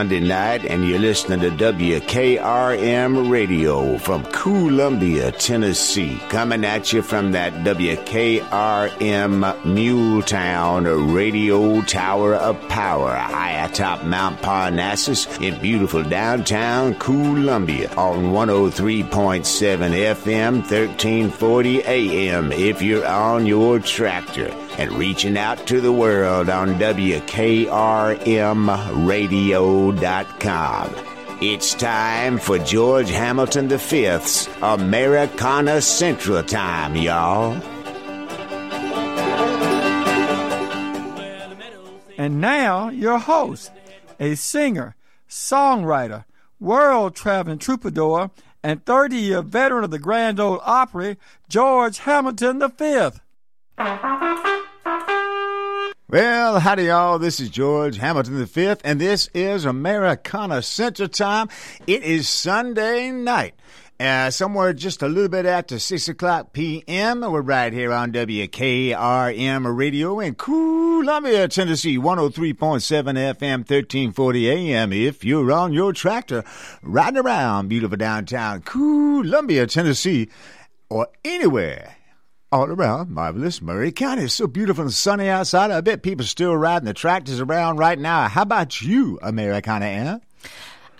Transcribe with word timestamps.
Sunday 0.00 0.20
night, 0.20 0.64
and 0.64 0.88
you're 0.88 0.98
listening 0.98 1.40
to 1.40 1.50
WKRM 1.50 3.30
Radio 3.30 3.98
from 3.98 4.24
Columbia, 4.32 5.30
Tennessee. 5.30 6.18
Coming 6.30 6.64
at 6.64 6.90
you 6.90 7.02
from 7.02 7.32
that 7.32 7.52
WKRM 7.52 8.40
Muletown 9.62 11.14
Radio 11.14 11.82
Tower 11.82 12.34
of 12.34 12.58
Power, 12.70 13.14
high 13.14 13.66
atop 13.66 14.02
Mount 14.04 14.40
Parnassus 14.40 15.26
in 15.42 15.60
beautiful 15.60 16.02
downtown 16.02 16.94
Columbia 16.94 17.90
on 17.96 18.32
103.7 18.32 19.04
FM, 19.04 20.52
1340 20.60 21.82
AM 21.82 22.52
if 22.52 22.80
you're 22.80 23.06
on 23.06 23.44
your 23.44 23.78
tractor 23.78 24.50
and 24.78 24.92
reaching 24.92 25.36
out 25.36 25.66
to 25.66 25.80
the 25.80 25.92
world 25.92 26.48
on 26.48 26.74
WKRMradio.com. 26.74 27.60
It's 31.42 31.72
time 31.72 32.38
for 32.38 32.58
George 32.58 33.08
Hamilton 33.08 33.68
V's 33.68 34.48
Americana 34.60 35.80
Central 35.80 36.42
Time, 36.42 36.96
y'all. 36.96 37.54
And 42.18 42.38
now, 42.42 42.90
your 42.90 43.18
host, 43.18 43.72
a 44.18 44.34
singer, 44.34 44.94
songwriter, 45.26 46.26
world 46.58 47.16
traveling 47.16 47.56
troubadour, 47.56 48.30
and 48.62 48.84
30 48.84 49.16
year 49.16 49.40
veteran 49.40 49.84
of 49.84 49.90
the 49.90 49.98
Grand 49.98 50.38
Ole 50.38 50.60
Opry, 50.62 51.16
George 51.48 52.00
Hamilton 52.00 52.62
V. 52.76 53.08
Well, 56.10 56.58
howdy, 56.58 56.86
y'all. 56.86 57.20
This 57.20 57.38
is 57.38 57.50
George 57.50 57.98
Hamilton 57.98 58.44
V, 58.44 58.74
and 58.82 59.00
this 59.00 59.28
is 59.32 59.64
Americana 59.64 60.60
Central 60.60 61.08
Time. 61.08 61.48
It 61.86 62.02
is 62.02 62.28
Sunday 62.28 63.12
night. 63.12 63.54
Uh, 64.00 64.28
somewhere 64.30 64.72
just 64.72 65.02
a 65.02 65.08
little 65.08 65.28
bit 65.28 65.46
after 65.46 65.78
6 65.78 66.08
o'clock 66.08 66.52
p.m. 66.52 67.20
We're 67.20 67.42
right 67.42 67.72
here 67.72 67.92
on 67.92 68.10
WKRM 68.10 69.76
Radio 69.76 70.18
in 70.18 70.34
Columbia, 70.34 71.46
Tennessee, 71.46 71.96
103.7 71.96 72.56
FM, 72.56 73.58
1340 73.58 74.50
a.m. 74.50 74.92
If 74.92 75.24
you're 75.24 75.52
on 75.52 75.72
your 75.72 75.92
tractor 75.92 76.42
riding 76.82 77.20
around 77.20 77.68
beautiful 77.68 77.96
downtown 77.96 78.62
Columbia, 78.62 79.68
Tennessee, 79.68 80.28
or 80.88 81.06
anywhere 81.24 81.94
all 82.52 82.66
around 82.66 83.10
marvelous 83.10 83.62
Maury 83.62 83.92
County. 83.92 84.24
It's 84.24 84.34
so 84.34 84.46
beautiful 84.46 84.82
and 84.82 84.92
sunny 84.92 85.28
outside. 85.28 85.70
I 85.70 85.80
bet 85.80 86.02
people 86.02 86.24
are 86.24 86.28
still 86.28 86.56
riding 86.56 86.86
the 86.86 86.94
tractors 86.94 87.40
around 87.40 87.76
right 87.78 87.98
now. 87.98 88.28
How 88.28 88.42
about 88.42 88.82
you, 88.82 89.18
Americana 89.22 89.86
Ann? 89.86 90.20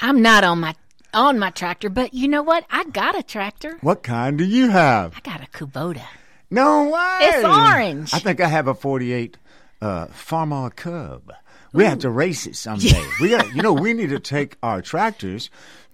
I'm 0.01 0.23
not 0.23 0.45
on 0.45 0.61
my 0.61 0.75
on 1.13 1.39
my 1.39 1.51
tractor, 1.51 1.91
but 1.91 2.15
you 2.15 2.29
know 2.29 2.43
what? 2.43 2.65
I 2.71 2.85
got 2.85 3.19
a 3.19 3.23
tractor. 3.23 3.79
What 3.81 4.03
kind 4.03 4.39
do 4.39 4.45
you 4.45 4.71
have? 4.71 5.15
I 5.17 5.21
got 5.21 5.43
a 5.43 5.47
Kubota. 5.47 6.03
No 6.51 6.91
way. 6.91 7.19
It's 7.23 7.45
orange. 7.45 8.15
I 8.15 8.21
think 8.21 8.41
I 8.41 8.47
have 8.47 8.69
a 8.69 8.75
48 8.75 9.37
uh, 9.81 10.07
Farmall 10.07 10.75
Cub. 10.75 11.33
We 11.73 11.85
have 11.85 12.01
to 12.01 12.11
race 12.11 12.47
it 12.47 12.57
someday. 12.57 13.05
we 13.21 13.31
got, 13.31 13.55
you 13.55 13.63
know, 13.63 13.73
we 13.73 13.93
need 13.93 14.11
to 14.11 14.21
take 14.21 14.57
our 14.63 14.83
tractors 14.83 15.51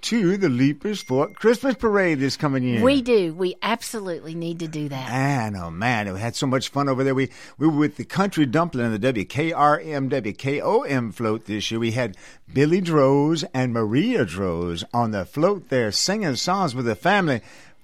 to 0.06 0.36
the 0.36 0.48
Leipers 0.48 1.02
Fork 1.02 1.34
Christmas 1.34 1.74
Parade 1.74 2.20
this 2.20 2.36
coming 2.36 2.62
year. 2.62 2.80
We 2.80 3.02
do. 3.02 3.34
We 3.34 3.56
absolutely 3.60 4.36
need 4.36 4.60
to 4.60 4.68
do 4.68 4.88
that. 4.88 5.10
Man, 5.10 5.56
oh 5.56 5.68
man, 5.68 6.12
we 6.12 6.20
had 6.20 6.36
so 6.36 6.46
much 6.46 6.68
fun 6.68 6.88
over 6.88 7.02
there. 7.02 7.12
We 7.12 7.28
we 7.58 7.66
were 7.66 7.76
with 7.76 7.96
the 7.96 8.04
Country 8.04 8.46
Dumpling 8.46 8.86
and 8.86 9.02
the 9.02 9.12
WKRM 9.12 10.08
WKOM 10.08 11.12
float 11.12 11.46
this 11.46 11.72
year. 11.72 11.80
We 11.80 11.90
had 11.90 12.16
Billy 12.52 12.80
Droze 12.80 13.42
and 13.52 13.72
Maria 13.72 14.24
Droze 14.24 14.84
on 14.94 15.10
the 15.10 15.24
float 15.24 15.70
there 15.70 15.90
singing 15.90 16.36
songs 16.36 16.72
with 16.72 16.86
the 16.86 16.94
family. 16.94 17.40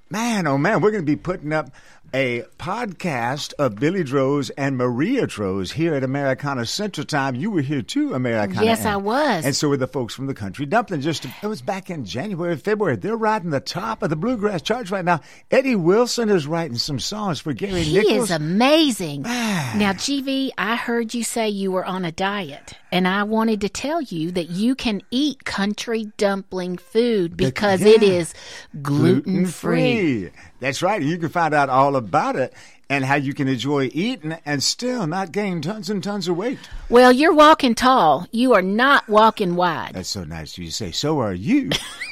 Man, 0.08 0.46
oh 0.46 0.58
man, 0.58 0.80
we're 0.80 0.92
going 0.92 1.02
to 1.02 1.12
be 1.12 1.16
putting 1.16 1.52
up 1.52 1.72
a 2.14 2.42
podcast 2.58 3.54
of 3.58 3.76
Billy 3.76 4.04
Droze 4.04 4.50
and 4.50 4.76
Maria 4.76 5.26
Droze 5.26 5.72
here 5.72 5.94
at 5.94 6.04
Americana 6.04 6.66
Central 6.66 7.06
Time. 7.06 7.34
You 7.34 7.50
were 7.50 7.62
here 7.62 7.82
too, 7.82 8.12
Americana. 8.14 8.64
Yes, 8.64 8.80
Ann. 8.80 8.92
I 8.92 8.96
was. 8.98 9.44
And 9.46 9.56
so 9.56 9.68
were 9.68 9.76
the 9.76 9.86
folks 9.86 10.14
from 10.14 10.26
the 10.26 10.34
Country 10.34 10.66
Dumpling. 10.66 11.00
Just 11.00 11.24
it 11.24 11.46
was 11.46 11.62
back 11.62 11.90
in 11.90 12.04
January, 12.04 12.56
February. 12.56 12.96
They're 12.96 13.16
riding 13.16 13.50
the 13.50 13.60
top 13.60 14.02
of 14.02 14.10
the 14.10 14.16
bluegrass 14.16 14.62
charts 14.62 14.90
right 14.90 15.04
now. 15.04 15.20
Eddie 15.50 15.76
Wilson 15.76 16.28
is 16.28 16.46
writing 16.46 16.76
some 16.76 16.98
songs 16.98 17.40
for 17.40 17.52
Gary 17.52 17.82
He 17.82 17.98
Nichols. 17.98 18.24
is 18.24 18.30
amazing. 18.30 19.24
Ah. 19.26 19.74
now, 19.76 19.92
GV, 19.92 20.50
I 20.58 20.76
heard 20.76 21.14
you 21.14 21.24
say 21.24 21.48
you 21.48 21.72
were 21.72 21.84
on 21.84 22.04
a 22.04 22.12
diet, 22.12 22.74
and 22.90 23.08
I 23.08 23.22
wanted 23.22 23.62
to 23.62 23.68
tell 23.68 24.02
you 24.02 24.30
that 24.32 24.50
you 24.50 24.74
can 24.74 25.00
eat 25.10 25.44
country 25.44 26.12
dumpling 26.18 26.76
food 26.76 27.36
because 27.36 27.80
it 27.82 28.02
yeah. 28.02 28.08
is 28.08 28.34
gluten 28.82 29.46
free. 29.46 30.30
That's 30.62 30.80
right. 30.80 31.02
You 31.02 31.18
can 31.18 31.28
find 31.28 31.52
out 31.54 31.68
all 31.68 31.96
about 31.96 32.36
it 32.36 32.54
and 32.92 33.06
how 33.06 33.14
you 33.14 33.32
can 33.32 33.48
enjoy 33.48 33.88
eating 33.94 34.36
and 34.44 34.62
still 34.62 35.06
not 35.06 35.32
gain 35.32 35.62
tons 35.62 35.88
and 35.88 36.04
tons 36.04 36.28
of 36.28 36.36
weight. 36.36 36.58
Well, 36.90 37.10
you're 37.10 37.32
walking 37.32 37.74
tall. 37.74 38.26
You 38.32 38.52
are 38.52 38.60
not 38.60 39.08
walking 39.08 39.56
wide. 39.56 39.92
That's 39.94 40.10
so 40.10 40.24
nice 40.24 40.58
you 40.58 40.70
say. 40.70 40.90
So 40.90 41.18
are 41.20 41.32
you. 41.32 41.70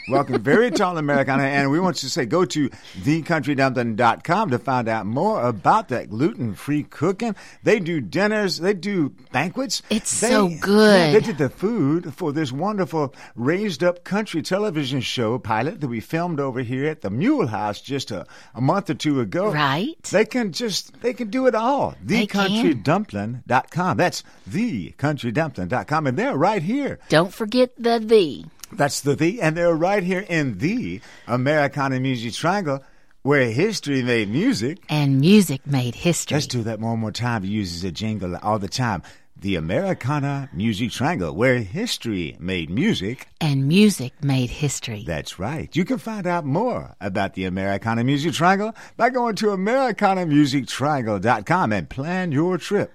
Welcome, 0.08 0.42
very 0.42 0.70
tall 0.70 0.96
Americana. 0.96 1.42
And 1.44 1.70
we 1.70 1.78
want 1.78 2.02
you 2.02 2.08
to 2.08 2.10
say 2.12 2.24
go 2.24 2.46
to 2.46 2.70
thecountrydumpling.com 3.02 4.50
to 4.50 4.58
find 4.58 4.88
out 4.88 5.04
more 5.06 5.42
about 5.46 5.88
that 5.88 6.08
gluten 6.08 6.54
free 6.54 6.82
cooking. 6.84 7.36
They 7.62 7.78
do 7.78 8.00
dinners, 8.00 8.58
they 8.58 8.72
do 8.74 9.10
banquets. 9.32 9.82
It's 9.90 10.18
They- 10.20 10.30
so 10.30 10.48
good. 10.60 11.14
They 11.14 11.20
did 11.20 11.36
the 11.38 11.50
food 11.50 12.14
for 12.14 12.32
this 12.32 12.50
wonderful 12.52 13.14
raised 13.36 13.84
up 13.84 14.02
country 14.02 14.40
television 14.42 15.02
show 15.02 15.38
pilot 15.38 15.80
that 15.82 15.88
we 15.88 16.00
filmed 16.00 16.40
over 16.40 16.60
here 16.60 16.86
at 16.86 17.02
the 17.02 17.10
Mule 17.10 17.48
House 17.48 17.80
just 17.82 18.10
a, 18.10 18.26
a 18.54 18.60
month 18.62 18.88
or 18.90 18.94
two 18.94 19.20
ago. 19.20 19.52
Right. 19.52 20.02
They 20.04 20.24
can 20.24 20.52
just, 20.52 20.69
they 21.02 21.12
can 21.12 21.30
do 21.30 21.46
it 21.46 21.54
all. 21.54 21.94
Thecountrydumpling.com. 22.04 23.96
That's 23.96 24.22
thecountrydumpling.com. 24.48 26.06
And 26.06 26.18
they're 26.18 26.36
right 26.36 26.62
here. 26.62 26.98
Don't 27.08 27.32
forget 27.32 27.72
the 27.76 27.98
the. 27.98 28.44
That's 28.72 29.00
the 29.00 29.16
the, 29.16 29.42
and 29.42 29.56
they're 29.56 29.74
right 29.74 30.02
here 30.02 30.24
in 30.28 30.58
the 30.58 31.00
Americana 31.26 31.98
Music 31.98 32.34
Triangle, 32.34 32.84
where 33.22 33.50
history 33.50 34.02
made 34.02 34.28
music. 34.30 34.78
And 34.88 35.20
music 35.20 35.66
made 35.66 35.96
history. 35.96 36.36
Let's 36.36 36.46
do 36.46 36.62
that 36.62 36.78
one 36.78 37.00
more 37.00 37.10
time. 37.10 37.42
He 37.42 37.50
uses 37.50 37.82
a 37.84 37.90
jingle 37.90 38.36
all 38.36 38.58
the 38.58 38.68
time. 38.68 39.02
The 39.40 39.56
Americana 39.56 40.50
Music 40.52 40.90
Triangle, 40.90 41.34
where 41.34 41.60
history 41.60 42.36
made 42.38 42.68
music. 42.68 43.26
and 43.40 43.66
music 43.66 44.12
made 44.22 44.50
history. 44.50 45.02
That's 45.06 45.38
right. 45.38 45.74
You 45.74 45.86
can 45.86 45.96
find 45.96 46.26
out 46.26 46.44
more 46.44 46.94
about 47.00 47.32
the 47.32 47.46
Americana 47.46 48.04
Music 48.04 48.34
Triangle 48.34 48.74
by 48.98 49.08
going 49.08 49.36
to 49.36 49.46
AmericanaMusicTriangle.com 49.46 51.72
and 51.72 51.88
plan 51.88 52.32
your 52.32 52.58
trip 52.58 52.92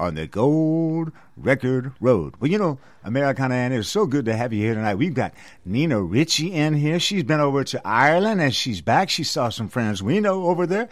on 0.00 0.16
the 0.16 0.26
Gold 0.26 1.12
Record 1.36 1.92
Road. 2.00 2.34
Well, 2.40 2.50
you 2.50 2.58
know, 2.58 2.80
Americana 3.04 3.54
Ann, 3.54 3.72
it's 3.72 3.88
so 3.88 4.04
good 4.06 4.24
to 4.24 4.36
have 4.36 4.52
you 4.52 4.64
here 4.64 4.74
tonight. 4.74 4.96
We've 4.96 5.14
got 5.14 5.32
Nina 5.64 6.02
Ricci 6.02 6.52
in 6.52 6.74
here. 6.74 6.98
She's 6.98 7.22
been 7.22 7.38
over 7.38 7.62
to 7.62 7.80
Ireland 7.86 8.40
and 8.40 8.52
she's 8.52 8.80
back. 8.80 9.10
She 9.10 9.22
saw 9.22 9.48
some 9.48 9.68
friends 9.68 10.02
we 10.02 10.18
know 10.18 10.46
over 10.46 10.66
there. 10.66 10.88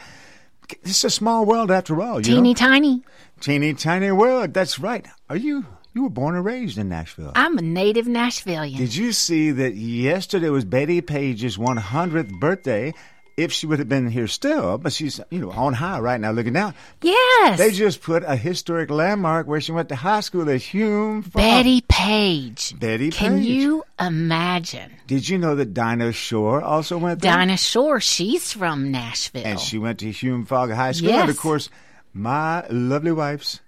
It's 0.83 1.05
a 1.05 1.11
small 1.11 1.45
world 1.45 1.71
after 1.71 2.01
all, 2.01 2.21
Teeny 2.23 2.51
know. 2.51 2.55
tiny. 2.55 3.03
Teeny 3.41 3.75
tiny 3.75 4.13
world. 4.13 4.55
That's 4.55 4.79
right. 4.79 5.07
Are 5.29 5.37
you 5.37 5.67
you 5.95 6.05
were 6.05 6.11
born 6.11 6.35
and 6.37 6.45
raised 6.45 6.79
in 6.79 6.89
Nashville? 6.89 7.33
I'm 7.35 7.59
a 7.59 7.63
native 7.63 8.07
Nashvilleian. 8.07 8.77
Did 8.79 8.95
you 8.95 9.13
see 9.13 9.51
that 9.51 9.75
yesterday 9.75 10.49
was 10.49 10.65
Bettie 10.65 11.03
Page's 11.03 11.59
100th 11.59 12.39
birthday? 12.41 12.95
If 13.43 13.53
she 13.53 13.67
would 13.67 13.79
have 13.79 13.89
been 13.89 14.09
here 14.09 14.29
still, 14.29 14.79
but 14.79 14.93
she's 14.93 15.21
you 15.31 15.41
know 15.41 15.51
on 15.51 15.75
high 15.75 15.99
right 15.99 16.21
now. 16.21 16.31
Looking 16.31 16.53
down, 16.53 16.75
yes. 17.03 17.59
they 17.59 17.73
just 17.73 18.03
put 18.03 18.23
a 18.25 18.37
historic 18.37 18.91
landmark 18.91 19.47
where 19.47 19.61
she 19.61 19.73
went 19.73 19.89
to 19.89 19.97
high 19.97 20.21
school 20.21 20.49
at 20.49 20.63
Hume. 20.63 21.23
Farm. 21.23 21.43
Bettie 21.45 21.83
Page. 21.89 22.79
Betty 22.79 23.11
Can 23.11 23.39
Page. 23.39 23.47
Can 23.47 23.55
you 23.55 23.85
imagine? 23.99 24.93
Did 25.07 25.29
you 25.29 25.39
know 25.39 25.55
that 25.57 25.75
Dinah 25.75 26.13
Shore 26.13 26.63
also 26.63 26.99
went 26.99 27.21
there? 27.21 27.33
Dinah 27.33 27.57
Shore, 27.57 28.01
she's 28.01 28.53
from 28.53 28.91
Nashville. 28.91 29.43
and 29.45 29.59
she 29.59 29.79
went 29.79 29.99
to 30.01 30.11
Hume 30.11 30.47
Fogg 30.47 30.71
High 30.71 30.93
School. 30.93 31.11
And 31.11 31.31
of 31.31 31.37
course, 31.39 31.69
my 32.13 32.67
lovely 32.69 33.13
wife's 33.13 33.61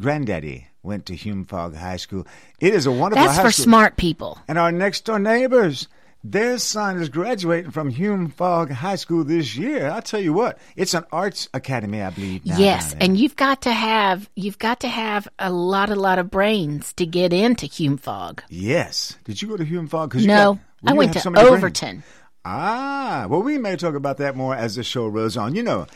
granddaddy 0.00 0.68
went 0.82 1.06
to 1.06 1.14
Hume 1.14 1.44
Fogg 1.44 1.74
High 1.74 1.96
School. 1.96 2.26
It 2.58 2.74
is 2.74 2.86
a 2.86 2.92
wonderful 2.92 3.24
That's 3.26 3.40
for 3.40 3.50
school. 3.52 3.64
smart 3.64 3.96
people. 3.96 4.38
And 4.48 4.58
our 4.58 4.72
next 4.72 5.04
door 5.04 5.18
neighbors, 5.18 5.88
their 6.22 6.58
son 6.58 7.00
is 7.00 7.08
graduating 7.08 7.70
from 7.70 7.88
Hume 7.88 8.28
Fogg 8.28 8.70
High 8.70 8.96
School 8.96 9.24
this 9.24 9.56
year. 9.56 9.90
I 9.90 10.00
tell 10.00 10.20
you 10.20 10.32
what, 10.32 10.58
it's 10.76 10.94
an 10.94 11.04
arts 11.12 11.48
academy, 11.54 12.02
I 12.02 12.10
believe. 12.10 12.44
now 12.44 12.58
yes, 12.58 12.94
and 13.00 13.18
you've 13.18 13.36
got 13.36 13.62
to 13.62 13.72
have 13.72 14.28
you've 14.36 14.58
got 14.58 14.80
to 14.80 14.88
have 14.88 15.28
a 15.38 15.50
lot 15.50 15.90
a 15.90 15.94
lot 15.96 16.18
of 16.18 16.30
brains 16.30 16.92
to 16.94 17.06
get 17.06 17.32
into 17.32 17.66
Hume 17.66 17.96
Fogg. 17.96 18.42
yes. 18.48 19.16
Did 19.24 19.40
you 19.40 19.48
go 19.48 19.56
to 19.56 19.64
Hume 19.64 19.88
Fogg? 19.88 20.14
No, 20.16 20.54
got- 20.54 20.60
I 20.86 20.92
went 20.94 21.12
to 21.14 21.20
so 21.20 21.30
many 21.30 21.42
brains. 21.48 21.56
Overton. 21.58 22.02
Ah, 22.44 23.26
well, 23.28 23.42
we 23.42 23.58
may 23.58 23.76
talk 23.76 23.94
about 23.94 24.16
that 24.18 24.34
more 24.36 24.54
as 24.54 24.74
the 24.76 24.82
show 24.82 25.06
rolls 25.06 25.36
on. 25.36 25.54
You 25.54 25.62
know, 25.62 25.86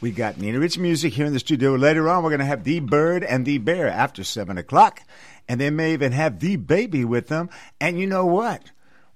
We 0.00 0.12
got 0.12 0.38
Nina 0.38 0.58
Rich 0.58 0.78
music 0.78 1.12
here 1.12 1.26
in 1.26 1.34
the 1.34 1.38
studio. 1.38 1.74
Later 1.74 2.08
on, 2.08 2.22
we're 2.22 2.30
going 2.30 2.38
to 2.40 2.46
have 2.46 2.64
The 2.64 2.80
Bird 2.80 3.22
and 3.22 3.44
The 3.44 3.58
Bear 3.58 3.86
after 3.86 4.24
7 4.24 4.56
o'clock. 4.56 5.02
And 5.46 5.60
they 5.60 5.68
may 5.68 5.92
even 5.92 6.12
have 6.12 6.38
The 6.40 6.56
Baby 6.56 7.04
with 7.04 7.28
them. 7.28 7.50
And 7.82 7.98
you 8.00 8.06
know 8.06 8.24
what? 8.24 8.70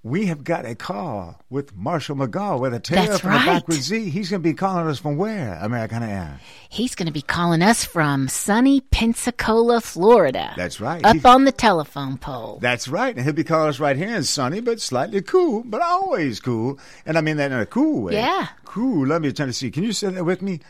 We 0.05 0.27
have 0.27 0.45
got 0.45 0.67
a 0.67 0.75
call 0.75 1.41
with 1.49 1.75
Marshall 1.75 2.17
McGaw 2.17 2.61
with 2.61 2.75
a 2.75 2.79
tale 2.79 3.07
That's 3.07 3.21
from 3.21 3.31
right. 3.31 3.39
the 3.47 3.51
backwoods 3.53 3.85
Z. 3.85 4.11
He's 4.11 4.29
going 4.29 4.43
to 4.43 4.47
be 4.47 4.53
calling 4.53 4.87
us 4.87 4.99
from 4.99 5.17
where, 5.17 5.55
Americana 5.63 6.07
Air? 6.07 6.41
He's 6.69 6.95
going 6.95 7.07
to 7.07 7.13
be 7.13 7.23
calling 7.23 7.63
us 7.63 7.87
from 7.87 8.29
sunny 8.29 8.83
Pensacola, 8.83 9.81
Florida. 9.81 10.53
That's 10.59 10.79
right. 10.79 11.03
Up 11.03 11.25
on 11.25 11.47
the 11.47 11.53
telephone 11.53 12.19
pole. 12.19 12.59
That's 12.61 12.87
right. 12.87 13.17
And 13.17 13.25
he'll 13.25 13.33
be 13.33 13.45
calling 13.45 13.71
us 13.71 13.81
right 13.81 13.97
here 13.97 14.15
in 14.15 14.25
sunny, 14.25 14.61
but 14.61 14.79
slightly 14.79 15.23
cool, 15.23 15.63
but 15.65 15.81
always 15.81 16.39
cool. 16.39 16.79
And 17.07 17.17
I 17.17 17.23
mean 17.23 17.39
that 17.39 17.51
in 17.51 17.59
a 17.59 17.65
cool 17.65 18.03
way. 18.03 18.13
Yeah. 18.13 18.49
Columbia, 18.67 19.33
Tennessee. 19.33 19.71
Can 19.71 19.85
you 19.85 19.93
say 19.93 20.11
that 20.11 20.25
with 20.25 20.43
me? 20.43 20.61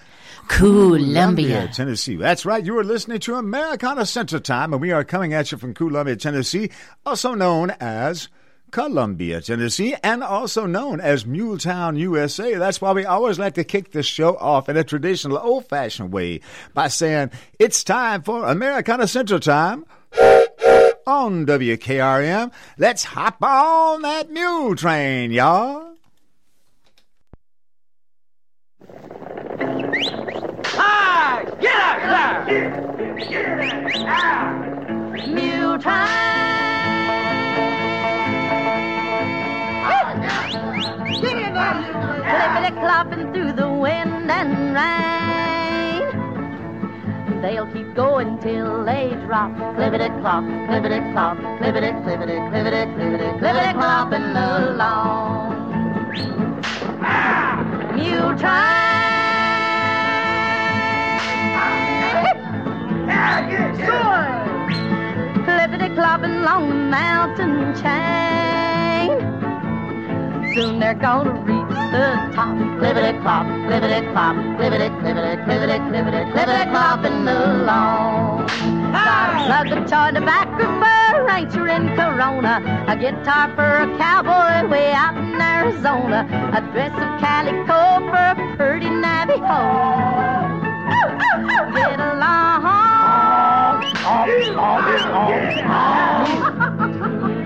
Columbia. 0.46 1.68
Tennessee. 1.74 2.14
That's 2.14 2.46
right. 2.46 2.64
You 2.64 2.78
are 2.78 2.84
listening 2.84 3.18
to 3.18 3.34
Americana 3.34 4.06
Central 4.06 4.40
Time, 4.40 4.72
and 4.72 4.80
we 4.80 4.92
are 4.92 5.02
coming 5.02 5.34
at 5.34 5.50
you 5.50 5.58
from 5.58 5.74
Columbia, 5.74 6.14
Tennessee, 6.14 6.70
also 7.04 7.34
known 7.34 7.70
as 7.80 8.28
Columbia, 8.74 9.40
Tennessee, 9.40 9.94
and 10.02 10.24
also 10.24 10.66
known 10.66 11.00
as 11.00 11.22
Muletown, 11.22 11.96
USA. 11.96 12.54
That's 12.54 12.80
why 12.80 12.90
we 12.90 13.04
always 13.04 13.38
like 13.38 13.54
to 13.54 13.62
kick 13.62 13.92
this 13.92 14.04
show 14.04 14.36
off 14.36 14.68
in 14.68 14.76
a 14.76 14.82
traditional, 14.82 15.38
old 15.38 15.68
fashioned 15.68 16.12
way 16.12 16.40
by 16.74 16.88
saying, 16.88 17.30
It's 17.60 17.84
time 17.84 18.22
for 18.22 18.44
Americana 18.44 19.06
Central 19.06 19.38
Time 19.38 19.86
on 21.06 21.46
WKRM. 21.46 22.50
Let's 22.76 23.04
hop 23.04 23.40
on 23.44 24.02
that 24.02 24.32
mule 24.32 24.74
train, 24.74 25.30
y'all. 25.30 25.94
Hi! 30.64 31.44
Get 31.60 32.10
up 32.10 32.48
there! 32.48 32.74
Mule 33.14 34.18
time! 34.98 35.14
Get 35.14 35.28
in 35.28 35.78
there! 35.78 36.73
Clippity 42.34 42.70
clopping 42.80 43.32
through 43.32 43.52
the 43.52 43.68
wind 43.68 44.30
and 44.30 44.74
rain. 44.74 46.04
They'll 47.42 47.66
keep 47.72 47.94
going 47.94 48.38
till 48.38 48.84
they 48.84 49.10
drop. 49.26 49.50
Clippity 49.76 50.08
clop, 50.20 50.44
clippity 50.44 51.12
clop, 51.12 51.36
clippity, 51.36 51.92
clippity, 52.04 52.38
clippity, 52.50 52.86
clippity, 52.94 53.28
clippity 53.40 53.72
clopping 53.74 54.34
along. 54.34 55.54
Mule 57.94 58.34
time! 58.38 58.94
Clippity 65.44 65.88
clopping 65.94 66.36
along 66.40 66.68
the 66.68 66.74
mountain 66.74 67.74
chain. 67.74 68.53
Soon 70.54 70.78
they're 70.78 70.94
gonna 70.94 71.32
reach 71.42 71.68
the 71.90 72.30
top. 72.32 72.54
Clippity 72.78 73.20
clop, 73.22 73.44
clippity 73.66 74.12
clop, 74.12 74.36
clippity, 74.56 74.88
clippity, 75.00 75.34
clippity, 75.44 75.78
clippity, 75.90 76.32
clippity 76.32 76.64
clopping 76.70 77.26
along. 77.26 78.46
Got 78.92 79.66
a 79.66 79.74
toy 79.80 80.10
tobacco 80.14 80.64
for 80.78 81.18
a 81.18 81.24
rancher 81.24 81.66
in 81.66 81.88
Corona. 81.96 82.62
A 82.86 82.96
guitar 82.96 83.52
for 83.56 83.78
a 83.82 83.98
cowboy 83.98 84.68
way 84.70 84.92
out 84.92 85.16
in 85.16 85.40
Arizona. 85.40 86.24
A 86.54 86.60
dress 86.72 86.92
of 86.92 87.20
calico 87.20 87.98
for 88.10 88.16
a 88.16 88.56
pretty 88.56 88.90
Navajo. 88.90 89.58
Get 91.74 91.98
along. 91.98 92.62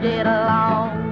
Get 0.02 0.26
along. 0.26 0.58
Mule 0.98 1.07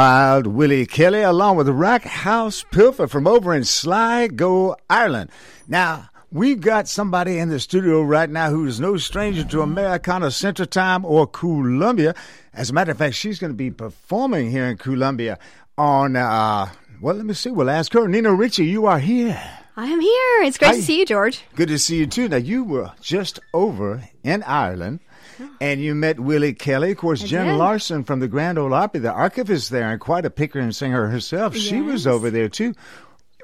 Wild 0.00 0.46
Willie 0.46 0.86
Kelly, 0.86 1.20
along 1.20 1.58
with 1.58 1.68
Rock 1.68 2.04
House 2.04 2.64
Pilfer 2.70 3.06
from 3.06 3.26
over 3.26 3.54
in 3.54 3.64
Sligo, 3.64 4.74
Ireland. 4.88 5.28
Now, 5.68 6.08
we've 6.32 6.62
got 6.62 6.88
somebody 6.88 7.36
in 7.36 7.50
the 7.50 7.60
studio 7.60 8.00
right 8.00 8.30
now 8.30 8.48
who's 8.48 8.80
no 8.80 8.96
stranger 8.96 9.44
to 9.44 9.60
Americana 9.60 10.30
Central 10.30 10.64
Time 10.64 11.04
or 11.04 11.26
Columbia. 11.26 12.14
As 12.54 12.70
a 12.70 12.72
matter 12.72 12.92
of 12.92 12.96
fact, 12.96 13.14
she's 13.14 13.38
going 13.38 13.52
to 13.52 13.56
be 13.58 13.70
performing 13.70 14.50
here 14.50 14.68
in 14.68 14.78
Columbia 14.78 15.38
on, 15.76 16.16
uh, 16.16 16.70
well, 17.02 17.14
let 17.14 17.26
me 17.26 17.34
see. 17.34 17.50
We'll 17.50 17.68
ask 17.68 17.92
her. 17.92 18.08
Nina 18.08 18.32
Ricci, 18.32 18.64
you 18.64 18.86
are 18.86 19.00
here. 19.00 19.38
I 19.76 19.84
am 19.84 20.00
here. 20.00 20.42
It's 20.44 20.56
great 20.56 20.68
Hi. 20.68 20.76
to 20.76 20.82
see 20.82 21.00
you, 21.00 21.04
George. 21.04 21.42
Good 21.56 21.68
to 21.68 21.78
see 21.78 21.98
you 21.98 22.06
too. 22.06 22.26
Now, 22.26 22.38
you 22.38 22.64
were 22.64 22.92
just 23.02 23.38
over 23.52 24.02
in 24.24 24.44
Ireland. 24.44 25.00
And 25.60 25.80
you 25.80 25.94
met 25.94 26.18
Willie 26.18 26.54
Kelly. 26.54 26.92
Of 26.92 26.98
course, 26.98 27.22
Jen 27.22 27.46
did. 27.46 27.56
Larson 27.56 28.04
from 28.04 28.20
the 28.20 28.28
Grand 28.28 28.58
Ole 28.58 28.72
Opry, 28.72 29.00
the 29.00 29.12
archivist 29.12 29.70
there, 29.70 29.90
and 29.90 30.00
quite 30.00 30.24
a 30.24 30.30
picker 30.30 30.58
and 30.58 30.74
singer 30.74 31.06
herself. 31.08 31.54
She 31.56 31.80
was 31.80 32.06
over 32.06 32.30
there 32.30 32.48
too. 32.48 32.74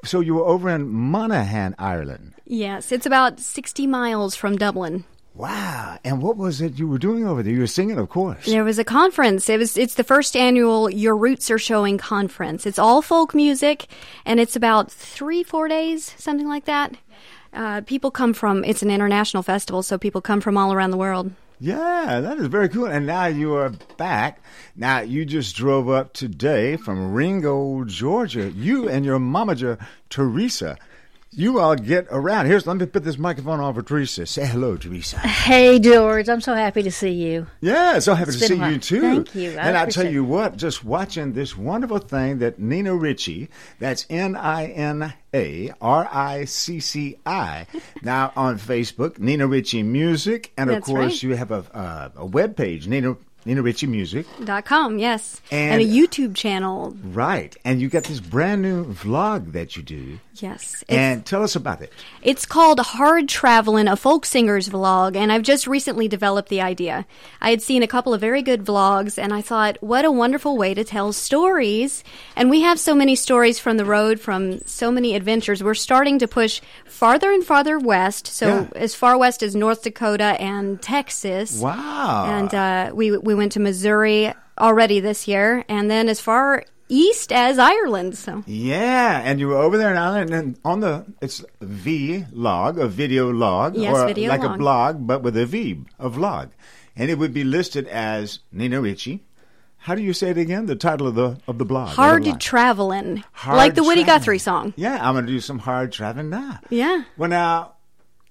So 0.04 0.20
you 0.20 0.34
were 0.34 0.44
over 0.44 0.70
in 0.70 0.88
Monaghan, 0.88 1.74
Ireland. 1.78 2.34
Yes, 2.46 2.92
it's 2.92 3.06
about 3.06 3.40
60 3.40 3.86
miles 3.86 4.34
from 4.34 4.56
Dublin. 4.56 5.04
Wow. 5.34 5.98
And 6.02 6.22
what 6.22 6.38
was 6.38 6.62
it 6.62 6.78
you 6.78 6.88
were 6.88 6.98
doing 6.98 7.26
over 7.26 7.42
there? 7.42 7.52
You 7.52 7.60
were 7.60 7.66
singing, 7.66 7.98
of 7.98 8.08
course. 8.08 8.46
There 8.46 8.64
was 8.64 8.78
a 8.78 8.84
conference. 8.84 9.48
It 9.50 9.58
was 9.58 9.76
it's 9.76 9.94
the 9.94 10.04
first 10.04 10.34
annual 10.34 10.88
Your 10.88 11.14
Roots 11.16 11.50
Are 11.50 11.58
Showing 11.58 11.98
conference. 11.98 12.64
It's 12.64 12.78
all 12.78 13.02
folk 13.02 13.34
music 13.34 13.86
and 14.24 14.40
it's 14.40 14.56
about 14.56 14.88
3-4 14.88 15.68
days, 15.68 16.14
something 16.16 16.48
like 16.48 16.64
that. 16.64 16.96
Uh, 17.52 17.82
people 17.82 18.10
come 18.10 18.32
from 18.32 18.64
it's 18.64 18.82
an 18.82 18.90
international 18.90 19.42
festival, 19.42 19.82
so 19.82 19.98
people 19.98 20.20
come 20.20 20.40
from 20.40 20.56
all 20.56 20.72
around 20.72 20.90
the 20.90 20.96
world. 20.96 21.30
Yeah, 21.58 22.20
that 22.20 22.36
is 22.38 22.48
very 22.48 22.68
cool. 22.68 22.84
And 22.86 23.06
now 23.06 23.26
you 23.26 23.54
are 23.54 23.70
back. 23.96 24.40
Now 24.74 25.00
you 25.00 25.24
just 25.24 25.56
drove 25.56 25.88
up 25.88 26.12
today 26.12 26.76
from 26.76 27.14
Ringo, 27.14 27.84
Georgia. 27.84 28.50
You 28.50 28.90
and 28.90 29.06
your 29.06 29.18
momager, 29.18 29.78
Teresa. 30.10 30.76
You 31.38 31.60
all 31.60 31.76
get 31.76 32.06
around. 32.10 32.46
Here's 32.46 32.66
let 32.66 32.78
me 32.78 32.86
put 32.86 33.04
this 33.04 33.18
microphone 33.18 33.60
on 33.60 33.74
for 33.74 33.82
Teresa. 33.82 34.24
Say 34.24 34.46
hello, 34.46 34.78
Teresa. 34.78 35.18
Hey, 35.18 35.78
George, 35.78 36.30
I'm 36.30 36.40
so 36.40 36.54
happy 36.54 36.82
to 36.82 36.90
see 36.90 37.10
you. 37.10 37.46
Yeah, 37.60 37.98
so 37.98 38.14
happy 38.14 38.32
to 38.32 38.38
see 38.38 38.56
you 38.56 38.78
too. 38.78 39.02
Thank 39.02 39.34
you. 39.34 39.50
I 39.50 39.68
and 39.68 39.76
I 39.76 39.84
tell 39.84 40.10
you 40.10 40.24
what, 40.24 40.56
just 40.56 40.82
watching 40.82 41.34
this 41.34 41.54
wonderful 41.54 41.98
thing 41.98 42.38
that 42.38 42.58
Nina 42.58 42.96
Ricci, 42.96 43.50
that's 43.78 44.06
N 44.08 44.34
I 44.34 44.68
N 44.68 45.12
A 45.34 45.72
R 45.78 46.08
I 46.10 46.46
C 46.46 46.80
C 46.80 47.18
I, 47.26 47.66
now 48.00 48.32
on 48.34 48.58
Facebook, 48.58 49.18
Nina 49.18 49.46
Ricci 49.46 49.82
Music, 49.82 50.54
and 50.56 50.70
of 50.70 50.76
That's 50.76 50.86
course 50.86 51.04
right. 51.04 51.22
you 51.22 51.36
have 51.36 51.50
a 51.50 51.64
uh, 51.74 52.08
a 52.16 52.24
web 52.24 52.56
page, 52.56 52.88
Nina 52.88 53.14
Nina 53.46 53.62
Ricci 53.62 53.86
Music. 53.86 54.26
Dot 54.44 54.64
com, 54.64 54.98
yes. 54.98 55.40
And- 55.50 55.80
and 55.80 55.82
a 55.82 55.86
YouTube 55.86 56.34
channel. 56.34 56.96
Right. 57.02 57.56
And 57.64 57.80
you 57.80 57.88
got 57.88 58.04
this 58.04 58.20
brand 58.20 58.60
new 58.60 58.84
vlog 58.92 59.52
that 59.52 59.76
you 59.76 59.82
do. 59.82 60.18
Yes. 60.34 60.84
And 60.88 61.24
tell 61.24 61.42
us 61.42 61.56
about 61.56 61.80
it. 61.80 61.90
It's 62.22 62.44
called 62.44 62.78
Hard 62.78 63.26
Travelin', 63.26 63.88
a 63.90 63.96
folk 63.96 64.26
singer's 64.26 64.68
vlog, 64.68 65.16
and 65.16 65.32
I've 65.32 65.42
just 65.42 65.66
recently 65.66 66.08
developed 66.08 66.50
the 66.50 66.60
idea. 66.60 67.06
I 67.40 67.48
had 67.48 67.62
seen 67.62 67.82
a 67.82 67.86
couple 67.86 68.12
of 68.12 68.20
very 68.20 68.42
good 68.42 68.62
vlogs, 68.62 69.16
and 69.16 69.32
I 69.32 69.40
thought, 69.40 69.78
what 69.80 70.04
a 70.04 70.12
wonderful 70.12 70.58
way 70.58 70.74
to 70.74 70.84
tell 70.84 71.14
stories. 71.14 72.04
And 72.34 72.50
we 72.50 72.60
have 72.60 72.78
so 72.78 72.94
many 72.94 73.14
stories 73.14 73.58
from 73.58 73.78
the 73.78 73.86
road, 73.86 74.20
from 74.20 74.60
so 74.66 74.90
many 74.90 75.14
adventures. 75.14 75.62
We're 75.62 75.72
starting 75.72 76.18
to 76.18 76.28
push 76.28 76.60
farther 76.84 77.30
and 77.32 77.42
farther 77.42 77.78
west, 77.78 78.26
so 78.26 78.46
Yeah. 78.46 78.66
as 78.74 78.94
far 78.94 79.16
west 79.16 79.42
as 79.42 79.56
North 79.56 79.84
Dakota 79.84 80.36
and 80.38 80.82
Texas. 80.82 81.58
Wow. 81.58 82.26
And 82.28 82.52
uh, 82.54 82.90
we, 82.94 83.16
we 83.16 83.34
went 83.36 83.52
to 83.52 83.60
Missouri 83.60 84.32
already 84.58 85.00
this 85.00 85.28
year, 85.28 85.64
and 85.68 85.90
then 85.90 86.08
as 86.08 86.20
far 86.20 86.64
east 86.88 87.32
as 87.32 87.58
Ireland. 87.58 88.16
So 88.16 88.44
Yeah, 88.46 89.20
and 89.24 89.40
you 89.40 89.48
were 89.48 89.56
over 89.56 89.76
there 89.76 89.90
in 89.90 89.96
Ireland, 89.96 90.30
and 90.32 90.58
on 90.64 90.80
the 90.80 91.04
it's 91.20 91.44
V 91.60 92.24
log, 92.32 92.78
a 92.78 92.86
video 92.88 93.30
log, 93.32 93.76
Yes, 93.76 93.94
or 93.94 94.06
video 94.06 94.28
like 94.30 94.44
a 94.44 94.56
blog, 94.56 95.06
but 95.06 95.22
with 95.22 95.36
a 95.36 95.46
V, 95.46 95.84
a 95.98 96.08
vlog, 96.10 96.50
and 96.94 97.10
it 97.10 97.18
would 97.18 97.34
be 97.34 97.44
listed 97.44 97.86
as 97.88 98.40
Nina 98.52 98.80
Ricci. 98.80 99.22
How 99.78 99.94
do 99.94 100.02
you 100.02 100.12
say 100.12 100.30
it 100.30 100.38
again? 100.38 100.66
The 100.66 100.74
title 100.74 101.06
of 101.06 101.14
the 101.14 101.38
of 101.46 101.58
the 101.58 101.64
blog. 101.64 101.90
the 101.90 101.94
hard 101.94 102.40
traveling, 102.40 103.22
Hard 103.30 103.56
like 103.56 103.74
the 103.76 103.84
Woody 103.84 104.02
traveling. 104.02 104.18
Guthrie 104.18 104.38
song. 104.38 104.74
Yeah, 104.76 104.98
I'm 105.00 105.14
going 105.14 105.26
to 105.26 105.32
do 105.32 105.38
some 105.38 105.60
hard 105.60 105.92
traveling 105.92 106.28
now. 106.28 106.58
Yeah. 106.70 107.04
Well, 107.16 107.30
now, 107.30 107.74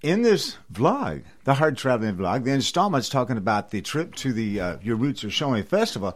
in 0.05 0.21
this 0.21 0.57
vlog, 0.71 1.23
the 1.45 1.55
hard 1.55 1.77
traveling 1.77 2.15
vlog, 2.15 2.43
the 2.43 2.51
installment's 2.51 3.09
talking 3.09 3.37
about 3.37 3.71
the 3.71 3.81
trip 3.81 4.13
to 4.13 4.31
the 4.31 4.61
uh, 4.61 4.77
Your 4.83 4.97
Roots 4.97 5.23
Are 5.23 5.31
Showing 5.31 5.63
Festival. 5.63 6.15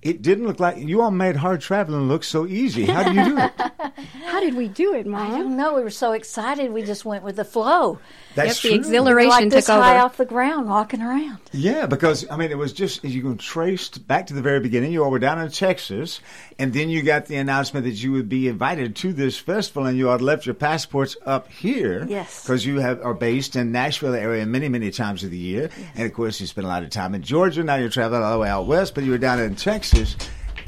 It 0.00 0.22
didn't 0.22 0.46
look 0.46 0.60
like 0.60 0.78
you 0.78 1.02
all 1.02 1.10
made 1.10 1.34
hard 1.34 1.60
traveling 1.60 2.06
look 2.06 2.22
so 2.22 2.46
easy. 2.46 2.86
How 2.86 3.02
did 3.02 3.16
you 3.16 3.24
do 3.24 3.38
it? 3.38 3.52
How 4.26 4.38
did 4.38 4.54
we 4.54 4.68
do 4.68 4.94
it, 4.94 5.06
Mom? 5.06 5.32
I 5.32 5.38
don't 5.38 5.56
know. 5.56 5.74
We 5.74 5.82
were 5.82 5.90
so 5.90 6.12
excited. 6.12 6.70
We 6.70 6.84
just 6.84 7.04
went 7.04 7.24
with 7.24 7.34
the 7.34 7.44
flow. 7.44 7.98
That's 8.34 8.62
the 8.62 8.68
true. 8.68 8.76
exhilaration 8.76 9.30
like 9.30 9.50
this 9.50 9.68
over. 9.68 9.82
high 9.82 9.98
off 9.98 10.16
the 10.16 10.24
ground, 10.24 10.68
walking 10.68 11.02
around. 11.02 11.38
Yeah, 11.52 11.86
because 11.86 12.28
I 12.30 12.36
mean, 12.36 12.50
it 12.50 12.58
was 12.58 12.72
just 12.72 13.02
you 13.04 13.22
can 13.22 13.38
trace 13.38 13.88
back 13.88 14.26
to 14.28 14.34
the 14.34 14.42
very 14.42 14.60
beginning. 14.60 14.92
You 14.92 15.04
all 15.04 15.10
were 15.10 15.18
down 15.18 15.40
in 15.40 15.50
Texas, 15.50 16.20
and 16.58 16.72
then 16.72 16.90
you 16.90 17.02
got 17.02 17.26
the 17.26 17.36
announcement 17.36 17.86
that 17.86 18.02
you 18.02 18.12
would 18.12 18.28
be 18.28 18.48
invited 18.48 18.96
to 18.96 19.12
this 19.12 19.36
festival, 19.38 19.86
and 19.86 19.98
you 19.98 20.06
had 20.06 20.22
left 20.22 20.46
your 20.46 20.54
passports 20.54 21.16
up 21.26 21.50
here. 21.50 22.06
Yes. 22.08 22.42
because 22.42 22.64
you 22.64 22.78
have 22.78 23.02
are 23.02 23.14
based 23.14 23.56
in 23.56 23.72
Nashville 23.72 24.14
area 24.14 24.46
many 24.46 24.68
many 24.68 24.90
times 24.90 25.24
of 25.24 25.30
the 25.30 25.38
year, 25.38 25.70
and 25.94 26.06
of 26.06 26.12
course 26.12 26.40
you 26.40 26.46
spend 26.46 26.66
a 26.66 26.68
lot 26.68 26.82
of 26.82 26.90
time 26.90 27.14
in 27.14 27.22
Georgia. 27.22 27.62
Now 27.64 27.76
you're 27.76 27.88
traveling 27.88 28.22
all 28.22 28.32
the 28.32 28.38
way 28.38 28.48
out 28.48 28.66
west, 28.66 28.94
but 28.94 29.04
you 29.04 29.10
were 29.10 29.18
down 29.18 29.40
in 29.40 29.56
Texas. 29.56 30.16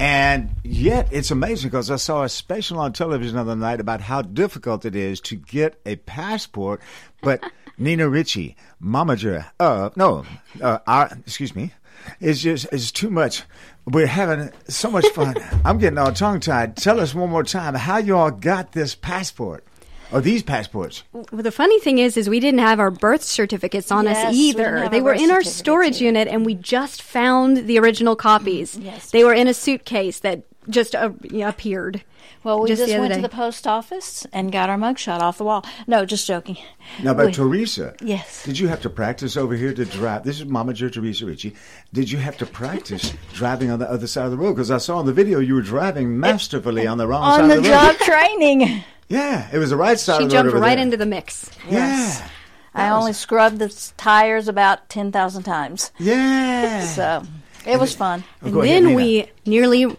And 0.03 0.49
yet, 0.65 1.07
it's 1.13 1.31
amazing 1.31 1.69
because 1.69 1.89
I 1.89 1.95
saw 1.95 2.23
a 2.23 2.29
special 2.29 2.77
on 2.77 2.91
television 2.91 3.35
the 3.35 3.41
other 3.41 3.55
night 3.55 3.79
about 3.79 4.01
how 4.01 4.21
difficult 4.21 4.83
it 4.83 4.97
is 4.97 5.21
to 5.21 5.37
get 5.37 5.79
a 5.85 5.95
passport. 5.95 6.81
But 7.21 7.41
Nina 7.77 8.09
Ricci, 8.09 8.57
momager, 8.83 9.45
uh, 9.61 9.91
no, 9.95 10.25
uh, 10.61 10.79
our, 10.87 11.09
excuse 11.25 11.55
me, 11.55 11.71
it's 12.19 12.41
just 12.41 12.67
it's 12.73 12.91
too 12.91 13.09
much. 13.09 13.43
We're 13.85 14.07
having 14.07 14.51
so 14.67 14.91
much 14.91 15.07
fun. 15.07 15.35
I'm 15.63 15.77
getting 15.77 15.97
all 15.97 16.11
tongue 16.11 16.41
tied. 16.41 16.75
Tell 16.75 16.99
us 16.99 17.15
one 17.15 17.29
more 17.29 17.45
time 17.45 17.73
how 17.73 17.99
you 17.99 18.17
all 18.17 18.31
got 18.31 18.73
this 18.73 18.95
passport 18.95 19.63
or 20.13 20.21
these 20.21 20.43
passports. 20.43 21.03
Well, 21.11 21.25
the 21.31 21.51
funny 21.51 21.79
thing 21.79 21.97
is, 21.97 22.15
is 22.17 22.29
we 22.29 22.39
didn't 22.39 22.59
have 22.59 22.79
our 22.79 22.91
birth 22.91 23.23
certificates 23.23 23.91
on 23.91 24.05
Yes, 24.05 24.27
us 24.27 24.33
either. 24.35 24.77
have 24.83 24.91
They 24.91 25.01
were 25.01 25.13
in 25.13 25.31
our 25.31 25.43
storage 25.43 25.95
either. 25.95 26.05
unit, 26.05 26.27
and 26.27 26.45
we 26.45 26.53
just 26.55 27.01
found 27.01 27.65
the 27.67 27.79
original 27.79 28.15
copies. 28.15 28.77
Yes. 28.77 29.11
They 29.11 29.23
were 29.23 29.33
in 29.33 29.47
a 29.47 29.53
suitcase 29.53 30.19
that 30.19 30.43
just 30.69 30.95
uh, 30.95 31.11
appeared. 31.43 32.03
Well, 32.43 32.61
we 32.61 32.69
Just 32.69 32.81
just, 32.87 32.97
went 32.99 33.11
day. 33.11 33.17
to 33.17 33.21
the 33.21 33.29
post 33.29 33.65
office 33.67 34.25
and 34.33 34.51
got 34.51 34.69
our 34.69 34.77
mugshot 34.77 35.19
off 35.21 35.37
the 35.37 35.43
wall. 35.45 35.65
No, 35.87 36.05
just 36.05 36.27
joking. 36.27 36.57
Now, 37.01 37.13
but 37.13 37.27
We- 37.27 37.31
Teresa, 37.33 37.95
Yes. 38.01 38.43
did 38.43 38.59
you 38.59 38.67
have 38.67 38.81
to 38.81 38.89
practice 38.89 39.37
over 39.37 39.55
here 39.55 39.73
to 39.73 39.85
drive? 39.85 40.23
This 40.23 40.39
is 40.39 40.45
Mama 40.45 40.73
Joe 40.73 40.89
Teresa 40.89 41.25
Ricci. 41.25 41.55
Did 41.93 42.11
you 42.11 42.17
have 42.19 42.37
to 42.37 42.45
practice 42.45 43.13
driving 43.33 43.71
on 43.71 43.79
the 43.79 43.89
other 43.89 44.07
side 44.07 44.25
of 44.25 44.31
the 44.31 44.37
road? 44.37 44.53
Because 44.53 44.71
I 44.71 44.77
saw 44.77 44.99
in 44.99 45.05
the 45.05 45.13
video 45.13 45.39
you 45.39 45.55
were 45.55 45.61
driving 45.61 46.19
masterfully 46.19 46.85
on 46.87 46.97
the 46.97 47.07
wrong 47.07 47.23
on 47.23 47.39
side 47.41 47.49
the 47.49 47.57
of 47.57 47.63
the 47.63 47.69
job 47.69 47.87
road. 47.87 47.99
training. 48.05 48.83
Yeah, 49.09 49.47
it 49.53 49.57
was 49.57 49.69
the 49.69 49.77
right 49.77 49.99
side 49.99 50.17
She 50.19 50.23
of 50.25 50.29
the 50.29 50.35
road. 50.37 50.43
jumped 50.43 50.59
right 50.61 50.75
there. 50.75 50.83
into 50.83 50.97
the 50.97 51.05
mix. 51.05 51.49
Yes. 51.69 52.19
Yeah. 52.19 52.27
I 52.75 52.89
only 52.89 53.13
scrubbed 53.13 53.59
the 53.59 53.69
tires 53.97 54.47
about 54.47 54.89
10,000 54.89 55.43
times. 55.43 55.91
Yeah. 55.99 56.85
So 56.95 57.23
it 57.65 57.79
was 57.79 57.95
fun. 57.95 58.23
Oh, 58.41 58.45
And 58.47 58.53
go 58.53 58.61
ahead, 58.61 58.83
then 58.83 58.93
we 58.95 59.27
nearly 59.45 59.95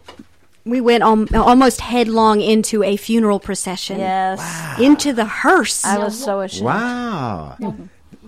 we 0.64 0.80
went 0.80 1.02
al- 1.02 1.26
almost 1.36 1.80
headlong 1.80 2.40
into 2.40 2.82
a 2.82 2.96
funeral 2.96 3.38
procession. 3.40 3.98
Yes. 3.98 4.78
Into 4.80 5.12
the 5.12 5.24
hearse. 5.26 5.84
I 5.84 5.98
was 5.98 6.22
so 6.22 6.40
ashamed. 6.40 6.64
Wow. 6.66 7.56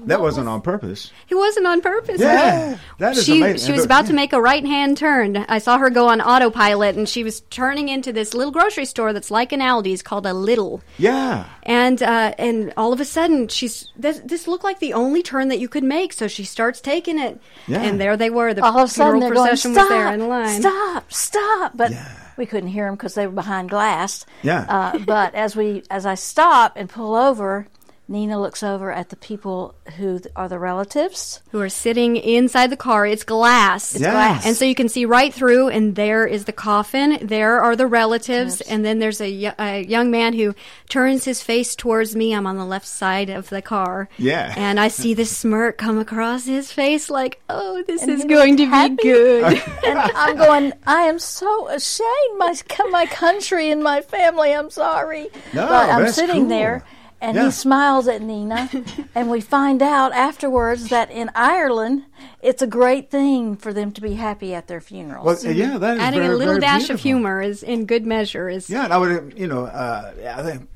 That 0.05 0.21
wasn't 0.21 0.47
on 0.47 0.61
purpose. 0.63 1.11
It 1.29 1.35
wasn't 1.35 1.67
on 1.67 1.81
purpose. 1.81 2.21
Yeah. 2.21 2.79
That 2.99 3.17
is 3.17 3.25
she 3.25 3.39
amazing. 3.39 3.67
she 3.67 3.73
was 3.73 3.85
about 3.85 4.07
to 4.07 4.13
make 4.13 4.33
a 4.33 4.41
right 4.41 4.65
hand 4.65 4.97
turn. 4.97 5.39
I 5.49 5.59
saw 5.59 5.79
her 5.79 5.91
go 5.91 6.07
on 6.07 6.21
autopilot, 6.21 6.95
and 6.95 7.09
she 7.09 7.25
was 7.25 7.41
turning 7.51 7.89
into 7.89 8.13
this 8.13 8.33
little 8.33 8.53
grocery 8.53 8.85
store 8.85 9.13
that's 9.13 9.33
like 9.33 9.51
an 9.51 9.59
Aldi's 9.59 10.03
called 10.03 10.25
a 10.25 10.31
Lidl. 10.31 10.81
Yeah. 10.97 11.47
And 11.65 12.01
uh, 12.05 12.35
and 12.39 12.73
all 12.77 12.93
of 12.93 13.01
a 13.01 13.05
sudden, 13.05 13.49
she's 13.49 13.89
this, 13.97 14.21
this 14.25 14.47
looked 14.47 14.63
like 14.63 14.79
the 14.79 14.93
only 14.93 15.25
turn 15.25 15.49
that 15.49 15.59
you 15.59 15.69
could 15.69 15.83
make. 15.83 16.13
So 16.13 16.29
she 16.29 16.45
starts 16.45 16.81
taking 16.81 17.19
it, 17.19 17.41
Yeah. 17.67 17.83
and 17.83 18.01
there 18.01 18.17
they 18.17 18.31
were. 18.31 18.55
The 18.55 18.63
All 18.65 18.79
of 18.79 18.85
a 18.85 18.93
sudden 18.93 19.15
funeral 19.23 19.33
going, 19.33 19.49
procession 19.49 19.73
stop, 19.73 19.83
was 19.83 19.89
there 19.91 20.15
in 20.15 20.29
line. 20.29 20.61
stop, 20.61 21.13
stop. 21.13 21.73
But 21.75 21.91
Yeah. 21.91 22.17
We 22.37 22.47
couldn't 22.47 22.71
hear 22.71 22.87
them 22.87 22.95
because 22.95 23.15
they 23.15 23.27
were 23.27 23.33
behind 23.33 23.71
glass. 23.71 24.25
Yeah. 24.43 24.67
Uh, 24.69 24.99
but 24.99 25.35
as 25.35 25.57
we, 25.57 25.83
as 25.91 26.07
I 26.07 26.15
stop 26.15 26.73
and 26.77 26.89
pull 26.89 27.15
over, 27.15 27.67
Nina 28.09 28.41
looks 28.41 28.63
over 28.63 28.93
at 28.93 29.09
the 29.09 29.17
people 29.17 29.75
who 29.97 30.21
are 30.37 30.49
the 30.49 30.59
relatives. 30.61 31.41
Who 31.51 31.61
are 31.61 31.69
sitting 31.69 32.17
inside 32.17 32.71
the 32.71 32.77
car. 32.77 33.05
It's 33.05 33.25
glass. 33.25 33.93
It's 33.95 34.03
Yes. 34.03 34.13
glass. 34.13 34.47
And 34.47 34.57
so 34.57 34.65
you 34.65 34.77
can 34.77 34.89
see 34.89 35.05
right 35.05 35.35
through, 35.35 35.69
and 35.71 35.97
there 35.97 36.25
is 36.25 36.45
the 36.45 36.53
coffin. 36.53 37.19
There 37.21 37.61
are 37.61 37.75
the 37.75 37.87
relatives. 37.89 38.61
And 38.61 38.85
then 38.85 39.01
there's 39.01 39.21
a 39.21 39.29
young 39.29 40.11
man 40.13 40.35
who 40.35 40.55
turns 40.89 41.25
his 41.25 41.43
face 41.43 41.75
towards 41.75 42.15
me. 42.15 42.33
I'm 42.33 42.47
on 42.47 42.57
the 42.57 42.65
left 42.65 42.87
side 42.87 43.29
of 43.29 43.49
the 43.51 43.61
car. 43.61 44.09
Yeah. 44.19 44.55
And 44.57 44.79
I 44.79 44.87
see 44.89 45.13
this 45.15 45.37
smirk 45.37 45.77
come 45.77 45.99
across 45.99 46.47
his 46.47 46.71
face 46.71 47.11
like, 47.11 47.41
oh, 47.49 47.83
this 47.89 48.03
And 48.03 48.13
is 48.13 48.25
going 48.25 48.57
was 48.57 48.69
to 48.71 48.97
be 48.97 49.03
good. 49.03 49.45
and 49.85 49.99
I'm 49.99 50.37
going, 50.37 50.73
I 50.87 51.03
am 51.03 51.19
so 51.19 51.69
ashamed. 51.69 52.07
My, 52.39 52.55
my 52.91 53.07
country 53.07 53.71
and 53.71 53.83
my 53.83 54.01
family, 54.01 54.53
I'm 54.55 54.71
sorry. 54.71 55.25
No, 55.53 55.67
but 55.67 55.91
I'm 55.91 56.03
that's 56.03 56.15
sitting 56.15 56.43
cool. 56.43 56.49
there. 56.49 56.85
And 57.27 57.35
Yeah. 57.35 57.47
he 57.47 57.51
smiles 57.51 58.07
at 58.07 58.23
Nina, 58.23 58.71
and 59.17 59.29
we 59.29 59.41
find 59.41 59.83
out 59.83 60.13
afterwards 60.13 60.91
that 60.91 61.11
in 61.11 61.29
Ireland, 61.35 62.05
it's 62.41 62.63
a 62.63 62.69
great 62.69 63.11
thing 63.11 63.57
for 63.57 63.73
them 63.73 63.91
to 63.93 64.01
be 64.01 64.15
happy 64.15 64.55
at 64.55 64.69
their 64.69 64.81
funerals. 64.81 65.45
Well, 65.45 65.53
yeah, 65.55 65.77
that 65.77 65.97
is 65.97 66.03
Adding 66.03 66.21
very, 66.21 66.33
a 66.35 66.37
little 66.37 66.55
very 66.55 66.61
dash 66.61 66.89
of 66.89 67.01
humor 67.01 67.43
is 67.43 67.65
in 67.65 67.85
good 67.87 68.07
measure. 68.07 68.49
Is 68.49 68.71
Yeah, 68.71 68.85
and 68.85 68.93
I 68.93 68.99
would, 68.99 69.35
you 69.37 69.49
know, 69.49 69.65
uh, 69.65 70.13
I 70.37 70.43
think, 70.45 70.69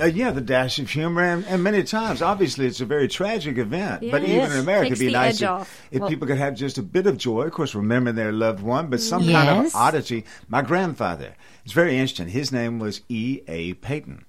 uh, 0.00 0.04
yeah, 0.04 0.30
the 0.30 0.40
dash 0.40 0.78
of 0.78 0.88
humor, 0.88 1.20
and, 1.22 1.44
and 1.46 1.64
many 1.64 1.82
times, 1.82 2.22
obviously, 2.22 2.66
it's 2.66 2.80
a 2.80 2.86
very 2.86 3.08
tragic 3.08 3.58
event. 3.58 4.02
but 4.08 4.22
Yeah, 4.22 4.28
it 4.28 4.36
even 4.36 4.40
is. 4.50 4.54
in 4.54 4.60
America, 4.60 4.88
Takes 4.90 5.00
it'd 5.00 5.08
be 5.08 5.12
nice 5.12 5.42
if, 5.42 5.82
if 5.90 6.00
Well- 6.00 6.08
people 6.08 6.28
could 6.28 6.38
have 6.38 6.54
just 6.54 6.78
a 6.78 6.82
bit 6.82 7.08
of 7.08 7.18
joy, 7.18 7.42
of 7.42 7.52
course, 7.52 7.74
remembering 7.74 8.14
their 8.14 8.30
loved 8.32 8.62
one, 8.62 8.86
but 8.86 9.00
some 9.00 9.26
kind 9.28 9.66
of 9.66 9.74
oddity. 9.74 10.24
My 10.48 10.62
grandfather, 10.62 11.34
it's 11.64 11.74
very 11.74 11.94
interesting. 11.94 12.28
His 12.28 12.52
name 12.52 12.78
was 12.78 13.00
E. 13.08 13.40
A. 13.48 13.74
Payton, 13.74 14.24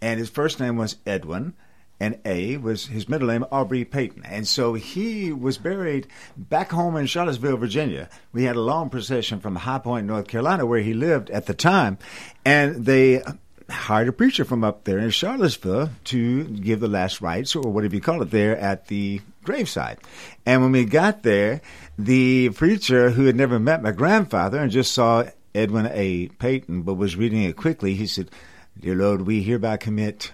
and 0.00 0.18
his 0.18 0.30
first 0.30 0.60
name 0.60 0.76
was 0.76 0.96
Edwin. 1.06 1.54
And 1.98 2.18
A 2.26 2.58
was 2.58 2.88
his 2.88 3.08
middle 3.08 3.28
name, 3.28 3.46
Aubrey 3.50 3.86
Payton. 3.86 4.22
And 4.26 4.46
so 4.46 4.74
he 4.74 5.32
was 5.32 5.56
buried 5.56 6.06
back 6.36 6.70
home 6.70 6.94
in 6.96 7.06
Charlottesville, 7.06 7.56
Virginia. 7.56 8.10
We 8.32 8.44
had 8.44 8.56
a 8.56 8.60
long 8.60 8.90
procession 8.90 9.40
from 9.40 9.56
High 9.56 9.78
Point, 9.78 10.06
North 10.06 10.28
Carolina, 10.28 10.66
where 10.66 10.80
he 10.80 10.92
lived 10.92 11.30
at 11.30 11.46
the 11.46 11.54
time. 11.54 11.96
And 12.44 12.84
they 12.84 13.22
hired 13.70 14.08
a 14.08 14.12
preacher 14.12 14.44
from 14.44 14.62
up 14.62 14.84
there 14.84 14.98
in 14.98 15.08
Charlottesville 15.08 15.88
to 16.04 16.44
give 16.44 16.80
the 16.80 16.88
last 16.88 17.22
rites, 17.22 17.56
or 17.56 17.72
whatever 17.72 17.94
you 17.94 18.02
call 18.02 18.20
it, 18.20 18.30
there 18.30 18.58
at 18.58 18.88
the 18.88 19.22
graveside. 19.42 19.98
And 20.44 20.60
when 20.60 20.72
we 20.72 20.84
got 20.84 21.22
there, 21.22 21.62
the 21.98 22.50
preacher, 22.50 23.08
who 23.08 23.24
had 23.24 23.36
never 23.36 23.58
met 23.58 23.82
my 23.82 23.92
grandfather 23.92 24.58
and 24.58 24.70
just 24.70 24.92
saw 24.92 25.24
Edwin 25.54 25.88
A. 25.92 26.28
Payton, 26.28 26.82
but 26.82 26.94
was 26.94 27.16
reading 27.16 27.42
it 27.42 27.56
quickly, 27.56 27.94
he 27.94 28.06
said, 28.06 28.30
Dear 28.78 28.94
Lord, 28.94 29.22
we 29.22 29.42
hereby 29.42 29.78
commit 29.78 30.32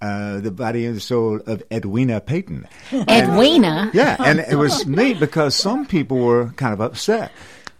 uh, 0.00 0.40
the 0.40 0.50
body 0.50 0.84
and 0.84 1.00
soul 1.00 1.40
of 1.46 1.62
Edwina 1.72 2.20
Payton. 2.20 2.66
Edwina. 2.92 3.90
Yeah, 3.94 4.16
and 4.18 4.40
it 4.40 4.56
was 4.56 4.86
neat 4.86 5.20
because 5.20 5.54
some 5.54 5.86
people 5.86 6.18
were 6.18 6.50
kind 6.56 6.72
of 6.72 6.80
upset. 6.80 7.30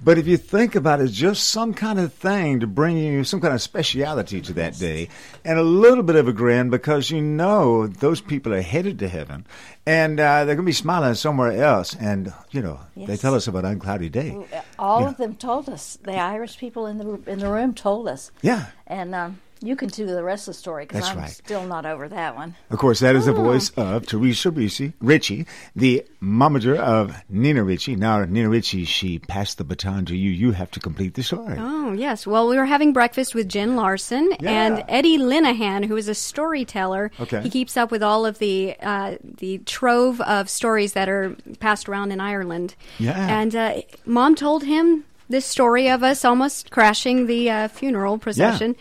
But 0.02 0.18
if 0.18 0.26
you 0.26 0.36
think 0.36 0.74
about 0.74 1.00
it, 1.00 1.08
just 1.08 1.48
some 1.48 1.72
kind 1.72 1.98
of 1.98 2.12
thing 2.12 2.60
to 2.60 2.66
bring 2.66 2.98
you 2.98 3.24
some 3.24 3.40
kind 3.40 3.54
of 3.54 3.62
speciality 3.62 4.40
to 4.42 4.52
that 4.54 4.78
day 4.78 5.08
and 5.44 5.58
a 5.58 5.62
little 5.62 6.02
bit 6.02 6.16
of 6.16 6.28
a 6.28 6.32
grin 6.32 6.68
because 6.68 7.10
you 7.10 7.22
know 7.22 7.86
those 7.86 8.20
people 8.20 8.52
are 8.52 8.60
headed 8.60 8.98
to 8.98 9.08
heaven 9.08 9.46
and 9.86 10.20
uh, 10.20 10.44
they're 10.44 10.56
going 10.56 10.66
to 10.66 10.68
be 10.68 10.72
smiling 10.72 11.14
somewhere 11.14 11.52
else. 11.52 11.96
And, 11.98 12.34
you 12.50 12.60
know, 12.60 12.80
they 12.96 13.16
tell 13.16 13.34
us 13.34 13.46
about 13.46 13.64
uncloudy 13.64 14.12
day. 14.12 14.46
All 14.78 15.06
of 15.06 15.16
them 15.16 15.36
told 15.36 15.70
us. 15.70 15.98
The 16.02 16.16
Irish 16.16 16.58
people 16.58 16.86
in 16.86 16.98
the 16.98 17.14
in 17.26 17.38
the 17.38 17.48
room 17.48 17.72
told 17.72 18.06
us. 18.06 18.30
Yeah. 18.42 18.66
And 18.86 19.14
um, 19.14 19.40
you 19.64 19.76
can 19.76 19.88
do 19.88 20.06
the 20.06 20.22
rest 20.22 20.46
of 20.48 20.54
the 20.54 20.58
story 20.58 20.84
because 20.84 21.08
I'm 21.08 21.18
right. 21.18 21.30
still 21.30 21.66
not 21.66 21.86
over 21.86 22.08
that 22.08 22.36
one. 22.36 22.54
Of 22.70 22.78
course, 22.78 23.00
that 23.00 23.16
is 23.16 23.26
the 23.26 23.32
voice 23.32 23.70
of 23.70 24.06
Teresa 24.06 24.50
Ricci, 24.50 24.92
Ritchie, 25.00 25.46
the 25.74 26.04
momager 26.22 26.76
of 26.76 27.14
Nina 27.28 27.64
Ricci. 27.64 27.96
Now, 27.96 28.24
Nina 28.24 28.48
Ricci, 28.48 28.84
she 28.84 29.18
passed 29.18 29.58
the 29.58 29.64
baton 29.64 30.04
to 30.06 30.16
you. 30.16 30.30
You 30.30 30.52
have 30.52 30.70
to 30.72 30.80
complete 30.80 31.14
the 31.14 31.22
story. 31.22 31.56
Oh, 31.58 31.92
yes. 31.92 32.26
Well, 32.26 32.48
we 32.48 32.56
were 32.56 32.66
having 32.66 32.92
breakfast 32.92 33.34
with 33.34 33.48
Jen 33.48 33.76
Larson 33.76 34.30
Yeah. 34.40 34.50
and 34.50 34.84
Eddie 34.88 35.18
Linehan, 35.18 35.86
who 35.86 35.96
is 35.96 36.08
a 36.08 36.14
storyteller. 36.14 37.10
Okay. 37.18 37.40
He 37.42 37.50
keeps 37.50 37.76
up 37.76 37.90
with 37.90 38.02
all 38.02 38.26
of 38.26 38.38
the 38.38 38.76
uh, 38.80 39.16
the 39.22 39.58
trove 39.58 40.20
of 40.20 40.48
stories 40.48 40.92
that 40.92 41.08
are 41.08 41.36
passed 41.60 41.88
around 41.88 42.12
in 42.12 42.20
Ireland. 42.20 42.74
Yeah. 42.98 43.40
And 43.40 43.56
uh, 43.56 43.82
Mom 44.04 44.34
told 44.34 44.64
him 44.64 45.04
this 45.28 45.46
story 45.46 45.88
of 45.88 46.02
us 46.02 46.24
almost 46.24 46.70
crashing 46.70 47.26
the 47.26 47.50
uh, 47.50 47.68
funeral 47.68 48.18
procession. 48.18 48.76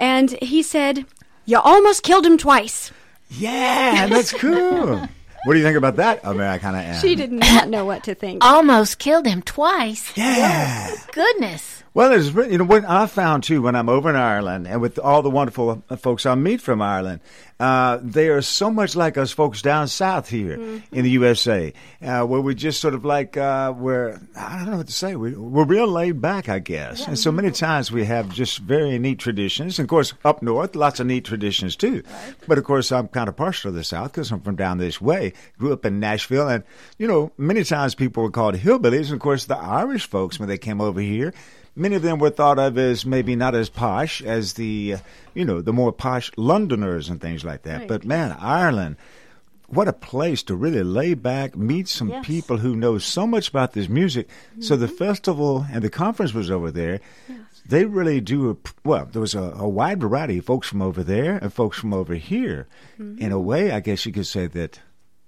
And 0.00 0.30
he 0.42 0.62
said, 0.62 1.04
You 1.44 1.58
almost 1.58 2.02
killed 2.02 2.26
him 2.26 2.38
twice. 2.38 2.90
Yeah, 3.28 4.08
that's 4.08 4.32
cool. 4.32 4.96
what 5.44 5.52
do 5.52 5.58
you 5.58 5.64
think 5.64 5.76
about 5.76 5.96
that, 5.96 6.20
Americana 6.24 6.78
Ann? 6.78 7.00
She 7.00 7.14
did 7.14 7.30
not 7.30 7.68
know 7.68 7.84
what 7.84 8.02
to 8.04 8.14
think. 8.14 8.44
Almost 8.44 8.98
killed 8.98 9.26
him 9.26 9.42
twice. 9.42 10.16
Yeah. 10.16 10.96
Goodness. 11.12 11.84
Well, 11.92 12.12
it's 12.12 12.30
re- 12.30 12.50
you 12.50 12.58
know 12.58 12.64
what 12.64 12.84
I 12.84 13.06
found 13.06 13.44
too 13.44 13.62
when 13.62 13.76
I'm 13.76 13.88
over 13.88 14.08
in 14.10 14.16
Ireland 14.16 14.66
and 14.66 14.80
with 14.80 14.98
all 14.98 15.22
the 15.22 15.30
wonderful 15.30 15.82
uh, 15.90 15.96
folks 15.96 16.24
I 16.24 16.34
meet 16.34 16.60
from 16.60 16.80
Ireland, 16.80 17.20
uh, 17.60 17.98
they 18.02 18.28
are 18.28 18.40
so 18.40 18.70
much 18.70 18.96
like 18.96 19.18
us 19.18 19.30
folks 19.30 19.60
down 19.60 19.86
south 19.86 20.30
here 20.30 20.54
in 20.92 21.04
the 21.04 21.10
USA, 21.10 21.74
uh, 22.00 22.24
where 22.24 22.40
we 22.40 22.54
just 22.54 22.80
sort 22.80 22.94
of 22.94 23.04
like 23.04 23.36
uh, 23.36 23.74
we're 23.76 24.18
I 24.34 24.56
don't 24.56 24.70
know 24.70 24.78
what 24.78 24.86
to 24.86 24.92
say. 24.92 25.14
We, 25.14 25.34
we're 25.34 25.66
real 25.66 25.86
laid 25.86 26.22
back, 26.22 26.48
I 26.48 26.58
guess, 26.58 27.06
and 27.06 27.18
so 27.18 27.30
many 27.30 27.50
times 27.50 27.92
we 27.92 28.06
have 28.06 28.32
just 28.32 28.60
very 28.60 28.98
neat 28.98 29.18
traditions. 29.18 29.78
And 29.78 29.84
of 29.84 29.90
course, 29.90 30.14
up 30.24 30.42
north, 30.42 30.74
lots 30.74 31.00
of 31.00 31.06
neat 31.06 31.26
traditions 31.26 31.76
too. 31.76 32.02
But 32.48 32.56
of 32.56 32.64
course, 32.64 32.90
I'm 32.90 33.08
kind 33.08 33.28
of 33.28 33.36
partial 33.36 33.70
to 33.70 33.76
the 33.76 33.84
south 33.84 34.12
because 34.12 34.32
I'm 34.32 34.40
from 34.40 34.56
down 34.56 34.78
this 34.78 34.98
way. 34.98 35.34
Grew 35.58 35.74
up 35.74 35.84
in 35.84 36.00
Nashville, 36.00 36.48
and 36.48 36.64
you 36.96 37.06
know, 37.06 37.30
many 37.36 37.62
times 37.62 37.94
people 37.94 38.22
were 38.22 38.30
called 38.30 38.54
hillbillies. 38.54 39.06
And 39.06 39.14
of 39.14 39.20
course, 39.20 39.44
the 39.44 39.58
Irish 39.58 40.08
folks 40.08 40.40
when 40.40 40.48
they 40.48 40.58
came 40.58 40.80
over 40.80 41.00
here 41.00 41.34
many 41.76 41.96
of 41.96 42.02
them 42.02 42.18
were 42.18 42.30
thought 42.30 42.58
of 42.58 42.76
as 42.78 43.04
maybe 43.06 43.36
not 43.36 43.54
as 43.54 43.68
posh 43.68 44.22
as 44.22 44.54
the, 44.54 44.94
uh, 44.94 44.98
you 45.34 45.44
know, 45.44 45.60
the 45.60 45.72
more 45.72 45.92
posh 45.92 46.30
Londoners 46.36 47.08
and 47.08 47.20
things 47.20 47.44
like 47.44 47.62
that. 47.62 47.88
But 47.88 48.04
man, 48.04 48.36
Ireland, 48.40 48.96
what 49.68 49.86
a 49.88 49.92
place 49.92 50.42
to 50.44 50.56
really 50.56 50.82
lay 50.82 51.14
back, 51.14 51.56
meet 51.56 51.86
some 51.88 52.08
Yes. 52.08 52.26
people 52.26 52.56
who 52.58 52.74
know 52.74 52.98
so 52.98 53.26
much 53.26 53.48
about 53.48 53.72
this 53.72 53.88
music. 53.88 54.28
So 54.58 54.76
the 54.76 54.88
festival 54.88 55.64
and 55.72 55.82
the 55.82 55.90
conference 55.90 56.34
was 56.34 56.50
over 56.50 56.70
there. 56.72 57.00
They 57.66 57.84
really 57.84 58.20
do 58.20 58.50
a, 58.50 58.56
well. 58.84 59.06
There 59.12 59.20
was 59.20 59.34
a, 59.36 59.42
a 59.56 59.68
wide 59.68 60.00
variety 60.00 60.38
of 60.38 60.44
folks 60.44 60.66
from 60.66 60.82
over 60.82 61.04
there 61.04 61.36
and 61.36 61.52
folks 61.52 61.78
from 61.78 61.92
over 61.94 62.14
here. 62.14 62.66
In 62.98 63.30
a 63.30 63.38
way, 63.38 63.70
I 63.70 63.78
guess 63.80 64.04
you 64.06 64.12
could 64.12 64.26
say 64.26 64.46
that 64.48 64.80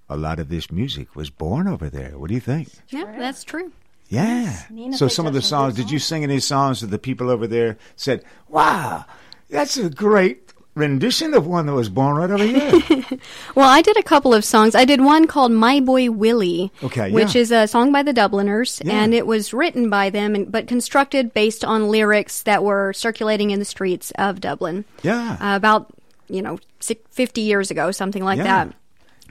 a 0.09 0.17
lot 0.17 0.41
of 0.41 0.49
this 0.49 0.71
music 0.73 1.15
was 1.15 1.31
born 1.31 1.69
over 1.69 1.89
there. 1.89 2.19
What 2.19 2.29
do 2.29 2.35
you 2.35 2.41
think? 2.41 2.69
Yeah, 2.89 3.05
that's 3.17 3.45
true. 3.45 3.71
Yeah. 4.13 4.59
Nina 4.71 4.97
so 4.97 5.09
some 5.09 5.27
of 5.27 5.33
the 5.33 5.41
songs, 5.43 5.75
did 5.75 5.91
you 5.91 5.99
sing 5.99 6.23
any 6.23 6.39
songs 6.39 6.83
that 6.83 6.89
the 6.89 6.99
people 6.99 7.31
over 7.31 7.47
there 7.47 7.79
said, 7.97 8.23
wow, 8.49 9.07
that's 9.49 9.79
a 9.79 9.89
great 9.89 10.53
rendition 10.75 11.33
of 11.35 11.47
one 11.47 11.65
that 11.67 11.73
was 11.73 11.89
born 11.89 12.17
right 12.17 12.31
over 12.31 12.45
here? 12.45 13.05
Well, 13.55 13.69
I 13.69 13.81
did 13.83 13.97
a 13.99 14.03
couple 14.03 14.33
of 14.35 14.45
songs. 14.45 14.75
I 14.75 14.85
did 14.87 15.01
one 15.03 15.27
called 15.27 15.53
My 15.53 15.81
Boy 15.81 16.11
Willie, 16.11 16.73
Okay, 16.83 17.11
which 17.11 17.37
is 17.37 17.51
a 17.53 17.67
song 17.67 17.93
by 17.93 18.03
the 18.03 18.13
Dubliners, 18.15 18.81
Yeah. 18.85 19.03
and 19.03 19.13
it 19.15 19.27
was 19.27 19.53
written 19.55 19.89
by 19.91 20.09
them, 20.11 20.35
and, 20.35 20.51
but 20.53 20.67
constructed 20.69 21.33
based 21.35 21.65
on 21.65 21.89
lyrics 21.89 22.43
that 22.45 22.65
were 22.65 22.93
circulating 22.95 23.51
in 23.51 23.59
the 23.59 23.65
streets 23.67 24.11
of 24.19 24.41
Dublin. 24.41 24.85
Yeah. 25.03 25.37
Uh, 25.41 25.57
about, 25.57 25.93
you 26.29 26.41
know, 26.43 26.59
50 26.81 27.41
years 27.43 27.71
ago, 27.71 27.91
something 27.93 28.25
like 28.25 28.39
Yeah. 28.39 28.45
that. 28.45 28.75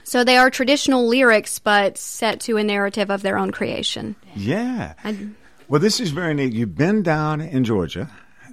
So 0.04 0.24
they 0.24 0.36
are 0.36 0.50
traditional 0.50 1.06
lyrics, 1.06 1.58
but 1.58 1.96
set 1.98 2.40
to 2.40 2.56
a 2.56 2.64
narrative 2.64 3.10
of 3.10 3.22
their 3.22 3.38
own 3.38 3.50
creation. 3.52 4.16
yeah. 4.34 4.94
well, 5.68 5.80
this 5.80 6.00
is 6.00 6.10
very 6.10 6.34
neat. 6.34 6.52
You've 6.52 6.74
been 6.76 7.02
down 7.02 7.40
in 7.40 7.64
Georgia, 7.64 8.10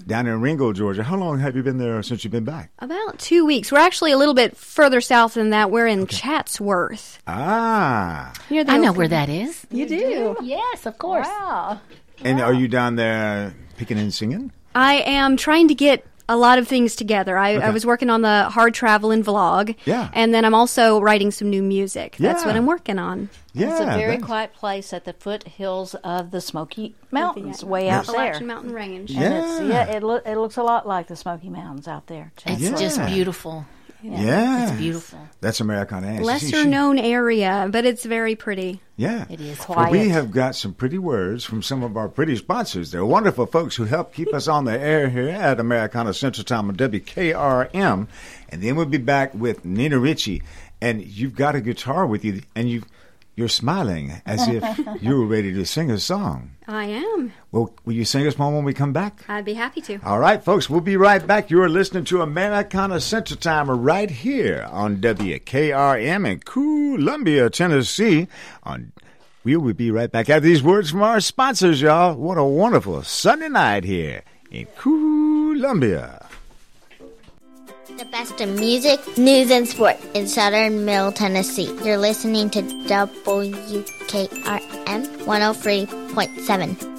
down 0.08 0.28
in 0.28 0.40
Ringo, 0.42 0.72
Georgia. 0.74 1.04
How 1.04 1.18
long 1.18 1.40
have 1.40 1.56
you 1.56 1.64
been 1.64 1.78
there 1.78 2.02
since 2.04 2.24
you've 2.24 2.32
been 2.32 2.46
back? 2.46 2.72
About 2.80 3.20
two 3.20 3.46
weeks. 3.46 3.72
We're 3.72 3.80
actually 3.80 4.12
a 4.12 4.18
little 4.18 4.34
bit 4.34 4.56
further 4.56 5.02
south 5.02 5.34
than 5.34 5.50
that. 5.50 5.72
We're 5.72 5.88
in 5.88 6.08
Chatsworth. 6.08 7.22
Ah. 7.28 8.34
Near 8.50 8.64
the 8.64 8.72
I 8.72 8.78
know 8.78 8.92
Oak- 8.92 8.98
where 8.98 9.08
that 9.08 9.30
is. 9.30 9.66
You 9.72 9.88
do? 9.88 10.38
Yes, 10.42 10.86
of 10.86 10.98
course. 10.98 11.28
Wow. 11.28 11.82
And 12.24 12.42
are 12.42 12.54
you 12.54 12.68
down 12.68 12.96
there 12.96 13.54
picking 13.78 13.98
and 13.98 14.14
singing? 14.14 14.52
I 14.76 14.96
am 15.06 15.36
trying 15.36 15.68
to 15.70 15.76
get 15.76 16.06
a 16.30 16.38
lot 16.38 16.58
of 16.60 16.68
things 16.68 16.96
together. 16.96 17.38
I, 17.38 17.56
Okay. 17.56 17.65
I 17.65 17.70
was 17.72 17.86
working 17.86 18.10
on 18.10 18.22
the 18.22 18.44
hard 18.50 18.74
traveling 18.74 19.24
vlog. 19.24 19.76
Yeah. 19.86 20.10
And 20.13 20.34
then 20.34 20.46
I'm 20.46 20.54
also 20.54 21.02
writing 21.02 21.32
some 21.32 21.50
new 21.50 21.62
music. 21.63 22.15
That's 22.18 22.42
Yeah. 22.44 22.48
what 22.48 22.56
I'm 22.56 22.65
working 22.68 23.00
on. 23.00 23.30
Yeah. 23.54 23.72
it's 23.72 23.80
a 23.82 23.86
very 23.86 24.18
that- 24.18 24.26
quiet 24.26 24.54
place 24.54 24.94
at 24.94 25.04
the 25.06 25.13
foothills 25.13 25.96
of 25.96 26.30
the 26.32 26.39
Smoky 26.39 26.96
Mountains, 27.12 27.60
The, 27.62 27.65
way 27.65 27.89
out 27.89 28.06
there. 28.06 28.15
Appalachian 28.15 28.48
Mountain 28.48 28.72
Range. 28.74 29.10
And 29.12 29.34
it's, 29.34 29.60
Yeah. 29.62 29.68
yeah, 29.68 29.96
it, 29.98 30.04
loo- 30.04 30.22
it 30.26 30.36
looks 30.38 30.56
a 30.58 30.63
lot 30.63 30.88
like 30.88 31.08
the 31.08 31.15
Smoky 31.15 31.50
Mountains 31.50 31.88
out 31.88 32.06
there. 32.08 32.32
It's 32.46 32.62
Yeah. 32.62 32.76
just 32.76 33.04
beautiful. 33.08 33.65
Yeah. 34.02 34.70
It's 34.70 34.80
beautiful. 34.80 35.20
That's 35.42 35.60
Americana. 35.60 36.08
Ann. 36.08 36.18
See, 36.20 36.24
Lesser 36.24 36.64
she- 36.64 36.66
known 36.66 36.98
area, 37.00 37.68
but 37.72 37.86
it's 37.86 38.06
very 38.06 38.36
pretty. 38.36 38.82
Yeah. 38.96 39.26
It 39.30 39.40
is 39.42 39.60
Well, 39.68 39.92
we 39.92 40.10
have 40.10 40.32
got 40.32 40.56
some 40.56 40.74
pretty 40.74 40.98
words 40.98 41.44
from 41.46 41.62
some 41.62 41.84
of 41.84 41.96
our 41.98 42.10
pretty 42.10 42.36
sponsors. 42.36 42.92
They're 42.92 43.06
wonderful 43.06 43.46
folks 43.46 43.76
who 43.76 43.86
help 43.86 44.14
keep 44.14 44.34
us 44.34 44.48
on 44.48 44.66
the 44.66 44.78
air 44.80 45.10
here 45.10 45.30
at 45.30 45.60
Americana 45.60 46.14
Central 46.14 46.44
Time 46.44 46.70
on 46.70 46.76
WKRM. 46.76 48.08
And 48.50 48.64
then 48.64 48.76
we'll 48.76 48.86
be 48.86 48.98
back 48.98 49.34
with 49.34 49.64
Nina 49.66 50.00
Ricci 50.00 50.42
and 50.82 51.06
you've 51.06 51.36
got 51.36 51.56
a 51.56 51.62
guitar 51.62 52.06
with 52.08 52.24
you, 52.24 52.42
and 52.56 52.70
you 52.70 52.84
you're 53.39 53.47
smiling 53.47 54.21
as 54.25 54.47
if 54.49 54.62
you 55.02 55.17
were 55.17 55.25
ready 55.25 55.54
to 55.54 55.65
sing 55.65 55.89
a 55.89 55.97
song. 55.97 56.52
I 56.67 56.86
am. 56.86 57.32
Well, 57.54 57.73
will 57.86 57.93
you 57.93 58.04
sing 58.04 58.28
us 58.28 58.38
one 58.38 58.54
when 58.54 58.65
we 58.65 58.73
come 58.73 58.91
back? 58.91 59.23
I'd 59.30 59.45
be 59.45 59.54
happy 59.54 59.80
to. 59.82 59.97
All 60.04 60.19
right, 60.19 60.43
folks, 60.43 60.69
we'll 60.69 60.82
be 60.82 60.97
right 60.97 61.25
back. 61.25 61.49
You 61.49 61.62
are 61.63 61.69
listening 61.69 62.04
to 62.06 62.21
Americana 62.21 62.99
Central 62.99 63.39
Time 63.39 63.69
right 63.71 64.12
here 64.12 64.67
on 64.69 64.97
WKRM 64.97 66.30
in 66.30 66.39
Columbia, 66.39 67.49
Tennessee. 67.49 68.28
On 68.63 68.91
we 69.45 69.56
will 69.56 69.73
be 69.73 69.89
right 69.89 70.12
back 70.12 70.30
after 70.30 70.41
these 70.41 70.62
words 70.62 70.91
from 70.91 71.02
our 71.02 71.21
sponsors, 71.21 71.82
y'all. 71.82 72.15
What 72.15 72.38
a 72.38 72.43
wonderful 72.43 73.04
Sunday 73.04 73.47
night 73.47 73.86
here 73.86 74.23
in 74.52 74.67
Columbia. 74.75 76.18
The 77.97 78.06
best 78.06 78.39
of 78.41 78.49
music, 78.49 78.99
news, 79.17 79.52
and 79.52 79.67
sport 79.67 79.97
in 80.13 80.28
southern 80.28 80.86
Middle 80.86 81.12
Tennessee. 81.12 81.75
You're 81.84 81.97
listening 81.97 82.49
to 82.52 82.62
WKRM 82.62 83.49
103.7. 85.25 86.99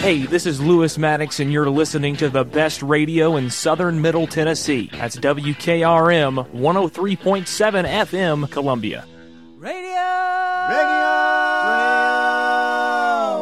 Hey, 0.00 0.26
this 0.26 0.46
is 0.46 0.60
Lewis 0.60 0.96
Maddox, 0.96 1.40
and 1.40 1.52
you're 1.52 1.68
listening 1.68 2.16
to 2.16 2.28
the 2.28 2.44
best 2.44 2.82
radio 2.82 3.34
in 3.36 3.50
southern 3.50 4.00
Middle 4.00 4.28
Tennessee. 4.28 4.88
That's 4.92 5.16
WKRM 5.16 6.48
103.7 6.52 8.06
FM, 8.06 8.48
Columbia. 8.50 9.04
Radio! 9.56 9.98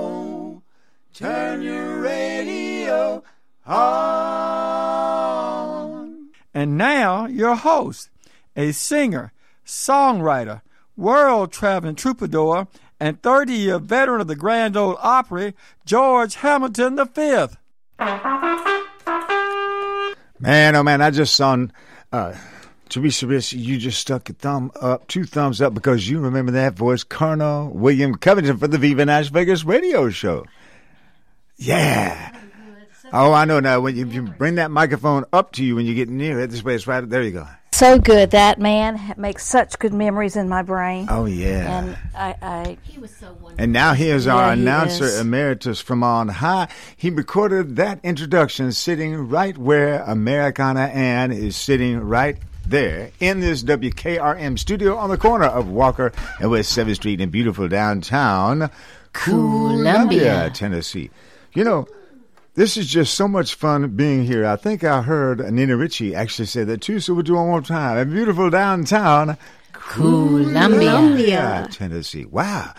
Radio! 0.07 0.63
Turn 1.13 1.61
your 1.61 2.01
radio 2.01 3.23
on. 3.67 4.57
And 6.55 6.79
now, 6.79 7.27
your 7.27 7.55
host, 7.55 8.09
a 8.57 8.73
singer, 8.73 9.33
songwriter, 9.65 10.63
world 10.97 11.53
traveling 11.53 11.97
troubadour, 11.97 12.67
and 13.01 13.21
30 13.23 13.53
year 13.53 13.79
veteran 13.79 14.21
of 14.21 14.27
the 14.27 14.37
Grand 14.37 14.77
Ole 14.77 14.99
Opry, 15.01 15.55
George 15.85 16.37
Hamilton 16.37 16.97
V. 17.15 17.47
Man, 20.39 20.77
oh 20.77 20.83
man, 20.83 21.01
I 21.01 21.11
just 21.11 21.35
saw 21.35 21.57
uh, 22.13 22.35
Teresa 22.89 23.27
you 23.57 23.79
just 23.79 24.01
stuck 24.01 24.29
a 24.29 24.33
thumb 24.33 24.71
up, 24.81 25.09
two 25.09 25.25
thumbs 25.25 25.61
up, 25.63 25.75
because 25.75 26.09
you 26.09 26.21
remember 26.21 26.53
that 26.53 26.75
voice, 26.75 27.05
Colonel 27.05 27.71
William 27.71 28.15
Covington 28.15 28.59
for 28.59 28.69
the 28.69 28.79
Viva 28.79 29.05
Nash 29.05 29.31
Vegas 29.31 29.65
radio 29.65 30.11
show. 30.11 30.45
Yeah. 31.57 32.33
Oh, 33.13 33.33
I 33.33 33.45
know 33.45 33.61
now. 33.61 33.81
When 33.81 33.97
you, 33.97 34.07
you 34.07 34.23
bring 34.23 34.57
that 34.57 34.71
microphone 34.71 35.25
up 35.33 35.53
to 35.53 35.65
you 35.65 35.77
when 35.77 35.87
you 35.87 35.95
get 35.95 36.09
near 36.09 36.41
it, 36.41 36.51
this 36.51 36.63
way 36.63 36.75
it's 36.75 36.87
right 36.87 37.09
there. 37.09 37.23
You 37.23 37.31
go. 37.31 37.47
So 37.77 37.99
good. 37.99 38.31
That 38.31 38.59
man 38.59 39.13
makes 39.19 39.45
such 39.45 39.79
good 39.79 39.93
memories 39.93 40.35
in 40.35 40.49
my 40.49 40.63
brain. 40.63 41.09
Oh 41.11 41.27
yeah. 41.27 41.79
And 41.79 41.99
I, 42.17 42.35
I 42.41 42.79
he 42.85 42.99
was 42.99 43.15
so 43.15 43.27
wonderful. 43.27 43.55
And 43.59 43.71
now 43.71 43.93
here's 43.93 44.27
our 44.27 44.49
Yeah, 44.49 44.55
he 44.55 44.63
announcer 44.63 45.05
is. 45.05 45.21
emeritus 45.21 45.79
from 45.79 46.03
on 46.03 46.29
high. 46.29 46.69
He 46.97 47.11
recorded 47.11 47.77
that 47.77 48.01
introduction 48.03 48.73
sitting 48.73 49.29
right 49.29 49.59
where 49.59 50.01
Americana 50.05 50.85
Ann 50.87 51.33
is 51.33 51.55
sitting 51.55 52.01
right 52.01 52.39
there 52.67 53.11
in 53.21 53.41
this 53.41 53.63
WKRM 53.63 54.59
studio 54.59 54.97
on 54.97 55.11
the 55.11 55.19
corner 55.19 55.45
of 55.45 55.69
Walker 55.69 56.13
and 56.41 56.51
West 56.51 56.75
7th 56.75 56.95
Street 56.95 57.21
in 57.21 57.29
beautiful 57.29 57.69
downtown 57.69 58.71
Columbia. 59.13 60.49
Tennessee. 60.55 61.11
You 61.53 61.65
know, 61.65 61.89
this 62.57 62.77
is 62.77 62.87
just 62.89 63.15
so 63.15 63.29
much 63.29 63.55
fun 63.55 63.89
being 63.91 64.25
here. 64.25 64.45
I 64.47 64.57
think 64.57 64.83
I 64.83 65.03
heard 65.03 65.39
Nina 65.53 65.77
Ricci 65.77 66.15
actually 66.15 66.47
say 66.47 66.65
that 66.65 66.81
too, 66.81 67.01
so 67.01 67.15
we'll 67.15 67.23
do 67.23 67.35
it 67.35 67.39
one 67.39 67.47
more 67.47 67.61
time. 67.61 67.99
In 67.99 68.11
beautiful 68.11 68.51
downtown 68.51 69.37
Columbia. 69.73 71.69
Tennessee. 71.71 72.25
Wow. 72.25 72.73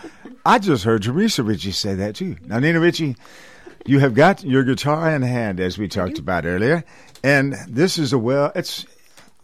I 0.44 0.58
just 0.58 0.84
heard 0.84 1.02
Teresa 1.02 1.42
Ricci 1.42 1.70
say 1.70 1.94
that 1.94 2.16
too. 2.16 2.36
Now, 2.44 2.58
Nina 2.58 2.80
Ricci, 2.80 3.16
you 3.86 4.00
have 4.00 4.14
got 4.14 4.44
your 4.44 4.64
guitar 4.64 5.14
in 5.14 5.22
hand, 5.22 5.60
as 5.60 5.78
we 5.78 5.88
talked 5.88 6.18
about 6.18 6.44
earlier. 6.44 6.84
And 7.22 7.54
this 7.68 7.98
is 7.98 8.12
a 8.12 8.18
well, 8.18 8.52
it's 8.54 8.84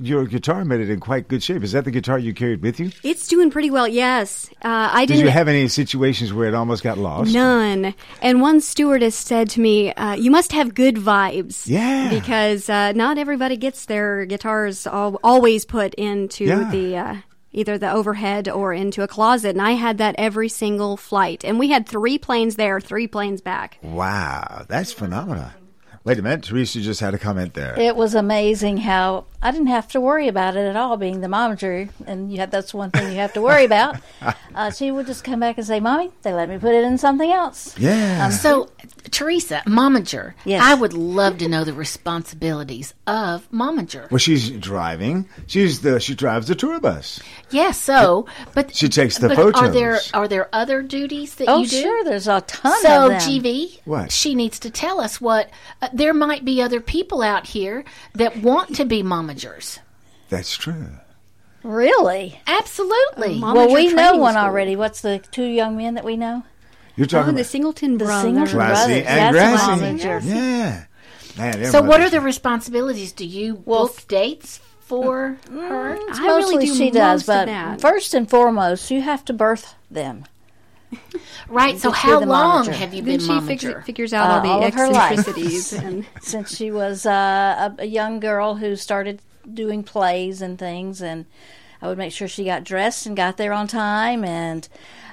your 0.07 0.27
guitar 0.27 0.65
made 0.65 0.81
it 0.81 0.91
in 0.91 1.01
quite 1.01 1.29
good 1.29 1.43
shape. 1.43 1.63
Is 1.63 1.73
that 1.73 1.85
the 1.85 1.91
guitar 1.91 2.19
you 2.19 2.33
carried 2.35 2.63
with 2.63 2.79
you? 2.81 2.91
It's 3.03 3.27
doing 3.29 3.51
pretty 3.51 3.71
well. 3.71 3.89
Yes, 3.89 4.49
uh, 4.65 4.91
I 4.93 5.07
Did 5.07 5.15
didn't 5.15 5.27
you 5.27 5.31
have 5.33 5.49
any 5.49 5.69
situations 5.69 6.33
where 6.33 6.49
it 6.49 6.55
almost 6.55 6.83
got 6.83 6.99
lost? 6.99 7.33
None. 7.33 7.95
And 8.23 8.41
one 8.41 8.61
stewardess 8.61 9.15
said 9.17 9.51
to 9.51 9.61
me, 9.61 9.93
uh, 9.95 10.15
"You 10.15 10.31
must 10.31 10.53
have 10.53 10.75
good 10.75 10.97
vibes." 10.97 11.67
Yeah. 11.67 12.11
Because 12.11 12.69
uh, 12.69 12.93
not 12.93 13.19
everybody 13.19 13.57
gets 13.57 13.87
their 13.87 14.25
guitars 14.27 14.87
al- 14.87 15.19
always 15.25 15.65
put 15.65 15.95
into 15.95 16.45
Yeah. 16.45 16.71
the 16.71 16.97
uh, 16.97 17.17
either 17.53 17.79
the 17.79 17.91
overhead 17.93 18.49
or 18.49 18.73
into 18.73 19.03
a 19.03 19.09
closet, 19.09 19.51
and 19.51 19.63
I 19.63 19.73
had 19.73 19.99
that 19.99 20.17
every 20.19 20.49
single 20.49 20.97
flight. 20.97 21.45
And 21.45 21.59
we 21.59 21.69
had 21.71 21.89
three 21.89 22.19
planes 22.19 22.57
there, 22.57 22.81
three 22.81 23.07
planes 23.07 23.41
back. 23.41 23.79
Wow, 23.83 24.65
that's 24.69 24.93
phenomenal. 24.93 25.51
Wait 26.05 26.19
a 26.19 26.23
minute, 26.23 26.43
Teresa 26.43 26.83
just 26.83 27.01
had 27.01 27.15
a 27.15 27.19
comment 27.19 27.55
there. 27.55 27.79
It 27.81 27.97
was 27.97 28.15
amazing 28.15 28.77
how 28.77 29.25
I 29.43 29.51
didn't 29.51 29.69
have 29.69 29.89
to 29.89 30.01
worry 30.03 30.29
about 30.29 30.55
it 30.55 30.67
at 30.67 30.77
all, 30.77 30.99
being 30.99 31.23
the 31.23 31.29
momager, 31.29 31.89
and 32.07 32.31
you 32.31 32.39
have, 32.41 32.51
that's 32.51 32.75
one 32.75 32.91
thing 32.91 33.09
you 33.11 33.17
have 33.17 33.33
to 33.35 33.41
worry 33.41 33.65
about. 33.65 33.97
uh, 34.55 34.71
she 34.71 34.91
would 34.91 35.07
just 35.07 35.25
come 35.25 35.41
back 35.41 35.57
and 35.57 35.67
say, 35.67 35.81
"Mommy, 35.81 36.11
they 36.21 36.35
let 36.35 36.51
me 36.51 36.59
put 36.59 36.75
it 36.75 36.85
in 36.85 36.99
something 36.99 37.31
else." 37.31 37.79
Yeah. 37.79 38.27
Um, 38.27 38.33
So, 38.33 38.69
Teresa, 39.11 39.63
momager. 39.67 40.35
Yes. 40.45 40.63
I 40.63 40.75
would 40.75 40.93
love 40.93 41.39
to 41.39 41.49
know 41.49 41.65
the 41.65 41.73
responsibilities 41.73 42.93
of 43.07 43.51
momager. 43.51 44.11
Well, 44.11 44.19
she's 44.19 44.51
driving. 44.51 45.27
She's 45.47 45.81
the 45.81 46.01
she 46.01 46.15
drives 46.15 46.49
the 46.49 46.55
tour 46.55 46.81
bus. 46.81 47.21
Yes, 47.51 47.79
so 47.79 48.27
but 48.55 48.75
She 48.75 48.89
takes 48.89 49.19
the 49.19 49.29
but 49.29 49.37
photos. 49.37 49.63
Are 49.63 49.69
there 49.71 50.01
are 50.13 50.29
there 50.29 50.49
other 50.53 50.83
duties 50.83 51.35
that 51.37 51.49
Oh, 51.49 51.61
you 51.63 51.67
do? 51.69 51.81
sure, 51.83 52.05
there's 52.05 52.29
a 52.29 52.41
ton 52.43 52.83
so, 52.83 53.05
of 53.07 53.11
them. 53.13 53.21
GV, 53.21 53.81
What? 53.85 54.13
she 54.13 54.35
needs 54.35 54.59
to 54.61 54.71
tell 54.71 55.01
us 55.01 55.21
what 55.21 55.49
uh, 55.83 55.89
there 55.95 56.13
might 56.15 56.45
be 56.45 56.61
other 56.61 56.81
people 56.81 57.23
out 57.23 57.47
here 57.47 57.85
that 58.15 58.37
want 58.43 58.77
to 58.77 58.85
be 58.85 59.03
momagers. 59.03 59.79
That's 60.29 60.57
true. 60.57 60.89
Really? 61.63 62.41
Absolutely. 62.47 63.35
Um, 63.43 63.55
well, 63.55 63.73
we 63.73 63.93
know 63.93 64.17
one 64.17 64.35
school. 64.35 64.45
already. 64.45 64.77
What's 64.77 65.01
the 65.01 65.19
two 65.31 65.45
young 65.45 65.77
men 65.77 65.95
that 65.95 66.05
we 66.05 66.17
know? 66.17 66.43
You're 66.97 67.07
Oh, 67.07 67.09
talking 67.09 67.35
the 67.35 67.41
about 67.41 67.51
Singleton 67.51 67.99
The 67.99 68.05
brothers. 68.05 68.23
Singleton 68.23 68.55
Classy 68.57 68.87
brothers. 69.03 69.07
and 69.07 69.35
That's 69.37 69.63
a 69.63 69.67
Grassy. 69.67 69.83
momager. 69.83 70.25
Yeah. 70.25 70.85
Man, 71.37 71.65
So, 71.73 71.83
what 71.83 72.01
are 72.01 72.11
the 72.11 72.21
responsibilities? 72.21 73.13
Do 73.13 73.27
you 73.27 73.55
book 73.55 74.07
dates 74.07 74.61
for 74.81 75.39
mm, 75.49 75.69
her? 75.69 75.95
It's 76.09 76.19
I 76.21 76.27
really 76.27 76.43
mostly 76.57 76.67
do 76.67 76.75
she 76.75 76.91
does, 76.91 77.21
most 77.21 77.23
of 77.23 77.27
but 77.27 77.47
that. 77.47 77.81
first 77.81 78.15
and 78.15 78.29
foremost, 78.31 78.91
you 78.91 79.01
have 79.01 79.25
to 79.25 79.33
birth 79.33 79.75
them. 79.91 80.27
Right. 81.49 81.79
So, 81.79 81.91
how 81.91 82.21
long 82.21 82.65
momager. 82.67 82.73
have 82.73 82.95
you 82.95 83.03
Then 83.03 83.19
been 83.19 83.21
she 83.21 83.41
figures, 83.41 83.75
momager? 83.75 83.85
figures 83.85 84.13
out 84.13 84.31
all 84.31 84.39
Uh, 84.39 84.43
the 84.43 84.49
all 84.49 84.65
of 84.65 84.75
her 84.75 84.89
life. 84.89 85.19
eccentricities. 85.19 85.73
and 85.85 86.07
Since 86.23 86.57
she 86.57 86.71
was 86.71 87.05
uh, 87.05 87.71
a, 87.79 87.83
a 87.83 87.85
young 87.87 88.19
girl 88.21 88.57
who 88.57 88.77
started 88.77 89.21
doing 89.53 89.83
plays 89.83 90.41
and 90.41 90.59
things, 90.59 91.03
and 91.03 91.27
I 91.83 91.89
would 91.89 91.99
make 91.99 92.13
sure 92.13 92.29
she 92.29 92.45
got 92.45 92.65
dressed 92.65 93.05
and 93.07 93.15
got 93.17 93.37
there 93.37 93.53
on 93.53 93.67
time 93.69 94.25
and 94.25 94.67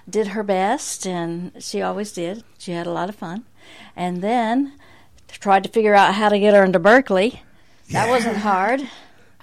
did 0.09 0.27
her 0.27 0.43
best, 0.43 1.05
and 1.05 1.51
she 1.59 1.81
always 1.81 2.11
did. 2.13 2.43
She 2.57 2.71
had 2.71 2.87
a 2.87 2.91
lot 2.91 3.09
of 3.09 3.15
fun, 3.15 3.43
and 3.95 4.21
then 4.21 4.73
tried 5.27 5.63
to 5.63 5.69
figure 5.69 5.95
out 5.95 6.13
how 6.15 6.29
to 6.29 6.39
get 6.39 6.53
her 6.53 6.63
into 6.63 6.79
Berklee. 6.79 7.39
That 7.91 8.07
wasn't 8.09 8.37
hard. 8.49 8.87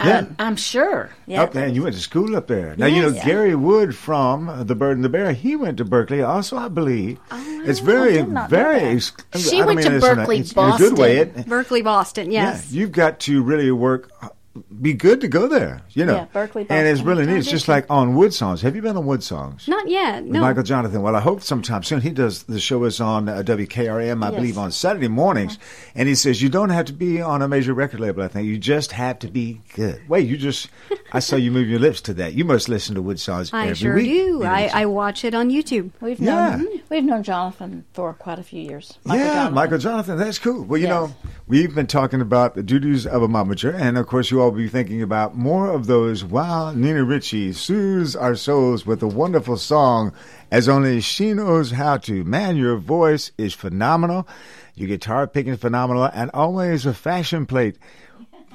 Yeah. 0.01 0.19
Um, 0.19 0.35
I'm 0.39 0.55
sure. 0.55 1.09
Yeah. 1.25 1.41
Oh, 1.41 1.43
up 1.43 1.53
there, 1.53 1.65
and 1.65 1.75
you 1.75 1.83
went 1.83 1.95
to 1.95 2.01
school 2.01 2.35
up 2.37 2.47
there. 2.47 2.73
Now 2.77 2.85
you 2.85 3.01
know 3.01 3.09
Yes. 3.09 3.25
Gary 3.25 3.53
Wood 3.55 3.95
from 3.95 4.65
The 4.65 4.73
Bird 4.75 4.95
and 4.95 5.03
the 5.03 5.09
Bear. 5.09 5.33
He 5.33 5.55
went 5.57 5.77
to 5.79 5.85
Berklee, 5.85 6.25
also, 6.25 6.55
I 6.57 6.69
believe. 6.69 7.19
Oh, 7.31 7.61
it's 7.65 7.79
very, 7.79 8.13
did 8.13 8.27
very. 8.49 8.79
that. 8.79 9.13
ex- 9.33 9.49
She 9.49 9.61
I 9.61 9.65
went 9.65 9.77
mean 9.77 9.85
to 9.87 9.91
this 9.99 10.05
in 10.07 10.19
a- 10.19 10.25
Berklee, 10.25 10.39
it's 10.39 10.51
in 10.53 10.59
a 10.59 10.77
good 10.77 10.97
way. 10.97 11.23
Boston. 11.25 11.41
It, 11.41 11.47
Berklee, 11.47 11.83
Boston. 11.83 12.31
Yes. 12.31 12.71
Yeah, 12.71 12.79
you've 12.79 12.91
got 12.93 13.19
to 13.21 13.43
really 13.43 13.71
work. 13.71 14.09
Be 14.81 14.93
good 14.93 15.21
to 15.21 15.27
go 15.27 15.47
there, 15.47 15.81
you 15.91 16.05
know. 16.05 16.15
Yeah, 16.15 16.25
Berklee, 16.47 16.65
and 16.69 16.87
it's 16.87 17.01
really 17.01 17.25
neat. 17.25 17.37
It's 17.37 17.49
just 17.49 17.67
like 17.67 17.85
on 17.89 18.15
WoodSongs. 18.15 18.61
Have 18.61 18.75
you 18.75 18.81
been 18.81 18.95
on 18.97 19.05
WoodSongs? 19.05 19.67
Not 19.67 19.87
yet. 19.87 20.23
With 20.23 20.33
No. 20.33 20.41
Michael 20.41 20.63
Johnathan. 20.63 21.01
Well, 21.01 21.15
I 21.15 21.19
hope 21.21 21.41
sometime 21.41 21.83
soon. 21.83 22.01
He 22.01 22.09
does 22.11 22.43
the 22.43 22.59
show 22.59 22.83
is 22.85 22.99
on 23.01 23.27
uh, 23.29 23.43
WKRM, 23.45 24.23
I 24.23 24.27
Yes. 24.29 24.35
believe, 24.35 24.57
on 24.57 24.71
Saturday 24.71 25.07
mornings. 25.07 25.57
And 25.95 26.07
he 26.07 26.15
says 26.15 26.41
you 26.41 26.49
don't 26.49 26.69
have 26.69 26.85
to 26.85 26.93
be 26.93 27.21
on 27.21 27.41
a 27.41 27.47
major 27.47 27.73
record 27.73 27.99
label. 27.99 28.23
I 28.23 28.27
think 28.27 28.47
you 28.47 28.57
just 28.57 28.91
have 28.93 29.19
to 29.19 29.27
be 29.27 29.61
good. 29.75 30.01
Wait, 30.07 30.27
you 30.27 30.37
just 30.37 30.69
I 31.13 31.19
saw 31.19 31.35
you 31.35 31.51
move 31.51 31.67
your 31.67 31.79
lips 31.79 32.01
to 32.01 32.13
that. 32.15 32.33
You 32.33 32.45
must 32.45 32.69
listen 32.69 32.95
to 32.95 33.01
WoodSongs 33.03 33.53
I 33.53 33.63
every 33.63 33.75
sure 33.75 33.95
week. 33.95 34.05
do. 34.05 34.09
You 34.11 34.43
I, 34.45 34.67
know, 34.67 34.71
I 34.73 34.85
watch 34.85 35.23
it 35.25 35.33
on 35.33 35.49
YouTube. 35.49 35.91
We've 36.01 36.19
Yeah. 36.19 36.55
known 36.57 36.67
we've 36.89 37.03
known 37.03 37.23
Johnathan 37.23 37.83
for 37.93 38.13
quite 38.13 38.39
a 38.39 38.43
few 38.43 38.61
years. 38.61 38.97
Michael 39.05 39.25
yeah, 39.25 39.47
Johnathan. 39.47 39.53
Michael 39.53 39.77
Johnathan, 39.77 40.17
that's 40.17 40.39
cool. 40.39 40.63
Well, 40.63 40.79
you 40.79 40.87
Yes. 40.87 41.09
know, 41.09 41.15
we've 41.47 41.73
been 41.75 41.87
talking 41.87 42.21
about 42.21 42.55
the 42.55 42.63
duties 42.63 43.05
of 43.05 43.21
a 43.21 43.27
momager, 43.27 43.73
and 43.73 43.97
of 43.97 44.07
course, 44.07 44.31
you 44.31 44.41
all 44.41 44.48
will 44.49 44.57
be 44.57 44.67
thinking 44.67 45.03
about 45.03 45.35
more 45.35 45.69
of 45.69 45.85
those. 45.85 46.23
Wow, 46.23 46.71
Nina 46.71 47.03
Ricci 47.03 47.53
soothes 47.53 48.15
our 48.15 48.35
souls 48.35 48.83
with 48.83 49.03
a 49.03 49.07
wonderful 49.07 49.57
song, 49.57 50.11
as 50.49 50.67
only 50.67 51.01
she 51.01 51.33
knows 51.33 51.71
how 51.71 51.97
to. 51.97 52.23
Man, 52.23 52.57
your 52.57 52.75
voice 52.77 53.31
is 53.37 53.53
phenomenal. 53.53 54.27
Your 54.73 54.87
guitar 54.87 55.27
picking 55.27 55.53
is 55.53 55.59
phenomenal, 55.59 56.09
and 56.13 56.31
always 56.33 56.87
a 56.87 56.95
fashion 56.95 57.45
plate. 57.45 57.77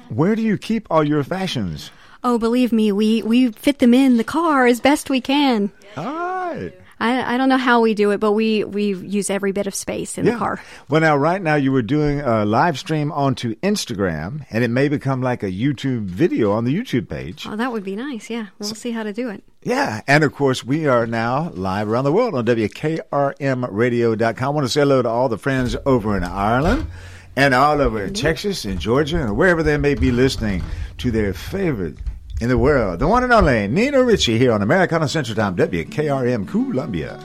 Where 0.09 0.35
do 0.35 0.41
you 0.41 0.57
keep 0.57 0.85
all 0.91 1.03
your 1.03 1.23
fashions? 1.23 1.91
Oh, 2.23 2.37
believe 2.37 2.73
me, 2.73 2.91
we, 2.91 3.23
we 3.23 3.53
fit 3.53 3.79
them 3.79 3.93
in 3.93 4.17
the 4.17 4.23
car 4.25 4.67
as 4.67 4.81
best 4.81 5.09
we 5.09 5.21
can. 5.21 5.71
All 5.95 6.03
right. 6.05 6.73
I, 6.99 7.35
I 7.35 7.37
don't 7.37 7.49
know 7.49 7.57
how 7.57 7.81
we 7.81 7.93
do 7.93 8.11
it, 8.11 8.19
but 8.19 8.31
we, 8.31 8.63
we 8.63 8.95
use 8.95 9.29
every 9.29 9.51
bit 9.51 9.67
of 9.67 9.75
space 9.75 10.17
in 10.17 10.25
the 10.25 10.35
car. 10.35 10.61
Well, 10.89 11.01
now, 11.01 11.17
right 11.17 11.41
now, 11.41 11.55
you 11.55 11.71
were 11.71 11.81
doing 11.81 12.21
a 12.21 12.45
live 12.45 12.79
stream 12.79 13.11
onto 13.11 13.55
Instagram, 13.55 14.45
and 14.49 14.63
it 14.63 14.69
may 14.69 14.87
become 14.87 15.21
like 15.21 15.43
a 15.43 15.51
YouTube 15.51 16.05
video 16.05 16.51
on 16.51 16.63
the 16.63 16.73
YouTube 16.73 17.09
page. 17.09 17.45
Oh, 17.47 17.55
that 17.55 17.71
would 17.71 17.83
be 17.83 17.95
nice. 17.95 18.29
Yeah, 18.29 18.47
we'll 18.59 18.75
see 18.75 18.91
how 18.91 19.03
to 19.03 19.13
do 19.13 19.29
it. 19.29 19.43
Yeah, 19.61 20.01
and 20.07 20.23
of 20.23 20.33
course, 20.33 20.63
we 20.63 20.87
are 20.87 21.07
now 21.07 21.49
live 21.49 21.89
around 21.89 22.03
the 22.03 22.11
world 22.11 22.35
on 22.35 22.45
WKRMradio.com. 22.45 24.45
I 24.45 24.49
want 24.49 24.65
to 24.65 24.69
say 24.69 24.81
hello 24.81 25.01
to 25.01 25.09
all 25.09 25.27
the 25.27 25.37
friends 25.37 25.75
over 25.85 26.15
in 26.15 26.23
Ireland 26.23 26.87
and 27.35 27.53
all 27.53 27.81
over 27.81 28.09
Texas 28.09 28.65
and 28.65 28.79
Georgia 28.79 29.23
and 29.23 29.35
wherever 29.35 29.63
they 29.63 29.77
may 29.77 29.95
be 29.95 30.11
listening 30.11 30.63
to 30.99 31.11
their 31.11 31.33
favorite 31.33 31.97
in 32.41 32.49
the 32.49 32.57
world, 32.57 32.99
the 32.99 33.07
one 33.07 33.23
and 33.23 33.31
only 33.31 33.67
Nina 33.67 34.03
Ricci 34.03 34.37
here 34.37 34.51
on 34.51 34.61
Americana 34.61 35.07
Central 35.07 35.35
Time, 35.35 35.55
WKRM 35.55 36.47
Columbia. 36.47 37.19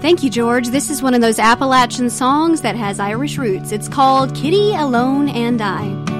Thank 0.00 0.24
you, 0.24 0.30
George. 0.30 0.68
This 0.68 0.90
is 0.90 1.00
one 1.02 1.14
of 1.14 1.20
those 1.20 1.38
Appalachian 1.38 2.10
songs 2.10 2.62
that 2.62 2.74
has 2.74 2.98
Irish 2.98 3.38
roots. 3.38 3.70
It's 3.70 3.88
called 3.88 4.34
Kitty 4.34 4.74
Alone 4.74 5.28
and 5.28 5.62
I. 5.62 6.11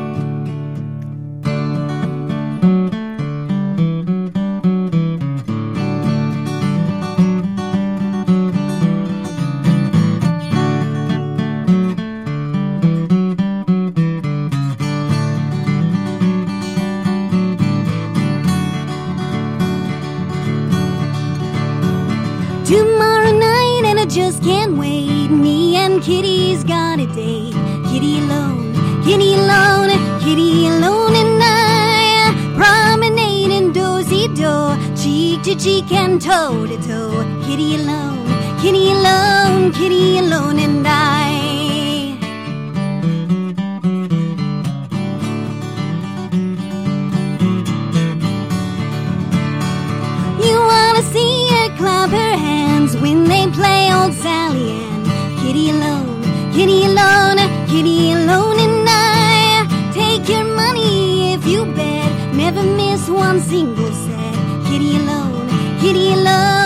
cheek 35.63 35.93
and 35.93 36.21
toe 36.21 36.67
to 36.67 36.77
toe. 36.89 37.23
Kitty 37.47 37.77
alone, 37.77 38.27
Kitty 38.61 38.91
alone, 38.91 39.73
Kitty 39.73 40.19
alone, 40.19 40.59
and 40.59 40.85
I. 40.85 42.19
You 50.47 50.57
wanna 50.73 51.03
see 51.15 51.35
her 51.55 51.69
clap 51.77 52.11
her 52.11 52.37
hands 52.49 52.97
when 52.97 53.25
they 53.25 53.47
play 53.59 53.83
old 53.95 54.15
Sally 54.15 54.69
Ann. 54.71 55.05
Kitty 55.43 55.71
alone, 55.71 56.23
kitty 56.53 56.87
alone, 56.87 57.39
kitty 57.69 58.11
alone, 58.11 58.59
and 58.67 58.89
I 58.89 59.93
take 59.95 60.29
your 60.29 60.45
money 60.45 61.35
if 61.35 61.47
you 61.47 61.67
bet. 61.67 62.11
Never 62.35 62.65
miss 62.65 63.09
one 63.09 63.41
single 63.41 63.82
alone, 65.95 66.15
kitty 66.15 66.62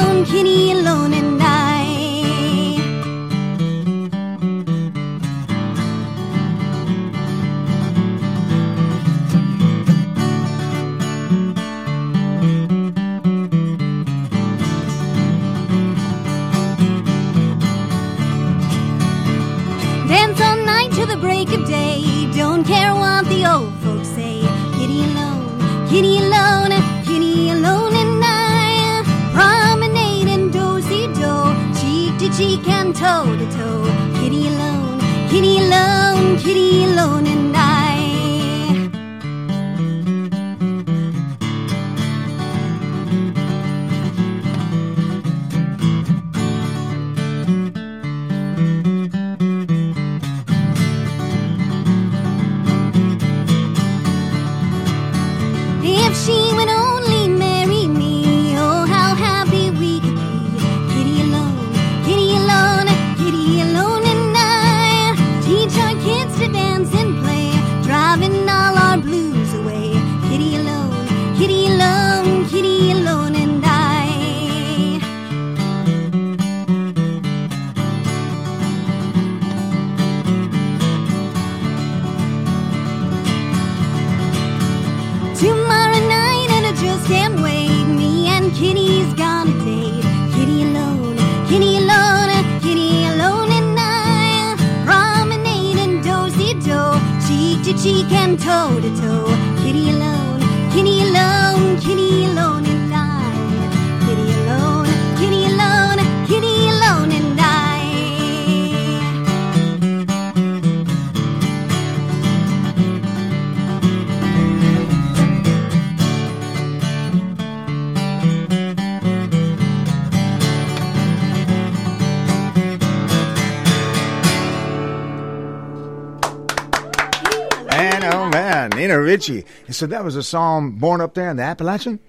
so 129.77 129.87
that 129.87 130.05
was 130.05 130.17
a 130.17 130.23
song 130.23 130.73
born 130.73 131.01
up 131.01 131.15
there 131.15 131.31
in 131.31 131.37
the 131.37 131.43
Appalachian? 131.43 132.01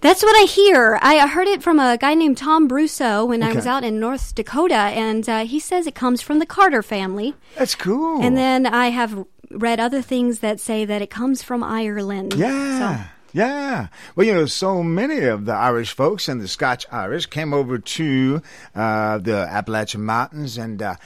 That's 0.00 0.22
what 0.22 0.36
I 0.36 0.44
hear. 0.44 0.98
I 1.00 1.26
heard 1.26 1.48
it 1.48 1.62
from 1.62 1.80
a 1.80 1.96
guy 1.96 2.14
named 2.14 2.36
Tom 2.36 2.68
Brusso 2.68 3.26
when 3.26 3.42
I 3.42 3.54
was 3.54 3.66
out 3.66 3.82
in 3.82 3.98
North 3.98 4.34
Dakota, 4.34 4.74
and 4.74 5.26
uh, 5.28 5.44
he 5.46 5.58
says 5.58 5.86
it 5.86 5.94
comes 5.94 6.20
from 6.20 6.38
the 6.38 6.46
Carter 6.46 6.82
family. 6.82 7.34
That's 7.56 7.74
cool. 7.74 8.22
And 8.22 8.36
then 8.36 8.66
I 8.66 8.88
have 8.88 9.26
read 9.50 9.80
other 9.80 10.02
things 10.02 10.40
that 10.40 10.60
say 10.60 10.84
that 10.84 11.00
it 11.00 11.10
comes 11.10 11.42
from 11.42 11.64
Ireland. 11.64 12.34
Yeah. 12.34 13.08
Yeah. 13.32 13.88
Well, 14.14 14.26
you 14.26 14.32
know, 14.32 14.46
so 14.46 14.82
many 14.82 15.24
of 15.24 15.44
the 15.44 15.52
Irish 15.52 15.92
folks 15.92 16.26
and 16.26 16.40
the 16.40 16.48
Scotch 16.48 16.86
Irish 16.90 17.26
came 17.26 17.52
over 17.52 17.78
to 17.78 18.40
uh, 18.74 19.18
the 19.18 19.36
Appalachian 19.36 20.02
Mountains 20.04 20.56
and 20.56 20.80
uh, 20.80 20.96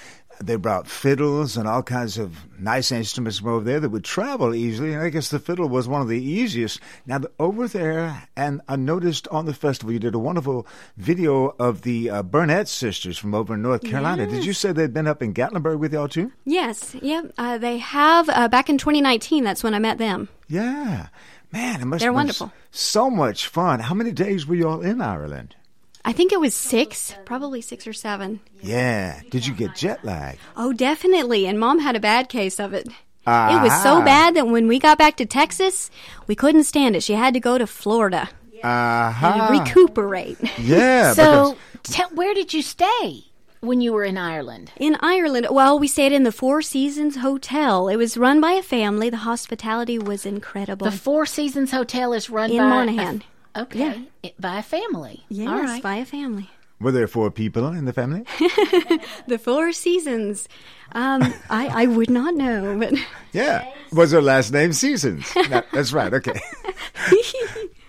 they 0.43 0.57
brought 0.57 0.87
fiddles 0.87 1.57
and 1.57 1.69
all 1.69 1.83
kinds 1.83 2.17
of 2.17 2.35
nice 2.59 2.91
instruments 2.91 3.39
from 3.39 3.49
over 3.49 3.65
there 3.65 3.79
that 3.81 3.91
would 3.91 4.05
travel 4.05 4.55
easily. 4.55 4.95
And 4.95 5.03
I 5.03 5.11
guess 5.11 5.29
the 5.29 5.39
fiddle 5.39 5.69
was 5.69 5.87
one 5.87 6.01
of 6.01 6.09
the 6.09 6.21
easiest. 6.23 6.81
Now, 7.07 7.19
the- 7.19 7.31
over 7.39 7.69
there, 7.69 8.27
and 8.37 8.61
I 8.69 8.77
noticed 8.77 9.29
on 9.29 9.45
the 9.47 9.53
festival, 9.55 9.93
you 9.93 9.99
did 9.99 10.15
a 10.15 10.19
wonderful 10.19 10.67
video 10.97 11.55
of 11.59 11.83
the 11.83 12.09
uh, 12.11 12.23
Burnett 12.23 12.69
sisters 12.69 13.19
from 13.19 13.35
over 13.35 13.55
in 13.55 13.63
North 13.63 13.83
Carolina. 13.83 14.27
Did 14.27 14.45
you 14.45 14.53
say 14.55 14.73
they'd 14.73 14.95
been 14.95 15.07
up 15.07 15.23
in 15.23 15.35
Gatlinburg 15.35 15.79
with 15.79 15.93
y'all 15.93 16.09
too? 16.09 16.33
Yes, 16.45 16.95
yep. 17.03 17.33
Uh, 17.37 17.59
they 17.59 17.79
have 17.79 18.29
uh, 18.31 18.49
back 18.49 18.71
in 18.71 18.79
2019. 18.79 19.45
That's 19.45 19.63
when 19.63 19.75
I 19.75 19.79
met 19.79 19.99
them. 19.99 20.29
Yeah. 20.49 21.09
Man, 21.53 21.81
it 21.81 21.85
must 21.85 22.01
They're 22.01 22.09
have 22.11 22.13
been 22.13 22.15
wonderful. 22.15 22.53
so 22.71 23.11
much 23.11 23.47
fun. 23.49 23.81
How 23.81 23.95
many 23.95 24.13
days 24.13 24.47
were 24.47 24.55
you 24.55 24.69
all 24.69 24.81
in 24.83 25.01
Ireland? 25.01 25.57
I 26.05 26.13
think 26.13 26.33
it 26.33 26.41
was 26.41 26.55
six, 26.55 27.15
probably 27.27 27.61
six 27.61 27.87
or 27.87 27.93
seven. 27.93 28.41
Yeah. 28.63 29.21
Did 29.31 29.47
you 29.47 29.55
get 29.55 29.75
jet 29.77 30.05
lag? 30.05 30.39
Oh, 30.57 30.73
definitely. 30.73 31.47
And 31.47 31.59
mom 31.61 31.79
had 31.81 31.95
a 31.97 32.01
bad 32.01 32.29
case 32.29 32.59
of 32.59 32.73
it. 32.73 32.87
It 32.87 33.63
was 33.63 33.83
so 33.83 33.99
Ah. 34.01 34.05
bad 34.05 34.35
that 34.35 34.49
when 34.49 34.67
we 34.67 34.79
got 34.79 34.99
back 34.99 35.17
to 35.19 35.27
Texas, 35.27 35.91
we 36.27 36.35
couldn't 36.35 36.65
stand 36.65 36.97
it. 36.97 37.03
She 37.03 37.13
had 37.13 37.35
to 37.35 37.41
go 37.41 37.59
to 37.59 37.67
Florida 37.67 38.29
Uh-huh. 38.65 39.27
and 39.27 39.61
recuperate. 39.61 40.39
Yeah. 40.59 41.13
So, 41.21 41.57
tell, 41.85 42.09
where 42.11 42.35
did 42.35 42.53
you 42.55 42.63
stay 42.63 43.25
when 43.61 43.81
you 43.83 43.93
were 43.93 44.05
in 44.05 44.17
Ireland? 44.19 44.73
In 44.79 44.97
Ireland, 45.01 45.49
well, 45.51 45.79
we 45.79 45.87
stayed 45.87 46.13
in 46.13 46.25
the 46.25 46.33
Four 46.33 46.63
Seasons 46.63 47.17
Hotel. 47.19 47.89
It 47.89 47.97
was 47.97 48.17
run 48.17 48.41
by 48.41 48.53
a 48.53 48.63
family. 48.63 49.11
The 49.11 49.19
hospitality 49.19 49.99
was 49.99 50.25
incredible. 50.27 50.87
The 50.87 50.97
Four 50.97 51.27
Seasons 51.27 51.71
Hotel 51.73 52.13
is 52.15 52.31
run 52.31 52.51
in 52.51 52.57
by 52.59 52.85
a- 52.85 53.21
Monahan. 53.55 53.67
okay, 53.93 54.09
it- 54.23 54.41
by 54.41 54.59
a 54.59 54.63
family. 54.63 55.25
Yes, 55.29 55.49
All 55.49 55.61
right. 55.63 55.83
by 55.83 55.97
a 55.97 56.05
family. 56.05 56.49
Were 56.81 56.93
there 56.93 57.07
four 57.07 57.31
people 57.31 57.69
in 57.69 57.85
the 57.85 57.93
family? 57.93 58.25
The 59.29 59.39
Four 59.39 59.73
Seasons. 59.73 60.49
Um, 60.93 61.23
I, 61.51 61.83
I 61.83 61.87
would 61.87 62.09
not 62.11 62.35
know, 62.35 62.79
but 62.79 62.95
Yeah. 63.33 63.71
Was 63.93 64.13
her 64.13 64.23
last 64.23 64.51
name 64.53 64.73
Seasons? 64.73 65.31
No, 65.51 65.63
that's 65.73 65.93
right. 65.93 66.13
Okay. 66.15 66.41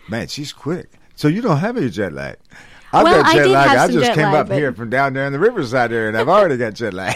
Man, 0.10 0.28
she's 0.28 0.52
quick. 0.52 0.92
So 1.16 1.28
you 1.30 1.42
don't 1.42 1.58
have 1.60 1.78
any 1.78 1.90
jet 1.90 2.12
lag. 2.14 2.38
I've 2.94 3.04
Well, 3.06 3.22
got 3.24 3.26
I 3.28 3.34
jet 3.36 3.44
did 3.44 3.52
lag. 3.52 3.70
have 3.70 3.90
I 3.90 3.94
just 3.94 4.14
came 4.14 4.26
lag, 4.26 4.36
up 4.36 4.48
but- 4.50 4.58
here 4.58 4.74
from 4.74 4.90
down 4.90 5.14
there 5.14 5.26
in 5.26 5.32
the 5.32 5.40
riverside 5.40 5.94
area, 5.94 6.10
and 6.10 6.18
I've 6.18 6.28
already 6.28 6.58
got 6.58 6.74
jet 6.74 6.94
lag. 6.94 7.16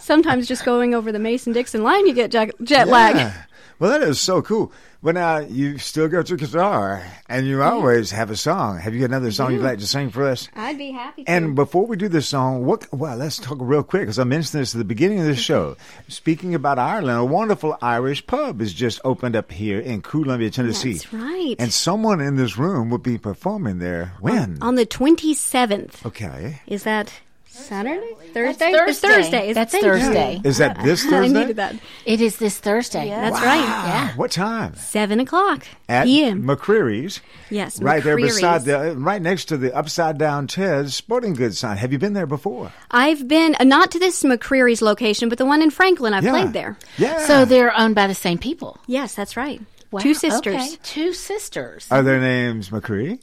sometimes 0.00 0.48
just 0.48 0.64
going 0.64 0.94
over 0.94 1.12
the 1.12 1.18
Mason 1.18 1.52
Dixon 1.52 1.82
line, 1.82 2.06
you 2.06 2.14
get 2.14 2.30
jet, 2.30 2.50
jet 2.62 2.88
lag. 2.88 3.32
Well, 3.78 3.90
that 3.90 4.02
is 4.02 4.18
so 4.20 4.40
cool. 4.42 4.72
But 5.00 5.14
now 5.14 5.38
you 5.38 5.78
still 5.78 6.08
got 6.08 6.28
your 6.28 6.38
guitar, 6.38 7.06
and 7.28 7.46
you 7.46 7.62
always 7.62 8.10
have 8.10 8.30
a 8.30 8.36
song. 8.36 8.78
Have 8.80 8.94
you 8.94 9.00
got 9.00 9.06
another 9.06 9.30
song 9.30 9.52
you'd 9.52 9.62
like 9.62 9.78
to 9.78 9.86
sing 9.86 10.10
for 10.10 10.26
us? 10.26 10.48
I'd 10.56 10.76
be 10.76 10.90
happy 10.90 11.22
to. 11.22 11.30
And 11.30 11.54
before 11.54 11.86
we 11.86 11.96
do 11.96 12.08
this 12.08 12.26
song, 12.26 12.64
what? 12.64 12.92
Well, 12.92 13.16
let's 13.16 13.36
talk 13.38 13.58
real 13.60 13.84
quick 13.84 14.02
because 14.02 14.18
I 14.18 14.24
mentioned 14.24 14.60
this 14.60 14.74
at 14.74 14.78
the 14.78 14.84
beginning 14.84 15.20
of 15.20 15.26
the 15.26 15.36
show. 15.36 15.76
Speaking 16.08 16.52
about 16.56 16.80
Ireland, 16.80 17.16
a 17.16 17.24
wonderful 17.24 17.78
Irish 17.80 18.26
pub 18.26 18.58
has 18.58 18.72
just 18.72 19.00
opened 19.04 19.36
up 19.36 19.52
here 19.52 19.78
in 19.78 20.02
Columbia, 20.02 20.50
Tennessee. 20.50 20.94
That's 20.94 21.12
right. 21.12 21.54
And 21.60 21.72
someone 21.72 22.20
in 22.20 22.34
this 22.34 22.58
room 22.58 22.90
will 22.90 22.98
be 22.98 23.18
performing 23.18 23.78
there. 23.78 24.14
When? 24.20 24.58
On 24.60 24.74
the 24.74 24.86
27th. 24.86 26.06
Okay. 26.06 26.60
Is 26.66 26.82
that 26.82 27.12
Saturday? 27.58 28.14
Thursday? 28.32 28.72
Thursday. 28.72 28.90
It's 28.90 29.00
Thursday. 29.00 29.52
That's 29.52 29.72
Thank. 29.72 29.84
Thursday. 29.84 30.40
Is 30.44 30.58
that 30.58 30.82
this 30.82 31.04
I 31.06 31.10
Thursday? 31.10 31.38
needed 31.40 31.56
that. 31.56 31.76
It 32.06 32.20
is 32.20 32.36
this 32.38 32.58
Thursday. 32.58 33.08
That's 33.10 33.34
Wow. 33.40 33.44
right. 33.46 33.58
Yeah. 33.58 34.12
What 34.16 34.30
time? 34.30 34.74
7 34.76 35.20
o'clock 35.20 35.66
At 35.88 36.04
p.m. 36.04 36.44
McCreary's. 36.44 37.20
Yes, 37.50 37.80
Right 37.80 38.02
there 38.04 38.16
beside 38.16 38.64
the, 38.64 38.94
right 38.96 39.20
next 39.22 39.46
to 39.46 39.56
the 39.56 39.74
upside 39.74 40.18
down 40.18 40.46
Ted's 40.46 40.94
sporting 40.94 41.34
goods 41.34 41.58
sign. 41.58 41.76
Have 41.78 41.92
you 41.92 41.98
been 41.98 42.12
there 42.12 42.26
before? 42.26 42.72
I've 42.90 43.26
been, 43.28 43.56
uh, 43.58 43.64
not 43.64 43.90
to 43.92 43.98
this 43.98 44.22
McCreary's 44.22 44.82
location, 44.82 45.28
but 45.28 45.38
the 45.38 45.46
one 45.46 45.62
in 45.62 45.70
Franklin. 45.70 46.14
I've 46.14 46.24
Yeah. 46.24 46.30
played 46.32 46.52
there. 46.52 46.78
Yeah. 46.98 47.18
So 47.26 47.44
they're 47.44 47.76
owned 47.78 47.94
by 47.94 48.06
the 48.06 48.14
same 48.14 48.38
people. 48.38 48.78
Yes, 48.86 49.14
that's 49.14 49.36
right. 49.36 49.60
Wow, 49.90 50.00
Two 50.00 50.12
sisters. 50.12 50.54
okay, 50.54 50.76
Two 50.82 51.14
sisters. 51.14 51.86
Are 51.90 52.02
their 52.02 52.20
names 52.20 52.68
McCreary? 52.68 53.20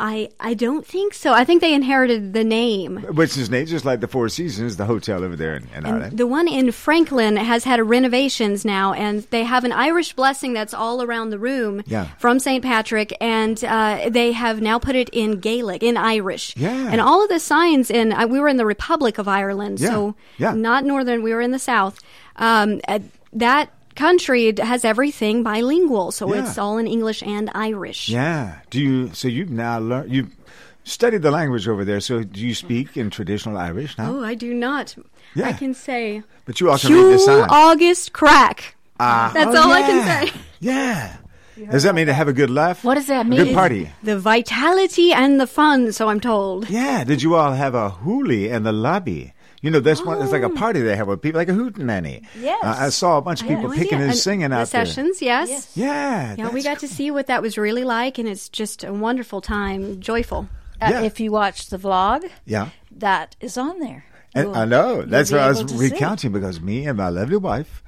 I, 0.00 0.28
I 0.38 0.54
don't 0.54 0.86
think 0.86 1.12
so. 1.12 1.32
I 1.32 1.44
think 1.44 1.60
they 1.60 1.74
inherited 1.74 2.32
the 2.32 2.44
name. 2.44 2.98
Which 3.14 3.36
is 3.36 3.50
named 3.50 3.68
just 3.68 3.84
like 3.84 3.98
the 4.00 4.06
Four 4.08 4.28
Seasons, 4.28 4.76
the 4.76 4.84
hotel 4.84 5.24
over 5.24 5.34
there 5.34 5.56
in, 5.56 5.64
in 5.64 5.70
And 5.74 5.86
Ireland. 5.88 6.18
the 6.18 6.26
one 6.26 6.46
in 6.46 6.70
Franklin 6.70 7.36
has 7.36 7.64
had 7.64 7.80
renovations 7.88 8.64
now, 8.64 8.92
and 8.92 9.22
they 9.30 9.42
have 9.44 9.64
an 9.64 9.72
Irish 9.72 10.12
blessing 10.12 10.52
that's 10.52 10.72
all 10.72 11.02
around 11.02 11.30
the 11.30 11.38
room 11.38 11.82
Yeah. 11.86 12.06
from 12.18 12.38
St. 12.38 12.62
Patrick, 12.62 13.12
and 13.20 13.62
uh, 13.64 14.08
they 14.08 14.32
have 14.32 14.60
now 14.60 14.78
put 14.78 14.94
it 14.94 15.08
in 15.12 15.40
Gaelic, 15.40 15.82
in 15.82 15.96
Irish. 15.96 16.54
Yeah. 16.56 16.88
And 16.90 17.00
all 17.00 17.22
of 17.22 17.28
the 17.28 17.40
signs 17.40 17.90
in, 17.90 18.12
uh, 18.12 18.26
we 18.28 18.38
were 18.38 18.48
in 18.48 18.56
the 18.56 18.66
Republic 18.66 19.18
of 19.18 19.26
Ireland, 19.26 19.80
Yeah. 19.80 19.88
so 19.90 20.14
Yeah. 20.38 20.52
not 20.54 20.84
northern, 20.84 21.22
we 21.22 21.34
were 21.34 21.40
in 21.40 21.50
the 21.50 21.58
south. 21.58 21.98
Um, 22.36 22.80
uh, 22.86 23.00
that 23.32 23.70
country 23.98 24.54
has 24.72 24.84
everything 24.84 25.42
bilingual, 25.42 26.12
so 26.12 26.22
Yeah. 26.32 26.40
it's 26.40 26.56
all 26.58 26.78
in 26.78 26.86
English 26.86 27.20
and 27.22 27.50
Irish. 27.54 28.08
yeah. 28.08 28.44
Do 28.70 28.78
you? 28.80 29.10
So 29.12 29.26
you've 29.28 29.50
now 29.50 29.78
learned. 29.78 30.12
You've 30.14 30.32
studied 30.84 31.22
the 31.22 31.30
language 31.30 31.66
over 31.68 31.84
there. 31.84 32.00
So 32.00 32.22
do 32.24 32.40
you 32.40 32.54
speak 32.54 32.96
in 32.96 33.10
traditional 33.10 33.58
Irish 33.58 33.98
now? 33.98 34.06
Oh, 34.10 34.24
I 34.24 34.34
do 34.34 34.54
not. 34.54 34.96
Yeah. 35.34 35.48
I 35.48 35.52
can 35.52 35.74
say, 35.74 36.22
But 36.46 36.60
you 36.60 36.70
all 36.70 36.78
can 36.78 36.92
read 36.92 37.02
the 37.04 37.08
Hugh 37.10 37.26
sign. 37.26 37.46
August 37.50 38.12
Crack. 38.12 38.76
Ah, 38.98 39.30
That's 39.34 39.54
oh, 39.54 39.60
all 39.62 39.72
I 39.72 39.82
can 39.82 40.00
say. 40.08 40.40
Yeah. 40.60 41.16
Does 41.70 41.82
that 41.82 41.94
mean 41.94 42.06
to 42.06 42.14
have 42.14 42.28
a 42.28 42.32
good 42.32 42.50
laugh? 42.50 42.84
What 42.84 42.94
does 42.94 43.06
that 43.08 43.26
A 43.26 43.28
mean? 43.28 43.44
good 43.44 43.54
party. 43.54 43.90
The 44.02 44.16
vitality 44.18 45.12
and 45.12 45.40
the 45.40 45.46
fun, 45.46 45.92
so 45.92 46.08
I'm 46.08 46.20
told. 46.20 46.70
Yeah. 46.70 47.04
Did 47.04 47.20
you 47.22 47.34
all 47.34 47.52
have 47.52 47.74
a 47.74 47.90
hoolie 47.90 48.48
in 48.48 48.62
the 48.62 48.72
lobby? 48.72 49.34
You 49.60 49.70
know, 49.70 49.80
that's 49.80 50.04
one. 50.04 50.20
It's 50.22 50.28
Oh. 50.28 50.32
like 50.32 50.42
a 50.42 50.50
party 50.50 50.80
they 50.80 50.94
have 50.96 51.08
with 51.08 51.20
people, 51.20 51.38
like 51.40 51.48
a 51.48 51.52
hootenanny. 51.52 52.24
Yes. 52.40 52.62
Uh, 52.62 52.76
I 52.78 52.88
saw 52.90 53.18
a 53.18 53.22
bunch 53.22 53.42
of 53.42 53.48
people 53.48 53.64
no 53.64 53.70
picking 53.70 53.86
idea. 53.94 53.98
and 54.00 54.10
And 54.10 54.16
singing 54.18 54.50
the 54.50 54.56
out 54.56 54.68
there. 54.70 54.86
sessions, 54.86 55.20
yes. 55.20 55.72
Yeah. 55.74 56.34
Yeah, 56.38 56.50
we 56.50 56.62
got 56.62 56.78
to 56.80 56.88
see 56.88 57.10
what 57.10 57.26
that 57.26 57.42
was 57.42 57.58
really 57.58 57.84
like, 57.84 58.18
and 58.18 58.28
it's 58.28 58.48
just 58.48 58.84
a 58.84 58.92
wonderful 58.92 59.40
time, 59.40 60.00
joyful. 60.00 60.48
Uh, 60.80 60.88
Yeah. 60.90 61.02
If 61.02 61.18
you 61.18 61.32
watch 61.32 61.70
the 61.70 61.78
vlog, 61.78 62.28
Yeah. 62.46 62.68
that 62.98 63.34
is 63.40 63.58
on 63.58 63.80
there. 63.80 64.04
And 64.34 64.48
You'll- 64.48 64.56
I 64.56 64.64
know. 64.64 65.02
That's 65.02 65.30
be 65.30 65.36
what 65.36 65.44
I 65.44 65.48
was 65.48 65.64
to 65.64 65.68
see. 65.70 65.90
recounting 65.90 66.30
because 66.32 66.60
me 66.60 66.86
and 66.86 66.96
my 66.96 67.08
lovely 67.08 67.38
wife, 67.38 67.82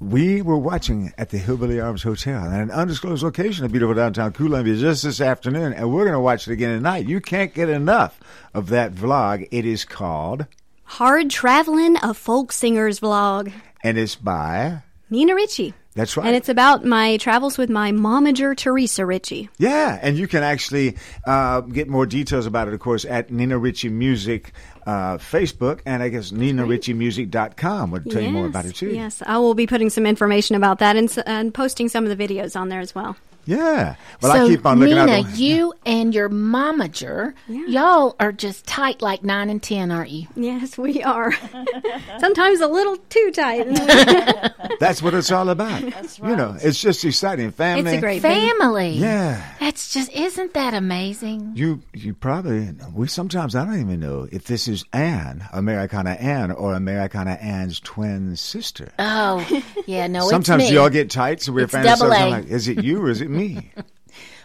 we 0.00 0.42
were 0.42 0.58
watching 0.58 1.12
at 1.16 1.30
the 1.30 1.38
Hillbilly 1.38 1.80
Arms 1.80 2.02
Hotel 2.02 2.44
in 2.46 2.52
an 2.52 2.70
undisclosed 2.70 3.22
location 3.22 3.64
in 3.64 3.70
beautiful 3.70 3.94
downtown 3.94 4.32
Columbia 4.32 4.76
just 4.76 5.02
this 5.04 5.20
afternoon, 5.20 5.72
and 5.72 5.90
we're 5.90 6.02
going 6.04 6.12
to 6.12 6.20
watch 6.20 6.46
it 6.46 6.52
again 6.52 6.76
tonight. 6.76 7.08
You 7.08 7.20
can't 7.20 7.54
get 7.54 7.68
enough 7.70 8.20
of 8.54 8.68
that 8.68 8.94
vlog. 8.94 9.48
It 9.50 9.64
is 9.64 9.84
called, 9.84 10.46
Hard 10.88 11.30
Traveling, 11.30 11.96
a 12.02 12.14
folk 12.14 12.50
singer's 12.50 13.00
vlog. 13.00 13.52
and 13.84 13.98
it's 13.98 14.16
by, 14.16 14.82
Nina 15.10 15.34
Ricci. 15.34 15.74
that's 15.94 16.16
right. 16.16 16.26
And 16.26 16.34
it's 16.34 16.48
about 16.48 16.84
my 16.84 17.18
travels 17.18 17.58
with 17.58 17.68
my 17.70 17.92
momager, 17.92 18.56
Teresa 18.56 19.04
Ricci. 19.04 19.48
Yeah, 19.58 19.98
and 20.00 20.16
you 20.16 20.26
can 20.26 20.42
actually 20.42 20.96
uh, 21.26 21.60
get 21.60 21.88
more 21.88 22.06
details 22.06 22.46
about 22.46 22.68
it, 22.68 22.74
of 22.74 22.80
course, 22.80 23.04
at 23.04 23.30
Nina 23.30 23.58
Ricci 23.58 23.90
Music 23.90 24.52
uh, 24.86 25.18
Facebook, 25.18 25.80
and 25.84 26.02
I 26.02 26.08
guess 26.08 26.30
NinaRicciMusic.com 26.30 27.90
would 27.90 28.10
tell 28.10 28.22
you 28.22 28.30
more 28.30 28.46
about 28.46 28.64
it 28.64 28.74
too. 28.74 28.88
Yes, 28.88 29.22
I 29.26 29.36
will 29.38 29.54
be 29.54 29.66
putting 29.66 29.90
some 29.90 30.06
information 30.06 30.56
about 30.56 30.78
that 30.78 30.96
and, 30.96 31.14
and 31.26 31.52
posting 31.52 31.88
some 31.88 32.06
of 32.06 32.16
the 32.16 32.28
videos 32.28 32.58
on 32.58 32.70
there 32.70 32.80
as 32.80 32.94
well. 32.94 33.16
Yeah. 33.48 33.94
Well, 34.20 34.32
so, 34.36 34.44
I 34.44 34.46
keep 34.46 34.66
on 34.66 34.78
looking 34.78 34.96
Nina, 34.96 35.10
out. 35.10 35.24
the- 35.24 35.38
you 35.38 35.72
and 35.86 36.14
your 36.14 36.28
momager, 36.28 37.32
y'all 37.48 38.14
are 38.20 38.30
just 38.30 38.66
tight 38.66 39.00
like 39.00 39.24
nine 39.24 39.48
and 39.48 39.62
ten, 39.62 39.90
aren't 39.90 40.10
you? 40.10 40.26
Yes, 40.36 40.76
we 40.76 41.02
are. 41.02 41.32
Sometimes 42.20 42.60
a 42.60 42.66
little 42.66 42.98
too 43.08 43.30
tight. 43.34 43.64
That's 44.80 45.02
what 45.02 45.14
it's 45.14 45.32
all 45.32 45.48
about. 45.48 45.80
That's 45.80 46.20
right. 46.20 46.28
You 46.30 46.36
know, 46.36 46.56
it's 46.60 46.78
just 46.78 47.02
exciting. 47.06 47.50
Family. 47.52 47.90
It's 47.90 47.96
a 47.96 48.00
great 48.02 48.20
thing. 48.20 48.50
family. 48.50 48.90
Yeah. 48.90 49.42
That's 49.60 49.94
just 49.94 50.12
isn't 50.12 50.52
that 50.52 50.74
amazing? 50.74 51.52
You 51.54 51.80
you 51.94 52.12
probably 52.12 52.74
we 52.92 53.08
sometimes 53.08 53.54
I 53.56 53.64
don't 53.64 53.80
even 53.80 53.98
know 53.98 54.28
if 54.30 54.44
this 54.44 54.68
is 54.68 54.84
Anne, 54.92 55.48
Americana 55.54 56.10
Anne, 56.10 56.50
or 56.50 56.74
Americana 56.74 57.32
Anne's 57.40 57.80
twin 57.80 58.36
sister. 58.36 58.92
Oh, 58.98 59.46
yeah, 59.86 60.06
no, 60.06 60.28
sometimes 60.28 60.64
it's 60.64 60.70
me. 60.70 60.76
y'all 60.76 60.90
get 60.90 61.10
tight, 61.10 61.40
so 61.40 61.52
we're 61.52 61.64
It's 61.64 61.72
fans. 61.72 61.86
double 61.86 62.12
sometimes 62.12 62.34
A. 62.34 62.36
Like, 62.42 62.46
is 62.48 62.68
it 62.68 62.84
you 62.84 63.00
or 63.02 63.08
is 63.08 63.22
it 63.22 63.30
me? 63.30 63.37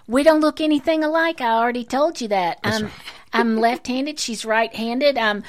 We 0.07 0.23
don't 0.23 0.41
look 0.41 0.59
anything 0.59 1.03
alike. 1.03 1.41
I 1.41 1.53
already 1.53 1.85
told 1.85 2.19
you 2.19 2.27
that. 2.29 2.59
That's 2.63 2.77
I'm 2.77 2.83
right. 2.83 2.93
I'm 3.33 3.57
left-handed. 3.57 4.19
She's 4.19 4.45
right-handed. 4.45 5.17
I'm 5.17 5.43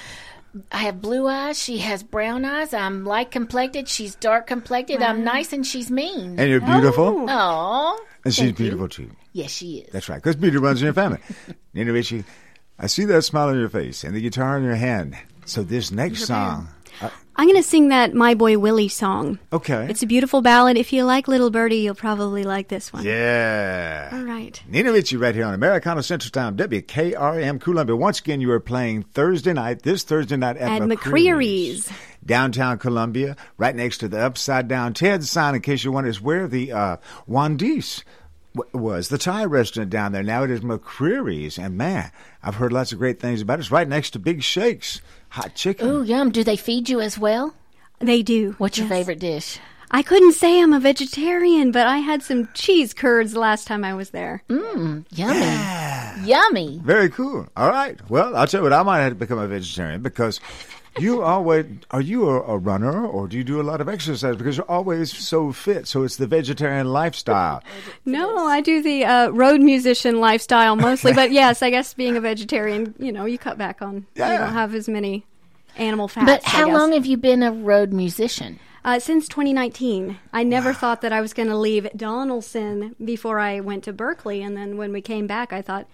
I 0.70 0.78
have 0.78 1.02
blue 1.02 1.26
eyes. 1.26 1.60
She 1.60 1.78
has 1.78 2.02
brown 2.04 2.44
eyes. 2.44 2.72
I'm 2.72 3.04
light 3.04 3.32
complected. 3.32 3.88
She's 3.88 4.14
dark 4.14 4.46
complected. 4.46 5.02
I'm 5.02 5.24
nice 5.24 5.52
and 5.52 5.66
she's 5.66 5.90
mean. 5.90 6.38
And 6.38 6.48
you're 6.48 6.60
beautiful. 6.60 7.26
Oh, 7.28 8.00
and 8.24 8.32
she's 8.32 8.52
beautiful 8.52 8.88
too. 8.88 9.10
yes, 9.32 9.50
she 9.50 9.78
is. 9.78 9.92
That's 9.92 10.08
right, 10.08 10.16
because 10.16 10.36
beauty 10.36 10.56
runs 10.58 10.80
in 10.80 10.84
your 10.86 10.94
family. 10.94 11.18
Nina 11.74 11.92
Ricci, 11.92 12.24
I 12.78 12.86
see 12.86 13.04
that 13.06 13.22
smile 13.22 13.48
on 13.48 13.58
your 13.58 13.68
face 13.68 14.04
and 14.04 14.14
the 14.14 14.20
guitar 14.20 14.56
in 14.56 14.62
your 14.62 14.76
hand. 14.76 15.16
So 15.44 15.62
this 15.64 15.90
next 15.90 16.24
song, 16.24 16.68
I'm 17.36 17.48
going 17.48 17.56
to 17.60 17.68
sing 17.68 17.88
that 17.88 18.14
My 18.14 18.34
Boy 18.34 18.58
Willie 18.58 18.88
song. 18.88 19.38
okay. 19.52 19.86
It's 19.90 20.02
a 20.02 20.06
beautiful 20.06 20.40
ballad. 20.40 20.76
If 20.76 20.92
you 20.92 21.04
like 21.04 21.26
Little 21.26 21.50
Birdie, 21.50 21.78
you'll 21.78 21.94
probably 21.96 22.44
like 22.44 22.68
this 22.68 22.92
one. 22.92 23.04
yeah. 23.04 24.10
All 24.12 24.22
right. 24.24 24.62
Nina 24.68 24.92
Ricci 24.92 25.16
right 25.16 25.34
here 25.34 25.44
on 25.44 25.52
Americana 25.54 26.02
Central 26.02 26.30
Time, 26.30 26.56
WKRM 26.56 27.60
Columbia. 27.60 27.96
Once 27.96 28.20
again, 28.20 28.40
you 28.40 28.50
are 28.52 28.60
playing 28.60 29.02
Thursday 29.14 29.52
night, 29.52 29.82
this 29.82 30.04
Thursday 30.04 30.36
night 30.36 30.56
at, 30.58 30.82
At 30.82 30.88
McCreary's. 30.88 31.88
McCreary's. 31.88 31.92
Downtown 32.24 32.78
Columbia, 32.78 33.36
right 33.58 33.74
next 33.74 33.98
to 33.98 34.08
the 34.08 34.18
Upside 34.18 34.66
Down 34.68 34.94
Ted 34.94 35.24
sign, 35.24 35.54
in 35.56 35.60
case 35.60 35.84
you 35.84 35.92
wonder, 35.92 36.08
is 36.08 36.20
where 36.22 36.48
the 36.48 36.72
uh, 36.72 36.96
Wandice 37.28 38.02
w- 38.54 38.70
was, 38.72 39.08
the 39.08 39.18
Thai 39.18 39.44
restaurant 39.44 39.90
down 39.90 40.12
there. 40.12 40.22
Now 40.22 40.44
it 40.44 40.50
is 40.50 40.60
McCreary's. 40.60 41.58
And 41.58 41.76
man, 41.76 42.10
I've 42.42 42.54
heard 42.54 42.72
lots 42.72 42.92
of 42.92 42.98
great 42.98 43.20
things 43.20 43.42
about 43.42 43.58
it. 43.58 43.62
It's 43.62 43.70
right 43.70 43.86
next 43.88 44.10
to 44.12 44.18
Big 44.18 44.42
Shakes, 44.42 45.02
hot 45.34 45.54
chicken. 45.54 45.88
Ooh, 45.88 46.02
yum. 46.02 46.30
Do 46.30 46.44
they 46.44 46.56
feed 46.56 46.88
you 46.88 47.00
as 47.00 47.18
well? 47.18 47.54
They 47.98 48.22
do. 48.22 48.54
What's 48.58 48.78
your 48.78 48.86
favorite 48.88 49.18
dish? 49.18 49.58
I 49.90 50.02
couldn't 50.02 50.32
say 50.32 50.60
I'm 50.60 50.72
a 50.72 50.80
vegetarian, 50.80 51.70
but 51.70 51.86
I 51.86 51.98
had 51.98 52.22
some 52.22 52.48
cheese 52.54 52.94
curds 52.94 53.36
last 53.36 53.66
time 53.66 53.84
I 53.84 53.94
was 53.94 54.10
there. 54.10 54.42
Mmm, 54.48 55.04
yummy. 55.10 56.26
Yummy. 56.26 56.80
Very 56.84 57.10
cool. 57.10 57.48
All 57.56 57.68
right. 57.68 57.98
Well, 58.08 58.36
I'll 58.36 58.46
tell 58.46 58.60
you 58.60 58.64
what, 58.64 58.72
I 58.72 58.82
might 58.82 59.00
have 59.00 59.12
to 59.12 59.16
become 59.16 59.38
a 59.38 59.46
vegetarian 59.46 60.02
because 60.02 60.40
you 60.98 61.22
always 61.22 61.66
are 61.90 62.00
you 62.00 62.28
a, 62.28 62.42
a 62.42 62.58
runner 62.58 63.06
or 63.06 63.26
do 63.26 63.36
you 63.36 63.44
do 63.44 63.60
a 63.60 63.62
lot 63.62 63.80
of 63.80 63.88
exercise? 63.88 64.36
Because 64.36 64.56
you're 64.56 64.70
always 64.70 65.16
so 65.16 65.52
fit. 65.52 65.86
So 65.88 66.02
it's 66.04 66.16
the 66.16 66.26
vegetarian 66.26 66.88
lifestyle. 66.92 67.62
No, 68.06 68.46
I 68.46 68.60
do 68.60 68.82
the 68.82 69.04
uh, 69.04 69.28
road 69.30 69.60
musician 69.60 70.20
lifestyle 70.20 70.76
mostly, 70.76 71.12
but 71.12 71.32
yes, 71.40 71.62
I 71.62 71.70
guess 71.70 71.94
being 71.94 72.16
a 72.16 72.20
vegetarian, 72.20 72.94
you 72.98 73.12
know, 73.12 73.24
you 73.24 73.38
cut 73.38 73.56
back 73.56 73.80
on. 73.82 74.06
Yeah. 74.14 74.32
You 74.32 74.38
don't 74.38 74.52
have 74.52 74.74
as 74.74 74.88
many 74.88 75.24
animal 75.76 76.06
fats. 76.06 76.26
But 76.26 76.44
how 76.44 76.70
long 76.70 76.92
have 76.92 77.06
you 77.06 77.16
been 77.16 77.42
a 77.42 77.50
road 77.50 77.92
musician? 77.92 78.58
Uh, 78.84 78.98
since 78.98 79.26
2019. 79.28 80.18
I 80.32 80.42
never 80.42 80.74
thought 80.74 81.00
that 81.00 81.12
I 81.12 81.22
was 81.22 81.32
going 81.32 81.48
to 81.48 81.56
leave 81.56 81.88
Donaldson 81.96 82.94
before 83.02 83.38
I 83.38 83.60
went 83.60 83.84
to 83.84 83.94
Berklee, 83.94 84.44
and 84.44 84.54
then 84.54 84.76
when 84.76 84.92
we 84.92 85.00
came 85.00 85.26
back, 85.26 85.54
I 85.54 85.62
thought, 85.62 85.86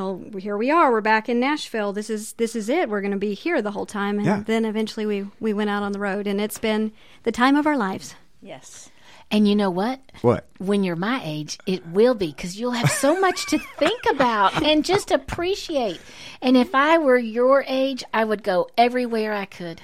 well, 0.00 0.22
here 0.38 0.56
we 0.56 0.70
are. 0.70 0.90
We're 0.90 1.00
back 1.02 1.28
in 1.28 1.38
Nashville. 1.40 1.92
This 1.92 2.08
is 2.08 2.32
this 2.34 2.56
is 2.56 2.68
it. 2.68 2.88
We're 2.88 3.02
going 3.02 3.10
to 3.12 3.18
be 3.18 3.34
here 3.34 3.60
the 3.60 3.70
whole 3.72 3.86
time. 3.86 4.16
And 4.16 4.26
Yeah. 4.26 4.42
then 4.46 4.64
eventually 4.64 5.04
we 5.06 5.26
we 5.40 5.52
went 5.52 5.68
out 5.70 5.82
on 5.82 5.92
the 5.92 5.98
road, 5.98 6.26
and 6.26 6.40
it's 6.40 6.58
been 6.58 6.92
the 7.24 7.32
time 7.32 7.54
of 7.56 7.66
our 7.66 7.76
lives. 7.76 8.14
Yes. 8.40 8.90
And 9.30 9.46
you 9.46 9.54
know 9.54 9.70
what? 9.70 10.00
What? 10.22 10.48
When 10.58 10.82
you're 10.82 10.96
my 10.96 11.20
age, 11.22 11.58
it 11.66 11.86
will 11.86 12.14
be 12.14 12.28
because 12.28 12.58
you'll 12.58 12.72
have 12.72 12.90
so 12.90 13.20
much 13.20 13.46
to 13.50 13.58
think 13.58 14.00
about 14.10 14.60
and 14.62 14.84
just 14.84 15.10
appreciate. 15.12 16.00
And 16.42 16.56
if 16.56 16.74
I 16.74 16.98
were 16.98 17.18
your 17.18 17.62
age, 17.68 18.02
I 18.12 18.24
would 18.24 18.42
go 18.42 18.68
everywhere 18.76 19.32
I 19.34 19.44
could. 19.44 19.82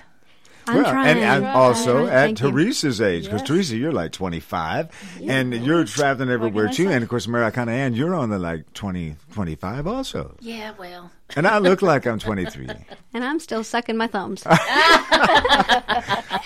I'm 0.69 0.83
well, 0.83 0.91
trying. 0.91 1.19
and, 1.19 1.45
and 1.45 1.47
also 1.47 2.07
at 2.07 2.11
Thank 2.11 2.41
you. 2.41 2.51
Teresa's 2.51 3.01
age, 3.01 3.25
because 3.25 3.43
Teresa, 3.43 3.77
you're 3.77 3.93
like 3.93 4.13
25, 4.13 4.89
and 5.27 5.55
you're 5.55 5.85
traveling 5.85 6.31
everywhere 6.31 6.69
too. 6.69 6.89
And 6.89 7.03
of 7.03 7.09
course, 7.09 7.27
Americana 7.27 7.73
Ann, 7.73 7.95
you're 7.95 8.15
on 8.15 8.31
the 8.31 8.39
like 8.39 8.73
20, 8.75 9.17
25 9.33 9.87
also. 9.87 10.37
Yeah, 10.41 10.73
well. 10.79 11.11
And 11.35 11.47
I 11.47 11.59
look 11.59 11.83
like 11.83 12.07
I'm 12.07 12.19
23. 12.21 12.69
And 13.15 13.25
I'm 13.25 13.39
still 13.39 13.65
sucking 13.65 13.97
my 13.97 14.07
thumbs. 14.07 14.45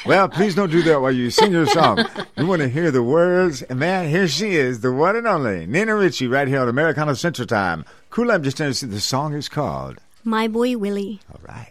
Well, 0.07 0.29
please 0.31 0.55
don't 0.55 0.71
do 0.71 0.83
that 0.85 1.03
while 1.03 1.13
you 1.13 1.29
sing 1.31 1.53
your 1.53 1.67
song. 1.67 2.05
You 2.37 2.47
want 2.47 2.63
to 2.63 2.69
hear 2.69 2.91
the 2.91 3.03
words. 3.03 3.61
And 3.63 3.79
man, 3.79 4.09
here 4.09 4.27
she 4.27 4.53
is, 4.53 4.81
the 4.81 4.93
one 4.93 5.15
and 5.15 5.27
only 5.27 5.67
Nina 5.67 5.95
Ricci, 5.95 6.27
right 6.27 6.49
here 6.49 6.61
on 6.61 6.69
Americana 6.69 7.15
Central 7.15 7.47
Time. 7.47 7.85
Cool, 8.09 8.31
I'm 8.31 8.43
just 8.43 8.57
Tennessee. 8.57 8.87
The 8.87 8.99
song 9.01 9.35
is 9.35 9.49
called. 9.49 9.99
My 10.25 10.49
boy 10.49 10.79
Willie. 10.79 11.21
All 11.33 11.41
right. 11.47 11.71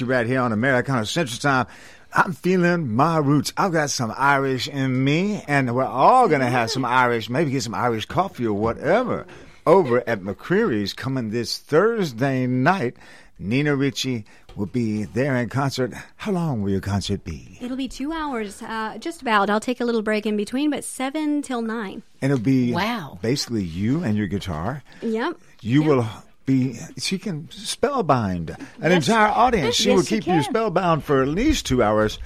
Man, 0.00 0.08
Nina 0.08 0.14
Ricci 0.14 0.18
right 0.18 0.26
here 0.26 0.40
on 0.40 0.52
Americana 0.52 1.06
Central 1.06 1.38
Time. 1.38 1.66
I'm 2.12 2.32
feeling 2.32 2.94
my 2.94 3.18
roots. 3.18 3.52
I've 3.56 3.72
got 3.72 3.90
some 3.90 4.12
Irish 4.16 4.68
in 4.68 5.04
me, 5.04 5.42
and 5.48 5.74
we're 5.74 5.84
all 5.84 6.28
gonna 6.28 6.50
have 6.50 6.70
some 6.70 6.84
Irish, 6.84 7.28
maybe 7.28 7.50
get 7.50 7.62
some 7.62 7.74
Irish 7.74 8.06
coffee 8.06 8.46
or 8.46 8.54
whatever 8.54 9.26
over 9.66 10.02
at 10.08 10.20
McCreary's 10.20 10.92
coming 10.92 11.30
this 11.30 11.58
Thursday 11.58 12.46
night. 12.46 12.96
Nina 13.38 13.74
Ricci 13.74 14.24
will 14.54 14.66
be 14.66 15.04
there 15.04 15.36
in 15.36 15.48
concert. 15.48 15.92
How 16.16 16.30
long 16.30 16.62
will 16.62 16.70
your 16.70 16.80
concert 16.80 17.24
be? 17.24 17.58
It'll 17.60 17.76
be 17.76 17.88
two 17.88 18.12
hours, 18.12 18.62
uh, 18.62 18.96
just 18.98 19.22
about. 19.22 19.50
I'll 19.50 19.58
take 19.58 19.80
a 19.80 19.84
little 19.84 20.02
break 20.02 20.24
in 20.26 20.36
between, 20.36 20.70
but 20.70 20.84
seven 20.84 21.42
till 21.42 21.60
nine. 21.62 22.02
And 22.22 22.30
it'll 22.30 22.42
be 22.44 22.72
Wow. 22.72 23.18
basically 23.22 23.64
you 23.64 24.04
and 24.04 24.16
your 24.16 24.28
guitar. 24.28 24.82
Yep. 25.02 25.38
You 25.62 25.82
will 25.82 26.06
be. 26.46 26.78
She 26.98 27.18
can 27.18 27.44
spellbind 27.50 28.50
an 28.80 28.90
Yes. 28.92 29.08
entire 29.08 29.28
audience. 29.30 29.74
She 29.76 29.88
Yes, 29.88 29.96
will 29.96 30.04
she 30.04 30.20
keep 30.20 30.26
you 30.26 30.42
spellbound 30.42 31.04
for 31.04 31.22
at 31.22 31.28
least 31.28 31.66
two 31.66 31.82
hours. 31.82 32.18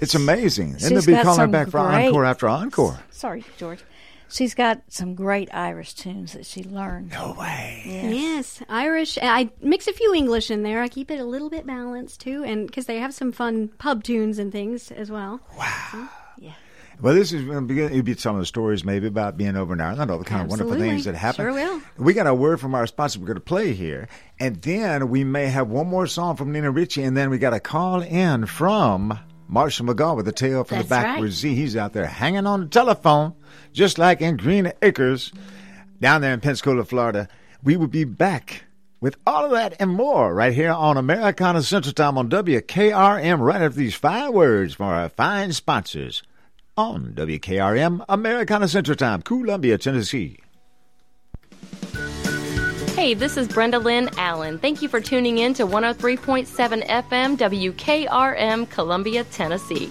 It's 0.00 0.14
amazing. 0.14 0.72
and 0.82 0.96
they'll 0.96 1.04
be 1.04 1.12
calling 1.12 1.26
her 1.26 1.34
some 1.44 1.50
back 1.50 1.68
for 1.68 1.86
great- 1.86 2.06
encore 2.08 2.24
after 2.24 2.48
encore. 2.48 2.98
Sorry, 3.10 3.44
George. 3.56 3.80
She's 4.30 4.54
got 4.54 4.82
some 4.88 5.14
great 5.14 5.48
Irish 5.54 5.94
tunes 5.94 6.34
that 6.34 6.44
she 6.44 6.62
learned. 6.62 7.12
No 7.12 7.34
way. 7.40 7.82
Yes, 7.86 8.60
Irish. 8.68 9.16
I 9.22 9.48
mix 9.62 9.86
a 9.88 9.92
few 9.94 10.12
English 10.14 10.50
in 10.50 10.62
there. 10.64 10.82
I 10.82 10.88
keep 10.88 11.10
it 11.10 11.18
a 11.18 11.24
little 11.24 11.48
bit 11.48 11.66
balanced 11.66 12.20
too, 12.20 12.44
and 12.44 12.66
because 12.66 12.84
they 12.84 12.98
have 12.98 13.14
some 13.14 13.32
fun 13.32 13.68
pub 13.78 14.04
tunes 14.04 14.38
and 14.38 14.52
things 14.52 14.90
as 14.90 15.10
well. 15.10 15.40
Wow. 15.56 16.10
Well, 17.00 17.14
this 17.14 17.32
is 17.32 17.42
uh, 17.44 17.52
going 17.52 17.68
to 17.68 17.74
be, 17.74 17.80
it'll 17.80 18.02
be 18.02 18.14
some 18.14 18.34
of 18.34 18.40
the 18.40 18.46
stories 18.46 18.84
maybe 18.84 19.06
about 19.06 19.36
being 19.36 19.56
over 19.56 19.72
in 19.72 19.80
Ireland, 19.80 20.10
all 20.10 20.18
the 20.18 20.24
kind 20.24 20.42
of 20.42 20.48
wonderful 20.48 20.76
things 20.76 21.04
that 21.04 21.14
happen. 21.14 21.44
Sure 21.44 21.52
will. 21.52 21.80
We 21.96 22.12
got 22.12 22.26
a 22.26 22.34
word 22.34 22.60
from 22.60 22.74
our 22.74 22.86
sponsor 22.86 23.20
we're 23.20 23.26
going 23.26 23.36
to 23.36 23.40
play 23.40 23.72
here. 23.72 24.08
And 24.40 24.60
then 24.62 25.08
we 25.08 25.22
may 25.22 25.46
have 25.46 25.68
one 25.68 25.86
more 25.86 26.08
song 26.08 26.36
from 26.36 26.52
Nina 26.52 26.70
Ricci. 26.70 27.04
And 27.04 27.16
then 27.16 27.30
we 27.30 27.38
got 27.38 27.54
a 27.54 27.60
call 27.60 28.02
in 28.02 28.46
from 28.46 29.18
Marshall 29.46 29.86
McGaw 29.86 30.16
with 30.16 30.26
a 30.26 30.32
tale 30.32 30.64
from 30.64 30.78
That's 30.78 30.88
the 30.88 30.94
backward 30.94 31.30
Z. 31.30 31.54
He's 31.54 31.76
out 31.76 31.92
there 31.92 32.06
hanging 32.06 32.46
on 32.46 32.62
the 32.62 32.66
telephone, 32.66 33.34
just 33.72 33.98
like 33.98 34.20
in 34.20 34.36
Green 34.36 34.72
Acres 34.82 35.32
down 36.00 36.20
there 36.20 36.34
in 36.34 36.40
Pensacola, 36.40 36.84
Florida. 36.84 37.28
We 37.62 37.76
will 37.76 37.86
be 37.86 38.04
back 38.04 38.64
with 39.00 39.16
all 39.24 39.44
of 39.44 39.52
that 39.52 39.76
and 39.78 39.90
more 39.90 40.34
right 40.34 40.52
here 40.52 40.72
on 40.72 40.96
Americana 40.96 41.62
Central 41.62 41.92
Time 41.92 42.18
on 42.18 42.28
WKRM 42.28 43.38
right 43.38 43.62
after 43.62 43.78
these 43.78 43.94
fine 43.94 44.32
words 44.32 44.74
from 44.74 44.86
our 44.86 45.08
fine 45.08 45.52
sponsors 45.52 46.24
on 46.78 47.12
WKRM 47.14 48.04
Americana 48.08 48.68
Central 48.68 48.96
Time, 48.96 49.20
Columbia, 49.20 49.76
Tennessee. 49.76 50.38
Hey, 52.94 53.14
this 53.14 53.36
is 53.36 53.48
Brenda 53.48 53.78
Lynn 53.78 54.08
Allen. 54.16 54.58
Thank 54.58 54.80
you 54.80 54.88
for 54.88 55.00
tuning 55.00 55.38
in 55.38 55.54
to 55.54 55.66
103.7 55.66 56.86
FM 56.86 57.36
WKRM, 57.36 58.70
Columbia, 58.70 59.24
Tennessee. 59.24 59.90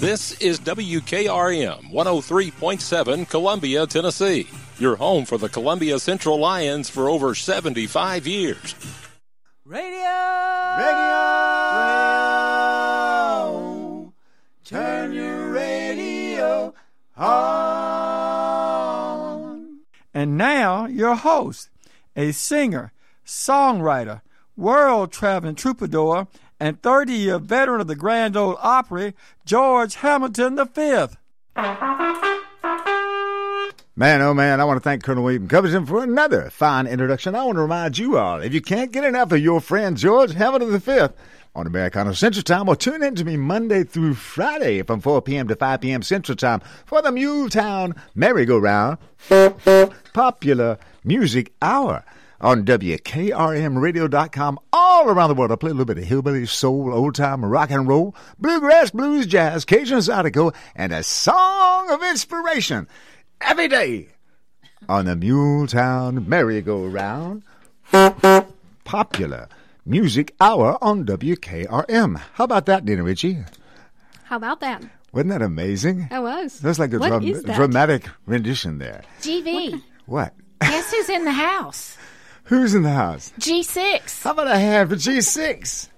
This 0.00 0.32
is 0.40 0.60
WKRM 0.60 1.90
103.7 1.90 3.28
Columbia, 3.28 3.84
Tennessee. 3.84 4.46
Your 4.78 4.94
home 4.94 5.24
for 5.24 5.38
the 5.38 5.48
Columbia 5.48 5.98
Central 5.98 6.38
Lions 6.38 6.88
for 6.88 7.08
over 7.08 7.34
75 7.34 8.24
years. 8.24 8.76
Radio! 9.64 9.98
Radio! 10.78 11.18
radio. 13.50 14.14
Turn 14.64 15.12
your 15.12 15.50
radio 15.50 16.72
on. 17.16 18.20
And 20.14 20.38
now, 20.38 20.86
your 20.86 21.16
host, 21.16 21.70
a 22.14 22.30
singer, 22.30 22.92
songwriter, 23.26 24.20
world 24.56 25.10
traveling 25.10 25.56
troubadour, 25.56 26.28
and 26.60 26.80
30 26.82 27.12
year 27.12 27.38
veteran 27.38 27.80
of 27.80 27.86
the 27.86 27.96
Grand 27.96 28.36
Ole 28.36 28.58
Opry, 28.60 29.14
George 29.44 29.96
Hamilton 29.96 30.56
V. 30.74 31.06
Man, 33.96 34.22
oh 34.22 34.32
man, 34.32 34.60
I 34.60 34.64
want 34.64 34.76
to 34.76 34.80
thank 34.80 35.02
Colonel 35.02 35.24
William 35.24 35.48
Covington 35.48 35.84
for 35.84 36.04
another 36.04 36.50
fine 36.50 36.86
introduction. 36.86 37.34
I 37.34 37.44
want 37.44 37.56
to 37.56 37.62
remind 37.62 37.98
you 37.98 38.16
all, 38.16 38.40
if 38.40 38.54
you 38.54 38.60
can't 38.60 38.92
get 38.92 39.02
enough 39.02 39.32
of 39.32 39.40
your 39.40 39.60
friend 39.60 39.96
George 39.96 40.34
Hamilton 40.34 40.78
V 40.78 41.14
on 41.56 41.66
Americana 41.66 42.14
Central 42.14 42.44
Time, 42.44 42.66
well, 42.66 42.76
tune 42.76 43.02
in 43.02 43.16
to 43.16 43.24
me 43.24 43.36
Monday 43.36 43.82
through 43.82 44.14
Friday 44.14 44.82
from 44.82 45.00
4 45.00 45.22
p.m. 45.22 45.48
to 45.48 45.56
5 45.56 45.80
p.m. 45.80 46.02
Central 46.02 46.36
Time 46.36 46.60
for 46.86 47.02
the 47.02 47.10
Muletown 47.10 47.98
Merry-Go-Round 48.14 48.98
Popular 50.12 50.78
Music 51.02 51.52
Hour 51.60 52.04
on 52.40 52.64
WKRMradio.com 52.64 54.58
all 54.72 55.08
around 55.08 55.28
the 55.28 55.34
world. 55.34 55.52
I 55.52 55.56
play 55.56 55.70
a 55.70 55.74
little 55.74 55.84
bit 55.86 55.98
of 55.98 56.04
hillbilly, 56.04 56.46
soul, 56.46 56.92
old 56.92 57.14
time 57.14 57.44
rock 57.44 57.70
and 57.70 57.86
roll, 57.88 58.14
bluegrass, 58.38 58.90
blues, 58.90 59.26
jazz, 59.26 59.64
Cajun 59.64 59.98
zydeco, 59.98 60.54
and 60.74 60.92
a 60.92 61.02
song 61.02 61.90
of 61.90 62.02
inspiration 62.02 62.86
every 63.40 63.68
day 63.68 64.08
on 64.88 65.04
the 65.04 65.14
Muletown 65.14 66.26
Merry-Go-Round 66.26 67.42
Popular 68.84 69.48
Music 69.84 70.34
Hour 70.40 70.78
on 70.82 71.04
WKRM. 71.04 72.20
How 72.34 72.44
about 72.44 72.66
that, 72.66 72.84
Nina 72.84 73.02
Ricci? 73.02 73.38
How 74.24 74.36
about 74.36 74.60
that? 74.60 74.82
Wasn't 75.12 75.30
that 75.30 75.42
amazing? 75.42 76.06
That 76.10 76.22
was. 76.22 76.60
That's 76.60 76.78
like 76.78 76.92
a 76.92 76.98
dramatic 76.98 78.08
rendition 78.26 78.78
there. 78.78 79.02
GV, 79.20 79.82
What? 80.06 80.34
guess 80.60 80.90
who's 80.90 81.08
in 81.08 81.24
the 81.24 81.32
house? 81.32 81.96
Who's 82.48 82.74
in 82.74 82.82
the 82.82 82.90
house? 82.90 83.30
G6. 83.38 84.22
How 84.22 84.30
about 84.30 84.46
a 84.46 84.58
hand 84.58 84.88
for 84.88 84.96
G6? 84.96 85.88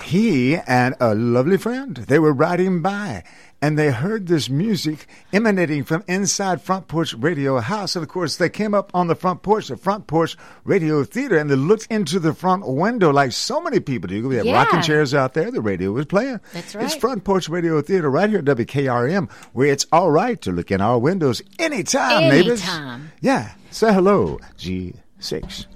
He 0.00 0.54
and 0.54 0.94
a 1.00 1.12
lovely 1.12 1.56
friend, 1.56 1.96
they 1.96 2.20
were 2.20 2.32
riding 2.32 2.82
by 2.82 3.24
and 3.62 3.78
they 3.78 3.90
heard 3.90 4.26
this 4.26 4.48
music 4.50 5.06
emanating 5.32 5.82
from 5.84 6.04
inside 6.06 6.60
Front 6.60 6.88
Porch 6.88 7.14
Radio 7.14 7.58
House. 7.58 7.96
And 7.96 8.02
of 8.02 8.08
course, 8.08 8.36
they 8.36 8.48
came 8.50 8.74
up 8.74 8.90
on 8.94 9.06
the 9.06 9.14
front 9.14 9.42
porch, 9.42 9.68
the 9.68 9.76
Front 9.76 10.06
Porch 10.06 10.36
Radio 10.64 11.02
Theater, 11.04 11.38
and 11.38 11.48
they 11.50 11.54
looked 11.56 11.86
into 11.90 12.18
the 12.20 12.34
front 12.34 12.66
window 12.68 13.10
like 13.10 13.32
so 13.32 13.60
many 13.60 13.80
people 13.80 14.08
do. 14.08 14.28
We 14.28 14.36
have 14.36 14.46
Yeah. 14.46 14.54
rocking 14.62 14.82
chairs 14.82 15.14
out 15.14 15.34
there. 15.34 15.50
The 15.50 15.60
radio 15.62 15.92
was 15.92 16.06
playing. 16.06 16.40
That's 16.52 16.74
right. 16.74 16.84
It's. 16.84 16.94
Front 16.94 17.24
Porch 17.24 17.48
Radio 17.48 17.80
Theater 17.80 18.10
right 18.10 18.28
here 18.28 18.40
at 18.40 18.44
WKRM, 18.44 19.28
where 19.52 19.68
it's 19.72 19.86
all 19.90 20.10
right 20.10 20.40
to 20.42 20.52
look 20.52 20.70
in 20.70 20.80
our 20.80 20.98
windows 20.98 21.40
anytime, 21.58 22.28
neighbors. 22.28 22.60
Anytime. 22.62 23.12
Yeah. 23.20 23.52
Say 23.70 23.92
hello, 23.92 24.38
G6. 24.58 25.66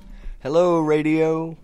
Hello, 0.43 0.81
radio. 0.81 1.57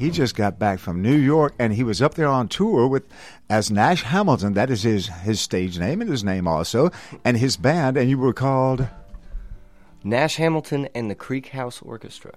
He 0.00 0.10
just 0.10 0.34
got 0.34 0.58
back 0.58 0.78
from 0.78 1.02
New 1.02 1.14
York 1.14 1.52
and 1.58 1.74
he 1.74 1.84
was 1.84 2.00
up 2.00 2.14
there 2.14 2.26
on 2.26 2.48
tour 2.48 2.86
with 2.86 3.06
as 3.50 3.70
Nash 3.70 4.02
Hamilton. 4.02 4.54
That 4.54 4.70
is 4.70 4.82
his 4.82 5.08
his 5.08 5.42
stage 5.42 5.78
name 5.78 6.00
and 6.00 6.08
his 6.08 6.24
name 6.24 6.48
also, 6.48 6.90
and 7.22 7.36
his 7.36 7.58
band. 7.58 7.98
And 7.98 8.08
you 8.08 8.16
were 8.16 8.32
called 8.32 8.88
Nash 10.02 10.36
Hamilton 10.36 10.88
and 10.94 11.10
the 11.10 11.14
Creek 11.14 11.48
House 11.48 11.82
Orchestra. 11.82 12.32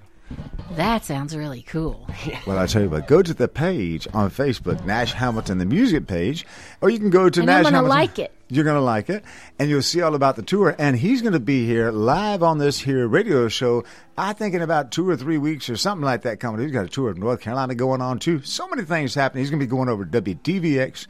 That 0.72 1.06
sounds 1.06 1.36
really 1.36 1.62
cool. 1.62 2.08
Well, 2.48 2.58
I 2.58 2.66
tell 2.66 2.82
you 2.82 2.90
what. 2.90 3.08
Go 3.08 3.22
to 3.22 3.34
the 3.34 3.48
page 3.48 4.08
on 4.14 4.30
Facebook, 4.30 4.84
Nash 4.86 5.14
Hamilton, 5.14 5.60
the 5.60 5.66
music 5.66 6.08
page, 6.08 6.46
or 6.82 6.90
you 6.90 7.00
can 7.00 7.10
go 7.10 7.30
to 7.30 7.40
And 7.40 7.48
Nash 7.48 7.60
I'm 7.60 7.64
gonna 7.64 7.78
Hamilton. 7.78 7.90
like 7.90 8.20
it. 8.20 8.32
You're 8.50 8.66
going 8.66 8.76
to 8.78 8.82
like 8.82 9.10
it, 9.10 9.24
and 9.58 9.68
you'll 9.70 9.82
see 9.82 10.02
all 10.02 10.14
about 10.14 10.36
the 10.36 10.44
tour. 10.44 10.76
And 10.78 10.96
he's 10.96 11.22
going 11.22 11.34
to 11.34 11.40
be 11.40 11.66
here 11.66 11.90
live 11.90 12.44
on 12.44 12.60
this 12.60 12.80
here 12.80 13.08
radio 13.08 13.48
show. 13.48 13.84
I 14.16 14.34
think 14.34 14.54
in 14.54 14.62
about 14.62 14.92
two 14.92 15.10
or 15.10 15.18
three 15.18 15.40
weeks 15.40 15.70
or 15.70 15.78
something 15.78 16.06
like 16.06 16.22
that. 16.24 16.40
Coming, 16.40 16.62
he's 16.62 16.72
got 16.72 16.86
a 16.86 16.90
tour 16.90 17.10
of 17.10 17.18
North 17.18 17.42
Carolina 17.42 17.74
going 17.74 18.02
on 18.02 18.20
too. 18.20 18.42
So 18.44 18.68
many 18.68 18.84
things 18.84 19.16
happening. 19.16 19.42
He's 19.42 19.50
going 19.50 19.60
to 19.60 19.66
be 19.66 19.70
going 19.70 19.90
over 19.90 20.06
to 20.06 20.22
WDVX 20.22 21.08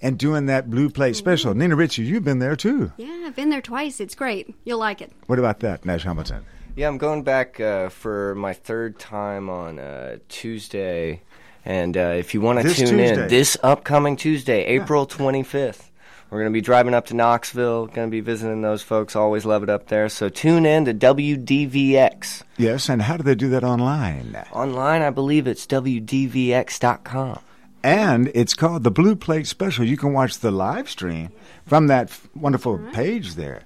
and 0.00 0.18
doing 0.18 0.46
that 0.46 0.70
blue 0.70 0.88
plate 0.88 1.10
mm-hmm. 1.14 1.18
special. 1.18 1.54
Nina 1.54 1.76
Ricci, 1.76 2.02
you've 2.02 2.24
been 2.24 2.38
there 2.38 2.56
too. 2.56 2.92
Yeah, 2.96 3.24
I've 3.26 3.36
been 3.36 3.50
there 3.50 3.62
twice. 3.62 4.00
It's 4.00 4.14
great. 4.14 4.54
You'll 4.64 4.78
like 4.78 5.02
it. 5.02 5.12
What 5.26 5.38
about 5.38 5.60
that, 5.60 5.84
Nash 5.84 6.04
Hamilton? 6.04 6.44
Yeah, 6.76 6.88
I'm 6.88 6.98
going 6.98 7.22
back 7.22 7.58
uh, 7.58 7.88
for 7.88 8.34
my 8.34 8.52
third 8.52 8.98
time 8.98 9.48
on 9.48 9.78
uh, 9.78 10.18
Tuesday. 10.28 11.22
And 11.64 11.96
uh, 11.96 12.14
if 12.18 12.34
you 12.34 12.42
want 12.42 12.60
to 12.60 12.68
This 12.68 12.76
tune 12.76 12.98
Tuesday. 12.98 13.22
in, 13.22 13.28
this 13.28 13.56
upcoming 13.62 14.16
Tuesday, 14.16 14.62
April 14.66 15.06
25th, 15.06 15.88
we're 16.28 16.40
going 16.40 16.52
to 16.52 16.56
be 16.56 16.60
driving 16.60 16.92
up 16.92 17.06
to 17.06 17.14
Knoxville, 17.14 17.86
going 17.86 18.08
to 18.08 18.10
be 18.10 18.20
visiting 18.20 18.60
those 18.60 18.82
folks. 18.82 19.16
Always 19.16 19.46
love 19.46 19.62
it 19.62 19.70
up 19.70 19.88
there. 19.88 20.10
So 20.10 20.28
tune 20.28 20.66
in 20.66 20.84
to 20.84 20.92
WDVX. 20.92 22.42
Yes, 22.58 22.90
and 22.90 23.00
how 23.02 23.16
do 23.16 23.22
they 23.22 23.34
do 23.34 23.48
that 23.48 23.64
online? 23.64 24.36
Online, 24.52 25.00
I 25.00 25.10
believe 25.10 25.46
it's 25.46 25.66
WDVX.com. 25.66 27.40
And 27.82 28.30
it's 28.34 28.52
called 28.54 28.82
the 28.84 28.90
Blue 28.90 29.16
Plate 29.16 29.46
Special. 29.46 29.84
You 29.84 29.96
can 29.96 30.12
watch 30.12 30.40
the 30.40 30.50
live 30.50 30.90
stream 30.90 31.30
from 31.64 31.86
that 31.86 32.08
f- 32.10 32.28
wonderful 32.34 32.78
page 32.92 33.36
there. 33.36 33.62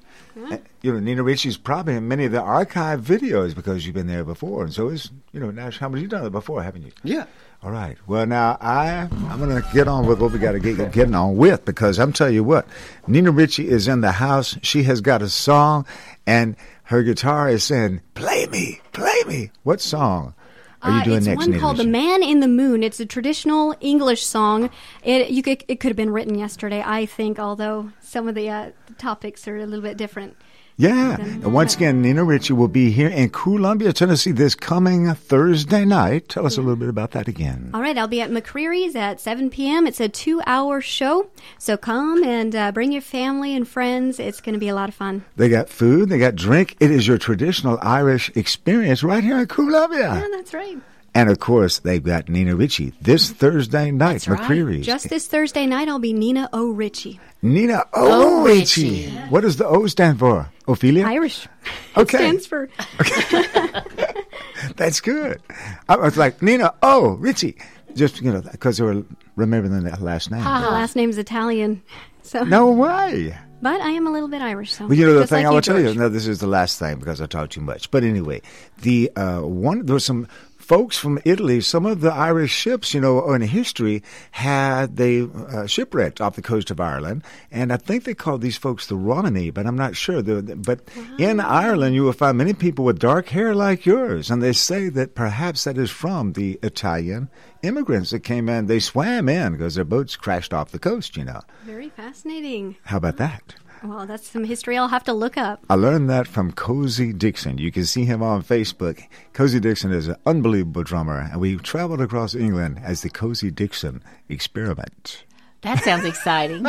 Uh, 0.51 0.59
You 0.83 0.93
know, 0.93 1.01
Nina 1.01 1.23
Ricci's 1.23 1.57
probably 1.57 1.95
in 1.97 2.09
many 2.09 2.25
of 2.25 2.33
the 2.33 2.41
archive 2.41 3.01
videos 3.01 3.55
because 3.55 3.85
you've 3.85 3.95
been 3.95 4.07
there 4.07 4.25
before, 4.25 4.65
and 4.65 4.73
so 4.73 4.89
is 4.89 5.11
you 5.33 5.41
know 5.41 5.51
Nash 5.51 5.79
Hamilton. 5.79 6.03
You've 6.03 6.11
done 6.11 6.27
it 6.27 6.31
before, 6.31 6.63
haven't 6.63 6.83
you? 6.83 6.93
Yeah. 7.03 7.27
All 7.63 7.71
right. 7.71 7.99
Well, 8.07 8.25
now 8.25 8.57
I 8.61 9.09
I'm 9.29 9.39
going 9.39 9.51
to 9.61 9.69
get 9.75 9.87
on 9.87 10.07
with 10.07 10.21
what 10.21 10.33
we 10.33 10.39
got 10.39 10.53
to 10.53 10.61
get 10.61 10.93
getting 10.93 11.15
on 11.15 11.37
with 11.37 11.65
because 11.65 11.99
I'm 11.99 12.13
telling 12.13 12.35
you 12.35 12.45
what, 12.45 12.67
Nina 13.07 13.31
Ricci 13.31 13.69
is 13.69 13.87
in 13.89 14.01
the 14.01 14.13
house. 14.13 14.57
She 14.63 14.85
has 14.85 15.01
got 15.03 15.21
a 15.21 15.29
song, 15.29 15.85
and 16.27 16.57
her 16.85 17.03
guitar 17.03 17.49
is 17.51 17.63
saying, 17.65 18.01
"Play 18.15 18.47
me, 18.47 18.81
play 18.93 19.23
me." 19.27 19.51
What 19.63 19.81
song 19.83 20.35
are 20.83 21.05
you 21.05 21.13
Uh, 21.13 21.17
it's 21.17 21.27
next, 21.27 21.47
one 21.47 21.59
called 21.59 21.77
"The 21.77 21.87
Man 21.87 22.23
in 22.23 22.41
the 22.41 22.49
Moon." 22.49 22.83
It's 22.83 23.01
a 23.01 23.07
traditional 23.07 23.75
English 23.81 24.25
song. 24.25 24.71
It 25.05 25.31
you 25.31 25.43
could 25.43 25.65
it 25.69 25.81
could 25.81 25.89
have 25.89 25.97
been 25.97 26.11
written 26.11 26.39
yesterday, 26.39 26.83
I 26.85 27.07
think. 27.07 27.39
Although 27.39 27.93
some 28.01 28.29
of 28.29 28.35
the 28.35 28.49
uh, 28.49 28.71
topics 28.99 29.47
are 29.47 29.57
a 29.57 29.67
little 29.67 29.83
bit 29.83 29.97
different. 29.97 30.37
Yeah. 30.81 31.17
And 31.21 31.53
once 31.53 31.77
again, 31.77 32.01
Nina 32.01 32.25
Ricci 32.25 32.55
will 32.55 32.67
be 32.67 32.91
here 32.91 33.09
in 33.09 33.29
Columbia, 33.29 33.93
Tennessee 33.93 34.33
this 34.33 34.55
coming 34.55 35.13
Thursday 35.15 35.85
night. 35.85 36.31
Tell 36.31 36.47
us 36.47 36.57
a 36.57 36.63
little 36.63 36.77
bit 36.77 36.89
about 36.89 37.11
that 37.11 37.29
again. 37.29 37.71
All 37.75 37.83
right, 37.83 37.99
I'll 37.99 38.09
be 38.09 38.23
at 38.23 38.31
McCreary's 38.31 38.97
at 38.97 39.21
7 39.21 39.51
p.m. 39.51 39.87
It's 39.87 40.01
a 40.01 40.09
two 40.09 40.41
hour 40.47 40.81
show. 40.81 41.29
So 41.59 41.77
come 41.77 42.25
and 42.25 42.57
uh, 42.57 42.73
bring 42.73 42.93
your 42.93 43.03
family 43.03 43.55
and 43.55 43.69
friends. 43.69 44.19
It's 44.19 44.41
going 44.41 44.55
to 44.55 44.59
be 44.59 44.69
a 44.69 44.75
lot 44.75 44.89
of 44.89 44.95
fun. 44.95 45.27
They 45.37 45.51
got 45.51 45.69
food, 45.69 46.09
they 46.09 46.19
got 46.19 46.35
drink. 46.35 46.77
It 46.81 46.91
is 46.91 47.07
your 47.07 47.19
traditional 47.19 47.79
Irish 47.83 48.35
experience 48.35 49.03
right 49.03 49.23
here 49.23 49.39
in 49.39 49.49
Columbia. 49.49 50.15
Yeah, 50.15 50.29
that's 50.33 50.55
right. 50.55 50.79
And 51.15 51.29
of 51.29 51.41
course, 51.41 51.81
they've 51.81 52.03
got 52.03 52.29
Nina 52.29 52.55
Ricci 52.55 52.93
this 53.01 53.31
Thursday 53.31 53.91
night, 53.91 54.23
That's 54.23 54.29
right. 54.29 54.81
Just 54.81 55.09
this 55.09 55.27
Thursday 55.27 55.67
night, 55.67 55.89
I'll 55.89 55.99
be 55.99 56.13
Nina 56.13 56.49
O. 56.53 56.71
Ricci. 56.71 57.19
Nina 57.43 57.85
O. 57.93 58.45
Ricci. 58.45 59.11
What 59.29 59.41
does 59.41 59.57
the 59.57 59.67
O 59.67 59.87
stand 59.89 60.21
for? 60.21 60.49
Ophelia? 60.69 61.07
Irish. 61.07 61.47
Okay. 61.97 62.19
Stands 62.19 62.47
for. 62.47 62.69
That's 64.77 65.01
good. 65.01 65.43
I 65.89 65.97
was 65.97 66.17
like, 66.17 66.41
Nina 66.41 66.73
O. 66.83 67.15
Ricci. 67.15 67.57
Just, 67.97 68.23
you 68.23 68.33
know, 68.33 68.41
because 68.41 68.79
they 68.79 68.85
were 68.85 69.03
remembering 69.35 69.83
the 69.83 69.97
last 70.01 70.31
name. 70.31 70.45
My 70.45 70.69
last 70.69 70.95
name's 70.95 71.19
Italian. 71.19 71.83
So. 72.23 72.45
No 72.45 72.71
way. 72.71 73.37
But 73.63 73.81
I 73.81 73.91
am 73.91 74.07
a 74.07 74.11
little 74.11 74.29
bit 74.29 74.41
Irish, 74.41 74.73
so. 74.73 74.87
Well, 74.87 74.97
you 74.97 75.05
know 75.05 75.19
the 75.19 75.27
thing 75.27 75.45
like 75.45 75.47
I 75.47 75.51
will 75.51 75.61
tell 75.61 75.81
you. 75.81 75.95
No, 75.95 76.09
this 76.09 76.27
is 76.27 76.39
the 76.39 76.47
last 76.47 76.79
thing 76.79 76.99
because 76.99 77.21
I 77.21 77.27
talked 77.27 77.53
too 77.53 77.61
much. 77.61 77.91
But 77.91 78.05
anyway, 78.05 78.41
the 78.83 79.11
uh, 79.17 79.41
one 79.41 79.85
there 79.85 79.95
was 79.95 80.05
some 80.05 80.29
folks 80.71 80.97
from 80.97 81.19
Italy. 81.25 81.61
Some 81.61 81.85
of 81.85 82.01
the 82.01 82.13
Irish 82.13 82.53
ships, 82.53 82.95
you 82.95 83.01
know, 83.01 83.33
in 83.35 83.41
history 83.43 84.05
had 84.31 84.97
they 84.97 85.23
uh, 85.23 85.67
shipwrecked 85.67 86.21
off 86.21 86.37
the 86.37 86.43
coast 86.43 86.71
of 86.71 86.79
Ireland, 86.79 87.25
and 87.51 87.73
I 87.73 87.77
think 87.77 88.05
they 88.05 88.15
called 88.15 88.41
these 88.41 88.57
folks 88.57 88.87
the 88.87 88.95
Romani, 88.95 89.51
but 89.51 89.67
I'm 89.67 89.75
not 89.75 89.97
sure. 89.97 90.23
But 90.23 90.83
in 91.19 91.41
Ireland, 91.41 91.97
you 91.97 92.05
will 92.05 92.13
find 92.13 92.39
many 92.39 92.55
people 92.55 92.85
with 92.85 93.01
dark 93.01 93.31
hair 93.31 93.53
like 93.53 93.85
yours, 93.85 94.31
and 94.31 94.41
they 94.41 94.53
say 94.53 94.89
that 94.91 95.17
perhaps 95.17 95.65
that 95.65 95.77
is 95.77 95.91
from 95.91 96.35
the 96.35 96.57
Italian 96.63 97.31
immigrants 97.65 98.11
that 98.11 98.21
came 98.21 98.49
in. 98.49 98.67
They 98.67 98.79
swam 98.79 99.29
in 99.29 99.55
because 99.55 99.75
their 99.75 99.85
boats 99.85 100.15
crashed 100.15 100.55
off 100.55 100.71
the 100.71 100.79
coast. 100.79 101.17
You 101.17 101.25
know, 101.25 101.41
Very 101.65 101.89
fascinating. 101.89 102.77
how 102.85 102.99
about 102.99 103.17
that? 103.17 103.57
Well, 103.83 104.07
that's 104.07 104.29
some 104.29 104.45
history 104.45 104.77
I'll 104.77 104.89
have 104.89 105.05
to 105.05 105.13
look 105.13 105.39
up. 105.39 105.65
I 105.71 105.75
learned 105.75 106.11
that 106.11 106.27
from 106.27 106.53
Cozy 106.53 107.13
Dixon. 107.13 107.57
You 107.59 107.73
can 107.73 107.87
see 107.87 108.05
him 108.05 108.23
on 108.23 108.43
Facebook. 108.43 109.03
Cozy 109.33 109.59
Dixon 109.59 109.91
is 109.93 110.09
an 110.09 110.17
unbelievable 110.27 110.83
drummer, 110.83 111.19
and 111.19 111.41
we 111.41 111.57
traveled 111.57 112.01
across 112.01 112.35
England 112.35 112.81
as 112.83 113.01
the 113.01 113.09
Cozy 113.09 113.51
Dixon 113.51 114.03
experiment. 114.29 115.25
That 115.63 115.83
sounds 115.83 116.05
exciting. 116.05 116.67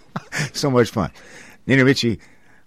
so 0.52 0.70
much 0.70 0.90
fun. 0.90 1.10
Nina 1.66 1.84
Ricci, 1.84 2.18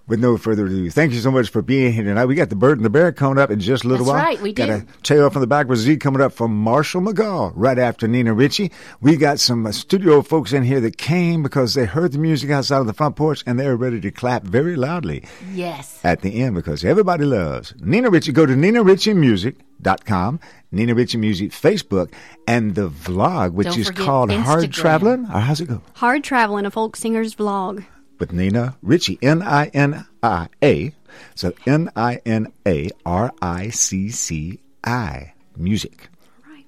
with 0.05 0.19
no 0.19 0.37
further 0.37 0.65
ado, 0.65 0.89
thank 0.89 1.13
you 1.13 1.19
so 1.19 1.31
much 1.31 1.49
for 1.49 1.61
being 1.61 1.93
here 1.93 2.03
tonight. 2.03 2.25
We 2.25 2.35
got 2.35 2.49
the 2.49 2.55
bird 2.55 2.77
and 2.77 2.85
the 2.85 2.89
bear 2.89 3.11
coming 3.11 3.37
up 3.37 3.49
in 3.49 3.59
just 3.59 3.85
a 3.85 3.87
little 3.87 4.05
That's 4.05 4.15
while. 4.15 4.25
right, 4.25 4.41
we 4.41 4.51
got 4.51 4.65
do. 4.65 4.73
a 4.73 4.85
tail 5.01 5.29
from 5.29 5.41
the 5.41 5.47
back 5.47 5.67
with 5.67 5.79
Z 5.79 5.97
coming 5.97 6.21
up 6.21 6.33
from 6.33 6.55
Marshall 6.55 7.01
McGaw 7.01 7.53
right 7.55 7.79
after 7.79 8.07
Nina 8.07 8.33
Ricci. 8.33 8.71
We 8.99 9.15
got 9.15 9.39
some 9.39 9.65
uh, 9.65 9.71
studio 9.71 10.21
folks 10.21 10.51
in 10.51 10.63
here 10.63 10.81
that 10.81 10.97
came 10.97 11.41
because 11.41 11.73
they 11.73 11.85
heard 11.85 12.11
the 12.11 12.17
music 12.17 12.49
outside 12.49 12.79
of 12.79 12.87
the 12.87 12.93
front 12.93 13.15
porch 13.15 13.43
and 13.45 13.59
they're 13.59 13.77
ready 13.77 14.01
to 14.01 14.11
clap 14.11 14.43
very 14.43 14.75
loudly 14.75 15.23
yes. 15.53 15.99
at 16.03 16.21
the 16.21 16.41
end 16.41 16.55
because 16.55 16.83
everybody 16.83 17.23
loves 17.23 17.73
Nina 17.79 18.09
Ricci. 18.09 18.33
Go 18.33 18.45
to 18.45 18.53
NinaRicciMusic.com, 18.53 20.39
Nina 20.71 20.93
Ricci 20.95 21.17
Music 21.17 21.51
Facebook, 21.51 22.11
and 22.45 22.75
the 22.75 22.89
vlog, 22.89 23.53
which 23.53 23.67
Don't 23.67 23.79
is 23.79 23.87
forget 23.87 24.05
called 24.05 24.31
Hard 24.31 24.73
Traveling. 24.73 25.25
Or 25.25 25.39
how's 25.39 25.61
it 25.61 25.67
go? 25.67 25.81
Hard 25.95 26.23
Traveling, 26.23 26.65
a 26.65 26.71
folk 26.71 26.95
singer's 26.97 27.35
vlog. 27.35 27.85
With 28.19 28.31
Nina 28.31 28.77
Ricci, 28.81 29.17
N 29.21 29.41
I 29.41 29.67
N 29.67 30.05
I 30.21 30.47
A. 30.63 30.93
So 31.35 31.53
N 31.65 31.89
I 31.95 32.21
N 32.25 32.51
A 32.65 32.89
R 33.05 33.33
I 33.41 33.69
C 33.69 34.09
C 34.09 34.59
I 34.83 35.33
Music. 35.57 36.09
Right. 36.47 36.65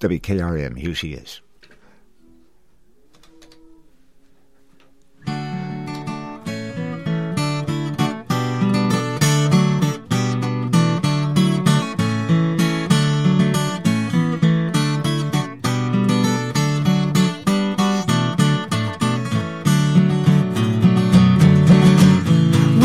WKRM, 0.00 0.78
here 0.78 0.94
she 0.94 1.12
is. 1.12 1.40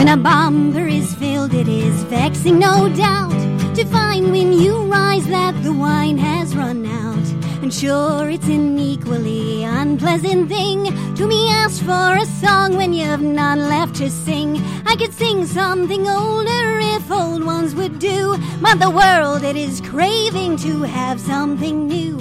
When 0.10 0.22
a 0.22 0.24
bomber 0.24 0.88
is 0.88 1.14
filled, 1.14 1.54
it 1.54 1.68
is 1.68 2.02
vexing, 2.06 2.58
no 2.58 2.90
doubt, 2.96 3.76
to 3.76 3.86
find 3.86 4.32
when 4.32 4.52
you 4.52 4.92
rise 4.92 5.28
that 5.28 5.62
the 5.62 5.72
wine 5.72 6.18
has 6.18 6.56
run 6.56 6.84
out. 6.84 7.24
And 7.62 7.72
sure, 7.72 8.28
it's 8.28 8.48
an 8.48 8.80
equally 8.80 9.64
unpleasant 9.64 10.50
thing 10.50 10.86
to 11.14 11.28
be 11.28 11.48
asked 11.52 11.84
for 11.84 12.16
a 12.16 12.26
song 12.26 12.76
when 12.76 12.92
you've 12.92 13.22
none 13.22 13.70
left 13.70 13.98
to 13.98 14.10
sing. 14.10 14.58
I 14.88 14.96
could 14.96 15.14
sing 15.14 15.46
something 15.46 16.08
older 16.10 16.80
if 16.80 17.12
old 17.12 17.44
ones 17.44 17.76
would 17.76 18.00
do, 18.00 18.36
but 18.62 18.80
the 18.80 18.90
world 18.90 19.44
it 19.44 19.56
is 19.56 19.80
craving 19.80 20.58
to 20.66 20.82
have 20.82 21.22
something 21.22 21.88
new. 21.88 22.18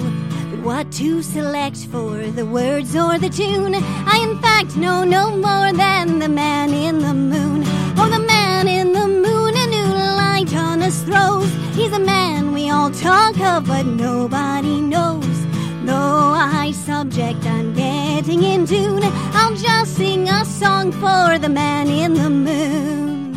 What 0.63 0.91
to 0.93 1.23
select 1.23 1.77
for 1.87 2.27
the 2.27 2.45
words 2.45 2.95
or 2.95 3.17
the 3.17 3.29
tune? 3.29 3.75
I, 3.75 4.19
in 4.29 4.37
fact, 4.39 4.75
know 4.75 5.03
no 5.05 5.31
more 5.31 5.71
than 5.71 6.19
the 6.19 6.27
man 6.27 6.73
in 6.73 6.99
the 6.99 7.13
moon. 7.13 7.63
Oh, 7.97 8.09
the 8.11 8.19
man 8.19 8.67
in 8.67 8.91
the 8.91 9.07
moon, 9.07 9.53
a 9.55 9.67
new 9.67 9.93
light 10.17 10.53
on 10.53 10.81
us 10.81 11.01
throws. 11.03 11.49
He's 11.75 11.93
a 11.93 11.99
man 11.99 12.53
we 12.53 12.69
all 12.69 12.91
talk 12.91 13.39
of, 13.39 13.67
but 13.67 13.85
nobody 13.85 14.81
knows. 14.81 15.45
Though 15.85 16.33
high 16.33 16.71
subject 16.71 17.45
I'm 17.45 17.73
getting 17.73 18.43
in 18.43 18.67
tune, 18.67 19.03
I'll 19.33 19.55
just 19.55 19.95
sing 19.95 20.27
a 20.29 20.43
song 20.43 20.91
for 20.91 21.39
the 21.39 21.49
man 21.49 21.87
in 21.87 22.13
the 22.15 22.29
moon. 22.29 23.28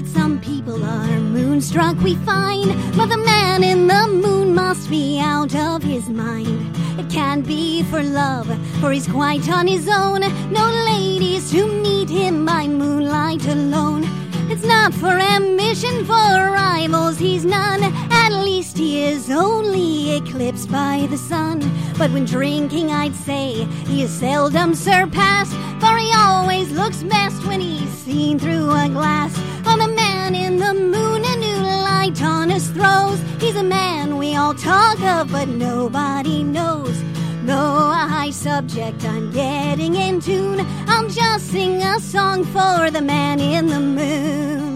That 0.00 0.06
some 0.08 0.38
people 0.40 0.84
are 0.84 1.20
moonstruck, 1.20 1.96
we 2.02 2.16
find, 2.16 2.68
but 2.98 3.06
the 3.06 3.16
man 3.16 3.64
in 3.64 3.86
the 3.86 4.06
moon 4.06 4.54
must 4.54 4.90
be 4.90 5.18
out 5.18 5.54
of 5.54 5.82
his 5.82 6.10
mind. 6.10 6.76
It 6.98 7.08
can't 7.08 7.46
be 7.46 7.82
for 7.84 8.02
love, 8.02 8.46
for 8.80 8.92
he's 8.92 9.08
quite 9.08 9.48
on 9.48 9.66
his 9.66 9.88
own. 9.88 10.20
No 10.52 10.66
ladies 10.84 11.50
to 11.52 11.66
meet 11.66 12.10
him 12.10 12.44
by 12.44 12.68
moonlight 12.68 13.46
alone. 13.46 14.04
It's 14.50 14.64
not 14.64 14.92
for 14.92 15.18
ambition, 15.18 16.04
for 16.04 16.12
rivals 16.12 17.18
he's 17.18 17.46
none. 17.46 17.82
At 18.12 18.32
least 18.32 18.76
he 18.76 19.02
is 19.02 19.30
only 19.30 20.16
eclipsed 20.16 20.70
by 20.70 21.06
the 21.08 21.16
sun. 21.16 21.60
But 21.96 22.10
when 22.10 22.26
drinking, 22.26 22.90
I'd 22.90 23.14
say 23.14 23.64
he 23.86 24.02
is 24.02 24.10
seldom 24.10 24.74
surpassed, 24.74 25.56
he 25.96 26.12
always 26.14 26.70
looks 26.72 27.02
best 27.02 27.44
when 27.46 27.60
he's 27.60 27.90
seen 27.90 28.38
through 28.38 28.70
a 28.70 28.88
glass. 28.88 29.32
Oh, 29.66 29.76
the 29.76 29.88
man 29.88 30.34
in 30.34 30.58
the 30.58 30.74
moon, 30.74 31.24
a 31.24 31.36
new 31.36 31.62
light 31.90 32.22
on 32.22 32.50
his 32.50 32.68
throws. 32.70 33.20
He's 33.40 33.56
a 33.56 33.62
man 33.62 34.16
we 34.16 34.36
all 34.36 34.54
talk 34.54 35.00
of, 35.00 35.32
but 35.32 35.48
nobody 35.48 36.42
knows. 36.42 36.96
A 37.48 38.08
high 38.08 38.30
subject 38.30 39.04
I'm 39.04 39.30
getting 39.32 39.94
in 39.94 40.20
tune, 40.20 40.60
I'll 40.88 41.08
just 41.08 41.50
sing 41.50 41.82
a 41.82 41.98
song 42.00 42.44
for 42.44 42.90
the 42.90 43.00
man 43.00 43.40
in 43.40 43.66
the 43.68 43.80
moon. 43.80 44.75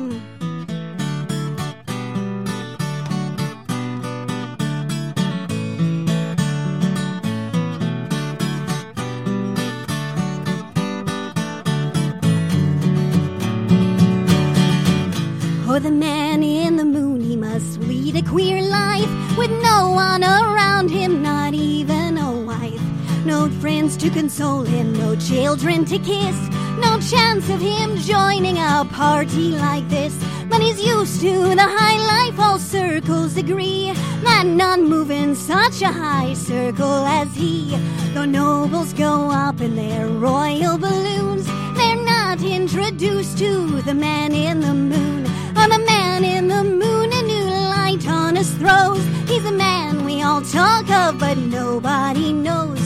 The 15.82 15.90
man 15.90 16.42
in 16.42 16.76
the 16.76 16.84
moon, 16.84 17.22
he 17.22 17.36
must 17.36 17.80
lead 17.80 18.14
a 18.14 18.22
queer 18.22 18.60
life 18.60 19.08
with 19.38 19.50
no 19.50 19.90
one 19.92 20.22
around 20.22 20.90
him, 20.90 21.22
not 21.22 21.54
even 21.54 22.18
a 22.18 22.32
wife. 22.44 22.82
No 23.24 23.48
friends 23.62 23.96
to 23.96 24.10
console 24.10 24.62
him, 24.62 24.92
no 24.92 25.16
children 25.16 25.86
to 25.86 25.98
kiss, 25.98 26.36
no 26.78 27.00
chance 27.00 27.48
of 27.48 27.62
him 27.62 27.96
joining 27.96 28.58
a 28.58 28.86
party 28.92 29.52
like 29.52 29.88
this. 29.88 30.14
But 30.50 30.60
he's 30.60 30.84
used 30.84 31.22
to 31.22 31.54
the 31.54 31.66
high 31.66 31.96
life, 31.96 32.38
all 32.38 32.58
circles 32.58 33.38
agree 33.38 33.94
that 34.22 34.44
none 34.44 34.86
move 34.86 35.10
in 35.10 35.34
such 35.34 35.80
a 35.80 35.90
high 35.90 36.34
circle 36.34 37.06
as 37.06 37.34
he. 37.34 37.74
Though 38.12 38.26
nobles 38.26 38.92
go 38.92 39.30
up 39.30 39.62
in 39.62 39.76
their 39.76 40.08
royal 40.08 40.76
balloons, 40.76 41.46
they're 41.74 42.04
not 42.04 42.42
introduced 42.42 43.38
to 43.38 43.80
the 43.80 43.94
man 43.94 44.34
in 44.34 44.60
the 44.60 44.74
moon. 44.74 45.29
Oh, 45.62 45.68
the 45.68 45.84
man 45.84 46.24
in 46.24 46.48
the 46.48 46.64
moon, 46.64 47.12
a 47.12 47.22
new 47.22 47.44
light 47.44 48.08
on 48.08 48.38
us 48.38 48.50
throws. 48.54 49.04
He's 49.28 49.44
a 49.44 49.52
man 49.52 50.06
we 50.06 50.22
all 50.22 50.40
talk 50.40 50.88
of, 50.88 51.18
but 51.18 51.36
nobody 51.36 52.32
knows. 52.32 52.80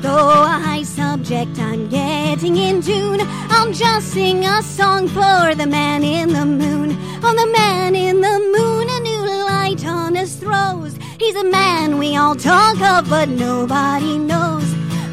Though 0.00 0.42
a 0.42 0.58
high 0.66 0.82
subject 0.82 1.56
I'm 1.60 1.88
getting 1.88 2.56
in 2.56 2.82
tune, 2.82 3.20
I'll 3.48 3.70
just 3.70 4.08
sing 4.08 4.44
a 4.44 4.60
song 4.60 5.06
for 5.06 5.54
the 5.54 5.68
man 5.68 6.02
in 6.02 6.32
the 6.32 6.44
moon. 6.44 6.98
Oh, 7.22 7.32
the 7.32 7.52
man 7.52 7.94
in 7.94 8.20
the 8.20 8.38
moon, 8.56 8.88
a 8.90 8.98
new 9.08 9.24
light 9.44 9.86
on 9.86 10.16
us 10.16 10.34
throws. 10.34 10.96
He's 11.20 11.36
a 11.36 11.44
man 11.44 11.96
we 11.96 12.16
all 12.16 12.34
talk 12.34 12.80
of, 12.80 13.08
but 13.08 13.28
nobody 13.28 14.18
knows. 14.18 14.68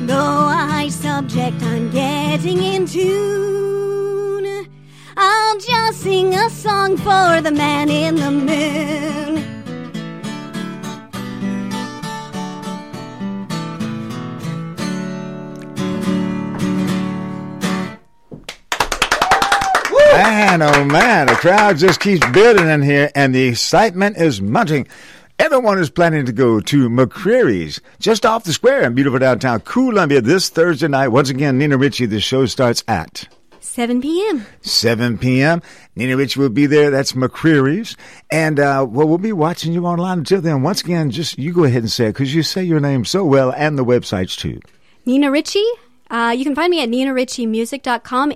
Though 0.08 0.48
a 0.50 0.66
high 0.72 0.90
subject 0.90 1.62
I'm 1.62 1.92
getting 1.92 2.64
in 2.64 2.88
tune, 2.88 3.83
Just 5.66 6.02
sing 6.02 6.34
a 6.34 6.50
song 6.50 6.98
for 6.98 7.40
the 7.42 7.52
man 7.52 7.90
in 7.90 8.16
the 8.16 8.32
moon. 8.32 9.36
Man, 20.12 20.62
oh 20.62 20.84
man, 20.84 21.28
the 21.28 21.36
crowd 21.36 21.78
just 21.78 22.02
keeps 22.02 22.26
building 22.32 22.68
in 22.68 22.82
here, 22.82 23.10
and 23.16 23.34
the 23.34 23.48
excitement 23.48 24.18
is 24.18 24.42
mounting. 24.42 24.86
Everyone 25.40 25.80
is 25.80 25.90
planning 25.90 26.26
to 26.26 26.34
go 26.34 26.60
to 26.60 26.90
McCreary's, 26.90 27.80
just 28.00 28.26
off 28.26 28.44
the 28.44 28.52
square 28.52 28.82
in 28.82 28.96
beautiful 28.96 29.20
downtown 29.20 29.62
Columbia 29.62 30.20
this 30.20 30.50
Thursday 30.50 30.90
night. 30.90 31.08
Once 31.08 31.30
again, 31.30 31.58
Nina 31.58 31.78
Ricci, 31.78 32.06
the 32.06 32.20
show 32.20 32.46
starts 32.48 32.84
at 32.88 33.30
7 33.74 34.02
p.m. 34.02 34.46
7 34.62 35.18
p.m. 35.18 35.60
Nina 35.96 36.16
Ricci 36.16 36.40
will 36.40 36.50
be 36.50 36.68
there. 36.68 36.92
That's 36.92 37.14
McCreary's. 37.14 37.98
And, 38.30 38.60
uh, 38.60 38.86
well, 38.88 39.08
we'll 39.08 39.18
be 39.18 39.34
watching 39.34 39.74
you 39.74 39.88
online 39.88 40.20
until 40.20 40.42
then. 40.42 40.62
Once 40.62 40.82
again, 40.82 41.10
just 41.10 41.40
you 41.40 41.52
go 41.52 41.64
ahead 41.64 41.82
and 41.82 41.92
say 41.92 42.06
it 42.06 42.10
because 42.10 42.36
you 42.36 42.44
say 42.44 42.64
your 42.64 42.80
name 42.80 43.04
so 43.04 43.26
well 43.26 43.52
and 43.52 43.76
the 43.76 43.84
websites 43.84 44.38
too. 44.38 44.60
Nina 45.08 45.32
Ricci. 45.32 45.66
Uh, 46.14 46.30
you 46.30 46.44
can 46.46 46.54
find 46.54 46.70
me 46.70 46.80
at 46.84 46.90
ninariccimusic.com, 46.90 48.34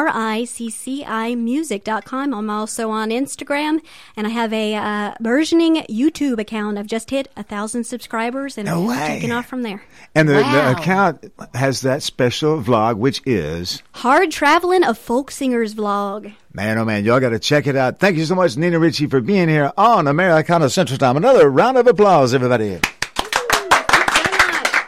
N-I-N-A-R-I-C-C-I 0.00 1.34
music.com. 1.34 2.32
I'm 2.34 2.48
also 2.48 2.90
on 2.90 3.10
Instagram, 3.10 3.80
and 4.16 4.26
I 4.28 4.30
have 4.30 4.52
a 4.52 4.76
uh, 4.76 5.14
versioning 5.20 5.84
YouTube 5.88 6.38
account. 6.38 6.78
I've 6.78 6.86
just 6.86 7.10
hit 7.10 7.26
a 7.36 7.42
thousand 7.42 7.84
subscribers, 7.84 8.56
and 8.56 8.66
No 8.66 8.82
I'm 8.82 8.86
way. 8.86 9.06
taking 9.08 9.32
off 9.32 9.46
from 9.46 9.62
there. 9.62 9.82
And 10.14 10.28
the, 10.28 10.34
Wow. 10.42 10.52
the 10.74 10.78
account 10.80 11.32
has 11.54 11.80
that 11.80 12.04
special 12.04 12.62
vlog, 12.62 12.96
which 12.98 13.20
is 13.26 13.82
Hard 13.94 14.30
Traveling, 14.30 14.84
a 14.84 14.94
folk 14.94 15.32
singer's 15.32 15.74
vlog. 15.74 16.32
Man, 16.52 16.78
oh 16.78 16.84
man, 16.84 17.04
y'all 17.04 17.18
got 17.18 17.30
to 17.30 17.40
check 17.40 17.66
it 17.66 17.74
out. 17.74 17.98
Thank 17.98 18.16
you 18.16 18.24
so 18.24 18.36
much, 18.36 18.56
Nina 18.56 18.78
Ricci, 18.78 19.08
for 19.08 19.20
being 19.20 19.48
here 19.48 19.72
on 19.76 20.06
Americana 20.06 20.70
Central 20.70 20.98
Time. 20.98 21.16
Another 21.16 21.50
round 21.50 21.76
of 21.78 21.88
applause, 21.88 22.32
everybody. 22.32 22.78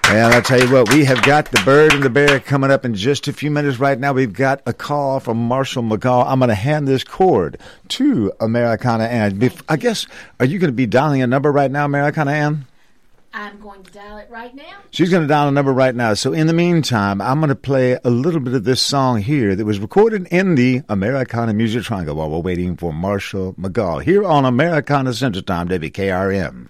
Well, 0.08 0.32
I'll 0.32 0.40
tell 0.40 0.60
you 0.60 0.72
what, 0.72 0.92
we 0.92 1.04
have 1.04 1.20
got 1.22 1.50
the 1.50 1.60
bird 1.64 1.92
and 1.92 2.00
the 2.04 2.08
bear 2.08 2.38
coming 2.38 2.70
up 2.70 2.84
in 2.84 2.94
just 2.94 3.26
a 3.26 3.32
few 3.32 3.50
minutes. 3.50 3.80
Right 3.80 3.98
now, 3.98 4.12
we've 4.12 4.32
got 4.32 4.62
a 4.64 4.72
call 4.72 5.18
from 5.18 5.36
Marshall 5.36 5.82
McCall. 5.82 6.24
I'm 6.24 6.38
going 6.38 6.48
to 6.48 6.54
hand 6.54 6.86
this 6.86 7.02
cord 7.02 7.58
to 7.88 8.32
Americana 8.38 9.02
Ann. 9.04 9.50
I 9.68 9.76
guess, 9.76 10.06
are 10.38 10.46
you 10.46 10.60
going 10.60 10.70
to 10.70 10.76
be 10.76 10.86
dialing 10.86 11.22
a 11.22 11.26
number 11.26 11.50
right 11.50 11.72
now, 11.72 11.84
Americana 11.84 12.30
Ann? 12.30 12.66
I'm 13.34 13.58
going 13.60 13.82
to 13.82 13.90
dial 13.90 14.18
it 14.18 14.30
right 14.30 14.54
now. 14.54 14.78
She's 14.92 15.10
going 15.10 15.22
to 15.22 15.28
dial 15.28 15.48
a 15.48 15.50
number 15.50 15.72
right 15.72 15.94
now. 15.94 16.14
So 16.14 16.32
in 16.32 16.46
the 16.46 16.52
meantime, 16.52 17.20
I'm 17.20 17.40
going 17.40 17.48
to 17.48 17.56
play 17.56 17.98
a 18.04 18.08
little 18.08 18.40
bit 18.40 18.54
of 18.54 18.62
this 18.62 18.80
song 18.80 19.22
here 19.22 19.56
that 19.56 19.64
was 19.64 19.80
recorded 19.80 20.28
in 20.28 20.54
the 20.54 20.82
Americana 20.88 21.52
Music 21.52 21.82
Triangle 21.82 22.14
while 22.14 22.30
we're 22.30 22.38
waiting 22.38 22.76
for 22.76 22.92
Marshall 22.92 23.54
McGall 23.54 24.00
here 24.00 24.24
on 24.24 24.44
Americana 24.44 25.12
Central 25.12 25.42
Time, 25.42 25.68
WKRM. 25.68 26.68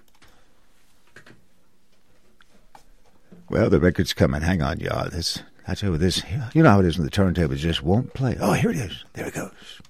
Well, 3.49 3.69
the 3.69 3.79
record's 3.79 4.13
coming. 4.13 4.41
Hang 4.41 4.61
on, 4.61 4.79
y'all. 4.79 5.09
This, 5.09 5.41
I 5.67 5.73
tell 5.73 5.91
you 5.91 5.97
this, 5.97 6.21
you 6.53 6.63
know 6.63 6.69
how 6.69 6.79
it 6.81 6.85
is 6.85 6.97
when 6.97 7.05
the 7.05 7.11
turntable 7.11 7.55
just 7.55 7.81
won't 7.81 8.13
play. 8.13 8.35
Oh, 8.39 8.53
here 8.53 8.71
it 8.71 8.77
is. 8.77 9.05
There 9.13 9.27
it 9.27 9.33
goes. 9.33 9.81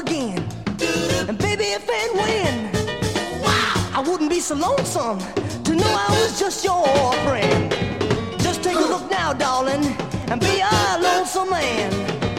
Again. 0.00 0.38
And 1.28 1.36
baby, 1.38 1.64
if 1.64 1.88
and 1.88 2.18
when, 2.18 3.42
wow, 3.42 3.90
I 3.94 4.02
wouldn't 4.06 4.30
be 4.30 4.40
so 4.40 4.54
lonesome 4.54 5.18
to 5.64 5.74
know 5.74 5.86
I 5.86 6.08
was 6.10 6.38
just 6.38 6.64
your 6.64 7.12
friend. 7.24 7.70
Just 8.40 8.62
take 8.62 8.76
a 8.76 8.80
look 8.80 9.10
now, 9.10 9.32
darling, 9.32 9.84
and 10.28 10.40
be 10.40 10.60
a 10.60 10.98
lonesome 11.00 11.50
man. 11.50 12.29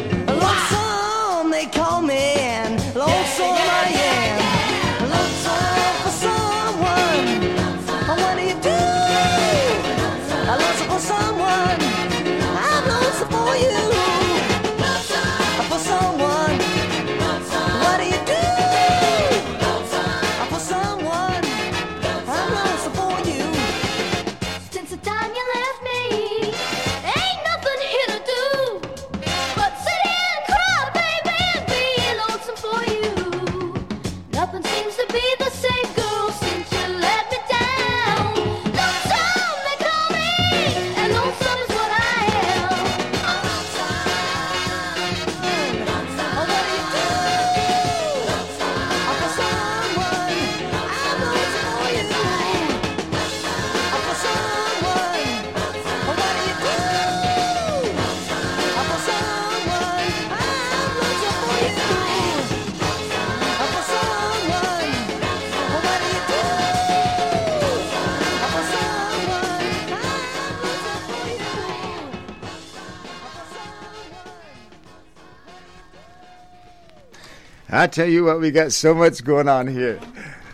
Tell 77.92 78.08
you 78.08 78.24
what, 78.24 78.40
we 78.40 78.52
got 78.52 78.72
so 78.72 78.94
much 78.94 79.24
going 79.24 79.50
on 79.50 79.68
here. 79.68 80.00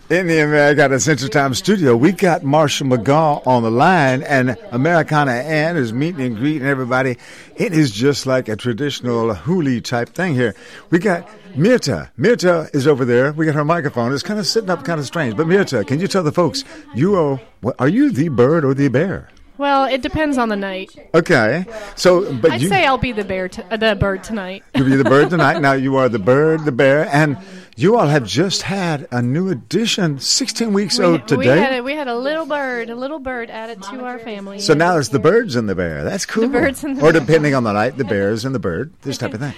In 0.10 0.28
the 0.28 0.40
Americana 0.40 1.00
Central 1.02 1.30
Time 1.30 1.54
studio, 1.54 1.96
we 1.96 2.14
got 2.14 2.42
Marshall 2.42 2.88
McGaw 2.88 3.46
on 3.46 3.62
the 3.62 3.70
line, 3.70 4.24
and 4.24 4.58
Americana 4.72 5.32
Ann 5.32 5.76
is 5.76 5.92
meeting 5.92 6.26
and 6.26 6.38
greeting 6.38 6.66
everybody. 6.68 7.18
It 7.58 7.74
is 7.74 7.92
just 7.92 8.26
like 8.26 8.48
a 8.48 8.56
traditional 8.56 9.36
hoolie 9.36 9.84
type 9.84 10.10
thing 10.10 10.34
here. 10.34 10.56
We 10.92 11.00
got 11.00 11.28
Mirta. 11.56 12.10
Mirta 12.18 12.74
is 12.74 12.88
over 12.88 13.04
there. 13.04 13.34
We 13.34 13.46
got 13.46 13.56
her 13.56 13.66
microphone. 13.66 14.14
It's 14.14 14.24
kind 14.24 14.40
of 14.40 14.48
sitting 14.48 14.70
up, 14.70 14.86
kind 14.86 15.00
of 15.00 15.06
strange. 15.06 15.36
But 15.36 15.48
Mirta, 15.48 15.86
can 15.86 16.00
you 16.00 16.08
tell 16.08 16.24
the 16.24 16.32
folks 16.32 16.64
you 16.96 17.16
are? 17.16 17.42
Are 17.78 17.90
you 17.90 18.12
the 18.12 18.30
bird 18.30 18.64
or 18.64 18.74
the 18.74 18.88
bear? 18.88 19.30
Well, 19.58 19.86
it 19.86 20.02
depends 20.02 20.38
on 20.38 20.50
the 20.50 20.56
night. 20.56 20.92
Okay, 21.14 21.66
so 21.96 22.34
but 22.36 22.52
I'd 22.52 22.62
you 22.62 22.70
say 22.70 22.86
I'll 22.86 22.98
be 22.98 23.12
the 23.12 23.24
bear, 23.24 23.48
t- 23.50 23.64
uh, 23.70 23.78
the 23.78 23.96
bird 23.96 24.24
tonight. 24.24 24.64
you'll 24.76 24.86
be 24.86 24.96
the 24.96 25.04
bird 25.04 25.30
tonight. 25.32 25.60
Now 25.62 25.74
you 25.74 25.96
are 25.98 26.10
the 26.10 26.20
bird, 26.20 26.66
the 26.66 26.72
bear, 26.72 27.08
and 27.12 27.38
you 27.76 27.98
all 27.98 28.08
have 28.08 28.26
just 28.26 28.64
had 28.64 29.08
a 29.12 29.22
new 29.22 29.50
addition, 29.50 30.20
16 30.20 30.74
weeks 30.74 31.00
old 31.00 31.28
today. 31.28 31.38
we 31.38 31.48
had 31.48 31.74
a, 31.74 31.82
we 31.84 31.94
had 31.94 32.08
a 32.08 32.18
little 32.18 32.46
bird, 32.46 32.90
a 32.90 32.96
little 32.96 33.20
bird 33.20 33.50
added 33.50 33.82
to 33.84 34.04
our 34.04 34.20
family. 34.20 34.60
So 34.60 34.74
now 34.74 34.98
it's 34.98 35.10
the 35.10 35.20
birds 35.20 35.56
and 35.56 35.68
the 35.70 35.76
bear. 35.76 36.04
That's 36.04 36.26
cool. 36.26 36.44
The 36.44 36.50
birds 36.60 36.84
and 36.84 36.98
the 36.98 37.04
or 37.04 37.12
depending 37.12 37.54
on 37.56 37.64
the 37.64 37.74
night, 37.74 37.98
the 37.98 38.06
bears 38.06 38.46
and 38.46 38.54
the 38.54 38.60
bird. 38.60 38.94
This 39.02 39.18
type 39.18 39.34
of 39.34 39.40
thing. 39.40 39.54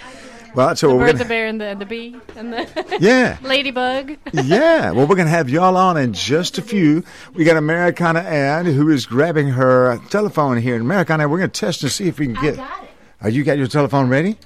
Well, 0.56 0.76
so 0.76 0.88
the 0.89 0.95
we're 0.95 1.00
bird, 1.02 1.06
gonna 1.14 1.18
the 1.20 1.26
bear, 1.30 1.47
and 1.47 1.62
the 1.62 1.76
the 1.78 1.86
bee, 1.86 2.16
and 2.36 2.54
the 2.54 2.97
Yeah. 3.00 3.38
ladybug. 3.43 4.18
yeah. 4.34 4.91
Well, 4.91 5.08
we're 5.08 5.16
gonna 5.16 5.30
have 5.30 5.50
y'all 5.50 5.78
on 5.78 5.97
in 5.97 6.14
just 6.14 6.58
a 6.58 6.62
few. 6.62 7.04
We 7.34 7.43
got 7.43 7.58
Americana 7.58 8.20
Ann 8.22 8.66
who 8.66 8.89
is 8.89 9.06
grabbing 9.06 9.50
her 9.50 10.00
telephone 10.10 10.58
here. 10.58 10.80
Americana, 10.80 11.28
we're 11.28 11.38
gonna 11.39 11.50
test 11.50 11.84
and 11.84 11.91
see 11.91 12.08
if 12.08 12.20
we 12.20 12.28
can 12.28 12.36
get. 12.41 12.56
It. 12.56 12.62
Are 13.22 13.30
you 13.30 13.43
got 13.43 13.58
your 13.58 13.68
telephone 13.68 14.10
ready? 14.10 14.38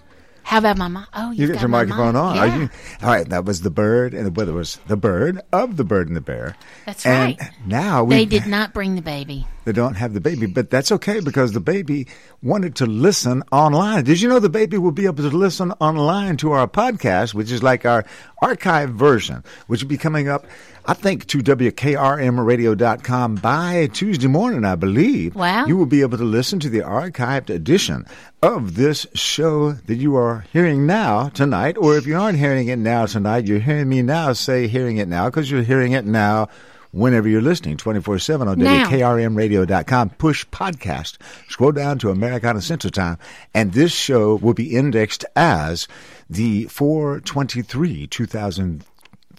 How 0.44 0.60
about 0.60 0.78
my 0.78 0.88
Mama? 0.88 1.08
Oh, 1.14 1.32
You 1.32 1.48
got 1.48 1.62
your 1.62 1.70
microphone 1.70 2.14
mic. 2.14 2.22
on. 2.22 2.36
Yeah. 2.36 2.68
All 3.02 3.10
right. 3.10 3.28
That 3.28 3.46
was 3.46 3.62
the 3.62 3.70
bird, 3.72 4.14
and 4.14 4.26
the 4.26 4.32
weather 4.32 4.54
was 4.54 4.80
the 4.88 4.98
bird 4.98 5.42
of 5.52 5.78
the 5.78 5.84
bird 5.84 6.08
and 6.08 6.16
the 6.18 6.22
bear. 6.22 6.56
That's 6.86 7.06
and 7.06 7.40
right. 7.40 7.52
Now 7.66 8.04
we 8.04 8.16
They 8.16 8.26
did 8.26 8.46
not 8.46 8.74
bring 8.74 8.96
the 8.96 9.02
baby. 9.02 9.48
They 9.66 9.72
don't 9.72 9.96
have 9.96 10.14
the 10.14 10.20
baby, 10.20 10.46
but 10.46 10.70
that's 10.70 10.92
okay 10.92 11.22
because 11.22 11.54
the 11.54 11.62
baby 11.62 12.08
wanted 12.42 12.76
to 12.76 12.86
listen 12.86 13.44
online. 13.50 14.04
Did 14.04 14.20
you 14.20 14.28
know 14.28 14.40
the 14.40 14.50
baby 14.50 14.78
will 14.78 14.92
be 14.92 15.06
able 15.06 15.24
to 15.30 15.36
listen 15.36 15.72
online 15.80 16.36
to 16.38 16.52
our 16.52 16.68
podcast, 16.68 17.34
which 17.34 17.50
is 17.50 17.64
like 17.64 17.86
our 17.86 18.04
archive 18.42 18.90
version, 18.90 19.42
which 19.68 19.82
will 19.82 19.90
be 19.90 19.98
coming 19.98 20.28
up, 20.28 20.46
I 20.86 20.94
think, 20.94 21.28
to 21.28 21.38
WKRMradio.com 21.40 23.36
by 23.36 23.88
Tuesday 23.94 24.28
morning, 24.28 24.66
I 24.66 24.76
believe. 24.76 25.34
Wow. 25.34 25.66
You 25.66 25.78
will 25.78 25.86
be 25.86 26.02
able 26.02 26.18
to 26.18 26.26
listen 26.26 26.60
to 26.60 26.70
the 26.70 26.80
archived 26.82 27.50
edition 27.50 28.06
of 28.42 28.76
this 28.76 29.08
show 29.14 29.72
that 29.72 29.96
you 29.96 30.18
are 30.18 30.46
hearing 30.52 30.86
now 30.86 31.30
tonight, 31.30 31.78
or 31.78 31.96
if 31.98 32.06
you 32.06 32.18
aren't 32.18 32.38
hearing 32.38 32.68
it 32.68 32.80
now 32.80 33.06
tonight, 33.06 33.48
you're 33.48 33.60
hearing 33.60 33.88
me 33.88 34.02
now 34.02 34.34
say 34.34 34.68
hearing 34.68 34.98
it 34.98 35.08
now 35.08 35.26
because 35.30 35.50
you're 35.50 35.64
hearing 35.64 35.94
it 35.94 36.06
now 36.06 36.50
whenever 36.92 37.28
you're 37.28 37.42
listening 37.42 37.78
24-7 37.78 38.48
on 38.48 38.60
Now. 38.60 38.86
WKRMradio.com. 38.86 40.10
Push 40.12 40.46
podcast. 40.48 41.18
Scroll 41.48 41.72
down 41.72 41.98
to 42.00 42.10
Americana 42.10 42.62
Central 42.62 42.92
Time, 42.92 43.18
and 43.54 43.74
this 43.74 43.94
show 43.94 44.36
will 44.36 44.54
be 44.54 44.76
indexed 44.76 45.24
as 45.36 45.88
the 46.30 46.66
423 46.66 48.08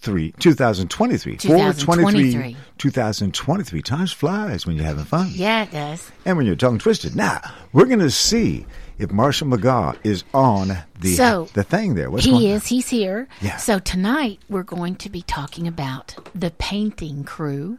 2003 0.05 0.31
2023 0.39 1.37
423 1.37 2.31
2023. 2.31 2.57
2023 2.77 3.81
times 3.81 4.11
flies 4.11 4.65
when 4.65 4.75
you're 4.75 4.85
having 4.85 5.05
fun 5.05 5.29
Yeah, 5.33 5.63
it 5.63 5.71
does. 5.71 6.11
and 6.25 6.37
when 6.37 6.45
you're 6.45 6.55
tongue 6.55 6.77
twisted 6.79 7.15
now 7.15 7.39
we're 7.73 7.85
going 7.85 7.99
to 7.99 8.11
see 8.11 8.65
if 8.97 9.11
marshall 9.11 9.47
mcgaw 9.47 9.97
is 10.03 10.23
on 10.33 10.77
the 10.99 11.15
So, 11.15 11.49
the 11.53 11.63
thing 11.63 11.95
there 11.95 12.09
What's 12.09 12.25
he 12.25 12.31
on? 12.33 12.41
is. 12.43 12.67
He's 12.67 12.87
here. 12.89 13.27
Yeah. 13.41 13.57
So 13.57 13.79
tonight 13.79 14.39
we're 14.49 14.63
going 14.63 14.95
to 14.97 15.09
be 15.09 15.21
talking 15.23 15.67
about 15.67 16.15
the 16.33 16.51
painting 16.51 17.23
crew, 17.25 17.77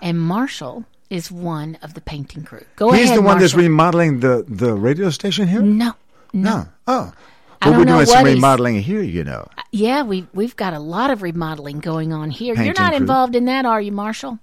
and 0.00 0.18
Marshall 0.18 0.84
is 1.10 1.30
one 1.30 1.76
of 1.82 1.92
the 1.94 2.00
painting 2.00 2.42
crew. 2.44 2.64
Go 2.76 2.86
he's 2.92 2.94
ahead. 3.04 3.08
He's 3.08 3.16
the 3.18 3.22
one 3.22 3.38
that's 3.38 3.54
remodeling 3.54 4.20
the 4.20 4.44
the 4.48 4.72
radio 4.74 5.10
station 5.10 5.46
here 5.48 5.60
No, 5.60 5.92
no 6.32 6.66
oh 6.86 7.12
I 7.12 7.33
well, 7.64 7.72
don't 7.72 7.78
we're 7.80 7.84
know 7.86 7.94
doing 7.96 8.06
some 8.06 8.16
what 8.22 8.26
he's- 8.26 8.34
remodeling 8.36 8.82
here 8.82 9.02
you 9.02 9.24
know 9.24 9.48
Yeah, 9.72 10.02
we 10.02 10.26
we've 10.32 10.56
got 10.56 10.72
a 10.74 10.78
lot 10.78 11.10
of 11.10 11.22
remodeling 11.22 11.80
going 11.80 12.12
on 12.12 12.30
here. 12.30 12.54
You're 12.54 12.56
Painting 12.56 12.74
not 12.82 12.90
crew. 12.92 13.00
involved 13.00 13.34
in 13.36 13.44
that, 13.46 13.64
are 13.66 13.80
you, 13.80 13.92
Marshall? 13.92 14.38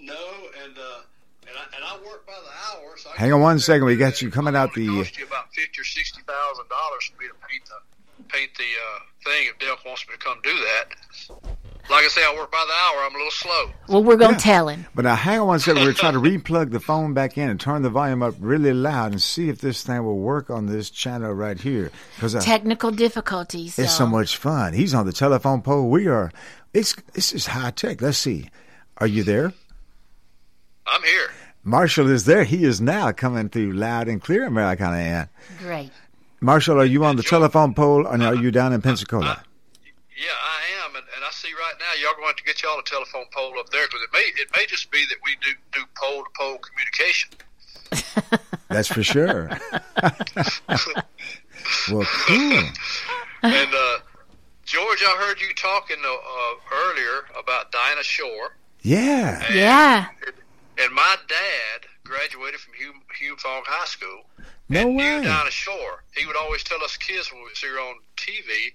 No, 0.00 0.14
and 0.64 0.76
and 0.76 1.84
I 1.84 1.96
work 2.04 2.26
by 2.26 2.32
the 2.32 2.80
hours. 2.80 3.06
hang 3.16 3.32
on 3.32 3.40
one 3.40 3.58
second 3.58 3.84
we 3.86 3.96
got 3.96 4.20
you 4.22 4.30
coming 4.30 4.56
out 4.56 4.72
the 4.74 4.86
about 4.86 5.52
fifty 5.54 5.80
or 5.80 5.84
sixty 5.84 6.22
thousand 6.22 6.68
dollars 6.68 7.04
for 7.14 7.22
me 7.22 7.28
to 7.28 7.34
paint 7.48 7.62
the 7.66 8.24
paint 8.28 8.50
the 8.56 8.64
uh, 8.64 8.98
thing. 9.24 9.48
If 9.50 9.58
Delk 9.58 9.84
wants 9.86 10.04
me 10.08 10.14
to 10.14 10.18
come 10.18 10.38
do 10.42 10.50
that, 10.50 10.86
like 11.90 12.04
I 12.04 12.08
say, 12.08 12.22
I 12.24 12.34
work 12.34 12.50
by 12.50 12.64
the 12.66 12.72
hour. 12.72 13.04
I'm 13.06 13.14
a 13.14 13.18
little 13.18 13.30
slow. 13.30 13.70
Well, 13.88 14.04
we're 14.04 14.16
going 14.16 14.36
to 14.36 14.48
Yeah. 14.48 14.54
tell 14.54 14.68
him. 14.68 14.86
But 14.94 15.04
now, 15.04 15.14
hang 15.16 15.40
on 15.40 15.46
one 15.48 15.58
second. 15.58 15.82
We're 15.82 15.92
trying 15.92 16.14
to 16.14 16.20
replug 16.38 16.70
the 16.70 16.80
phone 16.80 17.12
back 17.14 17.36
in 17.36 17.50
and 17.50 17.60
turn 17.60 17.82
the 17.82 17.90
volume 17.90 18.22
up 18.22 18.34
really 18.40 18.72
loud 18.72 19.12
and 19.12 19.22
see 19.22 19.48
if 19.48 19.60
this 19.60 19.82
thing 19.82 20.02
will 20.04 20.18
work 20.18 20.50
on 20.50 20.66
this 20.66 20.90
channel 20.90 21.32
right 21.32 21.60
here. 21.60 21.90
Because 22.16 22.34
uh, 22.34 22.40
Technical 22.40 22.90
difficulties. 22.90 23.78
it's 23.78 23.96
so 23.96 24.04
y'all. 24.04 24.12
much 24.12 24.36
fun. 24.36 24.72
He's 24.72 24.94
on 24.94 25.06
the 25.06 25.12
telephone 25.12 25.62
pole. 25.62 25.88
We 25.90 26.06
are. 26.06 26.30
It's 26.72 26.94
this 27.12 27.32
is 27.32 27.46
high 27.46 27.70
tech. 27.70 28.00
Let's 28.00 28.18
see. 28.18 28.48
Are 28.98 29.06
you 29.06 29.22
there? 29.24 29.52
I'm 30.86 31.02
here. 31.02 31.30
Marshall 31.64 32.10
is 32.10 32.24
there. 32.24 32.44
He 32.44 32.64
is 32.64 32.80
now 32.80 33.12
coming 33.12 33.48
through 33.48 33.72
loud 33.72 34.08
and 34.08 34.20
clear, 34.20 34.46
Americana 34.46 34.96
Ann. 34.96 35.28
Great. 35.58 35.90
Marshall, 36.40 36.80
are 36.80 36.84
you 36.84 37.04
on 37.04 37.16
the 37.16 37.22
telephone 37.22 37.72
pole 37.72 38.04
and 38.06 38.22
are 38.22 38.32
uh-huh. 38.32 38.42
you 38.42 38.50
down 38.50 38.72
in 38.72 38.82
Pensacola? 38.82 39.26
Uh, 39.26 39.36
yeah, 40.16 40.30
I 40.32 40.86
am, 40.86 40.96
and, 40.96 41.04
and 41.14 41.24
I 41.24 41.30
see 41.42 41.52
right 41.54 41.74
now 41.80 41.92
y'all 42.00 42.14
going 42.16 42.36
to 42.36 42.44
get 42.44 42.62
y'all 42.62 42.78
a 42.78 42.84
telephone 42.84 43.24
pole 43.32 43.58
up 43.58 43.68
there 43.70 43.86
because 43.88 44.02
it 44.02 44.10
may 44.12 44.30
it 44.40 44.48
may 44.56 44.64
just 44.66 44.90
be 44.92 45.04
that 45.06 45.16
we 45.24 45.36
do 45.42 45.50
do 45.72 45.84
pole 45.96 46.22
to 46.22 46.30
pole 46.38 46.58
communication. 46.58 47.30
That's 48.68 48.88
for 48.88 49.02
sure. 49.02 49.50
well, 51.90 52.06
cool. 52.26 52.62
and 53.42 53.74
uh, 53.74 53.98
George, 54.64 55.02
I 55.02 55.16
heard 55.18 55.40
you 55.40 55.52
talking 55.54 55.96
uh, 56.02 56.08
uh, 56.08 56.54
earlier 56.86 57.24
about 57.38 57.72
Dinah 57.72 58.04
Shore. 58.04 58.56
Yeah. 58.80 59.44
Yeah. 59.52 60.06
And 60.78 60.94
my 60.94 61.16
dad 61.28 61.88
graduated 62.04 62.60
from 62.60 62.74
Hume, 62.74 63.02
Hume 63.18 63.36
Fogg 63.36 63.64
High 63.66 63.86
School. 63.86 64.22
No 64.68 64.84
Knew 64.84 64.96
way. 64.96 65.22
Dinah 65.22 65.50
Shore. 65.50 66.04
He 66.16 66.24
would 66.24 66.36
always 66.36 66.62
tell 66.62 66.82
us 66.82 66.96
kids 66.96 67.30
when 67.30 67.42
we 67.42 67.50
see 67.54 67.66
her 67.68 67.78
on 67.78 67.96
TV 68.16 68.72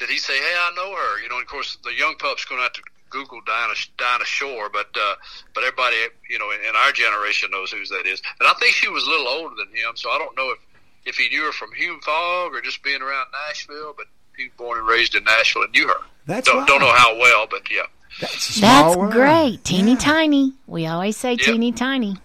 that 0.00 0.08
he'd 0.08 0.18
say, 0.18 0.36
"Hey, 0.38 0.54
I 0.58 0.72
know 0.76 0.94
her." 0.94 1.20
You 1.22 1.28
know, 1.28 1.36
and 1.36 1.44
of 1.44 1.48
course, 1.48 1.78
the 1.84 1.92
young 1.92 2.14
pups 2.16 2.44
going 2.44 2.58
to 2.58 2.62
have 2.64 2.72
to 2.74 2.82
Google 3.10 3.40
Dinah 3.46 3.74
Dinah 3.96 4.24
Shore, 4.24 4.68
but 4.72 4.88
uh, 4.96 5.14
but 5.54 5.64
everybody, 5.64 5.96
you 6.28 6.38
know, 6.38 6.50
in, 6.50 6.60
in 6.68 6.76
our 6.76 6.92
generation 6.92 7.50
knows 7.50 7.70
who 7.70 7.84
that 7.86 8.06
is. 8.06 8.22
And 8.40 8.48
I 8.48 8.52
think 8.54 8.74
she 8.74 8.88
was 8.88 9.06
a 9.06 9.10
little 9.10 9.28
older 9.28 9.54
than 9.56 9.68
him, 9.68 9.96
so 9.96 10.10
I 10.10 10.18
don't 10.18 10.36
know 10.36 10.50
if 10.50 10.58
if 11.06 11.16
he 11.16 11.28
knew 11.28 11.44
her 11.44 11.52
from 11.52 11.72
Hume 11.72 12.00
Fogg 12.00 12.54
or 12.54 12.60
just 12.60 12.82
being 12.82 13.02
around 13.02 13.26
Nashville. 13.48 13.94
But 13.96 14.06
he 14.36 14.44
was 14.44 14.52
born 14.56 14.78
and 14.78 14.86
raised 14.86 15.14
in 15.14 15.24
Nashville 15.24 15.62
and 15.62 15.72
knew 15.72 15.88
her. 15.88 16.00
That's 16.26 16.46
don't, 16.48 16.66
don't 16.66 16.80
know 16.80 16.92
how 16.92 17.16
well, 17.18 17.46
but 17.50 17.70
yeah. 17.70 17.82
That's 18.20 18.96
great. 19.12 19.64
Teeny 19.64 19.96
tiny. 19.96 20.52
We 20.66 20.86
always 20.86 21.16
say 21.16 21.32
Yep. 21.32 21.40
teeny 21.40 21.72
tiny. 21.72 22.16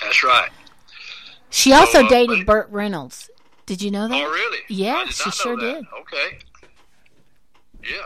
That's 0.00 0.22
right. 0.24 0.50
She 1.50 1.72
also 1.72 2.04
uh, 2.04 2.08
dated 2.08 2.46
Burt 2.46 2.68
Reynolds. 2.70 3.28
Did 3.66 3.82
you 3.82 3.90
know 3.90 4.08
that? 4.08 4.14
Oh, 4.14 4.30
really? 4.30 4.58
Yeah, 4.68 5.06
she 5.06 5.30
sure 5.30 5.56
that. 5.56 5.62
did. 5.62 5.84
Okay. 6.00 6.38
Yeah. 7.82 7.98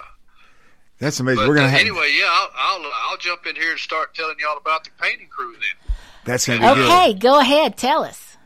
That's 0.98 1.20
amazing. 1.20 1.42
But 1.42 1.48
We're 1.48 1.56
gonna 1.56 1.66
uh, 1.66 1.70
have. 1.70 1.80
anyway, 1.80 2.14
yeah, 2.16 2.28
I'll, 2.30 2.50
I'll 2.56 2.92
I'll 3.10 3.16
jump 3.16 3.46
in 3.46 3.56
here 3.56 3.72
and 3.72 3.80
start 3.80 4.14
telling 4.14 4.36
y'all 4.40 4.56
about 4.56 4.84
the 4.84 4.90
painting 5.00 5.28
crew 5.28 5.52
then. 5.52 5.94
That's 6.24 6.46
gonna 6.46 6.60
be 6.60 6.80
good. 6.80 6.90
Okay, 6.90 7.14
go 7.14 7.40
ahead. 7.40 7.76
Tell 7.76 8.04
us. 8.04 8.36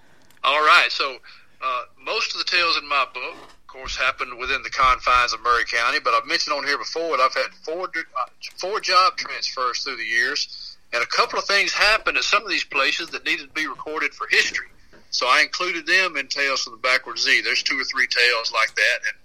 All 0.43 0.61
right. 0.61 0.89
So 0.91 1.19
uh, 1.63 1.83
most 2.03 2.33
of 2.35 2.39
the 2.39 2.45
tales 2.45 2.77
in 2.79 2.89
my 2.89 3.07
book, 3.13 3.35
of 3.35 3.67
course, 3.67 3.97
happened 3.97 4.39
within 4.39 4.63
the 4.63 4.71
confines 4.71 5.33
of 5.33 5.43
Maury 5.43 5.65
County. 5.67 5.99
But 6.01 6.15
I've 6.15 6.27
mentioned 6.27 6.57
on 6.57 6.65
here 6.65 6.79
before 6.79 7.17
that 7.17 7.23
I've 7.23 7.35
had 7.35 7.53
four 7.63 7.85
uh, 7.85 8.27
four 8.57 8.81
job 8.81 9.17
transfers 9.17 9.81
through 9.81 9.97
the 9.97 10.05
years, 10.05 10.77
and 10.93 11.03
a 11.03 11.07
couple 11.07 11.39
of 11.39 11.45
things 11.45 11.73
happened 11.73 12.17
at 12.17 12.25
some 12.25 12.43
of 12.43 12.49
these 12.49 12.65
places 12.65 13.11
that 13.11 13.25
needed 13.25 13.49
to 13.49 13.55
be 13.55 13.67
recorded 13.67 14.15
for 14.15 14.27
history. 14.31 14.69
So 15.11 15.27
I 15.27 15.43
included 15.43 15.87
them 15.87 16.17
in 16.17 16.29
Tales 16.29 16.63
from 16.63 16.75
the 16.75 16.79
Backward 16.79 17.19
Z. 17.19 17.41
There's 17.43 17.63
two 17.63 17.81
or 17.81 17.85
three 17.85 18.07
tales 18.07 18.53
like 18.53 18.75
that, 18.75 18.99
and 19.07 19.17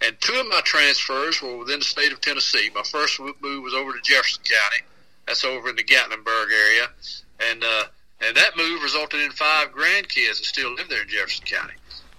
and 0.00 0.16
two 0.20 0.34
of 0.34 0.46
my 0.48 0.60
transfers 0.64 1.42
were 1.42 1.56
within 1.56 1.80
the 1.80 1.84
state 1.84 2.12
of 2.12 2.20
Tennessee. 2.20 2.70
My 2.74 2.82
first 2.82 3.20
move 3.20 3.62
was 3.62 3.74
over 3.74 3.92
to 3.92 4.00
Jefferson 4.02 4.42
County. 4.44 4.84
That's 5.26 5.44
over 5.44 5.68
in 5.68 5.76
the 5.76 5.84
Gatlinburg 5.84 6.46
area, 6.52 6.88
and 7.50 7.62
uh, 7.62 7.84
and 8.20 8.36
that 8.36 8.56
move 8.56 8.82
resulted 8.82 9.20
in 9.20 9.30
five 9.32 9.72
grandkids 9.72 10.38
that 10.38 10.44
still 10.44 10.74
live 10.74 10.88
there 10.88 11.02
in 11.02 11.08
Jefferson 11.08 11.44
County. 11.44 11.74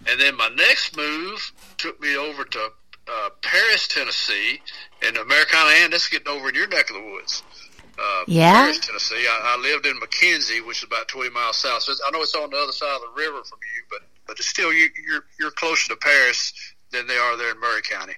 And 0.10 0.20
then 0.20 0.38
my 0.38 0.50
next 0.50 0.96
move 0.96 1.52
took 1.78 2.00
me 2.00 2.16
over 2.16 2.44
to 2.46 2.72
uh, 3.08 3.30
Paris, 3.42 3.88
Tennessee, 3.88 4.62
and 5.04 5.18
Americana, 5.18 5.72
and 5.80 5.94
that's 5.94 6.08
getting 6.08 6.28
over 6.28 6.50
in 6.50 6.56
your 6.56 6.68
neck 6.68 6.90
of 6.90 6.96
the 6.98 7.12
woods. 7.12 7.44
Uh, 7.98 8.24
Yeah? 8.28 8.54
Paris, 8.54 8.80
Tennessee. 8.80 9.26
I, 9.28 9.58
I 9.58 9.62
lived 9.62 9.86
in 9.86 10.00
McKenzie, 10.00 10.66
which 10.66 10.78
is 10.78 10.84
about 10.84 11.08
20 11.08 11.32
miles 11.32 11.58
south. 11.58 11.84
So 11.84 11.94
I 12.08 12.12
know 12.12 12.22
it's 12.22 12.36
on 12.36 12.50
the 12.50 12.58
other 12.58 12.72
side 12.72 12.96
of 12.96 13.02
the 13.02 13.22
river 13.22 13.44
from 13.44 13.60
you, 13.76 13.84
but 13.90 14.02
but 14.28 14.38
it's 14.38 14.48
still 14.48 14.72
you, 14.72 14.88
you're 15.08 15.26
you're 15.40 15.52
closer 15.52 15.90
to 15.90 15.96
Paris 15.96 16.54
than 16.92 17.08
they 17.08 17.18
are 17.18 17.38
there 17.38 17.52
in 17.52 17.60
Maury 17.60 17.82
County. 17.82 18.14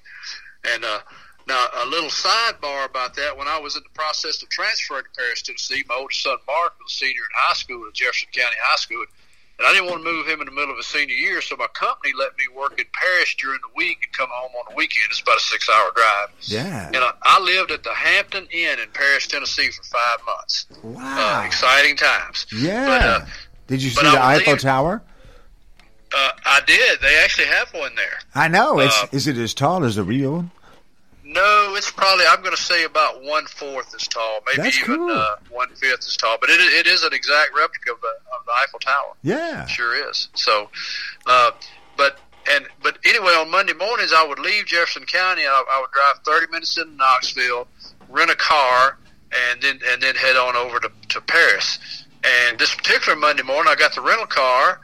And 0.64 0.84
uh, 0.86 1.00
Now, 1.48 1.66
a 1.84 1.86
little 1.88 2.10
sidebar 2.10 2.86
about 2.86 3.16
that: 3.16 3.38
when 3.38 3.48
I 3.48 3.60
was 3.60 3.76
in 3.76 3.84
the 3.84 3.94
process 3.94 4.42
of 4.44 4.50
transferring 4.50 5.04
to 5.06 5.10
Paris, 5.18 5.42
Tennessee, 5.42 5.84
my 5.90 5.96
oldest 5.96 6.22
son 6.24 6.38
Mark 6.48 6.74
was 6.80 6.92
a 6.92 6.96
senior 6.96 7.22
in 7.22 7.34
high 7.36 7.54
school 7.56 7.86
at 7.88 7.94
Jefferson 7.94 8.30
County 8.32 8.56
High 8.62 8.76
School, 8.78 9.04
and 9.58 9.68
I 9.68 9.74
didn't 9.74 9.90
want 9.90 10.04
to 10.04 10.12
move 10.12 10.28
him 10.28 10.40
in 10.40 10.46
the 10.46 10.52
middle 10.52 10.72
of 10.72 10.78
his 10.78 10.86
senior 10.86 11.16
year, 11.16 11.42
so 11.42 11.56
my 11.56 11.68
company 11.74 12.14
let 12.18 12.38
me 12.38 12.46
work 12.56 12.80
in 12.80 12.86
Paris 12.94 13.36
during 13.40 13.60
the 13.62 13.74
week 13.76 13.98
and 14.04 14.14
come 14.14 14.30
home 14.32 14.52
on 14.60 14.66
the 14.70 14.76
weekend. 14.76 15.06
It's 15.10 15.20
about 15.22 15.38
a 15.38 15.40
six-hour 15.42 15.92
drive. 15.96 16.30
Yeah. 16.42 16.88
And 16.88 16.98
I, 16.98 17.12
I 17.24 17.40
lived 17.42 17.72
at 17.72 17.84
the 17.84 17.94
Hampton 17.94 18.48
Inn 18.52 18.80
in 18.80 18.90
Paris, 18.94 19.26
Tennessee, 19.28 19.70
for 19.72 19.84
five 19.84 20.20
months. 20.26 20.66
Wow. 20.84 21.42
Uh, 21.42 21.46
exciting 21.46 21.96
times. 21.98 22.46
Yeah. 22.54 22.86
But, 22.88 23.02
uh, 23.02 23.26
Did 23.68 23.82
you 23.84 23.90
see 23.90 24.02
the 24.04 24.24
Eiffel 24.24 24.54
leave- 24.54 24.62
Tower? 24.62 25.02
Uh, 26.16 26.32
I 26.46 26.62
did. 26.66 27.00
They 27.02 27.16
actually 27.24 27.48
have 27.48 27.74
one 27.74 27.96
there. 27.96 28.20
I 28.36 28.48
know. 28.48 28.80
It's 28.80 28.96
Uh, 29.04 29.08
is 29.12 29.28
it 29.28 29.38
as 29.38 29.54
tall 29.54 29.84
as 29.84 29.96
the 29.96 30.04
real 30.04 30.32
one? 30.34 30.52
No, 31.24 31.76
it's 31.78 31.90
probably 31.90 32.26
I'm 32.30 32.42
going 32.42 32.56
to 32.56 32.62
say 32.62 32.84
about 32.84 33.24
one 33.24 33.46
fourth 33.46 33.96
as 33.96 34.06
tall, 34.08 34.42
maybe 34.46 34.64
That's 34.64 34.80
even 34.80 34.98
cool. 34.98 35.12
uh, 35.12 35.36
one 35.50 35.70
fifth 35.76 36.06
as 36.06 36.18
tall. 36.18 36.38
But 36.42 36.50
it, 36.50 36.60
it 36.60 36.88
is 36.88 37.04
an 37.04 37.14
exact 37.14 37.52
replica 37.56 37.94
of 37.94 38.02
the, 38.02 38.08
of 38.08 38.46
the 38.46 38.52
Eiffel 38.64 38.80
Tower. 38.80 39.14
Yeah. 39.24 39.66
Sure 39.68 40.10
is. 40.10 40.28
So, 40.34 40.70
uh, 41.26 41.52
but 41.96 42.20
and 42.52 42.66
but 42.84 42.98
anyway, 43.06 43.32
on 43.38 43.50
Monday 43.50 43.74
mornings 43.74 44.12
I 44.14 44.26
would 44.28 44.40
leave 44.40 44.66
Jefferson 44.66 45.06
County. 45.06 45.44
I, 45.44 45.64
I 45.72 45.80
would 45.80 45.92
drive 45.92 46.26
30 46.26 46.52
minutes 46.52 46.78
into 46.78 46.92
Knoxville, 46.96 47.68
rent 48.10 48.30
a 48.32 48.36
car, 48.36 48.98
and 49.52 49.62
then 49.62 49.80
and 49.90 50.02
then 50.04 50.16
head 50.16 50.36
on 50.36 50.58
over 50.58 50.82
to, 50.82 50.92
to 51.10 51.22
Paris. 51.22 51.80
And 52.26 52.60
this 52.60 52.76
particular 52.76 53.18
Monday 53.18 53.44
morning, 53.44 53.72
I 53.72 53.76
got 53.76 53.96
the 53.96 54.02
rental 54.02 54.28
car, 54.28 54.82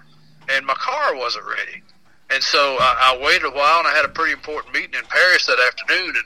and 0.49 0.65
my 0.65 0.75
car 0.75 1.15
wasn't 1.15 1.45
ready. 1.45 1.81
And 2.29 2.43
so 2.43 2.77
I, 2.79 3.15
I 3.15 3.23
waited 3.23 3.45
a 3.45 3.51
while, 3.51 3.79
and 3.79 3.87
I 3.87 3.95
had 3.95 4.05
a 4.05 4.09
pretty 4.09 4.33
important 4.33 4.73
meeting 4.73 4.93
in 4.93 5.05
Paris 5.05 5.45
that 5.45 5.59
afternoon, 5.59 6.15
and 6.15 6.25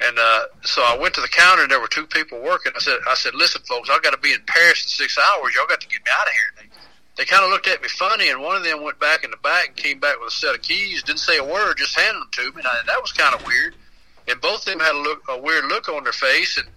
and 0.00 0.16
uh, 0.16 0.42
so 0.62 0.82
I 0.82 0.96
went 0.96 1.14
to 1.14 1.20
the 1.20 1.28
counter, 1.28 1.62
and 1.62 1.70
there 1.70 1.80
were 1.80 1.88
two 1.88 2.06
people 2.06 2.40
working. 2.40 2.72
I 2.76 2.78
said, 2.78 2.98
I 3.08 3.14
said, 3.14 3.34
listen, 3.34 3.62
folks, 3.62 3.90
I've 3.90 4.02
got 4.02 4.12
to 4.12 4.18
be 4.18 4.32
in 4.32 4.40
Paris 4.46 4.84
in 4.84 4.88
six 4.88 5.18
hours. 5.18 5.54
Y'all 5.56 5.66
got 5.66 5.80
to 5.80 5.88
get 5.88 6.04
me 6.04 6.10
out 6.20 6.26
of 6.26 6.32
here. 6.32 6.50
And 6.58 6.70
they, 6.70 6.76
they 7.16 7.24
kind 7.24 7.42
of 7.42 7.50
looked 7.50 7.66
at 7.66 7.82
me 7.82 7.88
funny, 7.88 8.30
and 8.30 8.40
one 8.40 8.54
of 8.54 8.62
them 8.62 8.84
went 8.84 9.00
back 9.00 9.24
in 9.24 9.32
the 9.32 9.36
back 9.38 9.68
and 9.68 9.76
came 9.76 9.98
back 9.98 10.20
with 10.20 10.28
a 10.28 10.36
set 10.36 10.54
of 10.54 10.62
keys. 10.62 11.02
Didn't 11.02 11.18
say 11.18 11.38
a 11.38 11.44
word, 11.44 11.78
just 11.78 11.98
handed 11.98 12.22
them 12.22 12.28
to 12.30 12.42
me. 12.42 12.58
And 12.58 12.66
I, 12.66 12.78
that 12.86 13.02
was 13.02 13.10
kind 13.10 13.34
of 13.34 13.44
weird. 13.44 13.74
And 14.28 14.40
both 14.40 14.60
of 14.60 14.66
them 14.66 14.78
had 14.78 14.94
a 14.94 14.98
look, 14.98 15.22
a 15.28 15.36
weird 15.36 15.64
look 15.64 15.88
on 15.88 16.04
their 16.04 16.12
face, 16.12 16.58
and 16.58 16.68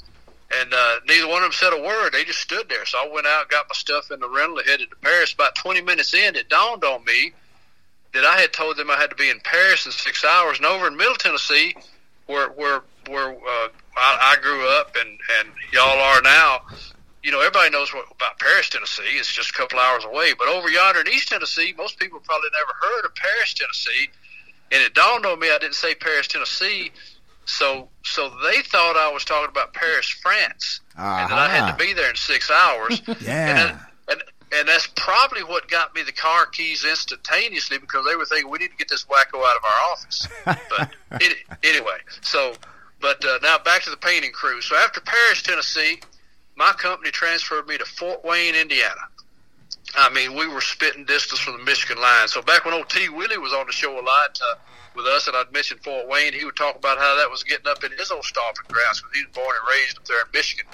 and 0.54 0.74
uh, 0.74 0.99
neither 1.08 1.28
one 1.28 1.43
of 1.43 1.52
them 1.52 1.54
said 1.54 1.74
a 1.74 1.82
word. 1.82 2.12
They 2.12 2.24
just 2.24 2.39
stood 2.39 2.68
there. 2.70 2.86
So 2.86 2.97
I 2.97 3.10
went 3.14 3.28
out, 3.28 3.49
got 3.49 3.68
my 3.70 3.74
stuff 3.74 4.12
in 4.12 4.20
the 4.20 4.30
rental, 4.30 4.58
and 4.58 4.68
headed 4.68 4.89
to 4.89 4.95
Paris. 4.97 5.34
About 5.34 5.56
20 5.56 5.82
minutes 5.82 6.14
in, 6.14 6.36
it 6.36 6.49
dawned 6.49 6.84
on 6.84 7.04
me 7.06 7.34
that 8.14 8.26
I 8.26 8.39
had 8.39 8.52
told 8.52 8.78
them 8.78 8.91
I 8.91 8.97
had 8.97 9.10
to 9.10 9.16
be 9.16 9.30
in 9.30 9.39
Paris 9.39 9.86
in 9.86 9.91
six 9.91 10.26
hours. 10.26 10.58
And 10.58 10.66
over 10.66 10.88
in 10.88 10.97
Middle 10.97 11.16
Tennessee, 11.16 11.76
where 12.28 12.49
where 12.49 12.84
where 13.08 13.32
uh, 13.32 13.68
I, 13.97 14.36
I 14.36 14.41
grew 14.41 14.68
up 14.70 14.95
and 14.99 15.20
and 15.39 15.49
y'all 15.72 15.99
are 15.99 16.22
now, 16.22 16.62
you 17.24 17.32
know, 17.32 17.39
everybody 17.39 17.70
knows 17.70 17.93
what, 17.93 18.06
about 18.12 18.39
Paris, 18.39 18.70
Tennessee. 18.70 19.04
It's 19.18 19.32
just 19.32 19.52
a 19.52 19.54
couple 19.54 19.80
hours 19.80 20.04
away. 20.06 20.34
But 20.38 20.47
over 20.47 20.70
yonder 20.70 21.02
in 21.02 21.08
East 21.08 21.30
Tennessee, 21.30 21.74
most 21.78 21.97
people 21.99 22.20
probably 22.20 22.49
never 22.54 22.74
heard 22.82 23.06
of 23.06 23.16
Paris, 23.16 23.54
Tennessee. 23.54 24.10
And 24.72 24.82
it 24.82 24.93
dawned 24.93 25.26
on 25.26 25.39
me 25.39 25.52
I 25.52 25.58
didn't 25.60 25.76
say 25.76 25.95
Paris, 25.95 26.28
Tennessee. 26.28 26.91
So 27.45 27.89
so 28.03 28.29
they 28.43 28.61
thought 28.61 28.95
I 28.97 29.11
was 29.11 29.25
talking 29.25 29.49
about 29.49 29.73
Paris, 29.73 30.09
France, 30.09 30.81
and 30.95 31.31
that 31.31 31.37
I 31.37 31.49
had 31.49 31.71
to 31.71 31.77
be 31.77 31.93
there 31.93 32.09
in 32.09 32.15
six 32.15 32.49
hours. 32.49 33.01
Yeah. 33.21 33.49
And, 33.49 33.57
that, 33.57 33.91
and 34.09 34.23
and 34.53 34.67
that's 34.67 34.87
probably 34.95 35.43
what 35.43 35.67
got 35.69 35.95
me 35.95 36.03
the 36.03 36.11
car 36.11 36.45
keys 36.45 36.85
instantaneously 36.85 37.77
because 37.77 38.05
they 38.05 38.15
were 38.15 38.25
thinking 38.25 38.51
we 38.51 38.59
need 38.59 38.71
to 38.71 38.77
get 38.77 38.89
this 38.89 39.05
wacko 39.05 39.39
out 39.39 39.57
of 39.57 39.63
our 39.63 39.91
office. 39.91 40.27
But 40.45 40.91
it, 41.21 41.37
anyway, 41.63 41.97
so 42.21 42.53
but 42.99 43.23
uh, 43.25 43.39
now 43.41 43.57
back 43.57 43.83
to 43.83 43.89
the 43.89 43.97
painting 43.97 44.31
crew. 44.31 44.61
So 44.61 44.75
after 44.75 45.01
Paris, 45.01 45.41
Tennessee, 45.41 45.99
my 46.55 46.71
company 46.73 47.11
transferred 47.11 47.67
me 47.67 47.77
to 47.77 47.85
Fort 47.85 48.23
Wayne, 48.23 48.55
Indiana. 48.55 49.01
I 49.95 50.09
mean, 50.09 50.35
we 50.35 50.47
were 50.47 50.61
spitting 50.61 51.05
distance 51.05 51.39
from 51.39 51.57
the 51.57 51.63
Michigan 51.63 52.01
line. 52.01 52.27
So 52.27 52.41
back 52.41 52.65
when 52.65 52.73
old 52.73 52.89
T. 52.89 53.09
Willie 53.09 53.38
was 53.38 53.53
on 53.53 53.65
the 53.65 53.73
show 53.73 53.93
a 53.93 54.03
lot 54.03 54.39
uh, 54.51 54.55
with 54.95 55.05
us, 55.05 55.27
and 55.27 55.35
I'd 55.35 55.51
mentioned 55.51 55.84
Fort 55.84 56.07
Wayne, 56.07 56.34
he 56.34 56.45
would 56.45 56.55
talk 56.55 56.76
about 56.76 56.97
how 56.97 57.18
that 57.18 57.30
was 57.30 57.43
getting 57.43 57.68
up 57.68 57.84
in 57.84 57.91
his 57.97 58.11
old 58.11 58.26
stomping 58.26 58.65
grounds 58.68 59.01
because 59.01 59.18
he 59.18 59.23
was 59.26 59.34
born 59.34 59.55
and 59.55 59.68
raised 59.69 59.97
up 59.97 60.05
there 60.05 60.22
in 60.22 60.31
Michigan. 60.34 60.65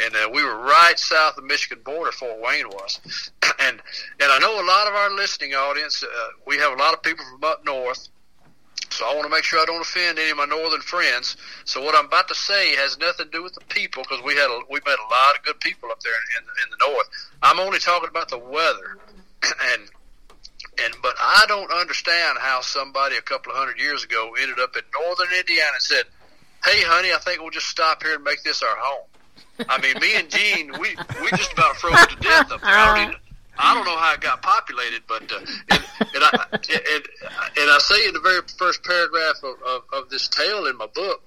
And 0.00 0.14
uh, 0.14 0.30
we 0.32 0.44
were 0.44 0.56
right 0.56 0.98
south 0.98 1.36
of 1.36 1.42
the 1.42 1.48
Michigan 1.48 1.82
border. 1.84 2.12
Fort 2.12 2.40
Wayne 2.40 2.68
was, 2.68 3.00
and 3.60 3.80
and 4.20 4.32
I 4.32 4.38
know 4.38 4.54
a 4.54 4.64
lot 4.64 4.86
of 4.86 4.94
our 4.94 5.10
listening 5.10 5.54
audience. 5.54 6.02
Uh, 6.02 6.28
we 6.46 6.56
have 6.58 6.72
a 6.72 6.76
lot 6.76 6.94
of 6.94 7.02
people 7.02 7.24
from 7.30 7.42
up 7.42 7.64
north, 7.64 8.08
so 8.90 9.06
I 9.06 9.14
want 9.14 9.24
to 9.24 9.30
make 9.30 9.44
sure 9.44 9.60
I 9.60 9.64
don't 9.64 9.80
offend 9.80 10.18
any 10.18 10.30
of 10.30 10.36
my 10.36 10.44
northern 10.44 10.80
friends. 10.80 11.36
So 11.64 11.82
what 11.82 11.94
I'm 11.94 12.06
about 12.06 12.28
to 12.28 12.34
say 12.34 12.76
has 12.76 12.98
nothing 12.98 13.26
to 13.26 13.30
do 13.30 13.42
with 13.42 13.54
the 13.54 13.64
people 13.68 14.02
because 14.02 14.22
we 14.24 14.34
had 14.34 14.50
a, 14.50 14.60
we 14.70 14.80
met 14.86 14.98
a 14.98 15.10
lot 15.10 15.36
of 15.36 15.44
good 15.44 15.60
people 15.60 15.90
up 15.90 16.00
there 16.00 16.12
in, 16.12 16.44
in, 16.44 16.64
in 16.64 16.70
the 16.70 16.92
north. 16.92 17.08
I'm 17.42 17.60
only 17.60 17.78
talking 17.78 18.08
about 18.08 18.28
the 18.28 18.38
weather, 18.38 18.98
and 19.72 19.82
and 20.84 20.94
but 21.02 21.14
I 21.20 21.44
don't 21.48 21.72
understand 21.72 22.38
how 22.40 22.60
somebody 22.60 23.16
a 23.16 23.22
couple 23.22 23.52
of 23.52 23.58
hundred 23.58 23.80
years 23.80 24.04
ago 24.04 24.34
ended 24.40 24.58
up 24.60 24.76
in 24.76 24.82
northern 24.94 25.32
Indiana 25.38 25.72
and 25.74 25.82
said, 25.82 26.04
"Hey, 26.64 26.82
honey, 26.82 27.12
I 27.12 27.18
think 27.18 27.40
we'll 27.40 27.50
just 27.50 27.68
stop 27.68 28.02
here 28.02 28.14
and 28.14 28.24
make 28.24 28.42
this 28.42 28.62
our 28.62 28.76
home." 28.76 29.06
I 29.68 29.80
mean, 29.80 29.94
me 30.00 30.14
and 30.14 30.30
Gene, 30.30 30.72
we 30.78 30.96
we 31.22 31.30
just 31.36 31.52
about 31.52 31.76
froze 31.76 32.06
to 32.06 32.16
death 32.16 32.52
up 32.52 32.60
there. 32.60 32.70
I 32.70 32.96
don't 32.96 33.08
even. 33.08 33.20
I 33.60 33.74
don't 33.74 33.84
know 33.84 33.96
how 33.96 34.14
it 34.14 34.20
got 34.20 34.40
populated, 34.40 35.02
but 35.08 35.22
uh, 35.32 35.40
and, 35.70 35.84
and, 36.14 36.22
I, 36.22 36.46
and, 36.52 37.04
and 37.58 37.70
I 37.70 37.78
say 37.80 38.06
in 38.06 38.14
the 38.14 38.20
very 38.20 38.40
first 38.56 38.84
paragraph 38.84 39.42
of, 39.42 39.56
of, 39.66 39.82
of 39.92 40.10
this 40.10 40.28
tale 40.28 40.66
in 40.66 40.76
my 40.76 40.86
book, 40.86 41.22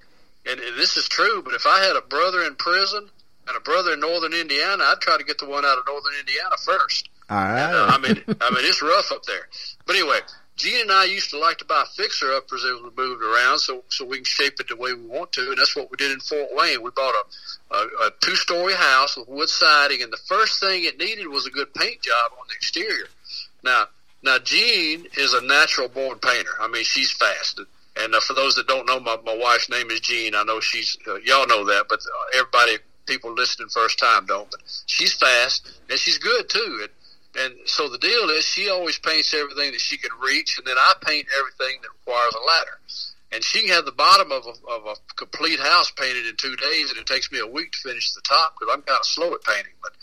and, 0.46 0.58
and 0.58 0.78
this 0.78 0.96
is 0.96 1.10
true. 1.10 1.42
But 1.44 1.56
if 1.56 1.66
I 1.66 1.84
had 1.84 1.98
a 1.98 2.02
brother 2.02 2.44
in 2.44 2.56
prison 2.56 3.10
and 3.50 3.58
a 3.58 3.60
brother 3.60 3.92
in 3.94 4.00
northern 4.00 4.34
Indiana, 4.34 4.82
I'd 4.82 5.02
try 5.02 5.18
to 5.18 5.26
get 5.26 5.40
the 5.40 5.46
one 5.46 5.66
out 5.66 5.78
of 5.78 5.86
northern 5.86 6.14
Indiana 6.22 6.56
first. 6.64 7.10
Right. 7.32 7.72
Uh, 7.72 7.88
I 7.90 7.98
mean, 7.98 8.22
I 8.42 8.50
mean, 8.52 8.66
it's 8.66 8.82
rough 8.82 9.12
up 9.12 9.24
there. 9.24 9.48
But 9.86 9.96
anyway, 9.96 10.20
Gene 10.58 10.82
and 10.82 10.92
I 10.92 11.06
used 11.06 11.30
to 11.30 11.40
like 11.40 11.58
to 11.60 11.66
buy 11.66 11.86
fixer 11.96 12.34
uppers 12.34 12.66
as 12.66 12.82
we 12.82 12.90
moved 12.96 13.24
around, 13.24 13.60
so 13.60 13.84
so 13.90 14.06
we 14.06 14.18
can 14.18 14.26
shape 14.26 14.60
it 14.60 14.68
the 14.68 14.76
way 14.76 14.94
we 14.94 15.06
want 15.06 15.32
to, 15.34 15.50
and 15.50 15.58
that's 15.58 15.76
what 15.76 15.90
we 15.90 15.98
did 15.98 16.12
in 16.12 16.20
Fort 16.20 16.50
Wayne. 16.52 16.84
We 16.84 16.92
bought 16.92 17.16
a, 17.16 17.76
a, 17.76 17.80
a 18.08 18.12
two 18.22 18.36
story 18.36 18.74
house 18.74 19.18
with 19.18 19.30
wood 19.30 19.50
siding, 19.50 20.04
and 20.04 20.12
the 20.12 20.20
first 20.28 20.60
thing 20.60 20.84
it 20.84 21.00
needed 21.00 21.28
was 21.28 21.48
a 21.48 21.52
good 21.52 21.74
paint 21.74 22.02
job 22.02 22.32
on 22.34 22.46
the 22.50 22.54
exterior. 22.54 23.08
Now, 23.64 23.86
now 24.24 24.38
Jean 24.40 25.08
is 25.18 25.34
a 25.34 25.42
natural 25.42 25.88
born 25.88 26.20
painter. 26.20 26.52
I 26.60 26.68
mean, 26.68 26.84
she's 26.84 27.12
fast. 27.12 27.62
And 27.98 28.16
uh, 28.16 28.20
for 28.22 28.34
those 28.34 28.56
that 28.56 28.68
don't 28.68 28.88
know, 28.88 29.00
my, 29.00 29.18
my 29.26 29.36
wife's 29.36 29.70
name 29.70 29.92
is 29.92 30.00
Jean. 30.00 30.34
I 30.34 30.44
know 30.44 30.60
she's, 30.60 30.98
uh, 31.08 31.16
y'all 31.16 31.48
know 31.48 31.66
that, 31.66 31.86
but 31.90 32.00
uh, 32.00 32.38
everybody, 32.38 32.78
people 33.06 33.34
listening 33.34 33.68
first 33.68 34.00
time 34.00 34.26
don't. 34.26 34.50
But 34.50 34.62
she's 34.86 35.14
fast 35.14 35.70
and 35.90 36.00
she's 36.00 36.18
good 36.18 36.48
too. 36.50 36.80
And, 36.82 36.90
and 37.36 37.54
so 37.66 37.88
the 37.88 37.98
deal 37.98 38.30
is 38.30 38.46
she 38.46 38.70
always 38.70 39.00
paints 39.00 39.34
everything 39.34 39.72
that 39.72 39.82
she 39.82 39.98
can 39.98 40.12
reach, 40.22 40.58
and 40.58 40.68
then 40.68 40.78
I 40.78 40.94
paint 41.02 41.28
everything 41.38 41.80
that 41.82 41.90
requires 42.00 42.34
a 42.36 42.46
ladder. 42.46 42.80
And 43.34 43.42
she 43.42 43.62
can 43.62 43.70
have 43.70 43.86
the 43.86 43.94
bottom 43.94 44.32
of 44.32 44.46
a, 44.46 44.68
of 44.70 44.86
a 44.86 44.96
complete 45.16 45.60
house 45.60 45.90
painted 45.92 46.28
in 46.28 46.36
two 46.36 46.56
days, 46.58 46.90
and 46.90 47.00
it 47.00 47.06
takes 47.06 47.32
me 47.32 47.40
a 47.40 47.48
week 47.48 47.72
to 47.72 47.78
finish 47.80 48.12
the 48.14 48.22
top 48.22 48.56
because 48.60 48.74
I'm 48.74 48.82
kind 48.82 49.00
of 49.00 49.06
slow 49.06 49.34
at 49.34 49.44
painting. 49.44 49.72
But 49.82 49.94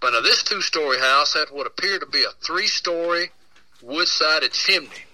but 0.00 0.10
now 0.10 0.20
this 0.20 0.44
two 0.44 0.60
story 0.60 0.98
house 0.98 1.34
had 1.34 1.48
what 1.50 1.66
appeared 1.66 2.02
to 2.02 2.06
be 2.06 2.22
a 2.22 2.30
three 2.44 2.68
story 2.68 3.30
wood 3.82 4.06
sided 4.06 4.52
chimney, 4.52 5.04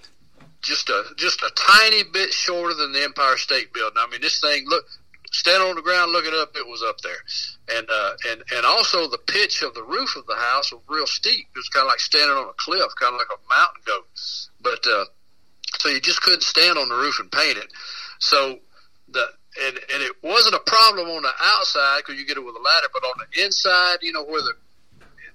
just 0.61 0.91
a 0.91 1.05
just 1.17 1.43
a 1.43 1.51
tiny 1.57 2.03
bit 2.05 2.35
shorter 2.35 2.75
than 2.75 2.93
the 2.93 3.03
Empire 3.03 3.39
State 3.39 3.73
Building. 3.73 3.97
I 3.99 4.11
mean, 4.11 4.21
this 4.21 4.41
thing 4.41 4.67
look 4.69 4.85
stand 5.33 5.63
on 5.63 5.75
the 5.75 5.83
ground, 5.83 6.13
look 6.13 6.27
it 6.27 6.35
up, 6.35 6.55
it 6.55 6.67
was 6.67 6.83
up 6.87 7.01
there. 7.01 7.79
And 7.79 7.89
uh, 7.91 8.13
and 8.31 8.43
and 8.55 8.67
also 8.67 9.09
the 9.09 9.19
pitch 9.19 9.63
of 9.63 9.75
the 9.75 9.83
roof 9.83 10.17
of 10.17 10.27
the 10.27 10.37
house 10.37 10.73
was 10.73 10.83
real 10.89 11.07
steep. 11.07 11.47
It 11.55 11.59
was 11.59 11.69
kind 11.69 11.85
of 11.85 11.89
like 11.89 12.01
standing 12.01 12.37
on 12.37 12.49
a 12.49 12.57
cliff, 12.57 12.93
kind 13.01 13.15
of 13.15 13.19
like 13.19 13.33
a 13.33 13.41
mountain 13.49 13.83
goat. 13.85 14.07
But 14.61 14.87
uh, 14.87 15.05
so 15.79 15.89
you 15.89 16.01
just 16.01 16.23
couldn't 16.23 16.43
stand 16.43 16.79
on 16.79 16.89
the 16.89 16.95
roof 16.95 17.19
and 17.19 17.31
paint 17.33 17.59
it. 17.59 17.73
So 18.21 18.59
the 19.09 19.27
and 19.65 19.77
and 19.77 20.03
it 20.03 20.13
wasn't 20.23 20.55
a 20.55 20.61
problem 20.61 21.09
on 21.09 21.23
the 21.23 21.33
outside 21.41 22.03
because 22.05 22.21
you 22.21 22.27
get 22.27 22.37
it 22.37 22.45
with 22.45 22.55
a 22.55 22.63
ladder, 22.63 22.89
but 22.93 23.03
on 23.05 23.15
the 23.19 23.45
inside, 23.45 23.99
you 24.03 24.13
know 24.13 24.25
where 24.25 24.43
the 24.43 24.53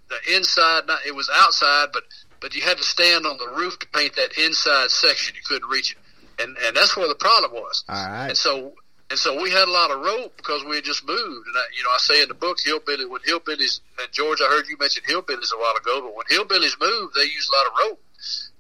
the 0.10 0.36
inside, 0.36 0.88
not 0.88 1.00
it 1.06 1.16
was 1.16 1.30
outside, 1.34 1.90
but 1.92 2.04
but 2.40 2.56
you 2.56 2.62
had 2.62 2.78
to 2.78 2.84
stand 2.84 3.26
on 3.26 3.38
the 3.38 3.48
roof 3.56 3.78
to 3.80 3.88
paint 3.88 4.16
that 4.16 4.38
inside 4.38 4.90
section. 4.92 5.36
You 5.36 5.42
couldn't 5.46 5.70
reach 5.70 5.92
it, 5.92 5.98
and 6.44 6.58
and 6.58 6.76
that's 6.76 6.96
where 6.96 7.08
the 7.08 7.16
problem 7.16 7.52
was. 7.54 7.84
All 7.90 7.96
right. 7.96 8.30
And 8.30 8.38
so 8.38 8.74
and 9.10 9.18
so 9.18 9.42
we 9.42 9.50
had 9.50 9.68
a 9.68 9.72
lot 9.72 9.90
of 9.90 10.02
rope 10.02 10.36
because 10.36 10.66
we 10.66 10.76
had 10.76 10.84
just 10.84 11.08
moved. 11.08 11.48
And 11.48 11.56
I, 11.56 11.64
you 11.76 11.84
know, 11.84 11.92
I 11.92 11.98
say 11.98 12.22
in 12.22 12.28
the 12.28 12.34
book, 12.34 12.58
hillbilly 12.64 13.06
when 13.06 13.22
hillbillies 13.22 13.80
and 14.00 14.12
George, 14.12 14.42
I 14.42 14.50
heard 14.50 14.68
you 14.68 14.78
mention 14.78 15.04
hillbillies 15.04 15.54
a 15.54 15.58
while 15.58 15.76
ago, 15.78 16.02
but 16.02 16.16
when 16.16 16.26
hillbillies 16.26 16.80
move, 16.80 17.12
they 17.16 17.24
use 17.24 17.50
a 17.50 17.56
lot 17.56 17.66
of 17.68 17.74
rope, 17.84 18.02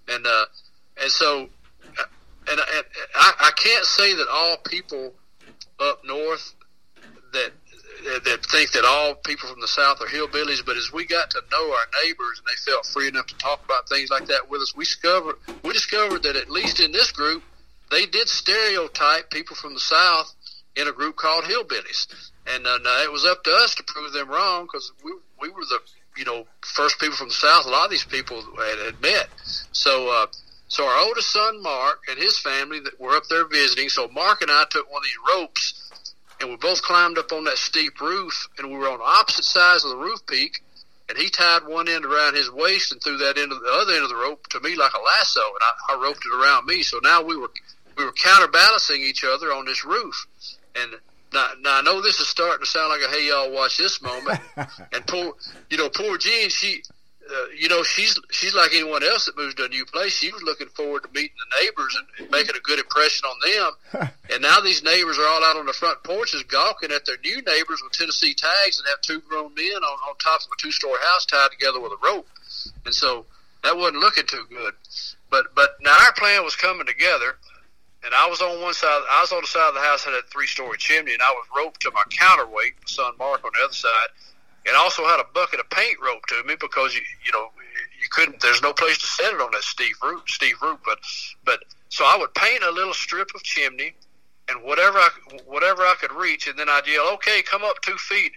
and 0.08 0.26
uh, 0.26 0.46
and 1.02 1.12
so 1.12 1.50
uh, 2.00 2.04
and, 2.50 2.60
and 2.60 2.86
I, 3.16 3.34
I 3.40 3.52
can't 3.58 3.86
say 3.86 4.16
that 4.16 4.28
all 4.32 4.58
people 4.66 5.14
up 5.80 6.04
north 6.06 6.54
that 7.34 7.52
that 8.26 8.46
think 8.46 8.72
that 8.72 8.86
all 8.86 9.16
people 9.16 9.50
from 9.50 9.60
the 9.60 9.68
south 9.68 10.00
are 10.02 10.08
hillbillies, 10.08 10.66
but 10.66 10.78
as 10.78 10.94
we 10.94 11.06
got 11.06 11.30
to 11.32 11.42
know 11.52 11.72
our 11.72 11.88
neighbors 12.06 12.40
and 12.40 12.48
they 12.48 12.72
felt 12.72 12.86
free 12.86 13.10
enough 13.10 13.28
to 13.28 13.38
talk 13.38 13.66
about 13.66 13.90
things 13.90 14.10
like 14.10 14.28
that 14.28 14.50
with 14.50 14.62
us, 14.62 14.74
we 14.78 14.86
discovered 14.86 15.36
we 15.64 15.74
discovered 15.74 16.24
that 16.24 16.38
at 16.38 16.50
least 16.50 16.80
in 16.80 16.94
this 16.94 17.12
group, 17.12 17.44
they 17.92 18.06
did 18.06 18.30
stereotype 18.30 19.30
people 19.30 19.58
from 19.58 19.74
the 19.74 19.80
south 19.80 20.34
in 20.78 20.88
a 20.88 20.92
group 20.92 21.16
called 21.16 21.44
Hillbillies, 21.44 22.08
and 22.46 22.66
uh, 22.66 22.78
it 23.04 23.12
was 23.12 23.26
up 23.26 23.44
to 23.44 23.52
us 23.52 23.76
to 23.76 23.84
prove 23.84 24.14
them 24.14 24.30
wrong 24.30 24.66
because 24.66 24.92
we 25.04 25.12
we 25.42 25.50
were 25.50 25.66
the 25.66 25.80
you 26.16 26.26
know 26.26 26.46
first 26.62 27.00
people 27.00 27.18
from 27.18 27.30
the 27.30 27.34
South. 27.34 27.66
A 27.66 27.70
lot 27.70 27.86
of 27.86 27.92
these 27.92 28.06
people 28.06 28.42
had, 28.58 28.80
had 28.80 29.02
met, 29.02 29.28
so. 29.72 30.10
Uh, 30.10 30.28
so 30.70 30.86
our 30.86 31.08
oldest 31.08 31.32
son, 31.32 31.64
Mark, 31.64 32.02
and 32.10 32.20
his 32.20 32.38
family 32.40 32.82
that 32.82 33.00
were 33.00 33.16
up 33.16 33.24
there 33.30 33.48
visiting. 33.48 33.88
So 33.88 34.10
Mark 34.10 34.42
and 34.42 34.52
I 34.52 34.66
took 34.70 34.92
one 34.92 35.00
of 35.00 35.06
these 35.06 35.34
ropes, 35.34 35.90
and 36.42 36.50
we 36.50 36.58
both 36.58 36.82
climbed 36.82 37.18
up 37.18 37.32
on 37.32 37.46
that 37.46 37.58
steep 37.58 38.02
roof, 38.02 38.50
and 38.58 38.70
we 38.70 38.78
were 38.78 38.90
on 38.90 39.00
opposite 39.02 39.46
sides 39.46 39.86
of 39.86 39.92
the 39.92 39.96
roof 39.96 40.26
peak. 40.28 40.62
And 41.08 41.18
he 41.18 41.30
tied 41.30 41.66
one 41.66 41.88
end 41.88 42.04
around 42.04 42.36
his 42.36 42.52
waist 42.52 42.92
and 42.92 43.02
threw 43.02 43.18
that 43.20 43.38
end 43.38 43.54
of 43.54 43.62
the 43.62 43.72
other 43.72 43.94
end 43.94 44.04
of 44.04 44.10
the 44.10 44.16
rope 44.16 44.46
to 44.50 44.60
me 44.60 44.76
like 44.76 44.92
a 44.94 45.00
lasso, 45.00 45.40
and 45.40 45.62
I, 45.62 45.94
I 45.94 46.04
roped 46.04 46.26
it 46.26 46.38
around 46.38 46.66
me. 46.66 46.84
So 46.84 47.00
now 47.02 47.22
we 47.22 47.38
were 47.38 47.50
we 47.98 48.06
were 48.06 48.12
counterbalancing 48.12 49.02
each 49.02 49.24
other 49.24 49.52
on 49.52 49.66
this 49.66 49.84
roof, 49.84 50.28
and 50.82 50.96
now, 51.34 51.50
now 51.62 51.80
I 51.80 51.82
know 51.82 52.02
this 52.02 52.20
is 52.20 52.28
starting 52.28 52.60
to 52.60 52.66
sound 52.66 52.90
like 52.90 53.02
a 53.02 53.14
hey 53.14 53.28
y'all 53.28 53.52
watch 53.52 53.78
this 53.78 54.02
moment. 54.02 54.40
and 54.58 55.06
poor, 55.08 55.34
you 55.70 55.78
know, 55.78 55.90
poor 55.90 56.18
Jean, 56.18 56.50
she, 56.50 56.82
uh, 57.30 57.46
you 57.58 57.68
know, 57.68 57.84
she's 57.84 58.18
she's 58.32 58.56
like 58.56 58.72
anyone 58.74 59.04
else 59.04 59.26
that 59.26 59.38
moves 59.38 59.56
to 59.56 59.66
a 59.66 59.70
new 59.70 59.86
place. 59.86 60.14
She 60.14 60.32
was 60.32 60.42
looking 60.44 60.68
forward 60.70 61.04
to 61.04 61.10
meeting 61.14 61.36
the 61.38 61.64
neighbors 61.64 61.98
and, 62.00 62.08
and 62.20 62.32
making 62.32 62.56
a 62.56 62.60
good 62.60 62.80
impression 62.80 63.28
on 63.28 63.38
them. 63.52 64.10
and 64.32 64.42
now 64.42 64.60
these 64.62 64.84
neighbors 64.84 65.18
are 65.20 65.28
all 65.28 65.44
out 65.44 65.58
on 65.58 65.66
the 65.66 65.74
front 65.74 66.02
porches 66.04 66.44
gawking 66.44 66.92
at 66.92 67.06
their 67.06 67.18
new 67.24 67.42
neighbors 67.42 67.82
with 67.84 67.94
Tennessee 67.94 68.34
tags 68.34 68.80
and 68.80 68.88
have 68.88 69.02
two 69.02 69.22
grown 69.28 69.54
men 69.54 69.76
on, 69.76 70.10
on 70.10 70.16
top 70.18 70.42
of 70.42 70.48
a 70.48 70.62
two 70.62 70.72
story 70.72 71.00
house 71.12 71.26
tied 71.26 71.52
together 71.52 71.82
with 71.82 71.92
a 71.92 72.06
rope. 72.06 72.28
And 72.86 72.94
so 72.94 73.26
that 73.64 73.76
wasn't 73.76 74.00
looking 74.00 74.26
too 74.26 74.46
good. 74.50 74.74
But 75.30 75.54
but 75.54 75.76
now 75.82 75.92
our 75.92 76.14
plan 76.14 76.46
was 76.46 76.56
coming 76.56 76.88
together 76.88 77.36
and 78.04 78.14
I 78.14 78.28
was 78.28 78.42
on 78.42 78.62
one 78.62 78.74
side. 78.74 79.02
I 79.10 79.22
was 79.22 79.32
on 79.32 79.42
the 79.42 79.48
side 79.48 79.70
of 79.70 79.76
the 79.76 79.82
house 79.82 80.06
that 80.06 80.14
had 80.14 80.24
a 80.24 80.28
three 80.28 80.48
story 80.48 80.78
chimney, 80.78 81.14
and 81.14 81.22
I 81.22 81.32
was 81.32 81.46
roped 81.56 81.82
to 81.82 81.92
my 81.92 82.04
counterweight, 82.10 82.76
my 82.76 82.88
son 82.88 83.14
Mark 83.18 83.44
on 83.44 83.52
the 83.54 83.64
other 83.66 83.74
side, 83.74 84.10
and 84.66 84.76
also 84.76 85.04
had 85.06 85.20
a 85.20 85.26
bucket 85.34 85.60
of 85.60 85.70
paint 85.70 85.98
roped 86.04 86.30
to 86.30 86.44
me 86.44 86.56
because 86.60 86.94
you 86.96 87.02
you 87.26 87.32
know 87.32 87.50
you 88.02 88.08
couldn't. 88.12 88.40
There's 88.40 88.62
no 88.62 88.74
place 88.74 88.98
to 88.98 89.08
set 89.08 89.34
it 89.34 89.42
on 89.42 89.52
that 89.52 89.64
steep 89.64 89.96
roof, 90.04 90.24
steep 90.28 90.62
roof. 90.62 90.80
But 90.86 91.00
but 91.44 91.64
so 91.90 92.06
I 92.06 92.18
would 92.18 92.34
paint 92.34 92.64
a 92.64 92.72
little 92.72 92.94
strip 92.94 93.30
of 93.36 93.44
chimney, 93.44 93.96
and 94.48 94.64
whatever 94.64 95.00
I 95.00 95.10
whatever 95.46 95.82
I 95.82 95.96
could 96.00 96.14
reach, 96.14 96.48
and 96.48 96.58
then 96.58 96.70
I'd 96.70 96.88
yell, 96.88 97.10
"Okay, 97.16 97.42
come 97.42 97.64
up 97.64 97.82
two 97.82 97.98
feet." 97.98 98.34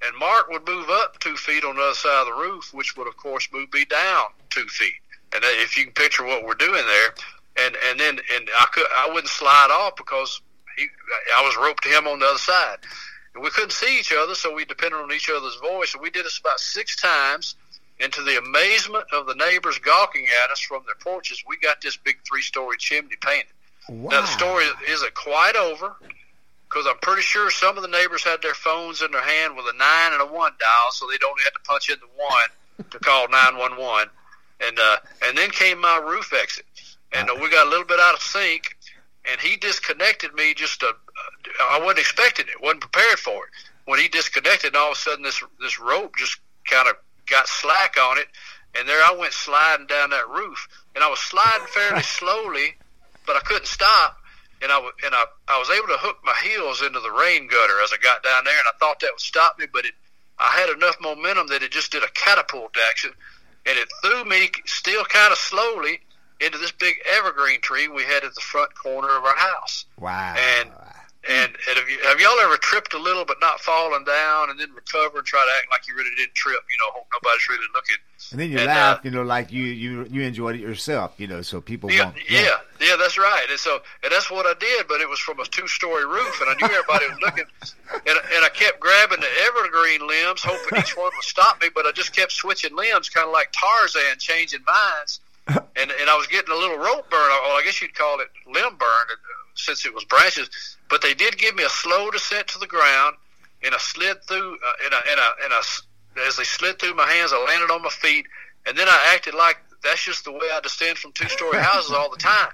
And 0.00 0.16
Mark 0.16 0.48
would 0.48 0.64
move 0.64 0.88
up 0.90 1.18
two 1.18 1.36
feet 1.36 1.64
on 1.64 1.74
the 1.74 1.82
other 1.82 1.94
side 1.94 2.20
of 2.20 2.26
the 2.26 2.40
roof, 2.40 2.72
which 2.72 2.96
would 2.96 3.08
of 3.08 3.16
course 3.16 3.48
move 3.52 3.72
me 3.72 3.84
down 3.84 4.26
two 4.48 4.66
feet. 4.68 4.94
And 5.32 5.42
if 5.44 5.76
you 5.76 5.84
can 5.84 5.92
picture 5.92 6.24
what 6.24 6.44
we're 6.44 6.54
doing 6.54 6.86
there, 6.86 7.14
and 7.58 7.76
and 7.88 8.00
then 8.00 8.18
and 8.34 8.48
I 8.58 8.66
could 8.72 8.86
I 8.94 9.08
wouldn't 9.08 9.28
slide 9.28 9.68
off 9.70 9.96
because 9.96 10.40
he 10.76 10.86
I 11.36 11.42
was 11.42 11.56
roped 11.56 11.82
to 11.84 11.88
him 11.88 12.06
on 12.06 12.18
the 12.18 12.26
other 12.26 12.38
side, 12.38 12.78
and 13.34 13.42
we 13.42 13.50
couldn't 13.50 13.72
see 13.72 13.98
each 13.98 14.12
other, 14.12 14.34
so 14.34 14.54
we 14.54 14.64
depended 14.64 15.00
on 15.00 15.12
each 15.12 15.30
other's 15.30 15.56
voice. 15.56 15.94
And 15.94 16.02
we 16.02 16.10
did 16.10 16.24
this 16.24 16.38
about 16.38 16.60
six 16.60 16.96
times. 16.96 17.56
And 18.00 18.12
to 18.12 18.22
the 18.22 18.38
amazement 18.38 19.06
of 19.12 19.26
the 19.26 19.34
neighbors 19.34 19.76
gawking 19.80 20.26
at 20.44 20.52
us 20.52 20.60
from 20.60 20.84
their 20.86 20.94
porches, 20.94 21.42
we 21.48 21.56
got 21.58 21.80
this 21.80 21.96
big 21.96 22.14
three-story 22.24 22.76
chimney 22.78 23.16
painted. 23.20 23.50
Wow. 23.88 24.10
Now 24.10 24.20
the 24.20 24.28
story 24.28 24.66
isn't 24.88 25.14
quite 25.14 25.56
over 25.56 25.96
because 26.68 26.86
I'm 26.86 26.98
pretty 26.98 27.22
sure 27.22 27.50
some 27.50 27.76
of 27.76 27.82
the 27.82 27.88
neighbors 27.88 28.22
had 28.22 28.40
their 28.40 28.54
phones 28.54 29.02
in 29.02 29.10
their 29.10 29.22
hand 29.22 29.56
with 29.56 29.64
a 29.66 29.76
nine 29.76 30.12
and 30.12 30.22
a 30.22 30.26
one 30.26 30.52
dial, 30.60 30.92
so 30.92 31.08
they'd 31.08 31.24
only 31.24 31.42
had 31.42 31.50
to 31.50 31.60
punch 31.66 31.88
in 31.88 31.96
the 31.98 32.06
one 32.16 32.88
to 32.90 32.98
call 33.00 33.28
nine 33.30 33.56
one 33.56 33.76
one. 33.76 34.06
And 34.60 34.78
uh, 34.78 34.96
and 35.26 35.36
then 35.36 35.50
came 35.50 35.80
my 35.80 35.96
roof 35.96 36.32
exit 36.32 36.66
and 37.12 37.30
uh, 37.30 37.34
we 37.40 37.50
got 37.50 37.66
a 37.66 37.70
little 37.70 37.86
bit 37.86 38.00
out 38.00 38.14
of 38.14 38.22
sync, 38.22 38.76
and 39.30 39.40
he 39.40 39.56
disconnected 39.56 40.34
me. 40.34 40.54
Just 40.54 40.82
a, 40.82 40.92
I 41.60 41.80
wasn't 41.80 42.00
expecting 42.00 42.46
it, 42.48 42.62
wasn't 42.62 42.82
prepared 42.82 43.18
for 43.18 43.44
it. 43.44 43.50
When 43.84 43.98
he 43.98 44.08
disconnected, 44.08 44.68
and 44.68 44.76
all 44.76 44.92
of 44.92 44.98
a 44.98 45.00
sudden 45.00 45.24
this 45.24 45.42
this 45.60 45.80
rope 45.80 46.16
just 46.16 46.38
kind 46.68 46.88
of 46.88 46.96
got 47.26 47.48
slack 47.48 47.96
on 48.00 48.18
it, 48.18 48.26
and 48.76 48.88
there 48.88 49.02
I 49.02 49.16
went 49.18 49.32
sliding 49.32 49.86
down 49.86 50.10
that 50.10 50.28
roof, 50.28 50.68
and 50.94 51.02
I 51.02 51.08
was 51.08 51.20
sliding 51.20 51.66
fairly 51.68 52.02
slowly, 52.18 52.76
but 53.26 53.36
I 53.36 53.40
couldn't 53.40 53.66
stop, 53.66 54.18
and 54.60 54.70
I 54.70 54.78
and 54.78 55.14
I 55.14 55.24
I 55.48 55.58
was 55.58 55.70
able 55.70 55.88
to 55.88 55.98
hook 55.98 56.18
my 56.24 56.34
heels 56.44 56.82
into 56.82 57.00
the 57.00 57.10
rain 57.10 57.48
gutter 57.48 57.80
as 57.82 57.92
I 57.92 57.96
got 57.96 58.22
down 58.22 58.44
there, 58.44 58.58
and 58.58 58.66
I 58.68 58.76
thought 58.78 59.00
that 59.00 59.10
would 59.12 59.20
stop 59.20 59.58
me, 59.58 59.66
but 59.72 59.86
it 59.86 59.94
I 60.38 60.50
had 60.50 60.70
enough 60.70 60.96
momentum 61.00 61.48
that 61.48 61.62
it 61.62 61.72
just 61.72 61.90
did 61.90 62.04
a 62.04 62.10
catapult 62.10 62.76
action, 62.90 63.10
and 63.66 63.78
it 63.78 63.88
threw 64.02 64.24
me 64.24 64.50
still 64.66 65.04
kind 65.04 65.32
of 65.32 65.38
slowly 65.38 66.00
into 66.40 66.58
this 66.58 66.72
big 66.72 66.96
evergreen 67.16 67.60
tree 67.60 67.88
we 67.88 68.02
had 68.04 68.24
at 68.24 68.34
the 68.34 68.40
front 68.40 68.74
corner 68.74 69.08
of 69.16 69.24
our 69.24 69.36
house. 69.36 69.84
Wow. 69.98 70.34
And 70.60 70.70
and, 71.28 71.52
and 71.68 71.76
have, 71.78 71.88
you, 71.90 71.98
have 72.04 72.20
y'all 72.20 72.38
ever 72.40 72.56
tripped 72.56 72.94
a 72.94 72.98
little 72.98 73.24
but 73.24 73.36
not 73.40 73.60
fallen 73.60 74.02
down 74.04 74.48
and 74.48 74.58
then 74.58 74.72
recover 74.72 75.18
and 75.18 75.26
try 75.26 75.40
to 75.44 75.52
act 75.60 75.70
like 75.70 75.86
you 75.86 75.94
really 75.94 76.14
didn't 76.16 76.34
trip? 76.34 76.60
You 76.70 76.78
know, 76.78 76.92
hope 76.94 77.06
nobody's 77.12 77.46
really 77.50 77.66
looking. 77.74 77.96
And 78.30 78.40
then 78.40 78.50
you 78.50 78.58
And, 78.58 78.66
laugh, 78.66 78.98
uh, 78.98 79.00
you 79.02 79.10
know, 79.10 79.22
like 79.24 79.52
you 79.52 79.64
you 79.64 80.06
you 80.10 80.22
enjoyed 80.22 80.54
it 80.54 80.60
yourself, 80.60 81.12
you 81.18 81.26
know, 81.26 81.42
so 81.42 81.60
people 81.60 81.90
Yeah, 81.90 82.04
won't. 82.04 82.30
yeah, 82.30 82.58
yeah, 82.80 82.96
that's 82.96 83.18
right. 83.18 83.44
And 83.50 83.58
so, 83.58 83.80
and 84.04 84.12
that's 84.12 84.30
what 84.30 84.46
I 84.46 84.54
did, 84.58 84.86
but 84.88 85.00
it 85.02 85.08
was 85.08 85.18
from 85.18 85.40
a 85.40 85.44
two-story 85.44 86.06
roof, 86.06 86.40
and 86.40 86.48
I 86.50 86.54
knew 86.54 86.72
everybody 86.74 87.08
was 87.08 87.20
looking, 87.20 87.44
and, 87.92 88.18
and 88.34 88.44
I 88.44 88.48
kept 88.54 88.80
grabbing 88.80 89.20
the 89.20 89.28
evergreen 89.48 90.06
limbs, 90.06 90.42
hoping 90.42 90.78
each 90.78 90.96
one 90.96 91.10
would 91.14 91.24
stop 91.24 91.60
me, 91.60 91.68
but 91.74 91.84
I 91.84 91.92
just 91.92 92.14
kept 92.14 92.32
switching 92.32 92.74
limbs, 92.74 93.08
kind 93.10 93.26
of 93.26 93.32
like 93.32 93.52
Tarzan 93.52 94.18
changing 94.18 94.60
minds, 94.66 95.20
and 95.48 95.90
and 95.90 96.10
I 96.10 96.16
was 96.16 96.26
getting 96.26 96.52
a 96.52 96.56
little 96.56 96.76
rope 96.76 97.10
burn, 97.10 97.30
or 97.30 97.56
I 97.56 97.62
guess 97.64 97.80
you'd 97.80 97.94
call 97.94 98.20
it 98.20 98.28
limb 98.46 98.76
burn, 98.76 99.06
uh, 99.10 99.14
since 99.54 99.86
it 99.86 99.94
was 99.94 100.04
branches. 100.04 100.48
But 100.88 101.02
they 101.02 101.14
did 101.14 101.38
give 101.38 101.54
me 101.54 101.64
a 101.64 101.68
slow 101.68 102.10
descent 102.10 102.48
to 102.48 102.58
the 102.58 102.66
ground, 102.66 103.16
and 103.64 103.74
I 103.74 103.78
slid 103.78 104.22
through, 104.24 104.54
uh, 104.54 104.84
and 104.84 104.94
I, 104.94 105.00
and 105.10 105.20
I, 105.20 105.32
and 105.44 105.52
I, 105.52 105.62
as 106.26 106.36
they 106.36 106.44
slid 106.44 106.78
through 106.78 106.94
my 106.94 107.06
hands, 107.06 107.32
I 107.32 107.42
landed 107.44 107.72
on 107.72 107.82
my 107.82 107.90
feet, 107.90 108.26
and 108.66 108.76
then 108.76 108.88
I 108.88 109.12
acted 109.14 109.34
like 109.34 109.58
that's 109.82 110.04
just 110.04 110.24
the 110.24 110.32
way 110.32 110.48
I 110.52 110.60
descend 110.60 110.98
from 110.98 111.12
two-story 111.12 111.58
houses 111.62 111.92
all 111.92 112.10
the 112.10 112.16
time. 112.16 112.52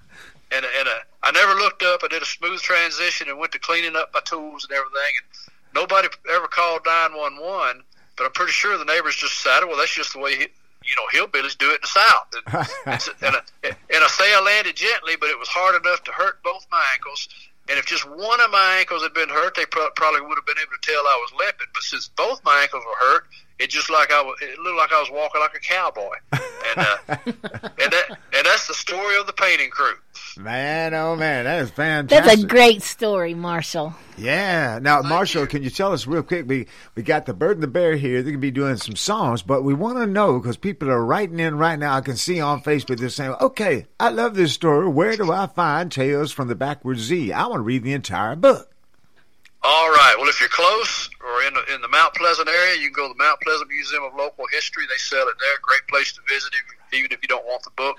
And 0.53 0.65
and 0.79 0.89
uh, 0.89 0.99
I 1.23 1.33
never 1.33 1.55
looked 1.55 1.83
up. 1.83 2.01
I 2.05 2.09
did 2.09 2.23
a 2.23 2.27
smooth 2.27 2.61
transition 2.61 3.29
and 3.29 3.39
went 3.39 3.53
to 3.53 3.59
cleaning 3.59 3.97
up 3.97 4.11
my 4.13 4.21
tools 4.21 4.67
and 4.69 4.77
everything. 4.77 5.13
And 5.19 5.55
nobody 5.75 6.09
ever 6.31 6.47
called 6.47 6.83
nine 6.87 7.17
one 7.17 7.41
one, 7.41 7.83
but 8.17 8.25
I'm 8.25 8.33
pretty 8.33 8.53
sure 8.53 8.77
the 8.79 8.85
neighbors 8.85 9.17
just 9.17 9.43
decided, 9.43 9.67
well, 9.69 9.79
that's 9.79 9.95
just 9.95 10.13
the 10.13 10.21
way 10.21 10.37
he, 10.37 10.47
you 10.87 10.97
know 10.97 11.07
hillbillies 11.13 11.57
do 11.57 11.71
it 11.71 11.81
in 11.81 11.83
the 11.83 11.89
South. 11.89 12.69
And, 12.87 13.01
and, 13.23 13.37
I, 13.37 13.41
and 13.65 14.05
I 14.05 14.09
say 14.09 14.35
I 14.35 14.41
landed 14.41 14.77
gently, 14.77 15.17
but 15.19 15.31
it 15.31 15.39
was 15.39 15.49
hard 15.49 15.75
enough 15.81 16.05
to 16.05 16.13
hurt 16.13 16.43
both 16.43 16.67
my 16.71 16.85
ankles. 16.93 17.29
And 17.69 17.79
if 17.79 17.87
just 17.87 18.05
one 18.09 18.41
of 18.41 18.51
my 18.51 18.77
ankles 18.79 19.03
had 19.03 19.15
been 19.15 19.31
hurt, 19.31 19.55
they 19.57 19.65
pro- 19.65 19.91
probably 19.97 20.21
would 20.21 20.37
have 20.37 20.45
been 20.45 20.59
able 20.61 20.73
to 20.73 20.83
tell 20.83 21.01
I 21.01 21.19
was 21.23 21.33
limping. 21.39 21.67
But 21.73 21.83
since 21.83 22.09
both 22.09 22.45
my 22.45 22.61
ankles 22.61 22.85
were 22.85 23.07
hurt, 23.07 23.25
it 23.59 23.71
just 23.71 23.89
like 23.89 24.13
I 24.13 24.21
was, 24.21 24.37
it 24.43 24.59
looked 24.59 24.77
like 24.77 24.93
I 24.93 25.01
was 25.01 25.11
walking 25.11 25.41
like 25.41 25.55
a 25.55 25.61
cowboy. 25.61 26.17
And 26.33 26.79
uh, 26.79 26.97
and 27.09 27.93
that 27.93 28.19
and 28.35 28.47
that's 28.47 28.67
the 28.67 28.75
story 28.75 29.17
of 29.19 29.27
the 29.27 29.33
painting 29.33 29.71
crew. 29.71 29.95
Man, 30.37 30.95
oh 30.95 31.15
man, 31.15 31.45
that 31.45 31.61
is 31.61 31.71
fantastic. 31.71 32.27
That's 32.27 32.43
a 32.43 32.47
great 32.47 32.83
story, 32.83 33.35
Marshall. 33.35 33.95
Yeah. 34.17 34.81
Now, 34.83 35.03
Marshall, 35.03 35.47
can 35.47 35.63
you 35.63 35.71
tell 35.71 35.93
us 35.93 36.07
real 36.07 36.23
quick? 36.23 36.49
We 36.49 36.67
we 36.97 37.03
got 37.03 37.27
the 37.27 37.35
Bird 37.35 37.57
and 37.57 37.63
the 37.63 37.69
Bear 37.69 37.95
here. 37.95 38.23
They're 38.23 38.33
gonna 38.33 38.41
be 38.41 38.51
doing 38.51 38.77
some 38.77 38.97
songs, 38.97 39.43
but 39.43 39.63
we 39.63 39.75
want 39.75 39.99
to 39.99 40.07
know 40.07 40.39
because 40.39 40.57
people 40.57 40.91
are 40.91 41.05
writing 41.05 41.39
in 41.39 41.57
right 41.57 41.79
now. 41.79 41.95
I 41.95 42.01
can 42.01 42.17
see 42.17 42.41
on 42.41 42.63
Facebook 42.63 42.99
they're 42.99 43.11
saying, 43.11 43.37
"Okay, 43.41 43.87
I 44.01 44.09
love 44.09 44.35
this 44.35 44.53
story. 44.53 44.89
Where 44.89 45.17
do 45.17 45.31
I 45.31 45.47
find 45.47 45.91
Tales 45.91 46.33
from 46.33 46.49
the 46.49 46.57
Backward 46.57 46.99
Z? 46.99 47.33
I 47.33 47.47
want 47.47 47.61
to 47.61 47.65
read 47.65 47.85
the 47.85 47.93
entire 47.93 48.35
book." 48.35 48.71
All 49.63 49.89
right. 49.89 50.15
Well, 50.19 50.29
if 50.29 50.41
you're 50.41 50.51
close 50.51 51.09
or 51.25 51.43
in 51.45 51.55
the, 51.55 51.75
in 51.75 51.81
the 51.81 51.89
Mount 51.89 52.13
Pleasant 52.15 52.49
area, 52.49 52.79
you 52.81 52.91
can 52.91 52.93
go 52.93 53.09
to 53.09 53.15
the 53.17 53.25
Mount 53.25 53.41
Pleasant 53.41 53.71
Museum 53.71 54.03
of 54.03 54.15
Local 54.15 54.45
History. 54.53 54.85
They 54.89 54.99
sell 54.99 55.27
it 55.27 55.37
there. 55.41 55.57
Great 55.63 55.87
place 55.89 56.13
to 56.13 56.21
visit, 56.29 56.53
if, 56.53 56.99
even 56.99 57.13
if 57.13 57.21
you 57.23 57.29
don't 57.29 57.47
want 57.47 57.63
the 57.63 57.71
book. 57.71 57.99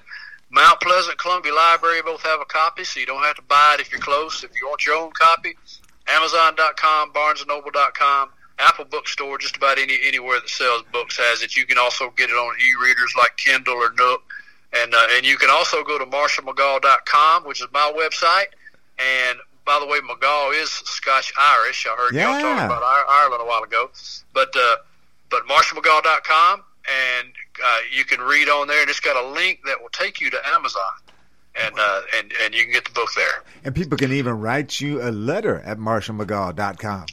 Mount 0.50 0.80
Pleasant, 0.82 1.18
Columbia 1.18 1.54
Library 1.54 2.02
both 2.02 2.22
have 2.24 2.40
a 2.40 2.46
copy, 2.46 2.84
so 2.84 3.00
you 3.00 3.06
don't 3.06 3.24
have 3.24 3.36
to 3.36 3.42
buy 3.44 3.76
it 3.78 3.82
if 3.82 3.92
you're 3.92 4.00
close. 4.00 4.44
If 4.44 4.52
you 4.60 4.68
want 4.68 4.86
your 4.86 4.96
own 4.96 5.12
copy, 5.12 5.56
Amazon.com, 6.08 7.12
BarnesandNoble.com, 7.14 8.30
Apple 8.60 8.86
Bookstore, 8.86 9.38
just 9.38 9.58
about 9.58 9.78
any 9.78 9.98
anywhere 10.06 10.40
that 10.40 10.50
sells 10.50 10.84
books 10.92 11.18
has 11.18 11.42
it. 11.42 11.56
You 11.56 11.66
can 11.66 11.78
also 11.78 12.12
get 12.12 12.30
it 12.30 12.34
on 12.34 12.56
e-readers 12.60 13.14
like 13.18 13.36
Kindle 13.38 13.76
or 13.76 13.92
Nook, 13.98 14.22
and 14.74 14.94
uh, 14.94 15.08
and 15.12 15.26
you 15.26 15.38
can 15.38 15.50
also 15.50 15.84
go 15.84 15.98
to 16.00 16.06
MarshallMcGaw.com, 16.06 17.44
which 17.46 17.62
is 17.62 17.68
my 17.74 17.92
website. 17.96 18.48
And 18.98 19.40
by 19.66 19.80
the 19.80 19.88
way, 19.88 20.00
McGaw 20.00 20.54
is 20.62 20.70
Scotch 20.70 21.34
Irish. 21.38 21.86
I 21.86 21.96
heard 21.96 22.14
y'all 22.14 22.40
talking 22.40 22.66
about 22.66 22.84
Ireland 22.84 23.42
a 23.42 23.46
while 23.46 23.64
ago, 23.64 23.90
but 24.34 24.56
uh, 24.56 24.78
but 25.30 25.46
MarshallMcGaw.com, 25.48 26.64
and 27.20 27.34
uh, 27.64 27.78
you 27.92 28.06
can 28.06 28.20
read 28.20 28.50
on 28.50 28.68
there, 28.68 28.82
and 28.82 28.90
it's 28.90 29.00
got 29.00 29.16
a 29.16 29.28
link 29.30 29.60
that 29.66 29.82
will 29.82 29.90
take 29.90 30.22
you 30.22 30.30
to 30.30 30.38
Amazon, 30.50 30.82
and 31.56 31.76
uh, 31.78 32.02
and 32.18 32.34
and 32.44 32.54
you 32.54 32.64
can 32.64 32.74
get 32.74 32.86
the 32.86 32.92
book 32.92 33.10
there. 33.16 33.44
And 33.64 33.76
people 33.76 33.98
can 33.98 34.12
even 34.12 34.40
write 34.40 34.80
you 34.80 35.02
a 35.02 35.12
letter 35.12 35.60
at 35.60 35.78
marshallmcgaw.com. 35.78 37.06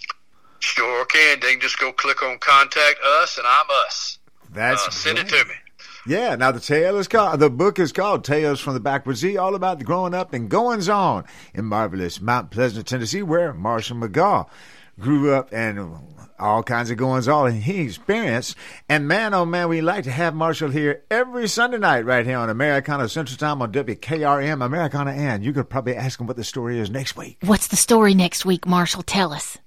Sure 0.60 1.05
can. 1.06 1.40
They 1.40 1.52
can 1.52 1.60
just 1.60 1.78
go 1.78 1.93
click 1.93 2.23
on 2.23 2.39
contact 2.39 2.98
us, 3.05 3.39
and 3.39 3.47
I'm 3.47 3.66
us. 3.86 4.19
That's 4.52 4.86
uh, 4.86 4.90
send 4.90 5.19
it 5.19 5.28
to 5.28 5.44
me. 5.44 5.55
Yeah, 6.05 6.35
now 6.35 6.51
the 6.51 6.59
tale 6.59 6.98
is 6.98 7.06
called, 7.06 7.39
the 7.39 7.48
book 7.48 7.78
is 7.78 7.93
called 7.93 8.24
Tales 8.24 8.60
from 8.60 8.74
the 8.74 8.81
Backwoods 8.81 9.20
Z, 9.20 9.36
all 9.36 9.55
about 9.55 9.78
the 9.78 9.85
growing 9.85 10.14
up 10.14 10.32
and 10.32 10.48
goings 10.48 10.89
on 10.89 11.24
in 11.55 11.64
marvelous 11.64 12.20
Mount 12.20 12.51
Pleasant, 12.51 12.89
Tennessee, 12.89 13.23
where 13.23 13.55
Marshall 13.55 13.98
McGaw 13.98 14.48
grew 14.98 15.32
up 15.32 15.52
and 15.52 16.11
all 16.43 16.62
kinds 16.62 16.90
of 16.90 16.97
goings 16.97 17.28
on 17.28 17.52
he 17.52 17.81
experienced. 17.82 18.56
And 18.89 19.06
man, 19.09 19.32
oh 19.32 19.44
man, 19.44 19.69
we 19.69 19.81
like 19.81 20.05
to 20.05 20.10
have 20.10 20.35
Marshall 20.35 20.70
here 20.70 21.05
every 21.10 21.48
Sunday 21.48 21.78
night 21.78 22.05
right 22.05 22.27
here 22.27 22.39
on 22.39 22.51
Americana 22.51 23.09
Central 23.09 23.36
Time 23.39 23.62
on 23.62 23.73
WKRM 23.73 24.64
Americana. 24.64 25.12
And 25.12 25.44
you 25.44 25.52
could 25.52 25.70
probably 25.70 25.94
ask 25.97 26.20
him 26.20 26.27
what 26.27 26.36
the 26.36 26.44
story 26.44 26.78
is 26.78 26.90
next 26.90 27.16
week. 27.16 27.39
What's 27.44 27.69
the 27.69 27.77
story 27.77 28.14
next 28.14 28.44
week, 28.44 28.66
Marshall? 28.66 29.02
Tell 29.02 29.32
us. 29.32 29.59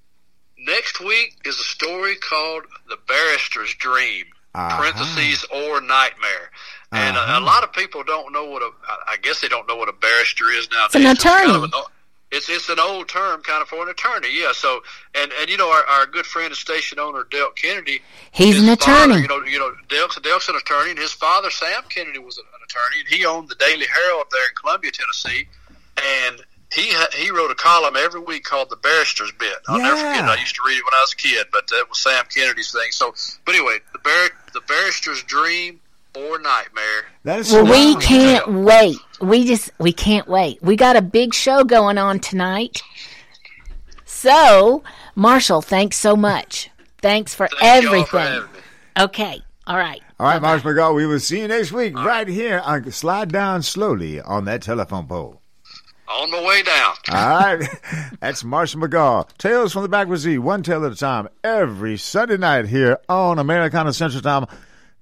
Next 0.58 1.00
week 1.00 1.38
is 1.44 1.58
a 1.58 1.64
story 1.64 2.16
called 2.16 2.64
The 2.88 2.98
Barrister's 3.08 3.74
Dream, 3.74 4.26
Uh-huh. 4.54 4.76
parentheses, 4.78 5.44
or 5.54 5.80
Nightmare. 5.80 6.50
And 6.92 7.16
Uh-huh. 7.16 7.40
a, 7.40 7.40
a 7.40 7.44
lot 7.44 7.62
of 7.64 7.72
people 7.72 8.02
don't 8.04 8.32
know 8.32 8.44
what 8.46 8.62
a, 8.62 8.70
I 9.08 9.16
guess 9.22 9.40
they 9.40 9.48
don't 9.48 9.66
know 9.68 9.76
what 9.76 9.88
a 9.88 9.92
barrister 9.92 10.50
is 10.50 10.68
nowadays. 10.70 10.94
an 11.04 11.10
It's 11.10 11.22
kind 11.22 11.40
attorney. 11.44 11.56
of 11.56 11.64
an 11.64 11.70
o- 11.74 11.86
it's, 12.32 12.48
it's 12.48 12.68
an 12.68 12.78
old 12.80 13.08
term 13.08 13.42
kind 13.42 13.62
of 13.62 13.68
for 13.68 13.82
an 13.82 13.88
attorney, 13.88 14.28
yeah. 14.32 14.52
So, 14.52 14.80
and, 15.14 15.30
and 15.40 15.48
you 15.48 15.56
know, 15.56 15.70
our, 15.70 15.84
our 15.86 16.06
good 16.06 16.26
friend 16.26 16.48
and 16.48 16.56
station 16.56 16.98
owner, 16.98 17.24
Dale 17.30 17.50
Kennedy. 17.50 18.02
He's 18.32 18.58
an 18.58 18.76
father, 18.76 19.12
attorney. 19.12 19.22
You 19.22 19.28
know, 19.28 19.44
you 19.44 19.58
know, 19.58 19.72
Dale's, 19.88 20.16
Dale's 20.16 20.48
an 20.48 20.56
attorney, 20.56 20.90
and 20.90 20.98
his 20.98 21.12
father, 21.12 21.50
Sam 21.50 21.82
Kennedy, 21.88 22.18
was 22.18 22.38
an 22.38 22.44
attorney, 22.64 23.00
and 23.00 23.08
he 23.08 23.24
owned 23.24 23.48
the 23.48 23.54
Daily 23.54 23.86
Herald 23.86 24.26
there 24.32 24.42
in 24.42 24.54
Columbia, 24.60 24.90
Tennessee. 24.90 25.48
And 25.96 26.42
he 26.72 26.92
ha- 26.92 27.08
he 27.14 27.30
wrote 27.30 27.50
a 27.50 27.54
column 27.54 27.94
every 27.96 28.20
week 28.20 28.44
called 28.44 28.70
the 28.70 28.76
Barrister's 28.76 29.32
Bit. 29.38 29.54
I'll 29.68 29.78
never 29.78 29.96
forget. 29.96 30.24
it. 30.24 30.28
I 30.28 30.40
used 30.40 30.56
to 30.56 30.62
read 30.66 30.76
it 30.76 30.84
when 30.84 30.94
I 30.94 31.00
was 31.02 31.12
a 31.12 31.16
kid, 31.16 31.46
but 31.52 31.68
that 31.68 31.86
was 31.88 31.98
Sam 31.98 32.24
Kennedy's 32.28 32.72
thing. 32.72 32.90
So, 32.90 33.14
but 33.44 33.54
anyway, 33.54 33.78
the 33.92 34.00
bar- 34.00 34.36
the 34.52 34.60
Barrister's 34.62 35.22
Dream 35.22 35.80
or 36.16 36.38
Nightmare. 36.38 37.06
That 37.24 37.40
is 37.40 37.52
Well, 37.52 37.64
we 37.66 37.96
can't 37.96 38.48
wait. 38.52 38.96
We 39.20 39.44
just 39.46 39.70
we 39.78 39.92
can't 39.92 40.28
wait. 40.28 40.62
We 40.62 40.76
got 40.76 40.96
a 40.96 41.02
big 41.02 41.34
show 41.34 41.64
going 41.64 41.98
on 41.98 42.20
tonight. 42.20 42.82
So, 44.04 44.82
Marshall, 45.14 45.62
thanks 45.62 45.96
so 45.98 46.16
much. 46.16 46.70
Thanks 47.02 47.34
for 47.34 47.48
Thank 47.60 47.84
y'all 47.84 48.04
for 48.04 48.18
everything. 48.18 48.52
me. 48.52 48.60
Okay. 48.98 49.42
All 49.66 49.76
right. 49.76 50.00
All 50.18 50.26
right, 50.26 50.40
Marshall 50.40 50.70
McGaw, 50.72 50.94
we 50.94 51.06
will 51.06 51.20
see 51.20 51.40
you 51.40 51.48
next 51.48 51.72
week 51.72 51.94
right 51.94 52.26
here. 52.26 52.60
on 52.64 52.90
Slide 52.90 53.30
down 53.30 53.62
slowly 53.62 54.20
on 54.20 54.46
that 54.46 54.62
telephone 54.62 55.06
pole. 55.06 55.42
On 56.08 56.30
the 56.30 56.40
way 56.40 56.62
down. 56.62 56.94
All 57.10 57.56
right. 57.56 57.68
That's 58.20 58.42
Marshall 58.44 58.80
McGaw. 58.80 59.28
Tales 59.38 59.72
from 59.72 59.82
the 59.82 59.88
Backwoods 59.88 60.22
Z, 60.22 60.38
one 60.38 60.62
tale 60.62 60.86
at 60.86 60.92
a 60.92 60.96
time, 60.96 61.28
every 61.44 61.96
Sunday 61.98 62.36
night 62.36 62.66
here 62.68 62.98
on 63.08 63.38
Americana 63.38 63.92
Central 63.92 64.22
Time, 64.22 64.46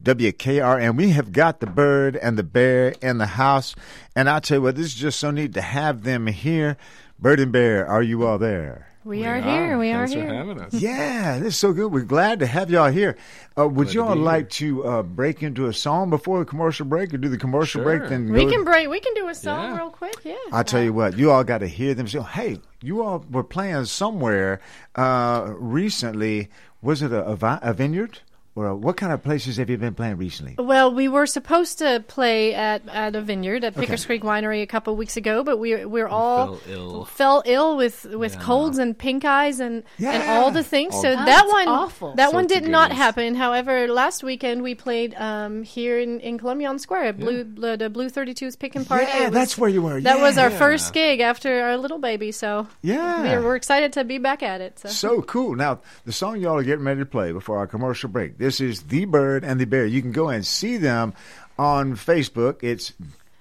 WKR. 0.05 0.81
And 0.81 0.97
we 0.97 1.11
have 1.11 1.33
got 1.33 1.61
the 1.61 1.67
bird 1.67 2.17
and 2.17 2.39
the 2.39 2.43
bear 2.43 2.95
in 3.03 3.19
the 3.19 3.27
house. 3.27 3.75
And 4.15 4.29
I'll 4.29 4.41
tell 4.41 4.59
you 4.59 4.63
what, 4.63 4.77
this 4.77 4.87
is 4.87 4.95
just 4.95 5.19
so 5.19 5.31
neat 5.31 5.55
to 5.55 5.63
have 5.63 6.03
them 6.05 6.27
here. 6.27 6.77
Bird 7.19 7.41
and 7.41 7.53
bear, 7.53 7.87
are 7.87 8.03
you 8.03 8.27
all 8.27 8.39
there? 8.39 8.89
We, 9.05 9.27
are, 9.27 9.39
here. 9.39 9.77
We 9.77 9.93
are 9.93 10.07
here. 10.07 10.27
For 10.27 10.35
having 10.35 10.61
us. 10.63 10.73
Yeah, 10.73 11.39
this 11.39 11.49
is 11.49 11.59
so 11.59 11.75
good. 11.75 11.93
We're 11.93 12.05
glad 12.05 12.39
to 12.39 12.47
have 12.47 12.71
y'all 12.71 12.91
here. 12.91 13.19
Uh, 13.57 13.69
would 13.69 13.89
Glad 13.89 13.95
you 13.95 14.03
all 14.03 14.15
be 14.15 14.21
like 14.21 14.49
to 14.51 14.87
uh, 14.87 15.03
break 15.03 15.43
into 15.43 15.67
a 15.67 15.75
song 15.75 16.09
before 16.09 16.39
the 16.39 16.47
commercial 16.47 16.87
break, 16.87 17.13
or 17.13 17.19
do 17.19 17.29
the 17.29 17.37
commercial 17.37 17.83
break? 17.83 18.09
Then 18.09 18.33
We 18.33 18.47
go- 18.47 18.51
can 18.53 18.65
break. 18.65 18.89
We 18.89 19.01
can 19.01 19.13
do 19.13 19.29
a 19.29 19.35
song 19.35 19.77
real 19.77 19.91
quick. 19.91 20.15
Yeah. 20.25 20.37
I'll 20.53 20.65
tell 20.65 20.83
you 20.83 20.95
what, 20.95 21.19
you 21.19 21.31
all 21.31 21.45
got 21.45 21.59
to 21.59 21.67
hear 21.69 21.93
them 21.93 22.09
say, 22.09 22.21
hey, 22.23 22.61
you 22.81 23.03
all 23.03 23.23
were 23.31 23.45
playing 23.45 23.85
somewhere 23.85 24.63
uh, 24.95 25.53
recently. 25.59 26.49
Was 26.81 27.03
it 27.03 27.13
a, 27.13 27.25
a, 27.27 27.37
vi- 27.37 27.59
a 27.61 27.75
vineyard? 27.75 28.21
Or 28.57 28.73
what 28.77 28.97
kind 28.97 29.13
of 29.13 29.21
places 29.25 29.57
have 29.57 29.69
you 29.69 29.77
been 29.79 29.95
playing 29.95 30.17
recently? 30.17 30.55
Well, 30.57 30.95
we 30.95 31.09
were 31.09 31.27
supposed 31.27 31.79
to 31.79 32.05
play 32.07 32.55
at, 32.55 32.89
at 32.89 33.17
a 33.17 33.21
vineyard 33.21 33.65
at 33.65 33.73
Okay. 33.77 33.81
Pickers 33.87 34.07
Creek 34.07 34.23
Winery 34.23 34.63
a 34.63 34.67
couple 34.67 34.95
weeks 34.95 35.17
ago, 35.17 35.43
but 35.43 35.59
we 35.59 35.85
we're 35.85 36.07
all 36.07 36.55
fell 36.59 36.73
ill. 36.73 37.05
fell 37.05 37.43
ill 37.47 37.77
with 37.77 38.05
with 38.05 38.39
colds 38.39 38.79
and 38.79 38.97
pink 38.97 39.25
eyes 39.25 39.59
and 39.59 39.83
and 39.99 40.23
all 40.31 40.53
the 40.53 40.63
things. 40.63 40.95
All 40.95 41.03
so 41.03 41.11
the- 41.11 41.17
that 41.25 41.49
one 41.49 41.67
awful. 41.69 42.15
that 42.15 42.33
one 42.33 42.45
Sorts 42.49 42.59
of 42.59 42.63
did 42.63 42.71
not 42.71 42.93
happen. 42.93 43.35
However, 43.35 43.89
last 43.89 44.23
weekend 44.23 44.63
we 44.63 44.77
played 44.77 45.15
um, 45.17 45.65
here 45.65 45.99
in, 45.99 46.21
in 46.21 46.39
Columbia 46.39 46.69
on 46.69 46.79
Square 46.79 47.05
at 47.07 47.19
Blue 47.19 47.43
the, 47.43 47.77
the 47.77 47.91
Blue 47.91 48.09
32's 48.09 48.55
Pickin' 48.55 48.85
Party. 48.85 49.07
Yeah, 49.09 49.25
was- 49.25 49.33
that's 49.35 49.59
where 49.59 49.69
you 49.71 49.83
were. 49.83 50.01
That 50.01 50.21
was 50.21 50.39
our 50.39 50.51
first 50.51 50.93
gig 50.93 51.19
after 51.19 51.61
our 51.65 51.77
little 51.77 51.99
baby. 51.99 52.31
So 52.31 52.69
Yeah. 52.83 53.23
we're, 53.41 53.43
we're 53.47 53.57
excited 53.57 53.93
to 53.95 54.05
be 54.05 54.19
back 54.19 54.45
at 54.45 54.61
it. 54.61 54.79
So. 54.79 54.89
So 54.91 55.23
cool. 55.23 55.57
Now, 55.57 55.81
the 56.05 56.13
song 56.13 56.41
y'all 56.41 56.57
are 56.57 56.63
getting 56.63 56.85
ready 56.85 57.01
to 57.01 57.07
play 57.07 57.33
before 57.33 57.59
our 57.59 57.67
commercial 57.67 58.09
break. 58.09 58.39
This 58.45 58.61
is 58.61 58.83
The 58.83 59.07
Bird 59.07 59.43
and 59.43 59.59
the 59.59 59.65
Bear. 59.65 59.87
You 59.87 60.03
can 60.03 60.13
go 60.13 60.29
and 60.29 60.45
see 60.45 60.77
them 60.77 61.15
on 61.59 61.95
Facebook. 61.97 62.63
It's 62.63 62.93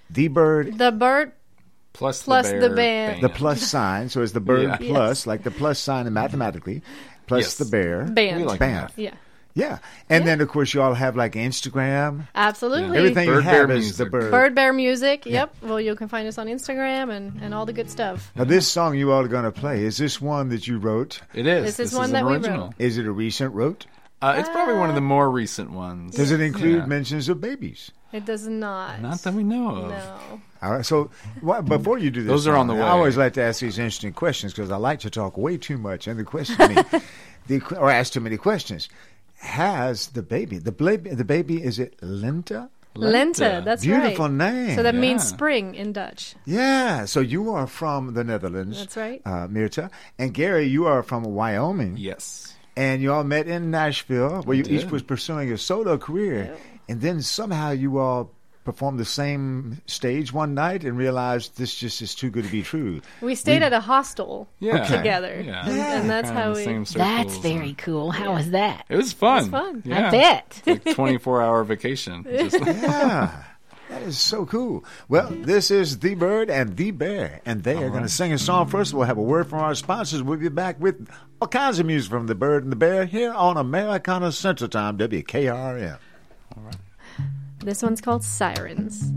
The 0.08 0.28
Bird 0.28 0.78
the 0.78 0.92
bird 0.92 1.32
Plus, 1.92 2.22
plus 2.22 2.50
the, 2.50 2.58
the 2.58 2.70
bear 2.70 3.10
band. 3.10 3.22
the 3.22 3.28
plus 3.28 3.60
sign. 3.60 4.08
So 4.08 4.22
it's 4.22 4.32
the 4.32 4.40
bird 4.40 4.62
Yeah. 4.62 4.76
plus, 4.78 5.20
Yes. 5.20 5.26
like 5.26 5.42
the 5.44 5.50
plus 5.50 5.78
sign 5.78 6.10
mathematically, 6.12 6.80
plus 7.26 7.42
Yes. 7.44 7.56
the 7.58 7.66
bear. 7.66 8.04
Band. 8.04 8.46
Like 8.46 8.58
band. 8.58 8.92
Yeah. 8.96 9.12
Yeah. 9.52 9.78
And 10.08 10.26
then, 10.26 10.40
of 10.40 10.48
course, 10.48 10.72
you 10.74 10.80
all 10.82 10.94
have 10.94 11.16
like 11.16 11.34
Instagram. 11.34 12.26
Absolutely. 12.34 12.96
Everything 12.96 13.28
you 13.28 13.34
Bird, 13.34 13.44
have 13.44 13.68
bear 13.68 13.76
is 13.76 13.98
the 13.98 14.04
music. 14.06 14.10
bird. 14.10 14.30
Bird 14.32 14.54
Bear 14.56 14.72
Music. 14.72 15.26
Yep. 15.26 15.54
Well, 15.62 15.80
you 15.82 15.94
can 15.94 16.08
find 16.08 16.26
us 16.26 16.38
on 16.38 16.46
Instagram 16.48 17.14
and, 17.14 17.40
and 17.42 17.52
all 17.54 17.66
the 17.66 17.74
good 17.74 17.90
stuff. 17.90 18.32
Now, 18.34 18.44
this 18.44 18.66
song 18.66 18.96
you 18.96 19.12
all 19.12 19.20
are 19.22 19.28
going 19.28 19.44
to 19.44 19.52
play, 19.52 19.84
is 19.84 19.98
this 19.98 20.18
one 20.20 20.48
that 20.48 20.66
you 20.66 20.78
wrote? 20.78 21.20
It 21.34 21.46
is. 21.46 21.64
This 21.76 21.78
is 21.78 21.90
This 21.90 21.94
one 21.98 22.06
is 22.06 22.12
that 22.12 22.22
an 22.22 22.26
we 22.26 22.32
original. 22.36 22.64
wrote. 22.68 22.74
Is 22.78 22.96
it 22.98 23.04
a 23.06 23.12
recent 23.12 23.54
wrote? 23.54 23.86
Uh, 24.24 24.34
it's 24.38 24.48
probably 24.48 24.74
one 24.74 24.88
of 24.88 24.94
the 24.94 25.00
more 25.00 25.30
recent 25.30 25.70
ones. 25.70 26.14
Does 26.16 26.30
it 26.30 26.40
include 26.40 26.78
Yeah. 26.80 26.86
mentions 26.86 27.28
of 27.28 27.40
babies? 27.40 27.90
It 28.12 28.24
does 28.24 28.46
not. 28.46 29.00
Not 29.02 29.18
that 29.22 29.34
we 29.34 29.42
know 29.42 29.68
of. 29.76 29.90
No. 29.90 30.40
All 30.62 30.72
right. 30.72 30.86
So 30.86 31.10
wha- 31.42 31.60
before 31.62 31.98
you 31.98 32.10
do 32.10 32.22
this, 32.22 32.30
Those 32.30 32.46
are 32.46 32.56
on 32.56 32.68
song, 32.68 32.76
the 32.78 32.82
I 32.82 32.86
way. 32.86 32.90
always 32.92 33.16
like 33.16 33.32
to 33.34 33.42
ask 33.42 33.60
these 33.60 33.78
interesting 33.78 34.12
questions 34.12 34.54
because 34.54 34.70
I 34.70 34.76
like 34.76 35.00
to 35.00 35.10
talk 35.10 35.36
way 35.36 35.56
too 35.58 35.76
much, 35.78 36.06
and 36.06 36.18
the 36.18 36.24
question 36.24 36.56
to 36.56 36.68
me, 36.68 37.00
the, 37.48 37.60
que- 37.60 37.76
or 37.76 37.90
ask 37.90 38.12
too 38.12 38.20
many 38.20 38.36
questions. 38.36 38.88
Has 39.40 40.06
the 40.08 40.22
baby, 40.22 40.56
the 40.58 40.72
baby, 40.72 41.10
the 41.10 41.24
baby, 41.24 41.62
is 41.62 41.78
it 41.78 41.98
Linta? 42.00 42.70
Lente. 42.96 43.62
That's 43.64 43.82
Beautiful 43.84 44.26
right. 44.28 44.52
name. 44.52 44.76
So 44.76 44.82
that 44.84 44.94
means 44.94 45.22
Yeah. 45.28 45.34
spring 45.36 45.74
in 45.74 45.92
Dutch. 45.92 46.36
Yeah. 46.46 47.04
So 47.06 47.18
you 47.20 47.52
are 47.52 47.66
from 47.66 48.14
the 48.14 48.22
Netherlands. 48.24 48.78
That's 48.78 48.96
right. 48.96 49.20
uh, 49.26 49.48
Mirta, 49.48 49.90
and 50.18 50.32
Gary, 50.32 50.66
you 50.66 50.86
are 50.86 51.02
from 51.02 51.24
Wyoming. 51.24 51.96
Yes. 51.98 52.53
And 52.76 53.00
you 53.02 53.12
all 53.12 53.24
met 53.24 53.46
in 53.46 53.70
Nashville, 53.70 54.42
where 54.42 54.56
you 54.56 54.64
We 54.68 54.78
each 54.78 54.90
was 54.90 55.02
pursuing 55.02 55.52
a 55.52 55.58
solo 55.58 55.98
career, 55.98 56.56
and 56.88 57.00
then 57.00 57.22
somehow 57.22 57.70
you 57.70 57.98
all 57.98 58.30
performed 58.64 58.98
the 58.98 59.04
same 59.04 59.78
stage 59.86 60.32
one 60.32 60.54
night 60.54 60.84
and 60.84 60.96
realized 60.96 61.58
this 61.58 61.74
just 61.74 62.00
is 62.00 62.14
too 62.14 62.30
good 62.30 62.44
to 62.46 62.50
be 62.50 62.62
true. 62.62 63.02
We 63.20 63.34
stayed 63.34 63.62
at 63.62 63.74
a 63.74 63.80
hostel 63.80 64.48
Yeah. 64.58 64.82
Okay. 64.84 64.96
together. 64.96 65.42
Yeah. 65.44 65.66
And, 65.68 65.78
and 65.78 66.10
that's 66.10 66.28
Kinda 66.30 66.42
how 66.42 66.54
we. 66.54 66.64
same 66.64 66.84
That's 66.84 67.36
very 67.36 67.68
and- 67.68 67.78
cool. 67.78 68.10
How 68.10 68.32
was 68.32 68.52
that? 68.52 68.86
It 68.88 68.96
was 68.96 69.12
fun. 69.12 69.36
It 69.36 69.40
was 69.42 69.48
fun. 69.50 69.82
I 69.84 69.88
Yeah. 69.90 70.10
bet. 70.10 70.62
It's 70.64 70.86
like 70.86 70.94
24 70.94 71.42
hour 71.42 71.62
vacation. 71.64 72.24
Just- 72.30 72.58
Yeah. 72.64 73.42
That 73.90 74.00
is 74.04 74.18
so 74.18 74.46
cool. 74.46 74.82
Well, 75.10 75.28
this 75.30 75.70
is 75.70 75.98
The 75.98 76.14
Bird 76.14 76.48
and 76.48 76.74
The 76.74 76.90
Bear, 76.90 77.42
and 77.44 77.62
they 77.62 77.76
are 77.76 77.90
going 77.90 78.02
to 78.02 78.08
sing 78.08 78.32
a 78.32 78.38
song 78.38 78.66
first. 78.66 78.94
We'll 78.94 79.04
have 79.06 79.18
a 79.18 79.22
word 79.22 79.46
from 79.50 79.58
our 79.58 79.74
sponsors. 79.74 80.22
We'll 80.22 80.38
be 80.38 80.48
back 80.48 80.80
with 80.80 81.06
all 81.40 81.48
kinds 81.48 81.78
of 81.78 81.86
music 81.86 82.10
from 82.10 82.26
The 82.26 82.34
Bird 82.34 82.62
and 82.62 82.72
the 82.72 82.76
Bear 82.76 83.04
here 83.06 83.32
on 83.32 83.56
Americana 83.56 84.32
Central 84.32 84.68
Time, 84.68 84.96
WKRM. 84.98 85.98
All 86.56 86.62
right. 86.62 86.76
This 87.60 87.82
one's 87.82 88.00
called 88.00 88.22
Sirens. 88.22 89.12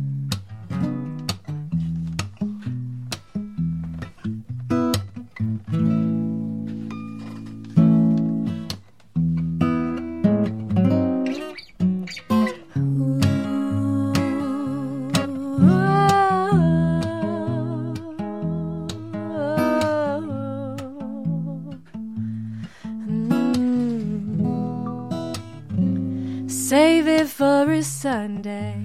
Sunday 28.27 28.83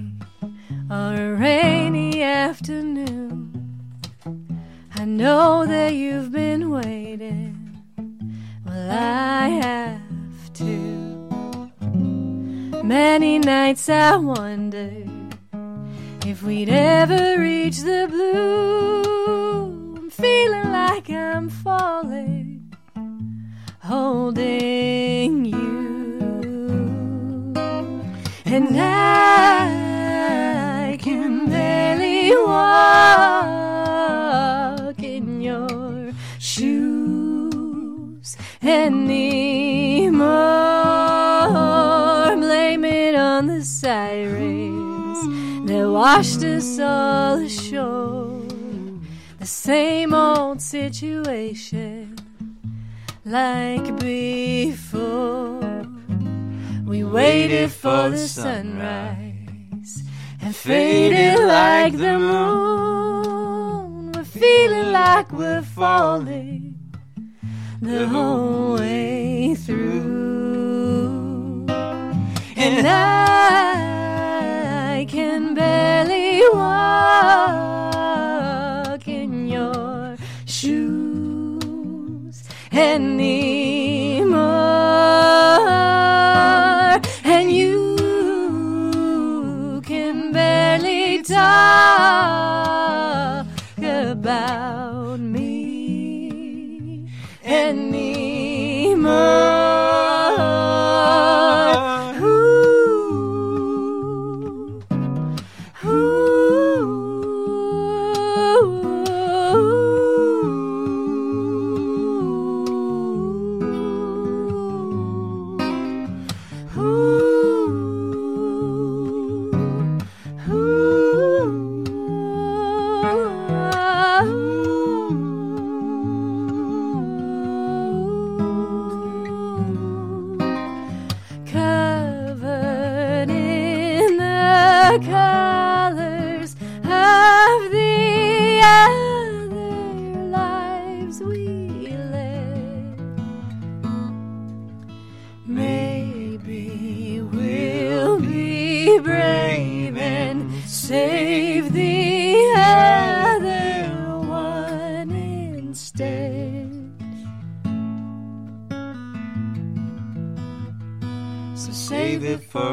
or 0.89 1.15
a 1.15 1.35
rainy 1.35 2.23
afternoon. 2.23 3.51
I 4.95 5.03
know 5.03 5.65
that 5.65 5.93
you've 5.93 6.31
been 6.31 6.69
waiting. 6.69 7.83
Well, 8.65 8.89
I 8.89 9.49
have 9.49 10.53
too. 10.53 11.69
Many 12.85 13.37
nights 13.37 13.89
I 13.89 14.15
wondered 14.15 15.09
if 16.25 16.41
we'd 16.41 16.69
ever 16.69 17.37
reach 17.37 17.79
the 17.81 18.07
blue. 18.09 19.97
I'm 19.97 20.09
feeling 20.09 20.71
like 20.71 21.09
I'm 21.09 21.49
falling, 21.49 22.73
holding 23.81 25.43
you. 25.43 25.82
And 28.55 28.79
I 28.79 29.65
can 31.01 31.49
barely 31.49 32.29
walk 32.37 33.73
in 35.01 35.41
your 35.41 36.13
shoes 36.37 38.37
anymore. 38.61 40.27
Blame 42.37 42.85
it 42.85 43.15
on 43.15 43.47
the 43.47 43.63
sirens 43.63 45.67
that 45.67 45.89
washed 45.89 46.43
us 46.43 46.77
all 46.77 47.39
ashore. 47.39 48.45
The 49.39 49.47
same 49.47 50.13
old 50.13 50.61
situation 50.61 52.17
like 53.25 53.99
before. 53.99 55.62
We 56.85 57.03
waited 57.03 57.71
for 57.71 58.09
the 58.09 58.27
sunrise 58.27 60.03
and 60.41 60.55
faded 60.55 61.39
like 61.39 61.97
the 61.97 62.19
moon. 62.19 64.11
We're 64.11 64.23
feeling 64.25 64.91
like 64.91 65.31
we're 65.31 65.61
falling 65.61 66.75
the 67.81 68.07
whole 68.07 68.73
way 68.75 69.55
through. 69.55 70.73
And 72.57 72.85
I 72.87 73.85
can 75.09 75.53
barely 75.53 76.41
walk 76.53 77.63
in 79.07 79.47
your 79.47 80.17
shoes 80.45 81.63
anymore. 82.71 83.52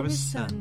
Save 0.09 0.51
it 0.51 0.60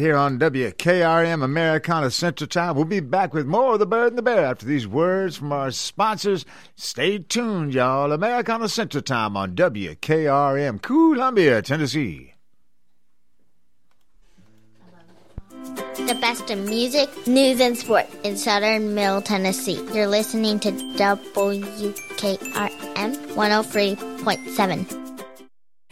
here 0.00 0.16
on 0.16 0.38
WKRM 0.38 1.44
Americana 1.44 2.10
Central 2.10 2.48
Time. 2.48 2.74
We'll 2.74 2.86
be 2.86 3.00
back 3.00 3.34
with 3.34 3.46
more 3.46 3.74
of 3.74 3.78
the 3.78 3.86
bird 3.86 4.08
and 4.08 4.18
the 4.18 4.22
bear 4.22 4.44
after 4.44 4.66
these 4.66 4.86
words 4.86 5.36
from 5.36 5.52
our 5.52 5.70
sponsors. 5.70 6.44
Stay 6.74 7.18
tuned, 7.18 7.74
y'all. 7.74 8.10
Americana 8.10 8.68
Central 8.68 9.02
Time 9.02 9.36
on 9.36 9.54
WKRM, 9.54 10.80
Columbia, 10.82 11.62
Tennessee. 11.62 12.34
The 15.96 16.16
best 16.20 16.50
in 16.50 16.64
music, 16.64 17.08
news, 17.26 17.60
and 17.60 17.76
sport 17.76 18.06
in 18.24 18.36
southern 18.36 18.94
Middle 18.94 19.20
Tennessee. 19.20 19.86
You're 19.92 20.08
listening 20.08 20.58
to 20.60 20.72
WKRM 20.72 21.92
103.7. 23.36 24.99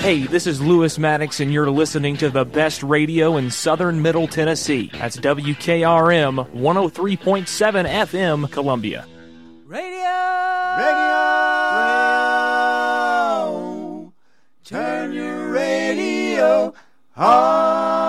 Hey, 0.00 0.26
this 0.26 0.46
is 0.46 0.62
Lewis 0.62 0.98
Maddox, 0.98 1.40
and 1.40 1.52
you're 1.52 1.70
listening 1.70 2.16
to 2.16 2.30
the 2.30 2.46
best 2.46 2.82
radio 2.82 3.36
in 3.36 3.50
southern 3.50 4.00
Middle 4.00 4.26
Tennessee. 4.26 4.90
That's 4.94 5.18
WKRM 5.18 6.50
103.7 6.52 7.86
FM, 7.86 8.50
Columbia. 8.50 9.06
Radio. 9.66 10.08
Radio! 13.60 14.12
Turn 14.64 15.12
your 15.12 15.52
radio 15.52 16.72
on. 17.14 18.00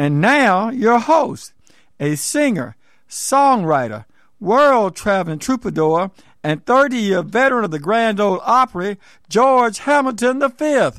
And 0.00 0.20
now, 0.20 0.70
your 0.70 0.98
host, 0.98 1.52
a 2.00 2.16
singer, 2.16 2.74
songwriter, 3.08 4.04
world 4.40 4.96
traveling 4.96 5.38
troubadour, 5.38 6.10
and 6.44 6.64
30 6.64 6.96
year 6.96 7.22
veteran 7.22 7.64
of 7.64 7.70
the 7.72 7.80
Grand 7.80 8.20
Ole 8.20 8.40
Opry, 8.44 8.98
George 9.28 9.78
Hamilton 9.78 10.40
V. 10.56 10.90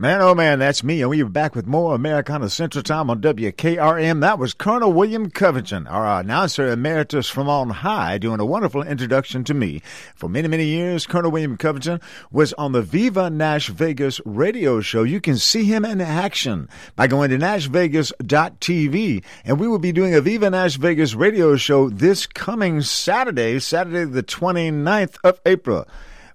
Man, 0.00 0.22
oh 0.22 0.34
man, 0.34 0.60
that's 0.60 0.82
me, 0.82 1.02
and 1.02 1.10
we 1.10 1.22
are 1.22 1.28
back 1.28 1.54
with 1.54 1.66
more 1.66 1.94
Americana 1.94 2.48
Central 2.48 2.82
Time 2.82 3.10
on 3.10 3.20
WKRM. 3.20 4.22
That 4.22 4.38
was 4.38 4.54
Colonel 4.54 4.94
William 4.94 5.28
Covington, 5.28 5.86
our 5.86 6.20
announcer 6.20 6.68
emeritus 6.68 7.28
from 7.28 7.50
on 7.50 7.68
high, 7.68 8.16
doing 8.16 8.40
a 8.40 8.46
wonderful 8.46 8.82
introduction 8.82 9.44
to 9.44 9.52
me. 9.52 9.82
For 10.14 10.30
many, 10.30 10.48
many 10.48 10.64
years, 10.64 11.06
Colonel 11.06 11.30
William 11.30 11.58
Covington 11.58 12.00
was 12.32 12.54
on 12.54 12.72
the 12.72 12.80
Viva 12.80 13.28
Nash 13.28 13.68
Vegas 13.68 14.22
radio 14.24 14.80
show. 14.80 15.02
You 15.02 15.20
can 15.20 15.36
see 15.36 15.64
him 15.64 15.84
in 15.84 16.00
action 16.00 16.70
by 16.96 17.06
going 17.06 17.28
to 17.28 17.36
NashVegas.tv, 17.36 19.22
and 19.44 19.60
we 19.60 19.68
will 19.68 19.78
be 19.78 19.92
doing 19.92 20.14
a 20.14 20.22
Viva 20.22 20.48
Nash 20.48 20.76
Vegas 20.76 21.14
radio 21.14 21.56
show 21.56 21.90
this 21.90 22.26
coming 22.26 22.80
Saturday, 22.80 23.58
Saturday 23.58 24.06
the 24.06 24.22
29th 24.22 25.18
of 25.22 25.42
April. 25.44 25.86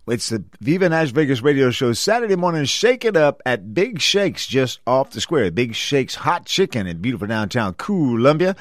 It's 0.07 0.29
the 0.29 0.43
Viva 0.61 0.87
Nash 0.87 1.09
Vegas 1.09 1.41
radio 1.41 1.71
show 1.71 1.91
Saturday 1.93 2.35
morning. 2.35 2.65
Shake 2.65 3.03
it 3.05 3.17
up 3.17 3.41
at 3.43 3.73
Big 3.73 3.99
Shakes 3.99 4.45
just 4.45 4.79
off 4.85 5.09
the 5.09 5.19
square. 5.19 5.49
Big 5.49 5.73
Shakes 5.73 6.13
Hot 6.13 6.45
Chicken 6.45 6.85
in 6.85 7.01
beautiful 7.01 7.25
downtown 7.25 7.73
Columbia. 7.73 8.55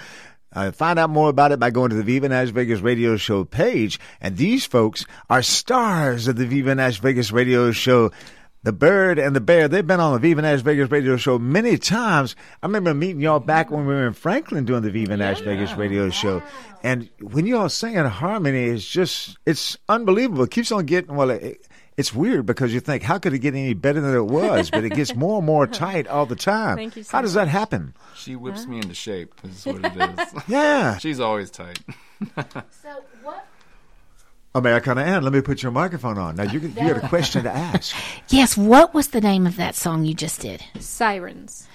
Uh, 0.55 0.71
find 0.71 0.99
out 0.99 1.11
more 1.11 1.29
about 1.29 1.53
it 1.53 1.61
by 1.61 1.69
going 1.69 1.91
to 1.91 1.97
the 1.97 2.03
Viva 2.03 2.31
Nash 2.31 2.49
Vegas 2.49 2.81
radio 2.81 3.19
show 3.19 3.45
page. 3.45 4.01
And 4.23 4.39
these 4.39 4.65
folks 4.65 5.05
are 5.29 5.43
stars 5.43 6.29
of 6.29 6.37
the 6.37 6.47
Viva 6.47 6.75
Nash 6.75 6.99
Vegas 7.01 7.31
radio 7.31 7.73
show. 7.73 8.11
The 8.65 8.73
Bird 8.73 9.19
and 9.19 9.37
the 9.37 9.43
Bear, 9.43 9.69
they've 9.69 9.87
been 9.87 10.01
on 10.01 10.15
the 10.15 10.19
Viva 10.19 10.41
Nash 10.41 10.63
Vegas 10.63 10.91
radio 10.91 11.19
show 11.19 11.39
many 11.39 11.77
times. 11.77 12.35
I 12.63 12.67
remember 12.67 12.95
meeting 12.95 13.21
y'all 13.21 13.39
back 13.39 13.71
when 13.71 13.87
we 13.87 13.93
were 13.93 14.07
in 14.07 14.15
Franklin 14.15 14.65
doing 14.65 14.81
the 14.81 14.91
Viva 14.91 15.19
Nash 15.19 15.41
Vegas 15.41 15.75
radio 15.75 16.09
show. 16.09 16.43
And 16.83 17.11
when 17.21 17.45
y'all 17.47 17.69
sing 17.69 17.95
in 17.95 18.07
harmony, 18.07 18.65
it's 18.65 18.89
just, 18.89 19.37
it's 19.45 19.77
unbelievable. 19.87 20.45
It 20.45 20.51
keeps 20.51 20.73
on 20.73 20.87
getting, 20.87 21.15
well, 21.15 21.29
it, 21.29 21.69
it's 21.99 22.15
weird 22.15 22.47
because 22.47 22.73
you 22.73 22.81
think, 22.81 23.03
how 23.03 23.19
could 23.19 23.35
it 23.35 23.41
get 23.41 23.55
any 23.55 23.75
better 23.75 24.01
than 24.01 24.15
it 24.15 24.27
was? 24.27 24.71
But 24.71 24.85
it 24.85 24.95
gets 24.95 25.15
more 25.17 25.39
and 25.39 25.47
more 25.47 25.67
tight 25.67 26.09
all 26.09 26.25
the 26.25 26.35
time. 26.35 26.79
Thank 26.79 26.97
you 26.97 27.03
so 27.03 27.19
how 27.19 27.21
does 27.21 27.35
that 27.35 27.49
happen? 27.49 27.93
She 28.17 28.35
whips 28.35 28.67
me 28.67 28.79
into 28.79 28.95
shape. 28.95 29.35
Is 29.45 29.67
what 29.67 29.85
it 29.85 29.93
is. 29.95 30.43
Yeah. 30.49 30.97
She's 30.97 31.21
always 31.21 31.51
tight. 31.51 31.81
So 32.21 32.43
what? 32.43 32.67
Americana 34.55 35.03
Ann, 35.03 35.25
let 35.25 35.33
me 35.33 35.41
put 35.41 35.63
your 35.63 35.73
microphone 35.73 36.17
on. 36.17 36.37
Now, 36.37 36.45
you, 36.45 36.61
you 36.61 36.69
got 36.69 37.03
a 37.03 37.09
question 37.09 37.43
to 37.45 37.51
ask. 37.51 37.95
Yes, 38.29 38.57
what 38.57 38.95
was 38.95 39.09
the 39.09 39.21
name 39.21 39.47
of 39.47 39.57
that 39.57 39.75
song 39.75 40.05
you 40.05 40.15
just 40.15 40.41
did? 40.41 40.63
Sirens. 40.79 41.67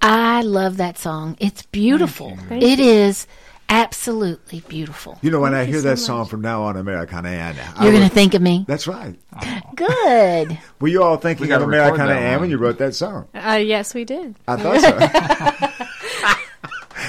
I 0.00 0.40
love 0.42 0.78
that 0.78 0.96
song. 0.98 1.36
It's 1.40 1.62
beautiful. 1.62 2.36
Thank 2.48 2.62
It 2.62 2.78
you. 2.78 2.84
is 2.86 3.26
absolutely 3.68 4.60
beautiful. 4.60 5.18
You 5.22 5.30
know, 5.30 5.40
when 5.40 5.52
I 5.54 5.58
Thank 5.58 5.68
you 5.68 5.72
hear 5.74 5.82
so 5.82 5.88
that 5.88 5.92
much. 5.92 5.98
song 6.00 6.24
from 6.26 6.40
now 6.40 6.62
on, 6.64 6.76
Americana 6.76 7.28
Ann, 7.28 7.56
I 7.76 7.84
You're 7.84 7.92
going 7.92 8.08
to 8.08 8.14
think 8.14 8.32
of 8.34 8.40
me. 8.42 8.64
That's 8.66 8.86
right. 8.86 9.14
Good. 9.76 10.58
Were 10.80 10.88
you 10.88 11.02
all 11.02 11.18
thinking 11.18 11.46
We 11.46 11.52
of 11.52 11.60
gotta 11.60 11.64
Americana 11.70 12.14
Ann 12.14 12.40
when 12.40 12.50
you 12.50 12.56
wrote 12.58 12.78
that 12.78 12.94
song? 12.94 13.28
Uh, 13.34 13.60
yes, 13.62 13.94
we 13.94 14.04
did. 14.04 14.36
I 14.48 14.56
thought 14.56 14.80
so. 14.80 15.68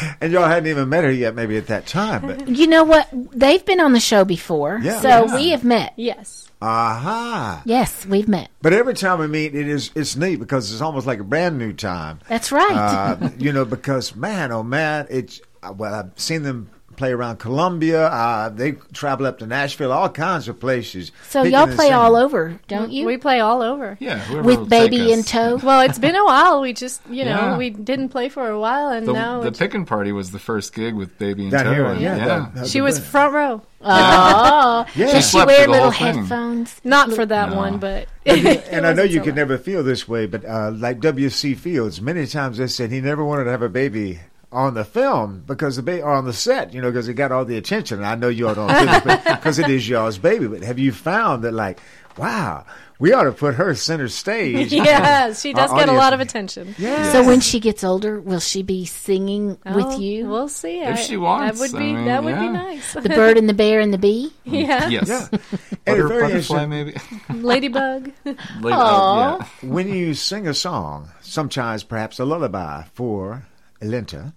and 0.21 0.31
y'all 0.33 0.47
hadn't 0.47 0.67
even 0.67 0.89
met 0.89 1.03
her 1.03 1.11
yet, 1.11 1.35
maybe 1.35 1.57
at 1.57 1.67
that 1.67 1.85
time. 1.87 2.25
But 2.27 2.47
You 2.47 2.67
know 2.67 2.83
what? 2.83 3.07
They've 3.31 3.63
been 3.65 3.79
on 3.79 3.93
the 3.93 3.99
show 3.99 4.25
before, 4.25 4.79
Yeah. 4.81 4.99
so 5.01 5.07
Yeah. 5.27 5.35
we 5.35 5.49
have 5.49 5.63
met. 5.63 5.93
Yes. 5.95 6.49
aha. 6.61 7.61
Yes, 7.65 8.05
we've 8.05 8.27
met. 8.27 8.49
But 8.61 8.73
every 8.73 8.93
time 8.93 9.19
we 9.19 9.27
meet, 9.27 9.53
it 9.55 9.67
is 9.67 9.91
it's 9.95 10.15
neat 10.15 10.37
because 10.37 10.71
it's 10.71 10.81
almost 10.81 11.05
like 11.05 11.19
a 11.19 11.23
brand 11.23 11.57
new 11.57 11.73
time. 11.73 12.19
That's 12.29 12.51
right. 12.51 12.71
Uh, 12.75 13.29
you 13.37 13.51
know, 13.51 13.65
because 13.65 14.15
man, 14.15 14.51
oh 14.51 14.63
man, 14.63 15.07
it's 15.09 15.41
uh, 15.61 15.73
well, 15.75 15.93
I've 15.93 16.11
seen 16.19 16.43
them 16.43 16.69
play 16.95 17.11
around 17.11 17.37
Columbia. 17.37 18.07
Uh, 18.07 18.49
they 18.49 18.73
travel 18.93 19.25
up 19.25 19.39
to 19.39 19.45
Nashville, 19.47 19.91
all 19.91 20.09
kinds 20.09 20.47
of 20.47 20.59
places. 20.59 21.11
So 21.29 21.43
y'all 21.43 21.67
play 21.67 21.91
all 21.91 22.15
over, 22.15 22.59
don't 22.67 22.91
you? 22.91 23.05
We 23.05 23.17
play 23.17 23.39
all 23.39 23.61
over. 23.61 23.97
Yeah, 23.99 24.41
With 24.41 24.69
baby 24.69 25.11
in 25.11 25.23
tow. 25.23 25.57
Well, 25.63 25.81
it's 25.81 25.99
been 25.99 26.15
a 26.15 26.25
while. 26.25 26.61
We 26.61 26.73
just, 26.73 27.01
you 27.09 27.25
know, 27.25 27.31
Yeah. 27.31 27.57
we 27.57 27.69
didn't 27.69 28.09
play 28.09 28.29
for 28.29 28.47
a 28.49 28.59
while, 28.59 28.89
and 28.89 29.07
The, 29.07 29.13
now 29.13 29.41
the 29.41 29.47
it's- 29.47 29.59
picking 29.59 29.85
party 29.85 30.11
was 30.11 30.31
the 30.31 30.39
first 30.39 30.73
gig 30.73 30.93
with 30.95 31.17
Baby 31.17 31.45
in 31.45 31.51
Tow. 31.51 31.73
here, 31.73 31.85
and- 31.85 32.01
yeah, 32.01 32.15
yeah. 32.17 32.25
down- 32.25 32.55
down 32.55 32.65
she 32.65 32.81
was 32.81 32.99
back. 32.99 33.07
front 33.09 33.33
row. 33.33 33.61
Oh, 33.85 34.85
Yeah. 34.95 35.11
does 35.11 35.29
She 35.29 35.37
she 35.39 35.45
wear 35.45 35.67
little 35.67 35.91
headphones? 35.91 36.79
Not 36.85 37.11
for 37.11 37.25
that 37.25 37.49
No. 37.49 37.55
one, 37.57 37.79
but 37.79 38.07
and 38.25 38.85
I 38.87 38.93
know 38.93 39.03
you 39.03 39.17
so 39.19 39.25
could 39.25 39.35
never 39.35 39.57
feel 39.57 39.83
this 39.83 40.07
way, 40.07 40.25
but 40.25 40.45
uh, 40.45 40.71
like 40.73 41.01
W.C. 41.01 41.53
Fields, 41.55 41.99
many 42.01 42.25
times 42.25 42.59
they 42.59 42.67
said 42.67 42.91
he 42.91 43.01
never 43.01 43.25
wanted 43.25 43.43
to 43.43 43.51
have 43.51 43.61
a 43.61 43.67
baby 43.67 44.21
on 44.53 44.73
the 44.75 44.85
film 44.85 45.43
because 45.45 45.75
the 45.75 45.81
baby 45.83 46.01
or 46.01 46.11
on 46.13 46.25
the 46.25 46.33
set, 46.33 46.73
you 46.73 46.81
know, 46.81 46.89
because 46.91 47.07
it 47.07 47.15
got 47.15 47.31
all 47.31 47.43
the 47.45 47.57
attention. 47.57 47.97
And 47.97 48.05
I 48.07 48.15
know 48.15 48.29
y'all 48.29 48.55
don't 48.55 48.67
do 48.69 48.85
this 48.85 49.23
because 49.35 49.59
it 49.59 49.69
is 49.69 49.87
y'all's 49.89 50.17
baby. 50.17 50.47
But 50.47 50.63
have 50.63 50.79
you 50.79 50.91
found 50.91 51.43
that, 51.43 51.53
like, 51.53 51.79
wow, 52.17 52.65
we 52.99 53.11
ought 53.11 53.23
to 53.23 53.31
put 53.31 53.55
her 53.55 53.73
center 53.75 54.07
stage? 54.07 54.71
yes, 54.73 55.41
she 55.41 55.51
does 55.53 55.71
get 55.73 55.89
a 55.89 55.93
lot 55.93 56.13
of 56.13 56.19
attention. 56.19 56.75
Yeah. 56.77 57.11
So 57.11 57.25
when 57.25 57.39
she 57.41 57.59
gets 57.59 57.83
older, 57.83 58.21
will 58.21 58.39
she 58.39 58.61
be 58.63 58.85
singing 58.85 59.57
Oh, 59.65 59.75
with 59.75 59.99
you? 59.99 60.27
We'll 60.29 60.47
see. 60.47 60.79
If 60.81 60.97
I- 60.97 61.01
she 61.01 61.17
wants, 61.17 61.59
that 61.59 61.71
would 61.71 61.75
I 61.75 61.79
be 61.85 61.93
mean, 61.93 62.05
that 62.05 62.23
would 62.23 62.39
be 62.39 62.49
nice. 62.49 62.93
The 62.93 63.09
bird 63.09 63.37
and 63.37 63.49
the 63.49 63.53
bear 63.53 63.79
and 63.79 63.91
the 63.93 63.97
bee. 63.97 64.31
yeah. 64.45 64.87
Yes. 64.87 65.09
Yeah. 65.09 65.37
Butter, 65.85 66.13
it's 66.13 66.21
butterfly, 66.47 66.65
maybe. 66.67 66.95
Ladybug. 67.33 68.11
Late- 68.25 68.37
Aw. 68.73 69.35
uh, 69.35 69.37
yeah. 69.39 69.69
when 69.69 69.89
you 69.89 70.13
sing 70.13 70.47
a 70.47 70.53
song, 70.53 71.09
sometimes 71.21 71.83
perhaps 71.83 72.19
a 72.19 72.25
lullaby 72.25 72.83
for 72.93 73.45
Lente, 73.83 74.33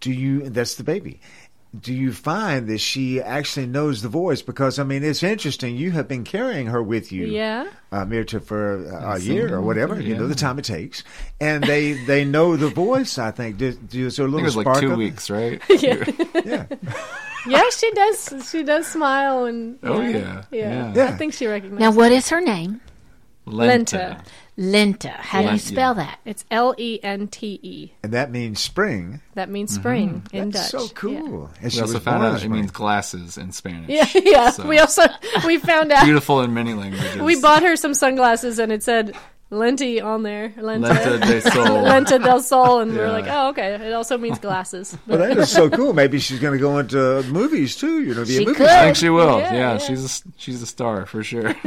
do 0.00 0.10
you? 0.12 0.48
That's 0.50 0.74
the 0.76 0.84
baby. 0.84 1.20
do 1.80 1.92
you 1.94 2.12
find 2.12 2.68
that 2.68 2.76
she 2.80 3.18
actually 3.22 3.64
knows 3.66 4.02
the 4.02 4.08
voice? 4.10 4.42
Because 4.42 4.78
I 4.78 4.84
mean, 4.84 5.02
it's 5.02 5.22
interesting. 5.22 5.74
You 5.76 5.90
have 5.92 6.06
been 6.06 6.22
carrying 6.22 6.66
her 6.66 6.82
with 6.82 7.10
you, 7.12 7.24
Yeah. 7.26 7.66
uh, 7.90 8.04
Mirta, 8.04 8.42
for 8.42 8.86
uh, 8.92 9.16
a 9.16 9.18
year 9.18 9.54
or 9.54 9.58
it. 9.58 9.62
whatever. 9.62 9.98
You 10.00 10.14
know 10.16 10.26
the 10.26 10.34
time 10.34 10.58
it 10.58 10.66
takes, 10.66 11.02
and 11.40 11.64
they 11.64 11.92
they 12.04 12.24
know 12.26 12.56
the 12.56 12.68
voice. 12.68 13.16
I 13.18 13.30
think. 13.30 13.56
Do, 13.56 13.72
do, 13.72 14.06
is 14.06 14.16
there 14.16 14.26
a 14.26 14.28
I 14.28 14.32
little 14.32 14.50
think 14.50 14.56
it 14.56 14.58
was 14.58 14.66
like 14.66 14.76
spark 14.76 14.80
two 14.80 14.96
weeks, 14.96 15.30
right? 15.30 15.62
yeah. 16.44 16.66
yeah, 17.46 17.70
she 17.70 17.90
does. 17.92 18.50
She 18.50 18.62
does 18.64 18.86
smile 18.86 19.44
and. 19.46 19.78
Oh, 19.82 20.00
yeah. 20.02 20.08
yeah. 20.18 20.42
Yeah. 20.50 20.92
Yeah. 20.94 21.08
I 21.08 21.12
think 21.12 21.32
she 21.32 21.46
recognizes. 21.46 21.80
Now, 21.80 21.92
what 21.92 22.12
is 22.12 22.28
her 22.28 22.40
name? 22.42 22.80
Lente. 23.46 24.20
Lente. 24.56 25.08
How 25.10 25.42
do 25.42 25.52
you 25.52 25.58
spell 25.58 25.94
that? 25.94 26.20
It's 26.24 26.44
L 26.50 26.74
E 26.78 27.00
N 27.02 27.26
T 27.28 27.58
E. 27.62 27.92
And 28.02 28.12
that 28.12 28.30
means 28.30 28.60
spring. 28.60 29.20
That 29.34 29.48
means 29.48 29.74
spring 29.74 30.22
mm-hmm. 30.26 30.36
in 30.36 30.50
That's 30.50 30.70
Dutch. 30.72 30.82
so 30.82 30.88
cool. 30.94 31.50
And 31.56 31.64
We 31.64 31.70
she 31.70 31.80
also 31.80 31.98
found 31.98 32.22
out 32.22 32.42
it 32.42 32.48
means 32.48 32.70
glasses 32.70 33.38
in 33.38 33.52
Spanish. 33.52 33.88
Yeah, 33.88 34.06
yeah. 34.14 34.50
So- 34.50 34.66
We 34.66 34.78
also 34.78 35.02
we 35.46 35.58
found 35.58 35.90
out 35.90 36.04
Beautiful 36.04 36.42
in 36.42 36.54
many 36.54 36.74
languages. 36.74 37.20
we 37.20 37.40
bought 37.40 37.62
her 37.62 37.76
some 37.76 37.94
sunglasses 37.94 38.58
and 38.58 38.70
it 38.70 38.82
said 38.82 39.16
Lenti 39.52 40.02
on 40.02 40.22
there. 40.22 40.48
Lenta, 40.56 40.88
Lenta 40.88 41.20
del 41.20 41.40
Sol. 41.42 41.66
Lenta 41.84 42.18
del 42.24 42.40
Sol, 42.40 42.80
and 42.80 42.92
we 42.92 42.96
we're 42.98 43.12
like, 43.12 43.26
oh, 43.28 43.50
okay. 43.50 43.74
It 43.74 43.92
also 43.92 44.16
means 44.16 44.38
glasses. 44.38 44.96
Well, 45.06 45.18
that 45.18 45.36
is 45.36 45.50
so 45.50 45.68
cool. 45.68 45.92
Maybe 45.92 46.18
she's 46.18 46.38
going 46.40 46.54
to 46.54 46.58
go 46.58 46.78
into 46.78 47.22
movies 47.24 47.76
too. 47.76 48.00
You 48.02 48.14
know, 48.14 48.22
be 48.24 48.30
She 48.36 48.42
a 48.44 48.46
movie 48.46 48.56
could. 48.56 48.66
star. 48.66 48.78
I 48.78 48.84
think 48.84 48.96
she 48.96 49.10
will. 49.10 49.38
Yeah, 49.40 49.52
Yeah, 49.52 49.58
yeah. 49.72 49.78
she's 49.78 50.00
a, 50.00 50.04
s- 50.04 50.24
she's 50.38 50.62
a 50.62 50.66
star 50.66 51.04
for 51.06 51.22
sure. 51.22 51.54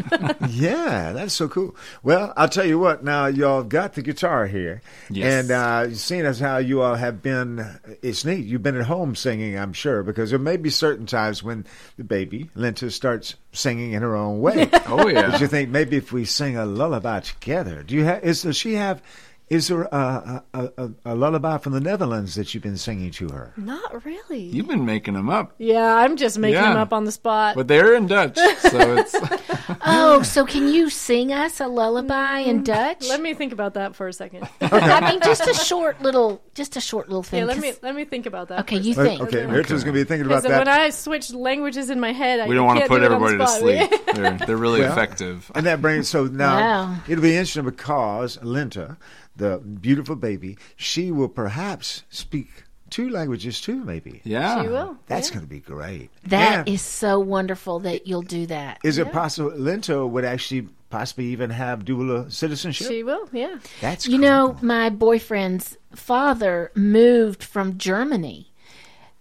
Yeah, 0.50 1.12
that's 1.14 1.34
so 1.34 1.48
cool. 1.48 1.76
Well, 2.04 2.34
I'll 2.38 2.50
tell 2.50 2.66
you 2.66 2.80
what. 2.80 3.04
Now 3.04 3.26
y'all 3.28 3.64
got 3.64 3.94
the 3.94 4.02
guitar 4.02 4.48
here, 4.48 4.82
Yes. 5.10 5.44
and 5.44 5.52
uh, 5.52 5.94
seeing 5.94 6.26
as 6.26 6.40
how 6.40 6.58
you 6.58 6.82
all 6.82 6.96
have 6.96 7.22
been, 7.22 7.66
it's 8.02 8.26
neat. 8.26 8.46
You've 8.46 8.64
been 8.64 8.78
at 8.78 8.86
home 8.86 9.16
singing, 9.16 9.58
I'm 9.58 9.74
sure, 9.74 10.02
because 10.04 10.30
there 10.30 10.40
may 10.40 10.58
be 10.58 10.70
certain 10.70 11.06
times 11.06 11.44
when 11.44 11.66
the 11.98 12.04
baby 12.04 12.50
Lente 12.56 12.92
starts 12.92 13.36
singing 13.52 13.94
in 13.94 14.02
her 14.02 14.16
own 14.16 14.40
way. 14.42 14.70
Oh, 14.88 15.08
yeah. 15.08 15.32
But 15.32 15.42
you 15.42 15.48
think 15.48 15.70
maybe 15.70 15.98
if 15.98 16.12
we 16.12 16.26
sing 16.26 16.58
a 16.58 16.66
lullaby 16.66 17.22
together, 17.22 17.75
do 17.84 17.96
you 17.96 18.04
have? 18.04 18.24
Is 18.24 18.44
does 18.44 18.58
she 18.58 18.74
have? 18.74 19.02
Is 19.48 19.68
there 19.68 19.84
a, 19.84 20.44
a, 20.56 20.70
a, 20.78 20.92
a 21.06 21.16
lullaby 21.16 21.60
from 21.60 21.74
the 21.74 21.80
Netherlands 21.80 22.34
that 22.34 22.54
you've 22.54 22.64
been 22.64 22.78
singing 22.78 23.12
to 23.12 23.28
her? 23.30 23.54
Not 23.56 24.04
really. 24.04 24.40
You've 24.42 24.68
been 24.68 24.86
making 24.86 25.14
them 25.14 25.30
up, 25.30 25.54
yeah, 25.60 25.98
I'm 25.98 26.18
just 26.18 26.40
making 26.40 26.56
Yeah. 26.56 26.70
them 26.70 26.78
up 26.78 26.92
on 26.92 27.04
the 27.06 27.12
spot. 27.12 27.56
but 27.56 27.68
they're 27.68 27.94
in 27.94 28.08
Dutch, 28.08 28.36
so 28.38 28.96
it's 28.98 29.16
Oh, 29.88 30.24
so 30.24 30.46
can 30.46 30.68
you 30.68 30.90
sing 30.90 31.32
us 31.32 31.60
a 31.60 31.68
lullaby 31.68 32.40
in 32.40 32.62
mm, 32.62 32.66
Dutch? 32.66 33.08
Let 33.08 33.22
me 33.22 33.36
think 33.36 33.54
about 33.54 33.76
that 33.76 33.96
for 33.96 34.08
a 34.08 34.14
second. 34.14 34.48
I 34.62 35.12
mean, 35.12 35.20
just 35.24 35.48
a 35.48 35.54
short 35.54 36.02
little, 36.02 36.42
just 36.56 36.76
a 36.76 36.82
short 36.82 37.08
little 37.10 37.22
thing. 37.24 37.40
yeah, 37.42 37.46
let 37.46 37.54
'cause- 37.56 37.62
me 37.64 37.74
let 37.84 37.96
me 37.96 38.06
think 38.06 38.26
about 38.26 38.48
that. 38.48 38.62
Okay, 38.62 38.78
you 38.78 38.96
think. 38.96 39.22
Okay, 39.22 39.44
Mirta's 39.46 39.84
going 39.84 39.94
to 39.96 40.04
be 40.04 40.04
thinking 40.06 40.26
about 40.26 40.42
Because 40.44 40.58
that. 40.58 40.66
when 40.66 40.68
I 40.68 40.90
switch 40.90 41.32
languages 41.34 41.90
in 41.92 42.00
my 42.00 42.14
head, 42.14 42.40
I 42.40 42.48
we 42.48 42.56
don't 42.56 42.66
want 42.66 42.80
to 42.80 42.88
put 42.88 43.00
do 43.00 43.06
it 43.06 43.12
on 43.12 43.22
the 43.22 43.26
everybody 43.28 43.38
to 43.38 43.88
sleep. 43.92 44.16
They're 44.16 44.38
they're 44.48 44.58
really 44.58 44.82
Well, 44.82 44.92
effective. 44.92 45.52
And 45.54 45.68
that 45.68 45.82
brings 45.82 46.08
so 46.10 46.26
now 46.26 46.56
Wow. 46.60 46.96
it'll 47.08 47.22
be 47.22 47.36
interesting 47.36 47.66
because 47.66 48.38
Lente, 48.38 48.98
the 49.36 49.58
beautiful 49.60 50.16
baby, 50.16 50.58
she 50.76 51.12
will 51.12 51.30
perhaps 51.30 52.04
speak 52.10 52.64
two 52.90 53.10
languages 53.10 53.60
too. 53.60 53.84
Maybe 53.84 54.22
Yeah, 54.24 54.62
She 54.62 54.68
will. 54.70 54.98
that's 55.08 55.30
yeah. 55.30 55.34
going 55.36 55.46
to 55.46 55.50
be 55.50 55.60
great. 55.60 56.10
That 56.28 56.68
Yeah. 56.68 56.74
is 56.74 56.82
so 56.82 57.20
wonderful 57.20 57.80
that 57.80 58.08
you'll 58.08 58.22
do 58.22 58.46
that. 58.48 58.80
Is 58.84 58.98
it 58.98 59.12
possible 59.12 59.52
Lente 59.52 59.90
would 60.10 60.24
actually 60.26 60.68
possibly 60.90 61.26
even 61.26 61.50
have 61.50 61.84
dual 61.84 62.30
citizenship? 62.30 62.88
She 62.88 63.04
will. 63.04 63.28
Yeah. 63.34 63.58
that's 63.82 64.06
You 64.06 64.14
cool. 64.14 64.20
know, 64.20 64.58
my 64.62 64.90
boyfriend's 64.90 65.78
father 65.94 66.72
moved 66.76 67.44
from 67.44 67.78
Germany, 67.78 68.52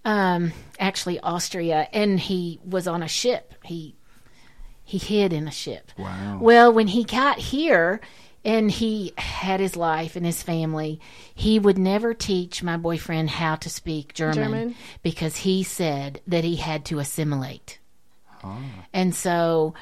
um, 0.05 0.53
actually 0.79 1.19
Austria, 1.21 1.89
and 1.93 2.21
he 2.21 2.61
was 2.65 2.87
on 2.87 3.03
a 3.03 3.09
ship. 3.09 3.55
He 3.65 3.97
he 4.87 4.99
hid 4.99 5.33
in 5.33 5.49
a 5.49 5.51
ship. 5.51 5.91
Wow. 5.99 6.39
Well, 6.43 6.71
when 6.71 6.89
he 6.89 7.05
got 7.05 7.39
here 7.39 8.03
and 8.45 8.71
he 8.71 9.13
had 9.17 9.61
his 9.61 9.77
life 9.77 10.17
and 10.17 10.27
his 10.27 10.43
family, 10.43 11.01
he 11.35 11.59
would 11.59 11.79
never 11.79 12.13
teach 12.15 12.63
my 12.63 12.77
boyfriend 12.77 13.31
how 13.31 13.57
to 13.57 13.71
speak 13.71 14.15
German, 14.15 14.35
German. 14.35 14.75
because 15.03 15.37
he 15.37 15.63
said 15.63 16.21
that 16.27 16.45
he 16.45 16.57
had 16.57 16.85
to 16.87 16.99
assimilate. 16.99 17.79
Oh. 18.43 18.59
And 18.93 19.15
so 19.15 19.75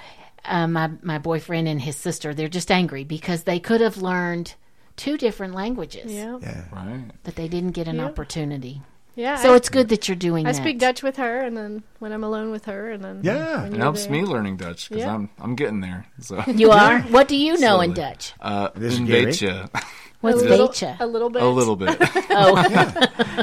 uh, 0.44 0.66
my 0.68 0.90
my 1.02 1.18
boyfriend 1.18 1.66
and 1.68 1.80
his 1.82 1.96
sister, 1.96 2.32
they're 2.34 2.48
just 2.48 2.70
angry 2.70 3.04
because 3.04 3.42
they 3.44 3.58
could 3.60 3.80
have 3.80 3.96
learned 3.98 4.54
two 4.96 5.16
different 5.16 5.54
languages, 5.54 6.12
Yeah. 6.12 6.38
Yeah. 6.40 6.64
right. 6.72 7.10
but 7.24 7.34
they 7.36 7.48
didn't 7.48 7.72
get 7.72 7.88
an 7.88 7.96
Yeah. 7.96 8.04
opportunity. 8.06 8.82
Yeah. 9.14 9.36
So 9.36 9.52
I, 9.52 9.56
it's 9.56 9.68
good 9.68 9.88
that 9.90 10.08
you're 10.08 10.16
doing 10.16 10.46
I 10.46 10.52
that. 10.52 10.56
speak 10.60 10.78
Dutch 10.78 11.02
with 11.02 11.16
her, 11.18 11.40
and 11.40 11.56
then 11.56 11.82
when 11.98 12.12
I'm 12.12 12.24
alone 12.24 12.50
with 12.50 12.64
her, 12.64 12.90
and 12.90 13.04
then 13.04 13.20
Yeah. 13.22 13.62
when 13.62 13.74
It 13.74 13.78
helps 13.80 14.04
there. 14.06 14.12
me 14.12 14.22
learning 14.24 14.56
Dutch 14.56 14.88
because 14.88 15.04
Yeah. 15.04 15.14
I'm 15.14 15.28
I'm 15.38 15.54
getting 15.54 15.80
there. 15.80 16.06
So 16.20 16.42
You 16.46 16.70
are? 16.70 17.00
What 17.10 17.28
do 17.28 17.36
you 17.36 17.58
know 17.58 17.80
in 17.82 17.92
Dutch? 17.92 18.32
uh, 18.40 18.68
This 18.74 18.94
is 18.94 18.98
een 19.00 19.06
Gary. 19.06 19.26
beetje. 19.26 19.68
What's 20.22 20.40
a 20.40 20.44
little, 20.48 20.68
beetje? 20.68 20.96
a 21.00 21.06
little 21.06 21.30
bit. 21.30 21.42
a 21.42 21.48
little 21.48 21.74
bit 21.76 21.98
Oh, 22.30 22.54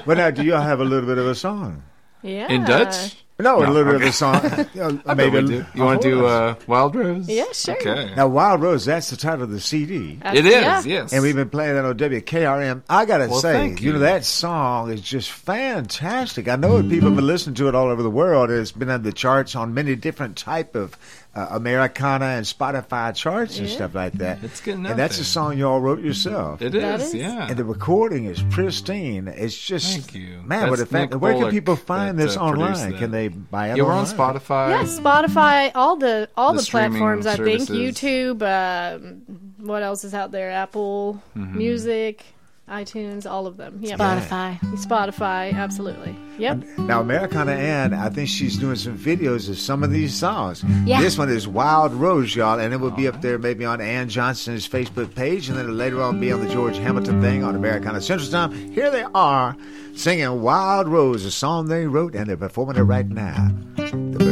But 0.05 0.17
now, 0.17 0.31
do 0.31 0.43
y'all 0.43 0.61
have 0.61 0.79
a 0.79 0.85
little 0.85 1.05
bit 1.07 1.17
of 1.17 1.27
a 1.27 1.35
song? 1.35 1.83
Yeah. 2.23 2.47
in 2.51 2.63
Dutch. 2.63 3.15
No, 3.41 3.61
a 3.61 3.65
No, 3.65 3.71
little 3.71 3.85
bit 3.93 3.95
of 3.95 4.01
okay. 4.01 4.09
a 4.09 4.11
song. 4.11 4.67
You 4.73 4.81
know, 4.81 5.01
I 5.05 5.13
bet 5.13 5.31
maybe 5.31 5.41
we 5.41 5.47
do. 5.47 5.65
You 5.73 5.83
want 5.83 6.01
to 6.01 6.09
do 6.09 6.25
uh, 6.25 6.55
Wild 6.67 6.93
Rose? 6.95 7.27
Yeah, 7.29 7.45
sure. 7.53 7.75
Okay. 7.75 8.13
Now, 8.15 8.27
Wild 8.27 8.61
Rose, 8.61 8.83
that's 8.85 9.09
the 9.09 9.15
title 9.17 9.43
of 9.43 9.49
the 9.51 9.61
CD. 9.61 10.15
That's- 10.15 10.37
it 10.37 10.45
is. 10.45 10.51
yeah. 10.51 10.81
Yes. 10.83 11.13
And 11.13 11.21
we've 11.23 11.35
been 11.35 11.49
playing 11.49 11.75
that 11.75 11.85
on 11.85 11.97
WKRM. 11.97 12.83
I 12.89 13.05
gotta 13.05 13.27
Well, 13.29 13.39
say, 13.39 13.53
thank 13.53 13.81
you. 13.81 13.93
know 13.93 13.99
that 13.99 14.25
song 14.25 14.91
is 14.91 14.99
just 15.01 15.31
fantastic. 15.31 16.47
I 16.49 16.55
know 16.57 16.81
that 16.81 16.89
people 16.89 17.07
have 17.09 17.15
been 17.15 17.27
listening 17.27 17.55
to 17.55 17.67
it 17.69 17.75
all 17.75 17.87
over 17.87 18.03
the 18.03 18.09
world. 18.09 18.51
It's 18.51 18.71
been 18.73 18.89
on 18.89 19.03
the 19.03 19.13
charts 19.13 19.55
on 19.55 19.73
many 19.73 19.95
different 19.95 20.35
type 20.37 20.75
of 20.75 20.97
uh, 21.35 21.47
Americana 21.51 22.25
and 22.25 22.45
Spotify 22.45 23.13
charts 23.15 23.59
and 23.59 23.67
Yeah. 23.67 23.75
stuff 23.75 23.93
like 23.95 24.13
that. 24.13 24.43
It's 24.43 24.61
getting 24.61 24.85
out 24.85 24.91
and 24.91 24.99
that's 24.99 25.17
there. 25.17 25.21
a 25.21 25.25
song 25.25 25.57
you 25.57 25.67
all 25.67 25.79
wrote 25.79 26.01
yourself. 26.01 26.61
It 26.61 26.71
That 26.71 26.99
is. 27.01 27.07
is. 27.09 27.13
Yeah. 27.15 27.47
and 27.47 27.55
the 27.55 27.63
recording 27.63 28.25
is 28.25 28.41
pristine. 28.49 29.27
It's 29.27 29.55
just 29.57 29.91
Thank 29.93 30.15
you. 30.15 30.41
man. 30.43 30.69
What 30.69 30.79
a 30.79 30.83
That's 30.83 30.91
fact. 30.91 31.13
Nick 31.13 31.21
Where 31.21 31.35
can 31.35 31.49
people 31.51 31.75
find 31.75 32.17
that, 32.17 32.23
this 32.23 32.35
uh, 32.35 32.41
online? 32.41 32.97
Can 32.97 33.11
they 33.11 33.27
buy 33.27 33.69
it? 33.71 33.77
yeah, 33.77 33.83
we're 33.83 33.91
on? 33.93 34.05
Spotify. 34.05 34.69
Yeah, 34.71 34.83
Spotify, 34.83 35.71
all 35.75 35.95
the 35.97 36.29
all 36.35 36.53
The 36.53 36.57
the, 36.57 36.63
streaming 36.63 36.91
platforms. 36.99 37.27
I 37.27 37.35
think. 37.35 37.61
YouTube. 37.69 38.41
Um, 38.41 39.21
what 39.65 39.83
else 39.83 40.03
is 40.03 40.13
out 40.13 40.31
there? 40.31 40.49
Apple 40.51 41.21
Mm-hmm. 41.37 41.57
Music, 41.57 42.25
iTunes, 42.69 43.29
all 43.29 43.47
of 43.47 43.57
them. 43.57 43.79
Yeah, 43.81 43.97
Spotify. 43.97 44.59
Spotify, 44.75 45.53
absolutely. 45.53 46.15
Yep. 46.37 46.63
Now, 46.77 47.01
Americana 47.01 47.51
Ann, 47.51 47.93
I 47.93 48.09
think 48.09 48.29
she's 48.29 48.57
doing 48.57 48.75
some 48.75 48.97
videos 48.97 49.49
of 49.49 49.57
some 49.57 49.83
of 49.83 49.91
these 49.91 50.13
songs. 50.13 50.63
Yeah. 50.85 51.01
This 51.01 51.17
one 51.17 51.29
is 51.29 51.47
Wild 51.47 51.93
Rose, 51.93 52.35
y'all, 52.35 52.59
and 52.59 52.73
it 52.73 52.77
will 52.77 52.91
be 52.91 53.07
up 53.07 53.21
there 53.21 53.37
maybe 53.37 53.65
on 53.65 53.81
Ann 53.81 54.07
Johnson's 54.07 54.67
Facebook 54.67 55.13
page, 55.15 55.49
and 55.49 55.57
then 55.57 55.77
later 55.77 56.01
on 56.01 56.19
be 56.19 56.31
on 56.31 56.45
the 56.45 56.51
George 56.53 56.77
Hamilton 56.77 57.21
thing 57.21 57.43
on 57.43 57.55
Americana 57.55 58.01
Central 58.01 58.29
Time. 58.29 58.51
Here 58.71 58.89
they 58.91 59.03
are 59.13 59.57
singing 59.95 60.41
Wild 60.41 60.87
Rose, 60.87 61.25
a 61.25 61.31
song 61.31 61.67
they 61.67 61.87
wrote, 61.87 62.15
and 62.15 62.29
they're 62.29 62.37
performing 62.37 62.77
it 62.77 62.83
right 62.83 63.07
now. 63.09 63.51
The 63.75 64.28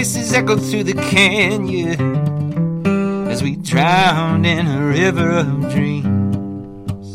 voices 0.00 0.32
echoed 0.32 0.62
through 0.62 0.82
the 0.82 0.94
canyon 0.94 2.88
as 3.28 3.42
we 3.42 3.54
drowned 3.54 4.46
in 4.46 4.66
a 4.66 4.86
river 4.86 5.30
of 5.30 5.70
dreams. 5.74 7.06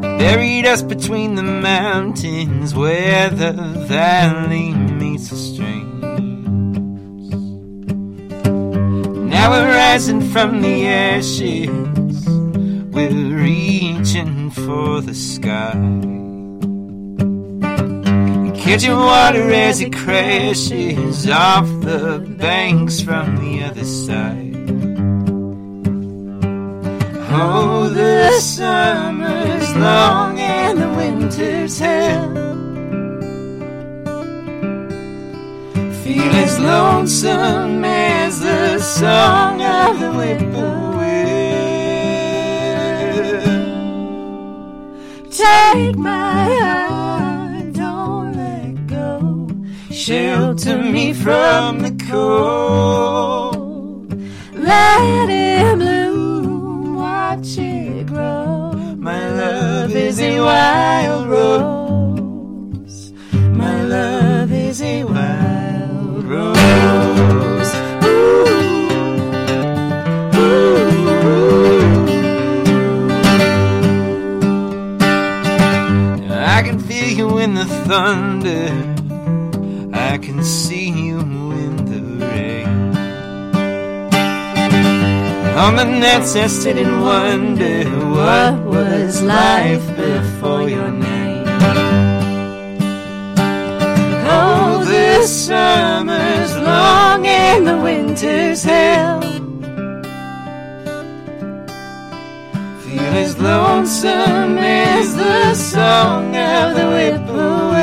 Buried 0.00 0.64
us 0.64 0.80
between 0.82 1.34
the 1.34 1.42
mountains 1.42 2.74
where 2.74 3.28
the 3.28 3.52
valley 3.86 4.72
meets 4.72 5.28
the 5.28 5.36
streams. 5.36 6.00
Now 9.30 9.50
we're 9.50 9.68
rising 9.68 10.22
from 10.30 10.62
the 10.62 10.86
ashes, 10.86 12.26
we're 12.94 13.36
reaching 13.36 14.48
for 14.50 15.02
the 15.02 15.14
sky. 15.14 16.27
Catching 18.68 18.96
water 18.96 19.50
as 19.50 19.80
it 19.80 19.94
crashes 19.96 21.26
off 21.26 21.66
the 21.80 22.18
banks 22.38 23.00
from 23.00 23.36
the 23.36 23.64
other 23.64 23.82
side. 23.82 24.54
Oh, 27.30 27.88
the 27.88 28.30
summer's 28.38 29.74
long 29.74 30.38
and 30.38 30.82
the 30.82 30.88
winter's 30.90 31.78
hell. 31.78 32.34
Feel 36.02 36.32
as 36.36 36.58
lonesome 36.60 37.82
as 37.86 38.40
the 38.40 38.78
song 38.80 39.62
of 39.62 39.98
the 39.98 40.12
whippoorwill. 40.12 40.90
Take 45.30 45.96
my 45.96 46.67
heart. 50.64 51.16
from 51.16 51.80
the 51.80 51.92
cold. 52.10 53.58
Let 54.54 55.28
it 55.30 55.78
bloom, 55.78 56.96
watch 56.96 57.58
it 57.58 58.06
grow. 58.06 58.72
My 58.96 59.28
love 59.30 59.94
is 59.94 60.20
a 60.20 60.40
wild 60.40 61.28
rose. 61.28 63.12
My 63.32 63.82
love 63.84 64.52
is 64.52 64.82
a 64.82 65.04
wild 65.04 66.24
rose. 66.24 67.74
Ooh, 68.04 68.48
ooh. 70.34 70.68
I 76.30 76.62
can 76.62 76.78
feel 76.80 77.08
you 77.08 77.38
in 77.38 77.54
the 77.54 77.64
thunder. 77.64 78.27
Nets 85.58 86.36
I 86.36 86.46
sit 86.46 86.78
and 86.78 87.02
wonder 87.02 87.84
what 88.14 88.64
was 88.64 89.22
life 89.22 89.84
before 89.96 90.68
your 90.68 90.88
name. 90.88 91.46
Oh, 94.30 94.84
the 94.86 95.26
summer's 95.26 96.56
long 96.58 97.26
and 97.26 97.66
the 97.66 97.76
winter's 97.76 98.62
hell. 98.62 99.20
Feel 102.82 103.14
as 103.24 103.36
lonesome 103.38 104.58
as 104.58 105.16
the 105.16 105.54
song 105.54 106.36
of 106.36 106.76
the 106.76 106.86
whippoorwill. 106.86 107.78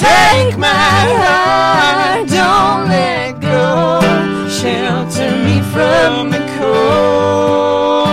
Take 0.00 0.56
my 0.56 0.68
heart, 0.68 1.45
me 6.06 6.16
from 6.16 6.30
the 6.30 6.38
cold. 6.58 8.08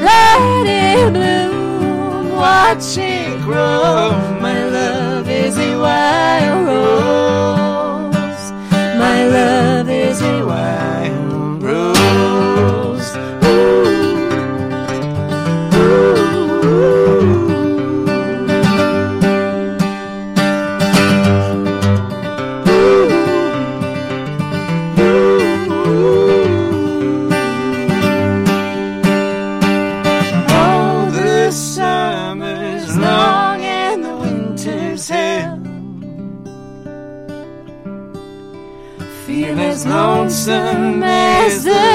Let 0.00 0.66
it 0.66 1.12
bloom, 1.12 2.30
watch 2.30 2.96
it 2.96 3.40
grow. 3.42 4.12
My 4.40 4.64
love 4.64 5.28
is 5.28 5.58
a 5.58 5.76
wild 5.78 6.66
rose. 6.66 7.03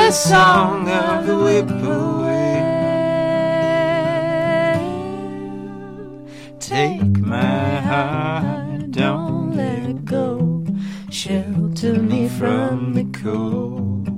The 0.10 0.16
song 0.16 0.90
of 0.90 1.28
the 1.28 1.36
whippoorwill. 1.36 2.26
Take 6.60 7.20
my 7.20 7.76
heart, 7.90 8.90
don't 8.90 9.56
let 9.56 9.84
it 9.84 10.06
go. 10.06 10.66
Shelter 11.12 12.02
me 12.02 12.28
from 12.28 12.96
the 12.96 13.06
cold. 13.20 14.10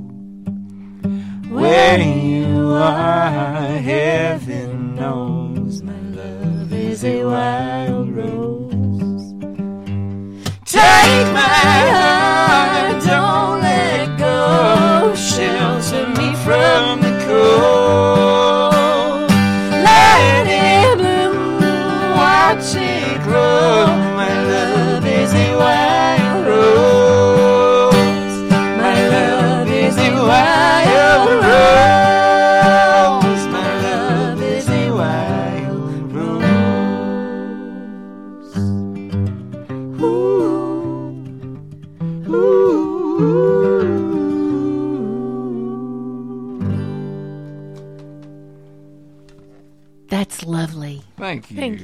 Where 1.51 1.99
you 1.99 2.69
are, 2.69 3.77
heaven 3.91 4.95
knows 4.95 5.83
my 5.83 5.99
love 6.19 6.71
is 6.71 7.03
a 7.03 7.25
wild 7.25 7.60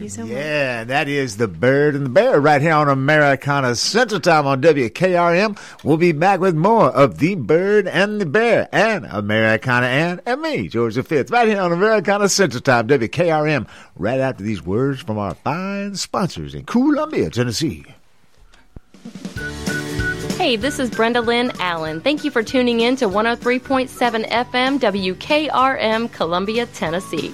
you. 0.08 0.24
Thank 0.24 0.30
you 0.30 0.34
so 0.34 0.36
much. 0.36 0.44
Yeah, 0.44 0.84
that 0.86 1.08
is 1.08 1.38
the 1.38 1.48
Bird 1.48 1.96
and 1.96 2.06
the 2.06 2.10
Bear 2.10 2.40
right 2.40 2.62
here 2.62 2.74
on 2.74 2.90
Americana 2.90 3.76
Central 3.76 4.20
Time 4.20 4.48
on 4.48 4.62
WKRM. 4.62 5.58
We'll 5.84 5.98
be 5.98 6.12
back 6.12 6.40
with 6.40 6.56
more 6.56 6.90
of 6.90 7.20
the 7.20 7.36
Bird 7.36 7.88
and 7.88 8.22
the 8.22 8.26
Bear 8.26 8.70
and 8.72 9.06
Americana 9.06 9.88
and, 9.88 10.22
and 10.26 10.42
me, 10.42 10.68
George 10.68 10.96
the 10.96 11.04
Fifth, 11.04 11.32
right 11.32 11.48
here 11.48 11.62
on 11.62 11.72
Americana 11.72 12.30
Central 12.30 12.62
Time, 12.62 12.88
WKRM, 12.88 13.68
right 13.96 14.20
after 14.20 14.44
these 14.44 14.64
words 14.64 15.02
from 15.02 15.18
our 15.18 15.34
fine 15.36 15.96
sponsors 15.96 16.54
in 16.56 16.66
Columbia, 16.66 17.30
Tennessee. 17.30 17.86
Hey, 20.38 20.56
this 20.56 20.78
is 20.80 20.90
Brenda 20.90 21.20
Lynn 21.20 21.52
Allen. 21.60 22.00
Thank 22.00 22.24
you 22.24 22.30
for 22.30 22.44
tuning 22.44 22.82
in 22.82 22.96
to 22.98 23.06
103.7 23.10 24.30
FM 24.30 24.80
WKRM, 24.80 26.12
Columbia, 26.14 26.68
Tennessee. 26.68 27.34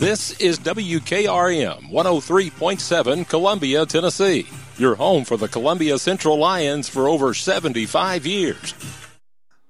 This 0.00 0.32
is 0.40 0.58
WKRM 0.58 1.88
103.7 1.88 3.28
Columbia, 3.28 3.86
Tennessee. 3.86 4.48
Your 4.76 4.96
home 4.96 5.24
for 5.24 5.36
the 5.36 5.46
Columbia 5.46 6.00
Central 6.00 6.36
Lions 6.36 6.88
for 6.88 7.06
over 7.06 7.32
75 7.32 8.26
years. 8.26 8.74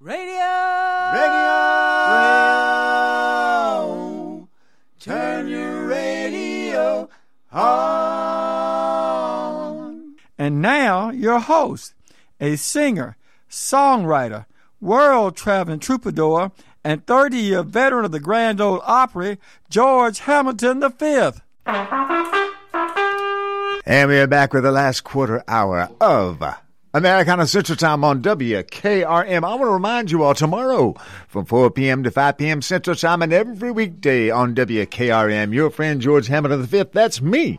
Radio! 0.01 0.25
Radio! 1.13 1.51
radio. 3.85 4.49
Turn 4.99 5.47
your 5.47 5.87
radio 5.89 7.11
on. 7.53 7.75
And 10.39 10.63
now, 10.63 11.11
your 11.11 11.39
host, 11.39 11.93
a 12.41 12.57
singer, 12.57 13.19
songwriter, 13.51 14.47
world 14.81 15.37
traveling 15.37 15.81
troubadour, 15.81 16.51
and 16.85 17.05
30 17.07 17.37
year 17.39 17.63
veteran 17.63 18.05
of 18.05 18.13
the 18.13 18.21
Grand 18.21 18.61
Ole 18.61 18.83
Opry, 18.85 19.39
George 19.71 20.21
Hamilton 20.21 20.81
V. 20.99 21.31
And 23.87 24.09
we 24.09 24.19
are 24.19 24.27
back 24.27 24.53
with 24.53 24.63
the 24.63 24.73
last 24.73 25.03
quarter 25.03 25.43
hour 25.49 25.89
of 26.01 26.43
Americana 26.95 27.47
Central 27.47 27.77
Time 27.77 28.05
on 28.05 28.23
WKRM. 28.23 29.45
I 29.45 29.55
want 29.55 29.63
to 29.63 29.67
remind 29.67 30.11
you 30.11 30.23
all 30.23 30.35
tomorrow 30.35 30.95
from 31.27 31.45
4 31.45 31.71
p.m. 31.71 32.05
to 32.05 32.11
5 32.11 32.39
p.m. 32.39 32.63
Central 32.63 32.95
Time 32.95 33.21
and 33.21 33.33
every 33.33 33.73
weekday 33.73 34.31
on 34.31 34.55
WKRM. 34.55 35.53
Your 35.53 35.71
friend 35.71 36.01
George 36.01 36.29
Hamilton 36.29 36.63
V. 36.63 36.85
That's 36.93 37.21
me. 37.21 37.59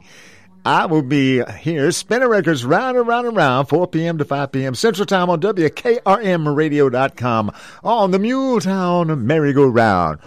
I 0.66 0.88
will 0.88 1.04
be 1.04 1.44
here 1.60 1.92
spinning 1.92 2.28
records 2.28 2.66
round 2.66 2.98
and 2.98 3.08
round 3.08 3.28
and 3.28 3.38
round, 3.38 3.70
4 3.70 3.88
p.m. 3.88 4.18
to 4.18 4.26
5 4.26 4.52
p.m. 4.52 4.74
Central 4.74 5.06
Time 5.06 5.30
on 5.30 5.40
WKRMradio.com 5.40 7.52
on 7.84 8.10
the 8.10 8.18
Muletown 8.18 9.22
Merry-Go-Round. 9.22 10.20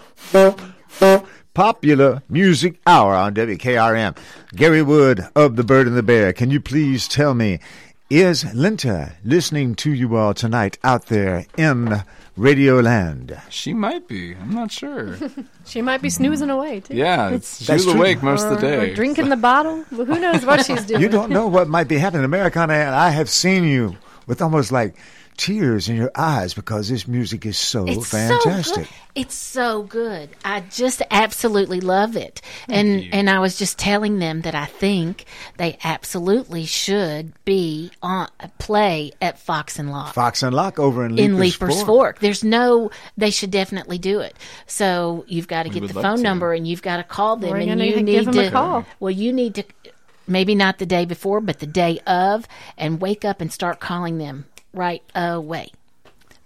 Popular 1.54 2.22
Music 2.28 2.78
Hour 2.86 3.16
on 3.16 3.34
WKRM. 3.34 4.16
Gary 4.54 4.82
Wood 4.82 5.26
of 5.34 5.56
The 5.56 5.64
Bird 5.64 5.88
and 5.88 5.96
the 5.96 6.04
Bear, 6.04 6.32
can 6.32 6.52
you 6.52 6.60
please 6.60 7.08
tell 7.08 7.34
me, 7.34 7.58
is 8.10 8.44
Lente 8.54 9.12
listening 9.24 9.74
to 9.76 9.92
you 9.92 10.16
all 10.16 10.32
tonight 10.34 10.78
out 10.82 11.06
there 11.06 11.44
in 11.56 12.02
Radio 12.36 12.80
Land? 12.80 13.38
She 13.50 13.74
might 13.74 14.08
be. 14.08 14.34
I'm 14.34 14.50
not 14.52 14.70
sure. 14.72 15.16
She 15.66 15.82
might 15.82 16.00
be 16.00 16.08
snoozing 16.08 16.48
away 16.48 16.80
too. 16.80 16.96
Yeah, 16.96 17.28
it's, 17.28 17.62
she's 17.62 17.84
true. 17.84 17.92
awake 17.92 18.22
most 18.22 18.46
of 18.46 18.58
the 18.58 18.66
Or- 18.74 18.78
or 18.80 18.86
day. 18.86 18.94
drinking 18.94 19.28
the 19.28 19.36
bottle. 19.36 19.84
Well, 19.92 20.06
who 20.06 20.18
knows 20.18 20.46
what 20.46 20.64
she's 20.64 20.82
doing? 20.86 21.02
You 21.02 21.10
don't 21.10 21.28
know 21.30 21.46
what 21.46 21.68
might 21.68 21.88
be 21.88 21.98
happening. 21.98 22.24
Americana, 22.24 22.72
and 22.72 22.94
I 22.94 23.10
have 23.10 23.28
seen 23.28 23.64
you 23.64 23.94
with 24.26 24.40
almost 24.40 24.72
like 24.72 24.94
tears 25.38 25.88
in 25.88 25.96
your 25.96 26.10
eyes 26.14 26.52
because 26.52 26.88
this 26.90 27.08
music 27.08 27.46
is 27.46 27.56
so 27.56 27.86
It's 27.86 28.10
fantastic. 28.10 28.74
so 28.74 28.80
good. 28.82 28.88
It's 29.14 29.34
so 29.34 29.82
good. 29.84 30.28
I 30.44 30.60
just 30.60 31.00
absolutely 31.10 31.80
love 31.80 32.16
it. 32.16 32.42
and 32.68 33.08
and 33.12 33.30
I 33.30 33.38
was 33.38 33.56
just 33.56 33.78
telling 33.78 34.18
them 34.18 34.42
that 34.42 34.54
I 34.54 34.66
think 34.66 35.24
they 35.56 35.78
absolutely 35.82 36.66
should 36.66 37.32
be 37.44 37.90
on 38.02 38.28
play 38.58 39.12
at 39.22 39.38
Fox 39.38 39.78
and 39.78 39.90
Locke. 39.90 40.12
Fox 40.14 40.42
and 40.42 40.54
Locke 40.54 40.78
over 40.78 41.06
in 41.06 41.18
in 41.18 41.38
Leipers, 41.38 41.60
Leipers 41.60 41.76
Fork. 41.76 41.86
Fork. 41.86 42.18
There's 42.18 42.44
no, 42.44 42.90
they 43.16 43.30
should 43.30 43.50
definitely 43.50 43.98
do 43.98 44.20
it. 44.20 44.36
So 44.66 45.24
you've 45.28 45.48
got 45.48 45.62
to 45.62 45.68
We 45.70 45.80
get 45.80 45.88
the 45.88 45.94
love 45.94 46.02
phone 46.02 46.16
to. 46.18 46.22
number 46.22 46.52
and 46.52 46.66
you've 46.68 46.82
got 46.82 46.98
to 46.98 47.04
call 47.04 47.36
them 47.36 47.50
We're 47.50 47.56
and 47.58 47.68
gonna 47.68 47.84
you 47.84 47.94
give 47.94 48.04
need 48.04 48.24
them 48.26 48.34
to 48.34 48.48
a 48.48 48.50
call. 48.50 48.84
Well, 49.00 49.10
you 49.12 49.32
need 49.32 49.54
to 49.56 49.64
maybe 50.26 50.54
not 50.54 50.78
the 50.78 50.86
day 50.86 51.04
before, 51.06 51.40
but 51.40 51.58
the 51.60 51.66
day 51.66 51.98
of, 52.06 52.46
and 52.76 53.00
wake 53.00 53.24
up 53.24 53.40
and 53.40 53.50
start 53.52 53.80
calling 53.80 54.18
them 54.18 54.44
right 54.78 55.02
away 55.14 55.72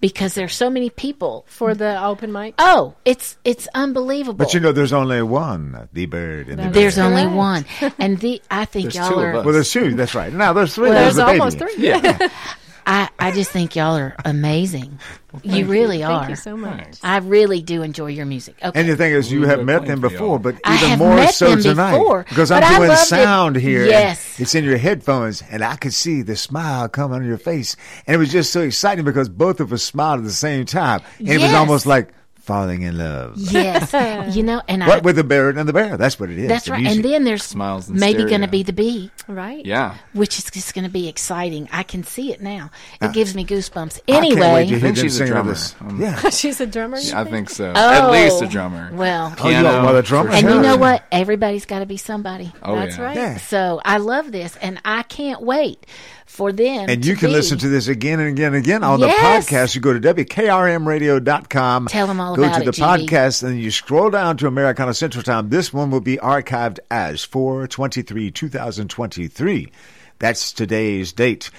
because 0.00 0.34
there's 0.34 0.54
so 0.54 0.68
many 0.68 0.90
people 0.90 1.44
for 1.46 1.74
the 1.74 2.04
open 2.04 2.32
mic. 2.32 2.54
Oh, 2.58 2.94
it's 3.04 3.36
it's 3.44 3.68
unbelievable. 3.74 4.34
But 4.44 4.52
you 4.52 4.60
know, 4.60 4.72
there's 4.72 4.92
only 4.92 5.22
one, 5.22 5.88
the 5.92 6.06
bird 6.06 6.48
and 6.48 6.58
the 6.58 6.70
there's 6.70 6.96
bear. 6.96 7.04
only 7.04 7.26
one, 7.28 7.64
and 7.98 8.18
the 8.18 8.42
I 8.50 8.64
think 8.72 8.94
y'all 8.94 9.18
are. 9.18 9.32
Well, 9.32 9.52
there's 9.52 9.70
two. 9.70 9.94
That's 9.94 10.14
right. 10.14 10.32
Now 10.32 10.52
there's 10.52 10.74
three. 10.74 10.88
Well, 10.90 10.98
there's, 10.98 11.14
there's 11.14 11.16
the 11.16 11.24
baby. 11.24 11.38
almost 11.38 11.58
three. 11.58 11.74
Yeah. 11.78 12.28
I, 12.86 13.08
I 13.18 13.30
just 13.30 13.50
think 13.50 13.76
y'all 13.76 13.96
are 13.96 14.14
amazing. 14.24 14.98
you 15.42 15.52
thank 15.52 15.68
really 15.68 15.98
you. 16.00 16.06
are. 16.06 16.20
Thank 16.20 16.30
you 16.30 16.36
so 16.36 16.56
much. 16.56 16.98
I 17.02 17.18
really 17.18 17.62
do 17.62 17.82
enjoy 17.82 18.08
your 18.08 18.26
music. 18.26 18.56
Okay. 18.62 18.78
And 18.78 18.88
the 18.88 18.96
thing 18.96 19.12
is, 19.12 19.30
you 19.30 19.46
have 19.46 19.64
met 19.64 19.86
them 19.86 20.00
before, 20.00 20.38
but 20.38 20.56
I 20.64 20.84
even 20.84 20.98
more 20.98 21.16
met 21.16 21.34
so 21.34 21.50
them 21.50 21.62
tonight 21.62 21.98
before, 21.98 22.24
because 22.28 22.50
I'm 22.50 22.62
doing 22.76 22.88
loved 22.88 23.02
it. 23.02 23.06
sound 23.06 23.56
here. 23.56 23.86
Yes. 23.86 24.40
it's 24.40 24.54
in 24.54 24.64
your 24.64 24.76
headphones, 24.78 25.42
and 25.50 25.62
I 25.62 25.76
could 25.76 25.94
see 25.94 26.22
the 26.22 26.36
smile 26.36 26.88
come 26.88 27.12
on 27.12 27.24
your 27.24 27.38
face, 27.38 27.76
and 28.06 28.14
it 28.14 28.18
was 28.18 28.32
just 28.32 28.52
so 28.52 28.60
exciting 28.62 29.04
because 29.04 29.28
both 29.28 29.60
of 29.60 29.72
us 29.72 29.82
smiled 29.82 30.18
at 30.18 30.24
the 30.24 30.30
same 30.30 30.66
time, 30.66 31.00
and 31.18 31.28
it 31.28 31.40
was 31.40 31.52
almost 31.52 31.86
like 31.86 32.12
falling 32.42 32.82
in 32.82 32.98
love. 32.98 33.34
Yes, 33.36 33.92
you 34.36 34.42
know, 34.42 34.60
and 34.68 34.82
What 34.82 34.98
I. 34.98 35.00
with 35.00 35.16
the 35.16 35.24
bird 35.24 35.56
and 35.56 35.68
the 35.68 35.72
bear? 35.72 35.96
That's 35.96 36.18
what 36.18 36.30
it 36.30 36.38
is. 36.38 36.48
That's 36.48 36.64
the 36.66 36.72
right. 36.72 36.82
music. 36.82 37.04
And 37.04 37.12
then 37.12 37.24
there's 37.24 37.42
Smiles 37.44 37.88
in 37.88 37.98
maybe 37.98 38.24
going 38.24 38.40
to 38.42 38.48
be 38.48 38.62
the 38.62 38.72
bee. 38.72 39.10
Right. 39.28 39.64
Yeah. 39.64 39.96
Which 40.12 40.38
is 40.38 40.44
just 40.50 40.74
going 40.74 40.84
to 40.84 40.90
be 40.90 41.08
exciting. 41.08 41.68
I 41.72 41.82
can 41.84 42.02
see 42.04 42.32
it 42.32 42.40
now. 42.40 42.70
It 43.00 43.06
Uh, 43.06 43.12
gives 43.12 43.34
me 43.34 43.44
goosebumps. 43.44 44.00
I 44.08 44.12
can't 44.12 44.24
Anyway, 44.24 44.40
wait 44.54 44.62
to 44.64 44.68
hear 44.68 44.76
I 44.78 44.80
think 44.80 44.96
them 44.96 45.04
she's 45.04 45.20
a 45.20 45.26
drummer. 45.26 45.54
Um, 45.80 46.00
Yeah. 46.00 46.30
She's 46.30 46.60
a 46.60 46.66
drummer. 46.66 46.98
you 46.98 47.08
Yeah, 47.10 47.20
I 47.20 47.24
think 47.24 47.48
so. 47.50 47.72
Oh, 47.74 47.90
At 47.90 48.10
least 48.10 48.42
a 48.42 48.46
drummer. 48.46 48.90
Well, 48.92 49.34
Oh, 49.40 49.48
you 49.48 49.56
are- 49.56 49.62
well, 49.62 49.96
a 49.96 50.02
drummer. 50.02 50.30
And 50.30 50.48
you 50.48 50.60
know 50.60 50.76
what? 50.76 51.04
Everybody's 51.12 51.64
got 51.66 51.78
to 51.80 51.86
be 51.86 51.96
somebody. 51.96 52.52
Oh, 52.62 52.74
That's 52.76 52.96
yeah. 52.98 53.04
right. 53.04 53.16
Yeah. 53.16 53.36
So 53.38 53.80
I 53.84 53.98
love 53.98 54.32
this, 54.32 54.56
and 54.56 54.80
I 54.84 55.02
can't 55.04 55.40
wait 55.42 55.86
for 56.32 56.50
them. 56.52 56.88
And 56.88 57.04
you 57.04 57.14
to 57.14 57.20
can 57.20 57.28
be- 57.28 57.34
listen 57.34 57.58
to 57.58 57.68
this 57.68 57.88
again 57.88 58.18
and 58.18 58.28
again 58.30 58.54
and 58.54 58.64
again 58.64 58.82
on 58.82 59.00
Yes. 59.00 59.46
the 59.46 59.54
podcast. 59.56 59.74
You 59.74 59.80
go 59.80 59.92
to 59.92 60.00
WKRMradio.com. 60.00 61.86
Tell 61.88 62.10
'em 62.10 62.20
all 62.20 62.34
Go 62.36 62.44
about 62.44 62.58
to 62.58 62.64
the 62.64 62.68
it, 62.70 62.74
GB. 62.76 63.06
podcast 63.08 63.42
and 63.42 63.60
you 63.60 63.70
scroll 63.70 64.10
down 64.10 64.36
to 64.38 64.46
Americana 64.46 64.94
Central 64.94 65.22
Time. 65.22 65.50
This 65.50 65.72
one 65.72 65.90
will 65.90 66.00
be 66.00 66.16
archived 66.18 66.78
as 66.90 67.22
423 67.24 68.30
2023. 68.30 69.70
That's 70.18 70.52
today's 70.52 71.12
date. 71.12 71.50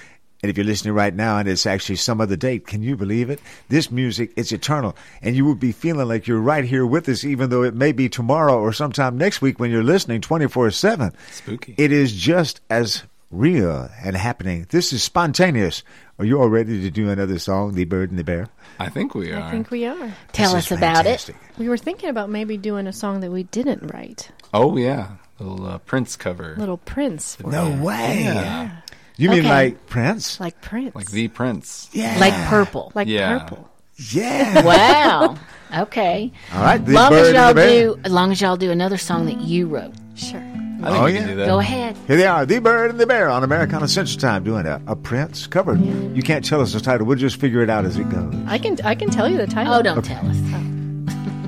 And 0.42 0.50
if 0.50 0.58
you're 0.58 0.66
listening 0.66 0.92
right 0.92 1.14
now 1.14 1.38
and 1.38 1.48
it's 1.48 1.64
actually 1.64 1.96
some 1.96 2.20
other 2.20 2.36
date, 2.36 2.66
can 2.66 2.82
you 2.82 2.96
believe 2.96 3.30
it? 3.30 3.40
This 3.70 3.90
music, 3.90 4.30
it's 4.36 4.52
eternal. 4.52 4.94
And 5.22 5.34
you 5.34 5.44
will 5.46 5.54
be 5.54 5.72
feeling 5.72 6.06
like 6.06 6.26
you're 6.26 6.38
right 6.38 6.64
here 6.66 6.84
with 6.84 7.08
us, 7.08 7.24
even 7.24 7.48
though 7.48 7.62
it 7.62 7.74
may 7.74 7.92
be 7.92 8.10
tomorrow 8.10 8.58
or 8.58 8.70
sometime 8.72 9.16
next 9.16 9.40
week 9.40 9.58
when 9.58 9.70
you're 9.70 9.82
listening 9.82 10.20
24 10.20 10.70
7. 10.70 11.12
Spooky. 11.32 11.74
It 11.78 11.92
is 11.92 12.12
just 12.12 12.60
as 12.68 13.04
real 13.30 13.88
and 14.04 14.16
happening. 14.16 14.66
This 14.70 14.92
is 14.92 15.02
spontaneous. 15.02 15.82
Are 16.18 16.24
you 16.24 16.40
all 16.40 16.48
ready 16.48 16.80
to 16.82 16.90
do 16.90 17.10
another 17.10 17.38
song, 17.38 17.74
The 17.74 17.84
Bird 17.84 18.10
and 18.10 18.18
the 18.18 18.24
Bear? 18.24 18.48
I 18.78 18.88
think 18.88 19.14
we 19.14 19.32
are. 19.32 19.40
I 19.42 19.50
think 19.50 19.70
we 19.70 19.84
are. 19.86 20.14
Tell 20.32 20.54
us 20.54 20.70
about 20.70 21.04
fantastic. 21.04 21.36
We 21.58 21.68
were 21.68 21.76
thinking 21.76 22.08
about 22.10 22.30
maybe 22.30 22.56
doing 22.56 22.86
a 22.86 22.92
song 22.92 23.20
that 23.20 23.30
we 23.32 23.42
didn't 23.44 23.92
write. 23.92 24.30
Oh 24.52 24.76
yeah, 24.76 25.16
little 25.40 25.66
uh, 25.66 25.78
Prince 25.78 26.16
cover. 26.16 26.54
Little 26.56 26.76
Prince. 26.78 27.36
for 27.36 27.50
No 27.50 27.68
you. 27.74 27.82
way. 27.82 28.22
Yeah. 28.24 28.76
You 29.16 29.30
mean 29.30 29.40
Okay. 29.40 29.48
like 29.48 29.86
Prince? 29.86 30.40
Like 30.40 30.60
Prince. 30.60 30.94
Like 30.94 31.10
the 31.10 31.28
Prince. 31.28 31.88
Yeah. 31.92 32.16
like 32.18 32.34
purple. 32.48 32.90
Like 32.94 33.08
Yeah. 33.08 33.38
purple. 33.40 33.68
Yeah. 34.10 34.64
wow. 34.64 35.36
Okay. 35.82 36.32
All 36.52 36.60
right. 36.62 36.84
The 36.84 36.92
long 36.92 37.10
Bird 37.10 37.26
as 37.26 37.32
y'all 37.34 37.48
the 37.48 37.54
Bear. 37.54 37.68
do, 37.94 38.00
as 38.04 38.12
long 38.12 38.32
as 38.32 38.40
y'all 38.40 38.56
do 38.56 38.70
another 38.72 38.96
song 38.98 39.26
that 39.26 39.40
you 39.40 39.66
wrote. 39.68 39.94
Sure. 40.16 40.42
I 40.86 40.90
think 40.90 41.00
Oh, 41.00 41.04
we 41.06 41.12
yeah. 41.12 41.18
can 41.20 41.28
do 41.28 41.36
that. 41.36 41.46
Go 41.46 41.58
ahead. 41.58 41.96
Here 42.06 42.16
they 42.16 42.26
are, 42.26 42.44
The 42.46 42.58
Bird 42.60 42.90
and 42.90 43.00
the 43.00 43.06
Bear 43.06 43.28
on 43.30 43.42
Americana 43.44 43.88
Central 43.88 44.18
Time 44.18 44.44
doing 44.44 44.66
a, 44.66 44.80
a 44.86 44.94
Prince 44.96 45.46
cover. 45.46 45.74
You 45.76 46.22
can't 46.22 46.44
tell 46.44 46.60
us 46.60 46.72
the 46.72 46.80
title. 46.80 47.06
We'll 47.06 47.16
just 47.18 47.40
figure 47.40 47.62
it 47.62 47.70
out 47.70 47.84
as 47.84 47.96
it 47.96 48.08
goes. 48.10 48.34
I 48.46 48.58
can 48.58 48.76
I 48.84 48.94
can 48.94 49.10
tell 49.10 49.28
you 49.28 49.36
the 49.38 49.46
title. 49.46 49.74
Oh, 49.74 49.82
don't 49.82 50.04
tell 50.04 50.24
us. 50.26 50.36
Oh. 50.52 50.60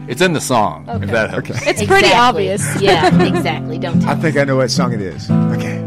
It's 0.09 0.21
in 0.21 0.33
the 0.35 0.41
song. 0.41 0.89
Okay. 0.89 1.05
If 1.05 1.11
that 1.11 1.31
helps. 1.31 1.51
It's 1.51 1.85
pretty 1.85 2.07
Exactly. 2.07 2.13
obvious. 2.13 2.81
Yeah, 2.81 3.23
exactly. 3.25 3.79
Don't 3.79 4.01
tell 4.01 4.11
I 4.11 4.15
think 4.15 4.37
I 4.37 4.45
know 4.45 4.57
what 4.57 4.71
song 4.71 4.93
it 4.93 5.01
is. 5.01 5.29
Okay. 5.31 5.83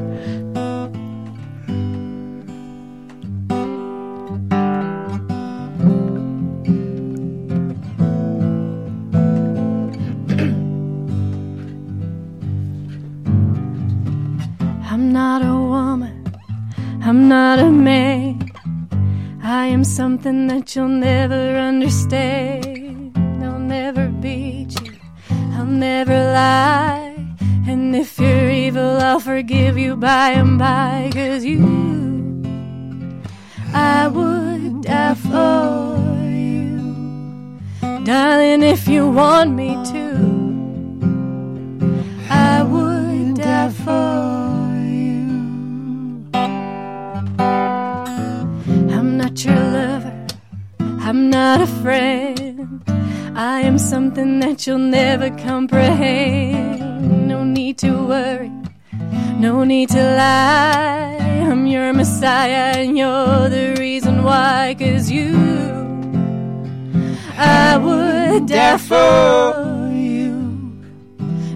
Not 17.29 17.59
a 17.59 17.69
man. 17.69 18.51
I 19.43 19.67
am 19.67 19.83
something 19.83 20.47
that 20.47 20.75
you'll 20.75 20.87
never 20.87 21.57
understand. 21.57 23.15
I'll 23.43 23.59
never 23.59 24.07
beat 24.07 24.71
you. 24.81 24.93
I'll 25.53 25.65
never 25.67 26.17
lie. 26.33 27.15
And 27.67 27.95
if 27.95 28.17
you're 28.17 28.49
evil, 28.49 28.97
I'll 28.97 29.19
forgive 29.19 29.77
you 29.77 29.95
by 29.95 30.31
and 30.31 30.57
by. 30.57 31.11
Cause 31.13 31.45
you, 31.45 32.41
I 33.75 34.07
would 34.07 34.81
die 34.81 35.13
for 35.13 35.97
you. 36.47 37.59
Darling, 38.05 38.63
if 38.63 38.87
you 38.87 39.07
want 39.07 39.51
me 39.51 39.69
to, 39.93 40.05
I 42.31 42.63
would 42.63 43.35
die 43.35 43.69
for 43.69 44.23
you. 44.23 44.28
Not 49.39 49.55
your 49.55 49.71
lover, 49.71 50.27
I'm 50.79 51.29
not 51.29 51.61
a 51.61 51.67
friend. 51.67 52.83
I 53.35 53.61
am 53.61 53.77
something 53.77 54.39
that 54.41 54.67
you'll 54.67 54.79
never 54.79 55.29
comprehend. 55.29 57.27
No 57.27 57.45
need 57.45 57.77
to 57.77 57.91
worry, 58.05 58.51
no 59.39 59.63
need 59.63 59.89
to 59.89 60.03
lie. 60.15 61.17
I'm 61.49 61.67
your 61.67 61.93
messiah, 61.93 62.73
and 62.75 62.97
you're 62.97 63.49
the 63.49 63.77
reason 63.79 64.23
why. 64.23 64.75
Cause 64.77 65.09
you, 65.09 65.37
I 67.37 67.77
would 67.77 68.45
die 68.47 68.77
for 68.77 69.89
you. 69.93 70.83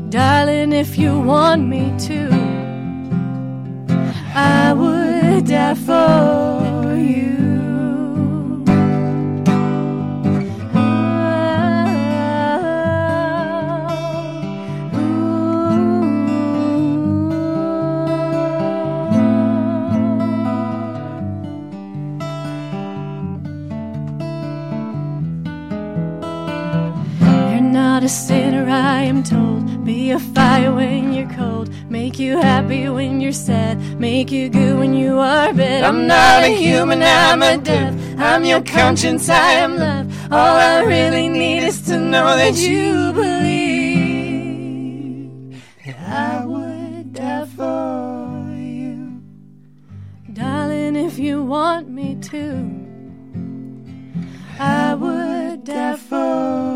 Darling, 0.09 0.71
if 0.71 0.97
you 0.97 1.19
want 1.19 1.67
me 1.67 1.91
to, 2.07 2.29
I 4.35 4.71
would 4.73 5.47
die 5.47 5.75
for 5.75 6.95
you. 6.95 7.52
Sinner, 28.13 28.69
I 28.69 29.01
am 29.01 29.23
told. 29.23 29.83
Be 29.83 30.11
a 30.11 30.19
fire 30.19 30.71
when 30.73 31.13
you're 31.13 31.29
cold. 31.31 31.69
Make 31.89 32.19
you 32.19 32.37
happy 32.37 32.87
when 32.87 33.19
you're 33.19 33.31
sad. 33.31 33.79
Make 33.99 34.31
you 34.31 34.49
good 34.49 34.77
when 34.77 34.93
you 34.93 35.17
are 35.17 35.51
bad. 35.53 35.83
I'm 35.83 36.05
not 36.07 36.43
a 36.43 36.49
human, 36.49 37.01
I'm 37.01 37.41
a 37.41 37.57
death. 37.57 37.95
I'm 38.19 38.45
your 38.45 38.61
conscience, 38.61 39.27
I 39.29 39.53
am 39.53 39.77
love. 39.77 40.31
All 40.31 40.55
I 40.55 40.83
really 40.83 41.27
need 41.27 41.63
is 41.63 41.81
to 41.87 41.97
know 41.97 42.37
that 42.37 42.55
you 42.55 43.11
believe 43.13 44.53
that 45.85 45.97
I 46.07 46.45
would 46.45 47.13
die 47.13 47.45
for 47.45 48.47
you. 48.55 49.21
Darling, 50.31 50.95
if 50.95 51.17
you 51.17 51.43
want 51.43 51.89
me 51.89 52.15
to, 52.31 52.69
I 54.59 54.93
would 54.93 55.63
die 55.63 55.95
for 55.97 56.67
you. 56.67 56.72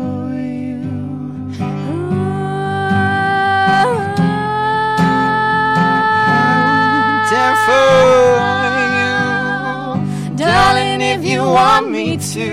Want 11.48 11.90
me 11.90 12.16
to, 12.16 12.50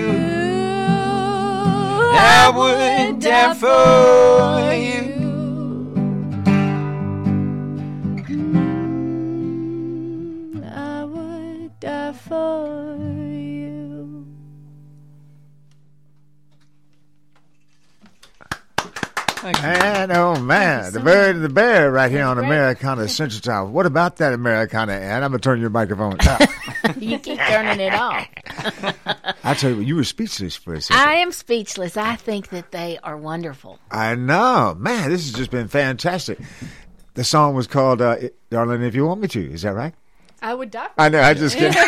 I 2.18 2.50
would 2.56 3.20
die 3.20 3.54
for 3.54 4.74
you. 4.74 4.95
And 19.54 20.10
oh 20.10 20.40
man, 20.40 20.92
the 20.92 20.98
bird 20.98 21.36
and 21.36 21.44
the 21.44 21.48
bear 21.48 21.92
right 21.92 22.10
here 22.10 22.24
on 22.24 22.38
Americana 22.38 23.06
Central 23.08 23.40
Time. 23.40 23.72
What 23.72 23.86
about 23.86 24.16
that 24.16 24.32
Americana, 24.32 24.92
Ann? 24.92 25.22
I'm 25.22 25.30
gonna 25.30 25.38
turn 25.38 25.60
your 25.60 25.70
microphone 25.70 26.16
up. 26.20 26.40
you 26.98 27.18
keep 27.20 27.38
turning 27.38 27.78
it 27.78 27.94
off. 27.94 28.26
I 29.44 29.54
tell 29.54 29.70
you 29.70 29.76
what, 29.76 29.86
you 29.86 29.94
were 29.94 30.04
speechless 30.04 30.56
for 30.56 30.74
a 30.74 30.80
second. 30.80 31.00
I 31.00 31.14
am 31.14 31.30
speechless. 31.30 31.96
I 31.96 32.16
think 32.16 32.48
that 32.48 32.72
they 32.72 32.98
are 33.04 33.16
wonderful. 33.16 33.78
I 33.90 34.16
know, 34.16 34.74
man. 34.78 35.10
This 35.10 35.26
has 35.26 35.32
just 35.32 35.52
been 35.52 35.68
fantastic. 35.68 36.40
The 37.14 37.22
song 37.22 37.54
was 37.54 37.68
called 37.68 38.02
uh, 38.02 38.16
"Darling, 38.50 38.82
If 38.82 38.96
You 38.96 39.06
Want 39.06 39.20
Me 39.20 39.28
To." 39.28 39.52
Is 39.52 39.62
that 39.62 39.74
right? 39.74 39.94
I 40.46 40.54
would 40.54 40.70
die. 40.70 40.86
I 40.96 41.08
know. 41.08 41.20
I 41.20 41.34
just 41.34 41.56
kidding. 41.56 41.74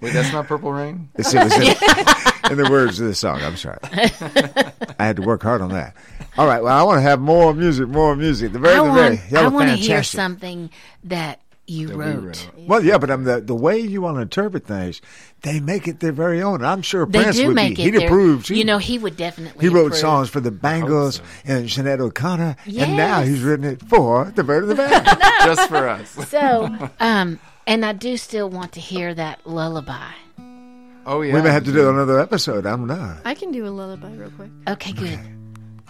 Wait, 0.00 0.12
that's 0.12 0.32
not 0.32 0.46
Purple 0.46 0.72
Rain? 0.72 1.08
It's, 1.16 1.34
it 1.34 1.42
was 1.42 1.52
in, 1.52 1.62
in 2.52 2.58
the 2.58 2.68
words 2.70 3.00
of 3.00 3.08
the 3.08 3.14
song. 3.16 3.42
I'm 3.42 3.56
sorry. 3.56 3.80
I 3.82 5.04
had 5.04 5.16
to 5.16 5.22
work 5.22 5.42
hard 5.42 5.62
on 5.62 5.70
that. 5.70 5.96
All 6.36 6.46
right. 6.46 6.62
Well, 6.62 6.78
I 6.78 6.84
want 6.84 6.98
to 6.98 7.02
have 7.02 7.20
more 7.20 7.52
music. 7.52 7.88
More 7.88 8.14
music. 8.14 8.52
The 8.52 8.60
very, 8.60 8.74
I 8.74 8.76
the 8.76 8.84
want, 8.84 9.18
very. 9.18 9.44
I 9.44 9.48
want 9.48 9.70
to 9.70 9.74
hear 9.74 10.04
something 10.04 10.70
that 11.02 11.40
you 11.68 11.92
wrote. 11.92 12.48
Well, 12.56 12.82
yeah, 12.84 12.98
but 12.98 13.10
um, 13.10 13.24
the 13.24 13.40
the 13.40 13.54
way 13.54 13.78
you 13.78 14.00
want 14.02 14.16
to 14.16 14.22
interpret 14.22 14.66
things, 14.66 15.00
they 15.42 15.60
make 15.60 15.86
it 15.86 16.00
their 16.00 16.12
very 16.12 16.42
own. 16.42 16.64
I'm 16.64 16.82
sure 16.82 17.04
They 17.06 17.22
Prince 17.22 17.36
do 17.36 17.46
would 17.48 17.54
make 17.56 17.76
be. 17.76 17.82
it. 17.82 17.84
He'd 17.84 18.00
their- 18.00 18.08
approve. 18.08 18.46
too. 18.46 18.54
You 18.56 18.64
know, 18.64 18.78
he 18.78 18.98
would 18.98 19.16
definitely. 19.16 19.60
He 19.60 19.68
wrote 19.72 19.86
approve. 19.88 20.00
songs 20.00 20.28
for 20.30 20.40
the 20.40 20.50
Bangles 20.50 21.20
and 21.44 21.66
Sinead 21.68 22.00
O'Connor, 22.00 22.56
and 22.66 22.96
now 22.96 23.22
he's 23.22 23.42
written 23.42 23.64
it 23.66 23.80
for 23.82 24.24
the 24.34 24.42
Bird 24.44 24.62
of 24.64 24.68
the 24.70 24.74
Band. 24.74 25.04
Just 25.44 25.68
for 25.68 25.88
us. 25.88 26.10
So, 26.28 26.74
um, 27.00 27.38
and 27.66 27.84
I 27.84 27.92
do 27.92 28.16
still 28.16 28.48
want 28.50 28.72
to 28.72 28.80
hear 28.80 29.14
that 29.14 29.46
lullaby. 29.46 30.12
Oh 31.06 31.22
yeah, 31.22 31.32
We 31.34 31.40
may 31.42 31.50
have 31.50 31.64
to 31.64 31.72
do 31.72 31.88
another 31.88 32.20
episode. 32.20 32.66
I 32.66 32.70
don't 32.70 32.86
know. 32.86 33.16
I 33.24 33.34
can 33.34 33.50
do 33.52 33.66
a 33.66 33.70
lullaby 33.70 34.12
real 34.14 34.30
quick. 34.30 34.50
Okay, 34.68 34.92
good. 34.92 35.18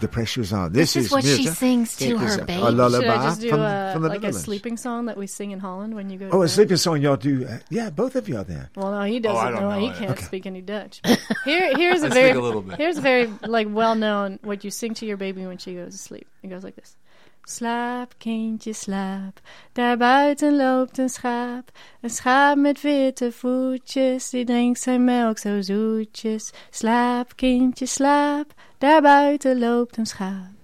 The 0.01 0.07
pressure's 0.09 0.53
on. 0.53 0.73
This, 0.73 0.95
This 0.95 1.07
is 1.07 1.11
what 1.13 1.25
she 1.25 1.47
sings 1.47 1.97
to 1.97 2.05
Take 2.05 2.19
her 2.19 2.45
baby. 2.45 2.63
A 2.63 2.71
lullaby 2.71 3.05
Should 3.05 3.09
I 3.11 3.25
just 3.25 3.41
do 3.41 3.49
from, 3.51 3.61
a, 3.63 3.91
from 3.93 4.03
the 4.03 4.09
like 4.11 4.23
a 4.25 4.33
sleeping 4.33 4.77
song 4.77 5.07
that 5.07 5.17
we 5.17 5.27
sing 5.27 5.51
in 5.51 5.59
Holland 5.59 5.95
when 5.95 6.09
you 6.09 6.19
go 6.19 6.29
to 6.29 6.35
Oh, 6.37 6.43
a 6.43 6.49
sleeping 6.49 6.77
song 6.77 7.01
y'all 7.01 7.17
do. 7.17 7.45
Uh, 7.49 7.59
yeah, 7.69 7.91
both 7.91 8.15
of 8.15 8.29
y'all 8.29 8.45
then. 8.45 8.69
Well, 8.77 8.93
no, 8.93 9.03
he 9.03 9.17
Oh, 9.17 9.21
doesn't 9.21 9.47
I 9.47 9.51
don't 9.51 9.61
know. 9.61 9.71
know 9.71 9.81
He 9.81 9.87
it. 9.89 9.97
can't 9.97 10.11
Okay. 10.13 10.23
speak 10.25 10.47
any 10.47 10.61
Dutch. 10.63 11.01
Here, 11.45 11.77
here's 11.77 12.03
I 12.03 12.07
a 12.07 12.11
speak 12.11 12.23
very, 12.23 12.31
a 12.31 12.41
little 12.41 12.63
bit. 12.63 12.79
here's 12.79 12.99
a 12.99 13.01
very 13.01 13.27
like 13.43 13.67
well 13.71 13.97
known 13.97 14.39
what 14.43 14.63
you 14.63 14.71
sing 14.71 14.95
to 14.95 15.05
your 15.07 15.17
baby 15.17 15.45
when 15.47 15.59
she 15.59 15.75
goes 15.75 15.93
to 15.93 15.99
sleep. 15.99 16.29
It 16.45 16.49
goes 16.49 16.63
like 16.63 16.77
this: 16.77 16.97
Slaap, 17.47 18.15
kindje, 18.21 18.75
slaap. 18.75 19.41
Daar 19.73 19.97
buiten 19.97 20.57
loopt 20.57 20.99
een 20.99 21.09
schaap. 21.09 21.71
Een 22.03 22.11
schaap 22.11 22.57
met 22.57 22.81
witte 22.81 23.33
voetjes. 23.33 24.31
Die 24.31 24.45
drinkt 24.45 24.81
zijn 24.81 25.05
melk 25.05 25.39
zo 25.39 25.61
zoetjes. 25.61 26.51
Slaap, 26.71 27.37
kindje, 27.37 27.87
slaap. 27.87 28.53
Daar 28.79 29.03
buiten 29.03 29.59
loopt 29.59 29.97
een 29.97 30.07
schaap. 30.07 30.57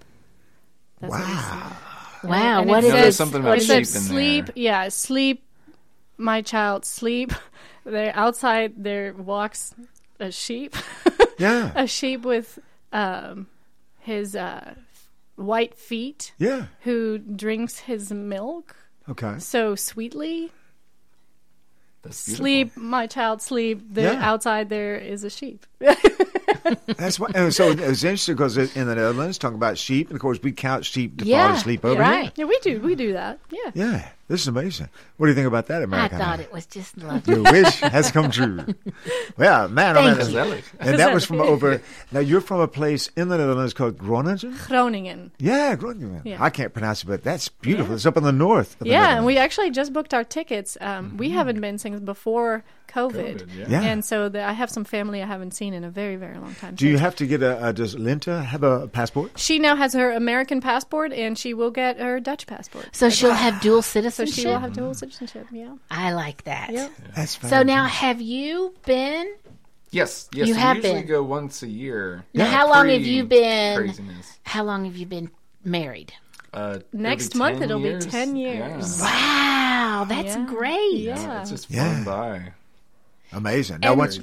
That's 0.99 1.11
what 1.17 1.25
he. 1.25 2.27
Wow, 2.27 2.59
And 2.59 2.69
what 2.69 2.83
it 2.83 2.85
is 2.87 2.91
says- 2.91 3.03
this? 3.05 3.15
something 3.15 3.41
it 3.43 3.47
about 3.47 3.61
says 3.61 3.95
in 3.95 4.01
sleep, 4.01 4.45
there. 4.45 4.53
yeah, 4.63 4.89
sleep, 4.89 5.43
my 6.17 6.41
child, 6.41 6.85
sleep. 6.85 7.31
They're 7.83 8.15
outside. 8.15 8.73
There 8.83 9.13
walks 9.13 9.73
a 10.19 10.31
sheep. 10.31 10.75
Yeah. 11.37 11.73
a 11.75 11.85
sheep 11.85 12.21
with 12.23 12.59
um, 12.93 13.47
his 13.99 14.35
uh, 14.37 14.75
white 15.35 15.75
feet. 15.75 16.31
Yeah. 16.39 16.67
Who 16.83 17.17
drinks 17.17 17.79
his 17.79 18.09
milk 18.11 18.75
Okay. 19.09 19.37
so 19.39 19.75
sweetly. 19.75 20.51
That's 22.03 22.17
Sleep, 22.17 22.77
my 22.77 23.05
child, 23.07 23.41
sleep. 23.41 23.81
The 23.93 24.01
Yeah. 24.03 24.19
outside 24.31 24.69
there 24.69 24.95
is 24.95 25.23
a 25.25 25.29
sheep. 25.29 25.65
That's 26.97 27.19
why. 27.19 27.27
And 27.35 27.53
so 27.53 27.71
it's 27.71 28.03
interesting 28.03 28.35
because 28.35 28.57
in 28.57 28.87
the 28.87 28.95
Netherlands, 28.95 29.37
talking 29.37 29.55
about 29.55 29.77
sheep, 29.77 30.07
and 30.09 30.15
of 30.15 30.21
course 30.21 30.39
we 30.41 30.51
count 30.51 30.85
sheep 30.85 31.17
to 31.17 31.23
fall 31.25 31.31
Yeah, 31.31 31.55
asleep 31.55 31.83
yeah. 31.83 31.89
over 31.89 32.03
here. 32.03 32.31
Yeah, 32.35 32.45
we 32.45 32.59
do. 32.59 32.79
We 32.81 32.95
do 32.95 33.13
that. 33.13 33.39
Yeah. 33.51 33.71
Yeah, 33.73 34.09
this 34.27 34.41
is 34.41 34.47
amazing. 34.47 34.89
What 35.17 35.27
do 35.27 35.31
you 35.31 35.35
think 35.35 35.47
about 35.47 35.67
that, 35.67 35.81
America? 35.81 36.15
I 36.15 36.19
thought 36.19 36.39
it 36.39 36.51
was 36.51 36.65
just 36.65 36.97
lovely. 36.97 37.35
Your 37.35 37.43
wish 37.43 37.79
has 37.79 38.11
come 38.11 38.31
true. 38.31 38.65
Well, 39.37 39.67
man, 39.69 39.97
I 39.97 40.15
Thank 40.15 40.29
mean, 40.33 40.47
you. 40.49 40.61
and 40.79 40.99
that 40.99 41.13
was 41.13 41.25
from 41.25 41.41
over. 41.41 41.81
Now 42.11 42.19
you're 42.19 42.41
from 42.41 42.59
a 42.59 42.67
place 42.67 43.09
in 43.15 43.27
the 43.29 43.37
Netherlands 43.37 43.73
called 43.73 43.97
Groningen. 43.97 44.55
Groningen. 44.67 45.31
Yeah, 45.39 45.75
Groningen. 45.75 46.21
Yeah. 46.25 46.37
I 46.43 46.49
can't 46.49 46.73
pronounce 46.73 47.03
it, 47.03 47.07
but 47.07 47.23
that's 47.23 47.49
beautiful. 47.49 47.95
It's 47.95 48.05
up 48.05 48.17
in 48.17 48.23
the 48.23 48.31
north. 48.31 48.73
Of 48.73 48.79
the 48.79 48.89
Yeah, 48.89 49.15
and 49.17 49.25
we 49.25 49.37
actually 49.37 49.71
just 49.71 49.93
booked 49.93 50.13
our 50.13 50.23
tickets. 50.23 50.77
Um, 50.81 51.17
We 51.17 51.29
haven't 51.31 51.59
been 51.61 51.77
since 51.77 51.99
before 51.99 52.63
COVID, 52.95 53.41
COVID, 53.41 53.57
yeah. 53.57 53.65
Yeah. 53.67 53.81
and 53.83 54.05
so 54.05 54.29
the, 54.29 54.41
I 54.43 54.53
have 54.53 54.69
some 54.69 54.85
family 54.85 55.21
I 55.21 55.25
haven't 55.25 55.51
seen 55.53 55.73
in 55.73 55.83
a 55.83 55.89
very, 55.89 56.15
very 56.15 56.37
long 56.37 56.55
time. 56.55 56.75
Do 56.75 56.87
you 56.87 56.97
have 56.97 57.15
to 57.17 57.27
get 57.27 57.43
a? 57.43 57.57
Uh, 57.61 57.71
does 57.73 57.95
Lente 57.95 58.43
have 58.45 58.63
a 58.63 58.87
passport? 58.87 59.37
She 59.37 59.59
now 59.59 59.75
has 59.75 59.93
her 59.93 60.11
American 60.13 60.61
passport, 60.61 61.11
and 61.11 61.37
she 61.37 61.53
will 61.53 61.71
get 61.71 61.99
her 61.99 62.19
Dutch 62.19 62.47
passport. 62.47 62.95
So 62.95 63.09
she'll 63.09 63.33
have 63.33 63.59
dual 63.61 63.81
citizenship? 63.81 64.35
So 64.35 64.41
she 64.41 64.47
will 64.47 64.59
have 64.59 64.73
dual 64.73 64.93
citizenship. 64.93 65.47
Yeah. 65.51 65.75
I 65.91 66.13
like 66.13 66.43
that. 66.45 66.71
Yep. 66.71 66.91
That's 67.15 67.49
So 67.49 67.63
now, 67.63 67.85
have 67.85 68.21
you 68.21 68.73
been? 68.85 69.33
Yes, 69.91 70.27
yes. 70.33 70.47
You 70.47 70.53
we 70.55 70.59
have 70.59 70.77
usually 70.77 70.93
been. 71.01 71.07
go 71.07 71.23
once 71.23 71.63
a 71.63 71.67
year. 71.67 72.23
Now, 72.33 72.45
how 72.45 72.69
long 72.69 72.89
have 72.89 73.01
you 73.03 73.23
been? 73.25 73.77
Craziness. 73.77 74.39
How 74.43 74.63
long 74.63 74.85
have 74.85 74.95
you 74.97 75.05
been 75.05 75.29
married? 75.63 76.13
Uh, 76.53 76.79
Next 76.93 77.27
it'll 77.27 77.39
month 77.39 77.61
it'll 77.61 77.81
years. 77.81 78.05
be 78.05 78.11
10 78.11 78.35
years. 78.37 78.99
Yeah. 79.01 79.05
Wow, 79.05 80.05
that's 80.07 80.35
Yeah. 80.35 80.45
great. 80.47 80.93
Yeah. 80.99 81.41
It's 81.41 81.49
just 81.49 81.69
Yeah. 81.69 82.01
flown 82.01 82.03
by. 82.05 82.53
Amazing. 83.31 83.79
Now, 83.81 83.95
once 83.95 84.19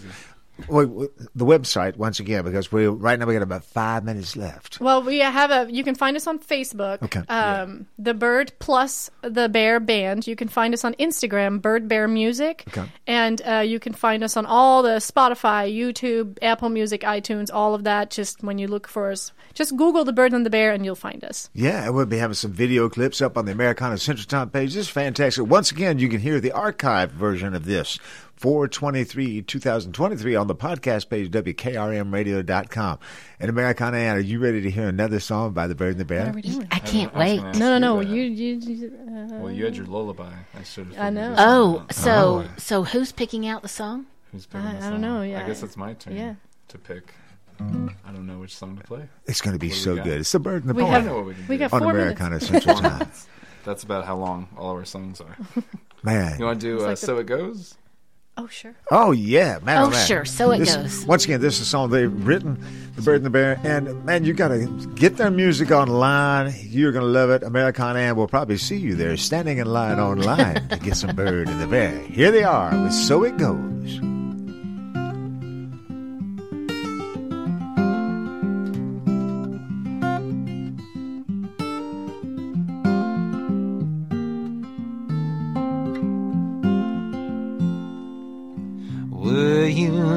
wait, 0.68 0.88
the 1.34 1.44
website 1.44 1.96
once 1.96 2.20
again 2.20 2.44
because 2.44 2.70
we 2.70 2.86
right 2.86 3.18
now 3.18 3.26
we 3.26 3.34
got 3.34 3.42
about 3.42 3.64
five 3.64 4.04
minutes 4.04 4.36
left. 4.36 4.80
Well, 4.80 5.02
we 5.02 5.18
have 5.18 5.50
a. 5.50 5.72
You 5.72 5.84
can 5.84 5.94
find 5.94 6.16
us 6.16 6.26
on 6.26 6.38
Facebook. 6.38 7.02
Okay. 7.02 7.22
Um, 7.28 7.86
The 7.98 8.14
Bird 8.14 8.52
plus 8.58 9.10
the 9.22 9.48
Bear 9.48 9.80
Band. 9.80 10.26
You 10.26 10.36
can 10.36 10.48
find 10.48 10.74
us 10.74 10.84
on 10.84 10.94
Instagram, 10.94 11.60
Bird 11.60 11.88
Bear 11.88 12.08
Music. 12.08 12.64
Okay. 12.68 12.88
And 13.06 13.40
uh, 13.46 13.58
you 13.58 13.80
can 13.80 13.92
find 13.92 14.22
us 14.22 14.36
on 14.36 14.46
all 14.46 14.82
the 14.82 14.96
Spotify, 14.96 15.72
YouTube, 15.74 16.38
Apple 16.42 16.68
Music, 16.68 17.02
iTunes, 17.02 17.50
all 17.52 17.74
of 17.74 17.84
that. 17.84 18.10
Just 18.10 18.42
when 18.42 18.58
you 18.58 18.68
look 18.68 18.86
for 18.86 19.10
us, 19.10 19.32
just 19.54 19.76
Google 19.76 20.04
the 20.04 20.12
Bird 20.12 20.32
and 20.32 20.46
the 20.46 20.50
Bear, 20.50 20.72
and 20.72 20.84
you'll 20.84 20.94
find 20.94 21.24
us. 21.24 21.48
Yeah, 21.54 21.84
and 21.84 21.94
we'll 21.94 22.06
be 22.06 22.18
having 22.18 22.34
some 22.34 22.52
video 22.52 22.88
clips 22.88 23.20
up 23.20 23.36
on 23.36 23.46
the 23.46 23.52
Americana 23.52 23.98
Central 23.98 24.26
Time 24.26 24.50
page. 24.50 24.74
This 24.74 24.86
is 24.86 24.88
fantastic. 24.88 25.46
Once 25.46 25.70
again, 25.70 25.98
you 25.98 26.08
can 26.08 26.20
hear 26.20 26.40
the 26.40 26.50
archived 26.50 27.12
version 27.12 27.54
of 27.54 27.64
this. 27.64 27.98
423 28.42 29.42
2023 29.42 30.34
on 30.34 30.48
the 30.48 30.54
podcast 30.56 31.08
page, 31.08 31.30
WKRMradio.com. 31.30 32.98
And 33.38 33.48
Americana 33.48 33.96
Ann, 33.98 34.16
are 34.16 34.20
you 34.20 34.40
ready 34.40 34.60
to 34.62 34.68
hear 34.70 34.88
another 34.88 35.20
song 35.20 35.52
by 35.52 35.68
the 35.68 35.76
Bird 35.76 35.92
and 35.92 36.00
the 36.00 36.04
Bear? 36.04 36.34
I 36.72 36.80
can't 36.80 37.14
I 37.14 37.18
wait. 37.20 37.36
gonna 37.40 37.58
No, 37.60 37.78
no, 37.78 37.78
no. 37.78 38.00
You, 38.00 38.22
you. 38.24 38.54
you 38.56 38.92
uh, 39.08 39.34
Well, 39.38 39.52
you 39.52 39.64
had 39.64 39.76
your 39.76 39.86
lullaby. 39.86 40.32
I 40.58 40.64
should 40.64 40.88
have. 40.88 40.98
I 40.98 41.10
know. 41.10 41.36
Oh, 41.38 41.86
so 41.92 42.44
Oh. 42.44 42.50
so 42.58 42.82
who's 42.82 43.12
picking 43.12 43.46
out 43.46 43.62
the 43.62 43.68
song? 43.68 44.06
Who's 44.32 44.46
picking 44.46 44.66
I- 44.66 44.80
the 44.80 44.86
I 44.86 44.90
don't 44.90 45.00
know, 45.00 45.22
yeah. 45.22 45.44
I 45.44 45.46
guess 45.46 45.62
it's 45.62 45.76
my 45.76 45.92
turn 45.94 46.16
Yeah. 46.16 46.34
to 46.66 46.78
pick. 46.78 47.14
I 47.60 48.10
don't 48.12 48.26
know 48.26 48.38
which 48.40 48.56
song 48.56 48.76
to 48.76 48.82
play. 48.82 49.08
It's 49.26 49.40
going 49.40 49.54
to 49.54 49.60
be 49.60 49.68
What 49.68 49.76
so 49.76 49.94
good. 49.94 50.18
It's 50.20 50.32
the 50.32 50.40
Bird 50.40 50.62
and 50.64 50.70
the 50.70 50.74
We 50.74 50.82
Bear 50.82 50.90
have- 50.90 51.04
I 51.04 51.06
know 51.06 51.16
what 51.18 51.26
we 51.26 51.34
can 51.34 51.46
we 51.46 51.54
do. 51.58 51.60
got 51.60 51.72
on 51.74 51.80
four 51.82 51.90
Americana 51.92 52.30
minutes. 52.40 52.48
Central 52.48 52.74
Time. 52.80 53.08
That's 53.64 53.84
about 53.84 54.04
how 54.04 54.16
long 54.16 54.48
all 54.58 54.72
of 54.72 54.78
our 54.78 54.84
songs 54.84 55.20
are. 55.20 55.36
Man. 56.02 56.40
You 56.40 56.46
want 56.46 56.60
to 56.60 56.66
do 56.66 56.80
uh, 56.80 56.86
like 56.88 56.98
the- 56.98 57.06
"So 57.06 57.18
It 57.18 57.26
Goes"? 57.26 57.76
Oh, 58.36 58.46
sure. 58.48 58.74
Oh 58.90 59.12
yeah, 59.12 59.58
man! 59.62 59.78
Oh, 59.82 59.86
oh, 59.86 59.90
man. 59.90 60.06
sure. 60.06 60.24
So 60.24 60.50
It 60.52 60.58
This- 60.60 60.74
Goes. 60.76 61.06
Once 61.06 61.24
again, 61.24 61.40
this 61.40 61.56
is 61.56 61.62
a 61.62 61.64
song 61.64 61.90
they've 61.90 62.12
written, 62.26 62.58
"The 62.96 63.02
Bird 63.02 63.16
and 63.16 63.26
the 63.26 63.30
Bear," 63.30 63.60
and 63.64 64.04
man, 64.04 64.24
you 64.24 64.32
got 64.34 64.48
to 64.48 64.66
get 64.94 65.16
their 65.16 65.30
music 65.30 65.70
online. 65.70 66.52
You're 66.60 66.92
gonna 66.92 67.06
love 67.06 67.30
it. 67.30 67.42
Americana 67.42 67.98
Ann 67.98 68.16
will 68.16 68.28
probably 68.28 68.56
see 68.58 68.76
you 68.76 68.94
there, 68.94 69.16
standing 69.16 69.58
in 69.58 69.66
line 69.66 69.98
online 69.98 70.68
to 70.68 70.76
get 70.78 70.96
some 70.96 71.14
Bird 71.16 71.48
and 71.48 71.60
the 71.60 71.66
Bear. 71.66 71.98
Here 72.00 72.30
they 72.30 72.44
are 72.44 72.70
with 72.82 72.92
"So 72.92 73.24
It 73.24 73.36
Goes." 73.38 74.00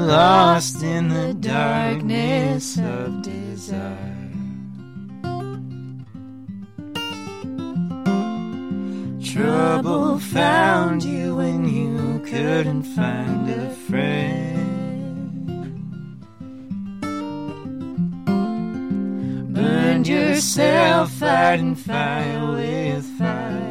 Lost 0.06 0.82
in 0.84 1.08
the 1.08 1.34
darkness 1.34 2.78
of 2.78 3.22
desire? 3.22 4.14
Trouble 9.20 10.18
found 10.20 11.02
you 11.02 11.36
when 11.36 11.68
you 11.68 12.20
couldn't 12.20 12.84
find 12.84 13.50
a 13.50 13.70
friend. 13.70 14.62
Burned 19.52 20.06
yourself 20.06 21.10
fighting 21.10 21.74
fire 21.74 22.52
with 22.52 23.04
fire. 23.18 23.66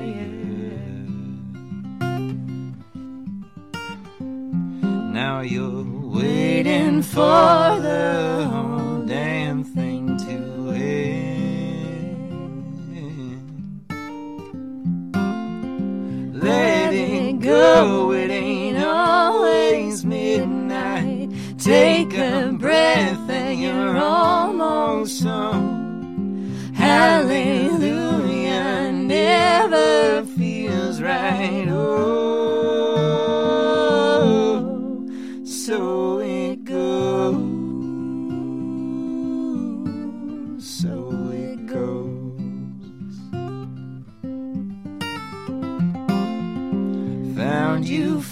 Now 5.14 5.40
you're 5.40 5.95
waiting 6.16 7.02
for 7.02 7.80
the 7.82 8.48
whole 8.52 9.02
damn 9.06 9.64
thing 9.64 10.18
to 10.18 10.72
end. 10.72 11.24
Let 16.42 16.94
it 16.94 17.40
go, 17.40 18.12
it 18.14 18.32
ain't 18.32 18.78
always 18.78 20.06
midnight. 20.06 21.32
Take 21.58 22.14
a 22.18 22.54
breath 22.58 23.30
and 23.30 23.62
you're 23.62 23.98
almost 23.98 25.24
home. 25.24 26.74
Hallelujah 26.74 28.26
never 28.92 30.24
feels 30.38 31.02
right. 31.02 31.68
Oh, 31.70 32.45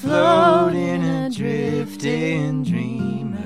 floating 0.03 1.01
a 1.01 1.29
drifting 1.29 2.61
dreamer. 2.61 3.39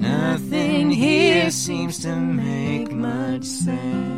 Nothing 0.00 0.90
here 0.90 1.50
seems 1.50 1.98
to 1.98 2.16
make 2.16 2.90
much 2.90 3.44
sense. 3.44 4.16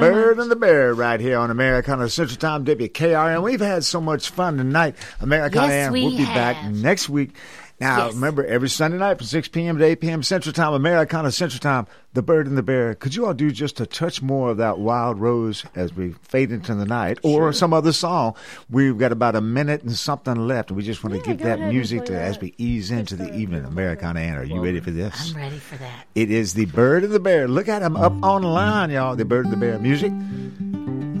so 0.00 0.12
bird 0.12 0.38
and 0.38 0.50
the 0.50 0.56
bear 0.56 0.94
right 0.94 1.20
here 1.20 1.38
on 1.38 1.50
Americana 1.50 2.08
Central 2.08 2.38
Time 2.38 2.64
WKRM. 2.64 3.42
We've 3.42 3.60
had 3.60 3.84
so 3.84 4.00
much 4.00 4.30
fun 4.30 4.56
tonight. 4.56 4.96
Americana 5.20 5.68
Yes, 5.68 5.90
we 5.90 6.02
will 6.04 6.16
be 6.16 6.24
back 6.24 6.64
next 6.70 7.08
week. 7.08 7.30
Now, 7.78 8.06
Yes. 8.06 8.14
remember, 8.14 8.44
every 8.44 8.70
Sunday 8.70 8.96
night 8.96 9.18
from 9.18 9.26
6 9.26 9.48
p.m. 9.48 9.76
to 9.78 9.84
8 9.84 10.00
p.m. 10.00 10.22
Central 10.22 10.52
Time, 10.54 10.72
Americana 10.72 11.30
Central 11.30 11.60
Time, 11.60 11.86
The 12.14 12.22
Bird 12.22 12.46
and 12.46 12.56
the 12.56 12.62
Bear. 12.62 12.94
Could 12.94 13.14
you 13.14 13.26
all 13.26 13.34
do 13.34 13.50
just 13.50 13.80
a 13.80 13.86
touch 13.86 14.22
more 14.22 14.50
of 14.52 14.56
that 14.56 14.78
Wild 14.78 15.20
Rose 15.20 15.62
as 15.74 15.92
we 15.94 16.12
fade 16.22 16.50
into 16.50 16.74
the 16.74 16.86
night 16.86 17.18
or 17.22 17.52
some 17.52 17.74
other 17.74 17.92
song? 17.92 18.34
We've 18.70 18.96
got 18.96 19.12
about 19.12 19.36
a 19.36 19.42
minute 19.42 19.82
and 19.82 19.94
something 19.94 20.46
left, 20.48 20.70
and 20.70 20.76
we 20.78 20.84
just 20.84 21.04
want 21.04 21.16
to 21.16 21.20
give 21.22 21.40
that 21.40 21.60
music 21.60 22.06
to 22.06 22.18
as 22.18 22.40
we 22.40 22.54
ease 22.56 22.90
into 22.90 23.14
the 23.14 23.30
evening. 23.34 23.66
Americana 23.66 24.20
Ann, 24.20 24.38
are 24.38 24.44
you 24.44 24.64
ready 24.64 24.80
for 24.80 24.90
this? 24.90 25.32
I'm 25.34 25.36
ready 25.42 25.58
for 25.58 25.76
that. 25.76 26.06
It 26.14 26.30
is 26.30 26.54
the 26.54 26.64
Bird 26.64 27.04
and 27.04 27.12
the 27.12 27.20
Bear. 27.20 27.46
Look 27.46 27.68
at 27.68 27.82
him 27.82 27.96
up 27.96 28.14
on 28.22 28.40
the 28.40 28.48
line, 28.48 28.88
y'all. 28.90 29.16
The 29.16 29.26
Bird 29.26 29.44
and 29.44 29.52
the 29.52 29.58
Bear 29.58 29.78
music. 29.78 30.12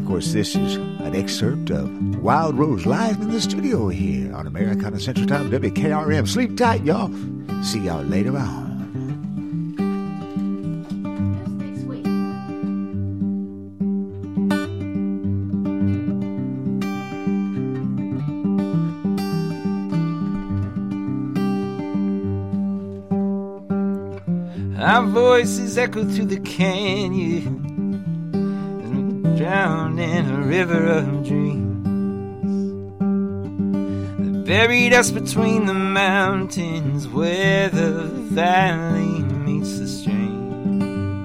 Of 0.06 0.12
course, 0.12 0.32
this 0.32 0.54
is 0.54 0.76
an 0.76 1.16
excerpt 1.16 1.70
of 1.70 2.22
Wild 2.22 2.56
Rose 2.56 2.86
live 2.86 3.20
in 3.20 3.32
the 3.32 3.40
studio 3.40 3.88
here 3.88 4.32
on 4.36 4.46
Americana 4.46 5.00
Central 5.00 5.26
Time, 5.26 5.50
WKRM. 5.50 6.28
Sleep 6.28 6.56
tight, 6.56 6.84
y'all. 6.84 7.12
See 7.64 7.80
y'all 7.80 8.04
later 8.04 8.38
on. 8.38 8.66
Our 24.78 25.04
voices 25.04 25.76
echo 25.76 26.04
through 26.04 26.26
the 26.26 26.38
canyon 26.38 27.65
as 29.36 29.40
we 29.40 29.44
drown 29.44 29.98
in 29.98 30.30
a 30.30 30.40
river 30.40 30.86
of 30.86 31.26
dreams. 31.26 31.84
That 34.18 34.46
buried 34.46 34.92
us 34.92 35.10
between 35.10 35.66
the 35.66 35.74
mountains 35.74 37.08
where 37.08 37.68
the 37.68 38.04
valley 38.32 39.22
meets 39.44 39.78
the 39.78 39.88
stream. 39.88 41.24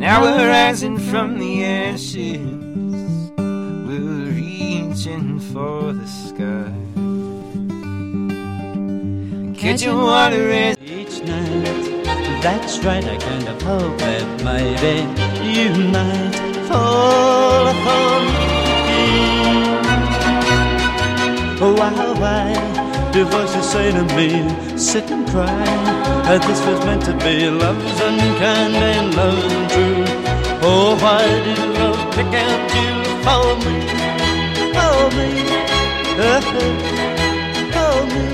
Now 0.00 0.22
we're 0.22 0.48
rising 0.48 0.98
from 0.98 1.38
the 1.38 1.64
ashes, 1.64 2.40
we're 3.36 4.30
reaching 4.30 5.40
for 5.40 5.92
the 5.92 6.06
sky. 6.06 6.72
Catching 9.58 9.96
water 9.96 10.74
each 10.80 11.20
night. 11.22 11.85
That's 12.42 12.78
right, 12.84 13.04
I 13.04 13.16
kind 13.16 13.48
of 13.48 13.60
hope 13.62 13.98
that 13.98 14.26
maybe 14.44 14.94
you 15.42 15.70
might 15.90 16.36
fall 16.68 17.66
for 17.84 18.20
me. 18.26 18.46
Why, 21.58 21.90
why 22.20 23.10
do 23.12 23.24
voices 23.24 23.66
say 23.68 23.90
to 23.90 24.04
me, 24.14 24.28
sit 24.78 25.10
and 25.10 25.26
cry? 25.28 25.64
That 26.26 26.42
this 26.42 26.60
was 26.66 26.84
meant 26.84 27.04
to 27.06 27.14
be 27.24 27.48
love's 27.48 28.00
unkind 28.00 28.74
and 28.76 29.14
love's 29.16 29.52
untrue. 29.52 30.04
Oh, 30.62 30.96
why 31.00 31.24
did 31.44 31.58
love 31.78 32.00
pick 32.14 32.26
out 32.26 32.74
you 32.76 32.90
for 33.24 33.56
me? 33.64 33.76
For 34.76 34.98
me, 35.16 35.28
uh-huh, 36.18 37.06
uh, 37.74 37.90
for 37.90 37.98
me, 38.12 38.24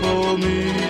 for 0.00 0.38
me. 0.38 0.87